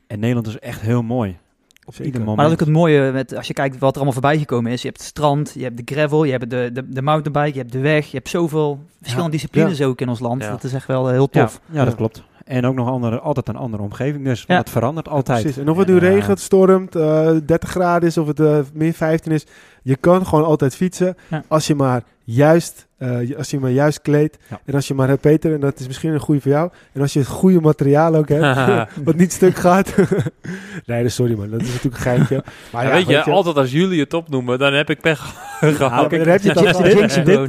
En 0.06 0.18
Nederland 0.18 0.46
is 0.46 0.58
echt 0.58 0.80
heel 0.80 1.02
mooi. 1.02 1.38
Op 1.84 1.92
Zeker. 1.94 2.04
ieder 2.04 2.20
moment. 2.20 2.36
Maar 2.36 2.48
dat 2.48 2.54
is 2.56 2.60
ook 2.60 2.66
het 2.74 2.76
mooie, 2.76 3.12
met, 3.12 3.36
als 3.36 3.46
je 3.46 3.52
kijkt 3.52 3.78
wat 3.78 3.90
er 3.90 3.94
allemaal 3.94 4.12
voorbij 4.12 4.38
gekomen 4.38 4.72
is. 4.72 4.82
Je 4.82 4.88
hebt 4.88 5.00
het 5.00 5.08
strand, 5.08 5.52
je 5.54 5.62
hebt 5.62 5.76
de 5.86 5.94
gravel, 5.94 6.24
je 6.24 6.30
hebt 6.30 6.50
de, 6.50 6.70
de, 6.72 6.88
de 6.88 7.02
mountainbike, 7.02 7.52
je 7.54 7.60
hebt 7.60 7.72
de 7.72 7.78
weg. 7.78 8.06
Je 8.10 8.16
hebt 8.16 8.28
zoveel 8.28 8.80
verschillende 9.00 9.30
disciplines 9.32 9.82
ook 9.82 10.00
in 10.00 10.08
ons 10.08 10.20
land. 10.20 10.42
Ja. 10.42 10.50
Dat 10.50 10.64
is 10.64 10.72
echt 10.72 10.86
wel 10.86 11.06
eh, 11.06 11.12
heel 11.12 11.28
tof. 11.28 11.60
Ja, 11.66 11.78
ja, 11.78 11.84
dat 11.84 11.94
klopt. 11.94 12.22
En 12.44 12.66
ook 12.66 12.74
nog 12.74 12.88
andere, 12.88 13.18
altijd 13.20 13.48
een 13.48 13.56
andere 13.56 13.82
omgeving. 13.82 14.24
Dus 14.24 14.44
Ja. 14.46 14.56
dat 14.56 14.70
verandert 14.70 15.08
altijd. 15.08 15.42
Precies. 15.42 15.60
En 15.62 15.68
of 15.68 15.76
het 15.76 15.86
nu 15.86 15.96
En, 15.96 16.02
eh, 16.02 16.08
regent, 16.14 16.40
stormt, 16.40 16.96
eh 16.96 17.30
30 17.46 17.70
graden 17.70 18.08
is 18.08 18.18
of 18.18 18.26
het 18.26 18.40
eh, 18.40 18.58
min 18.72 18.94
15 18.94 19.32
is. 19.32 19.46
Je 19.82 19.96
kan 19.96 20.26
gewoon 20.26 20.44
altijd 20.44 20.76
fietsen. 20.76 21.16
Ja. 21.28 21.42
Als 21.48 21.66
je 21.66 21.74
maar 21.74 22.02
juist, 22.24 22.86
eh, 23.00 23.36
als 23.36 23.50
je 23.50 23.58
maar 23.58 23.70
juist 23.70 24.02
kleedt. 24.02 24.38
Ja. 24.50 24.60
En 24.64 24.74
als 24.74 24.88
je 24.88 24.94
maar 24.94 25.08
hebt, 25.08 25.20
Peter, 25.20 25.54
en 25.54 25.60
dat 25.60 25.80
is 25.80 25.86
misschien 25.86 26.12
een 26.12 26.20
goede 26.20 26.40
voor 26.40 26.50
jou. 26.50 26.70
En 26.92 27.00
als 27.00 27.12
je 27.12 27.18
het 27.18 27.28
goede 27.28 27.60
materiaal 27.60 28.14
ook 28.14 28.28
hebt, 28.28 28.56
wat 29.04 29.16
niet 29.16 29.32
stuk 29.32 29.56
gaat. 29.56 29.94
nee, 30.86 31.02
dus 31.02 31.14
sorry 31.14 31.34
man, 31.34 31.50
dat 31.50 31.60
is 31.60 31.66
natuurlijk 31.66 31.94
een 31.94 32.00
geintje. 32.00 32.44
Maar 32.72 32.84
Ja, 32.84 32.92
weet 32.92 33.08
je, 33.08 33.22
altijd 33.22 33.56
als 33.56 33.72
jullie 33.72 34.00
het 34.00 34.14
opnoemen, 34.14 34.58
dan 34.58 34.72
heb 34.72 34.90
ik 34.90 35.00
pech 35.00 35.18
gehad. 35.60 36.04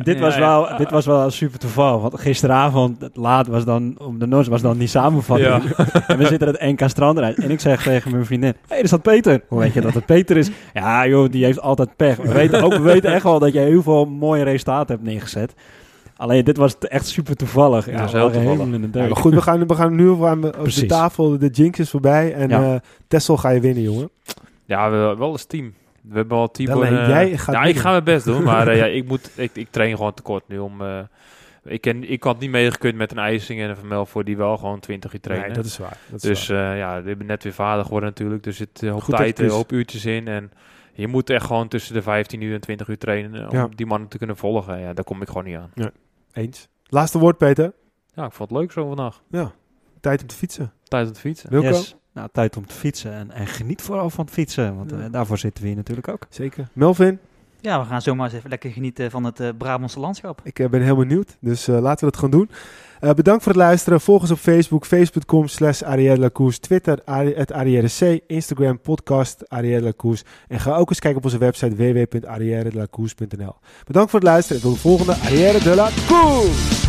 dit, 0.03 0.19
was 0.19 0.33
Ja, 0.33 0.39
wel, 0.39 0.77
dit 0.77 0.91
was 0.91 1.05
wel 1.05 1.29
super 1.29 1.59
toeval. 1.59 2.01
Want 2.01 2.19
gisteravond, 2.19 3.01
het 3.01 3.15
laat 3.15 3.47
was 3.47 3.65
dan, 3.65 3.95
om 3.97 4.19
de 4.19 4.27
nos 4.27 4.47
was 4.47 4.61
dan 4.61 4.77
die 4.77 4.87
samenvatting. 4.87 5.63
En 6.07 6.17
we 6.17 6.25
zitten 6.25 6.47
het 6.47 6.61
NK 6.61 6.89
Strandrijd. 6.89 7.37
En 7.37 7.51
ik 7.51 7.59
zeg 7.59 7.83
tegen 7.83 8.11
mijn 8.11 8.25
vriendin, 8.25 8.49
hé, 8.49 8.55
hey, 8.67 8.81
er 8.81 8.87
staat 8.87 9.01
Peter. 9.01 9.41
Hoe 9.47 9.59
weet 9.59 9.73
je 9.73 9.81
dat 9.81 9.93
het 9.93 10.05
Peter 10.05 10.37
is? 10.37 10.49
Ja, 10.73 11.07
joh, 11.07 11.31
die 11.31 11.45
heeft 11.45 11.61
altijd 11.61 11.95
pech. 11.95 12.17
We 12.17 12.33
weten, 12.33 12.63
ook, 12.63 12.73
we 12.73 12.81
weten 12.81 13.13
echt 13.13 13.23
wel 13.23 13.39
dat 13.39 13.53
je 13.53 13.59
heel 13.59 13.83
veel 13.83 14.05
mooie 14.05 14.43
resultaten 14.43 14.95
hebt 14.95 15.07
neergezet. 15.07 15.40
Alleen, 16.17 16.43
dit 16.43 16.57
was 16.57 16.77
echt 16.77 17.07
super 17.07 17.35
toevallig. 17.35 17.85
Ja, 17.91 17.97
Dat 18.01 18.11
heel 18.11 18.31
toevallig. 18.31 18.59
in 18.73 18.91
de 18.91 18.99
Ja, 18.99 19.05
maar 19.07 19.15
goed, 19.15 19.33
we 19.33 19.41
gaan, 19.41 19.67
we 19.67 19.75
gaan 19.75 19.95
nu 19.95 20.07
op, 20.07 20.25
aan- 20.25 20.45
op 20.45 20.69
de 20.73 20.85
tafel. 20.85 21.37
De 21.37 21.47
Jinx 21.47 21.79
is 21.79 21.89
voorbij. 21.89 22.33
En 22.33 22.49
Ja. 22.49 22.73
eh 22.73 22.79
Tessel 23.07 23.37
ga 23.37 23.49
je 23.49 23.59
winnen, 23.59 23.83
jongen. 23.83 24.09
Ja, 24.65 24.89
we, 24.91 24.97
wel 25.17 25.31
als 25.31 25.45
team. 25.45 25.73
We 26.01 26.15
hebben 26.15 26.37
wel 26.37 26.51
Tibor... 26.51 26.75
Alleen 26.75 26.97
eh, 26.97 27.07
jij 27.07 27.37
gaat 27.37 27.55
Ja, 27.55 27.63
ik 27.63 27.77
ga 27.77 27.91
mijn 27.91 28.03
best 28.03 28.25
doen, 28.25 28.43
maar 28.43 28.67
eh, 28.67 28.77
ja, 28.77 28.85
ik, 28.99 29.07
moet, 29.07 29.31
ik, 29.35 29.51
ik 29.53 29.67
train 29.69 29.95
gewoon 29.95 30.13
tekort 30.13 30.43
nu 30.47 30.57
om... 30.59 30.81
eh, 30.81 30.99
ik, 31.63 31.81
ken, 31.81 32.11
ik 32.11 32.23
had 32.23 32.39
niet 32.39 32.49
meegekund 32.49 32.95
met 32.95 33.11
een 33.11 33.17
IJsing 33.17 33.61
en 33.61 33.69
een 33.69 33.75
Van 33.89 34.07
voor 34.07 34.23
die 34.23 34.37
wel 34.37 34.57
gewoon 34.57 34.79
20 34.79 35.13
uur 35.13 35.19
trainen. 35.19 35.47
Nee, 35.47 35.55
dat 35.57 35.65
is 35.65 35.77
waar. 35.77 35.97
Dat 36.09 36.23
is 36.23 36.29
dus 36.29 36.47
waar. 36.47 36.71
eh, 36.71 36.77
ja, 36.77 37.01
we 37.01 37.07
hebben 37.07 37.27
net 37.27 37.43
weer 37.43 37.53
vader 37.53 37.83
geworden 37.83 38.09
natuurlijk. 38.09 38.43
Dus 38.43 38.59
het 38.59 38.83
op 38.93 39.01
Goed 39.03 39.15
tijd, 39.15 39.39
een 39.39 39.49
hoop 39.49 39.71
uurtjes 39.71 40.05
in. 40.05 40.27
En 40.27 40.51
je 41.01 41.07
moet 41.07 41.29
echt 41.29 41.45
gewoon 41.45 41.67
tussen 41.67 41.93
de 41.93 42.01
15 42.01 42.41
uur 42.41 42.53
en 42.53 42.61
20 42.61 42.87
uur 42.87 42.97
trainen 42.97 43.41
eh, 43.41 43.49
om 43.49 43.55
Ja. 43.55 43.67
die 43.75 43.85
mannen 43.85 44.09
te 44.09 44.17
kunnen 44.17 44.37
volgen. 44.37 44.79
Ja, 44.79 44.93
daar 44.93 45.03
kom 45.03 45.21
ik 45.21 45.27
gewoon 45.27 45.43
niet 45.43 45.55
aan. 45.57 45.71
Eens. 46.33 46.67
Laatste 46.83 47.19
woord, 47.19 47.37
Peter. 47.37 47.73
Ja, 48.13 48.25
ik 48.25 48.31
vond 48.31 48.49
het 48.49 48.57
leuk 48.59 48.71
zo 48.71 48.87
vandaag. 48.87 49.21
Ja, 49.29 49.51
tijd 49.99 50.21
om 50.21 50.27
te 50.27 50.35
fietsen. 50.35 50.71
Tijd 50.83 51.07
om 51.07 51.13
te 51.13 51.19
fietsen. 51.19 51.49
Wilco? 51.49 51.67
Yes. 51.67 51.95
Nou, 52.13 52.29
tijd 52.31 52.57
om 52.57 52.65
te 52.65 52.75
fietsen. 52.75 53.11
En, 53.13 53.31
en 53.31 53.47
geniet 53.47 53.81
vooral 53.81 54.09
van 54.09 54.25
het 54.25 54.33
fietsen. 54.33 54.75
Want 54.75 54.91
Ja. 54.91 54.99
eh, 54.99 55.11
daarvoor 55.11 55.37
zitten 55.37 55.61
we 55.61 55.67
hier 55.69 55.77
natuurlijk 55.77 56.07
ook. 56.07 56.25
Zeker. 56.29 56.67
Melvin, 56.73 57.19
Ja, 57.61 57.79
we 57.81 57.85
gaan 57.85 58.01
zomaar 58.01 58.25
eens 58.25 58.35
even 58.35 58.49
lekker 58.49 58.71
genieten 58.71 59.11
van 59.11 59.23
het 59.23 59.39
eh, 59.39 59.49
Brabantse 59.57 59.99
landschap. 59.99 60.41
ik 60.43 60.59
eh, 60.59 60.69
ben 60.69 60.81
heel 60.81 60.95
benieuwd. 60.95 61.37
Dus 61.39 61.67
eh, 61.67 61.79
laten 61.81 62.05
we 62.05 62.11
dat 62.11 62.21
gaan 62.21 62.31
doen. 62.31 62.49
Bedankt 63.15 63.43
voor 63.43 63.51
het 63.51 63.61
luisteren. 63.61 64.01
Volg 64.01 64.21
ons 64.21 64.31
op 64.31 64.37
Facebook, 64.37 64.85
facebook.com 64.85 65.47
slash 65.47 65.81
Twitter, 66.59 66.99
het 67.05 67.51
C, 67.97 68.19
Instagram, 68.27 68.79
podcast 68.79 69.49
Arrière. 69.49 69.93
En 70.47 70.59
ga 70.59 70.75
ook 70.75 70.89
eens 70.89 70.99
kijken 70.99 71.19
op 71.19 71.25
onze 71.25 71.37
website 71.37 71.75
www.arrièredelacours.nl. 71.75 73.55
Bedankt 73.85 74.11
voor 74.11 74.19
het 74.19 74.29
luisteren 74.29 74.61
en 74.61 74.67
tot 74.67 74.73
de 74.75 74.81
volgende 74.81 75.13
Arrière 75.13 75.63
de 75.63 75.75
la 75.75 75.89
Cours! 76.07 76.80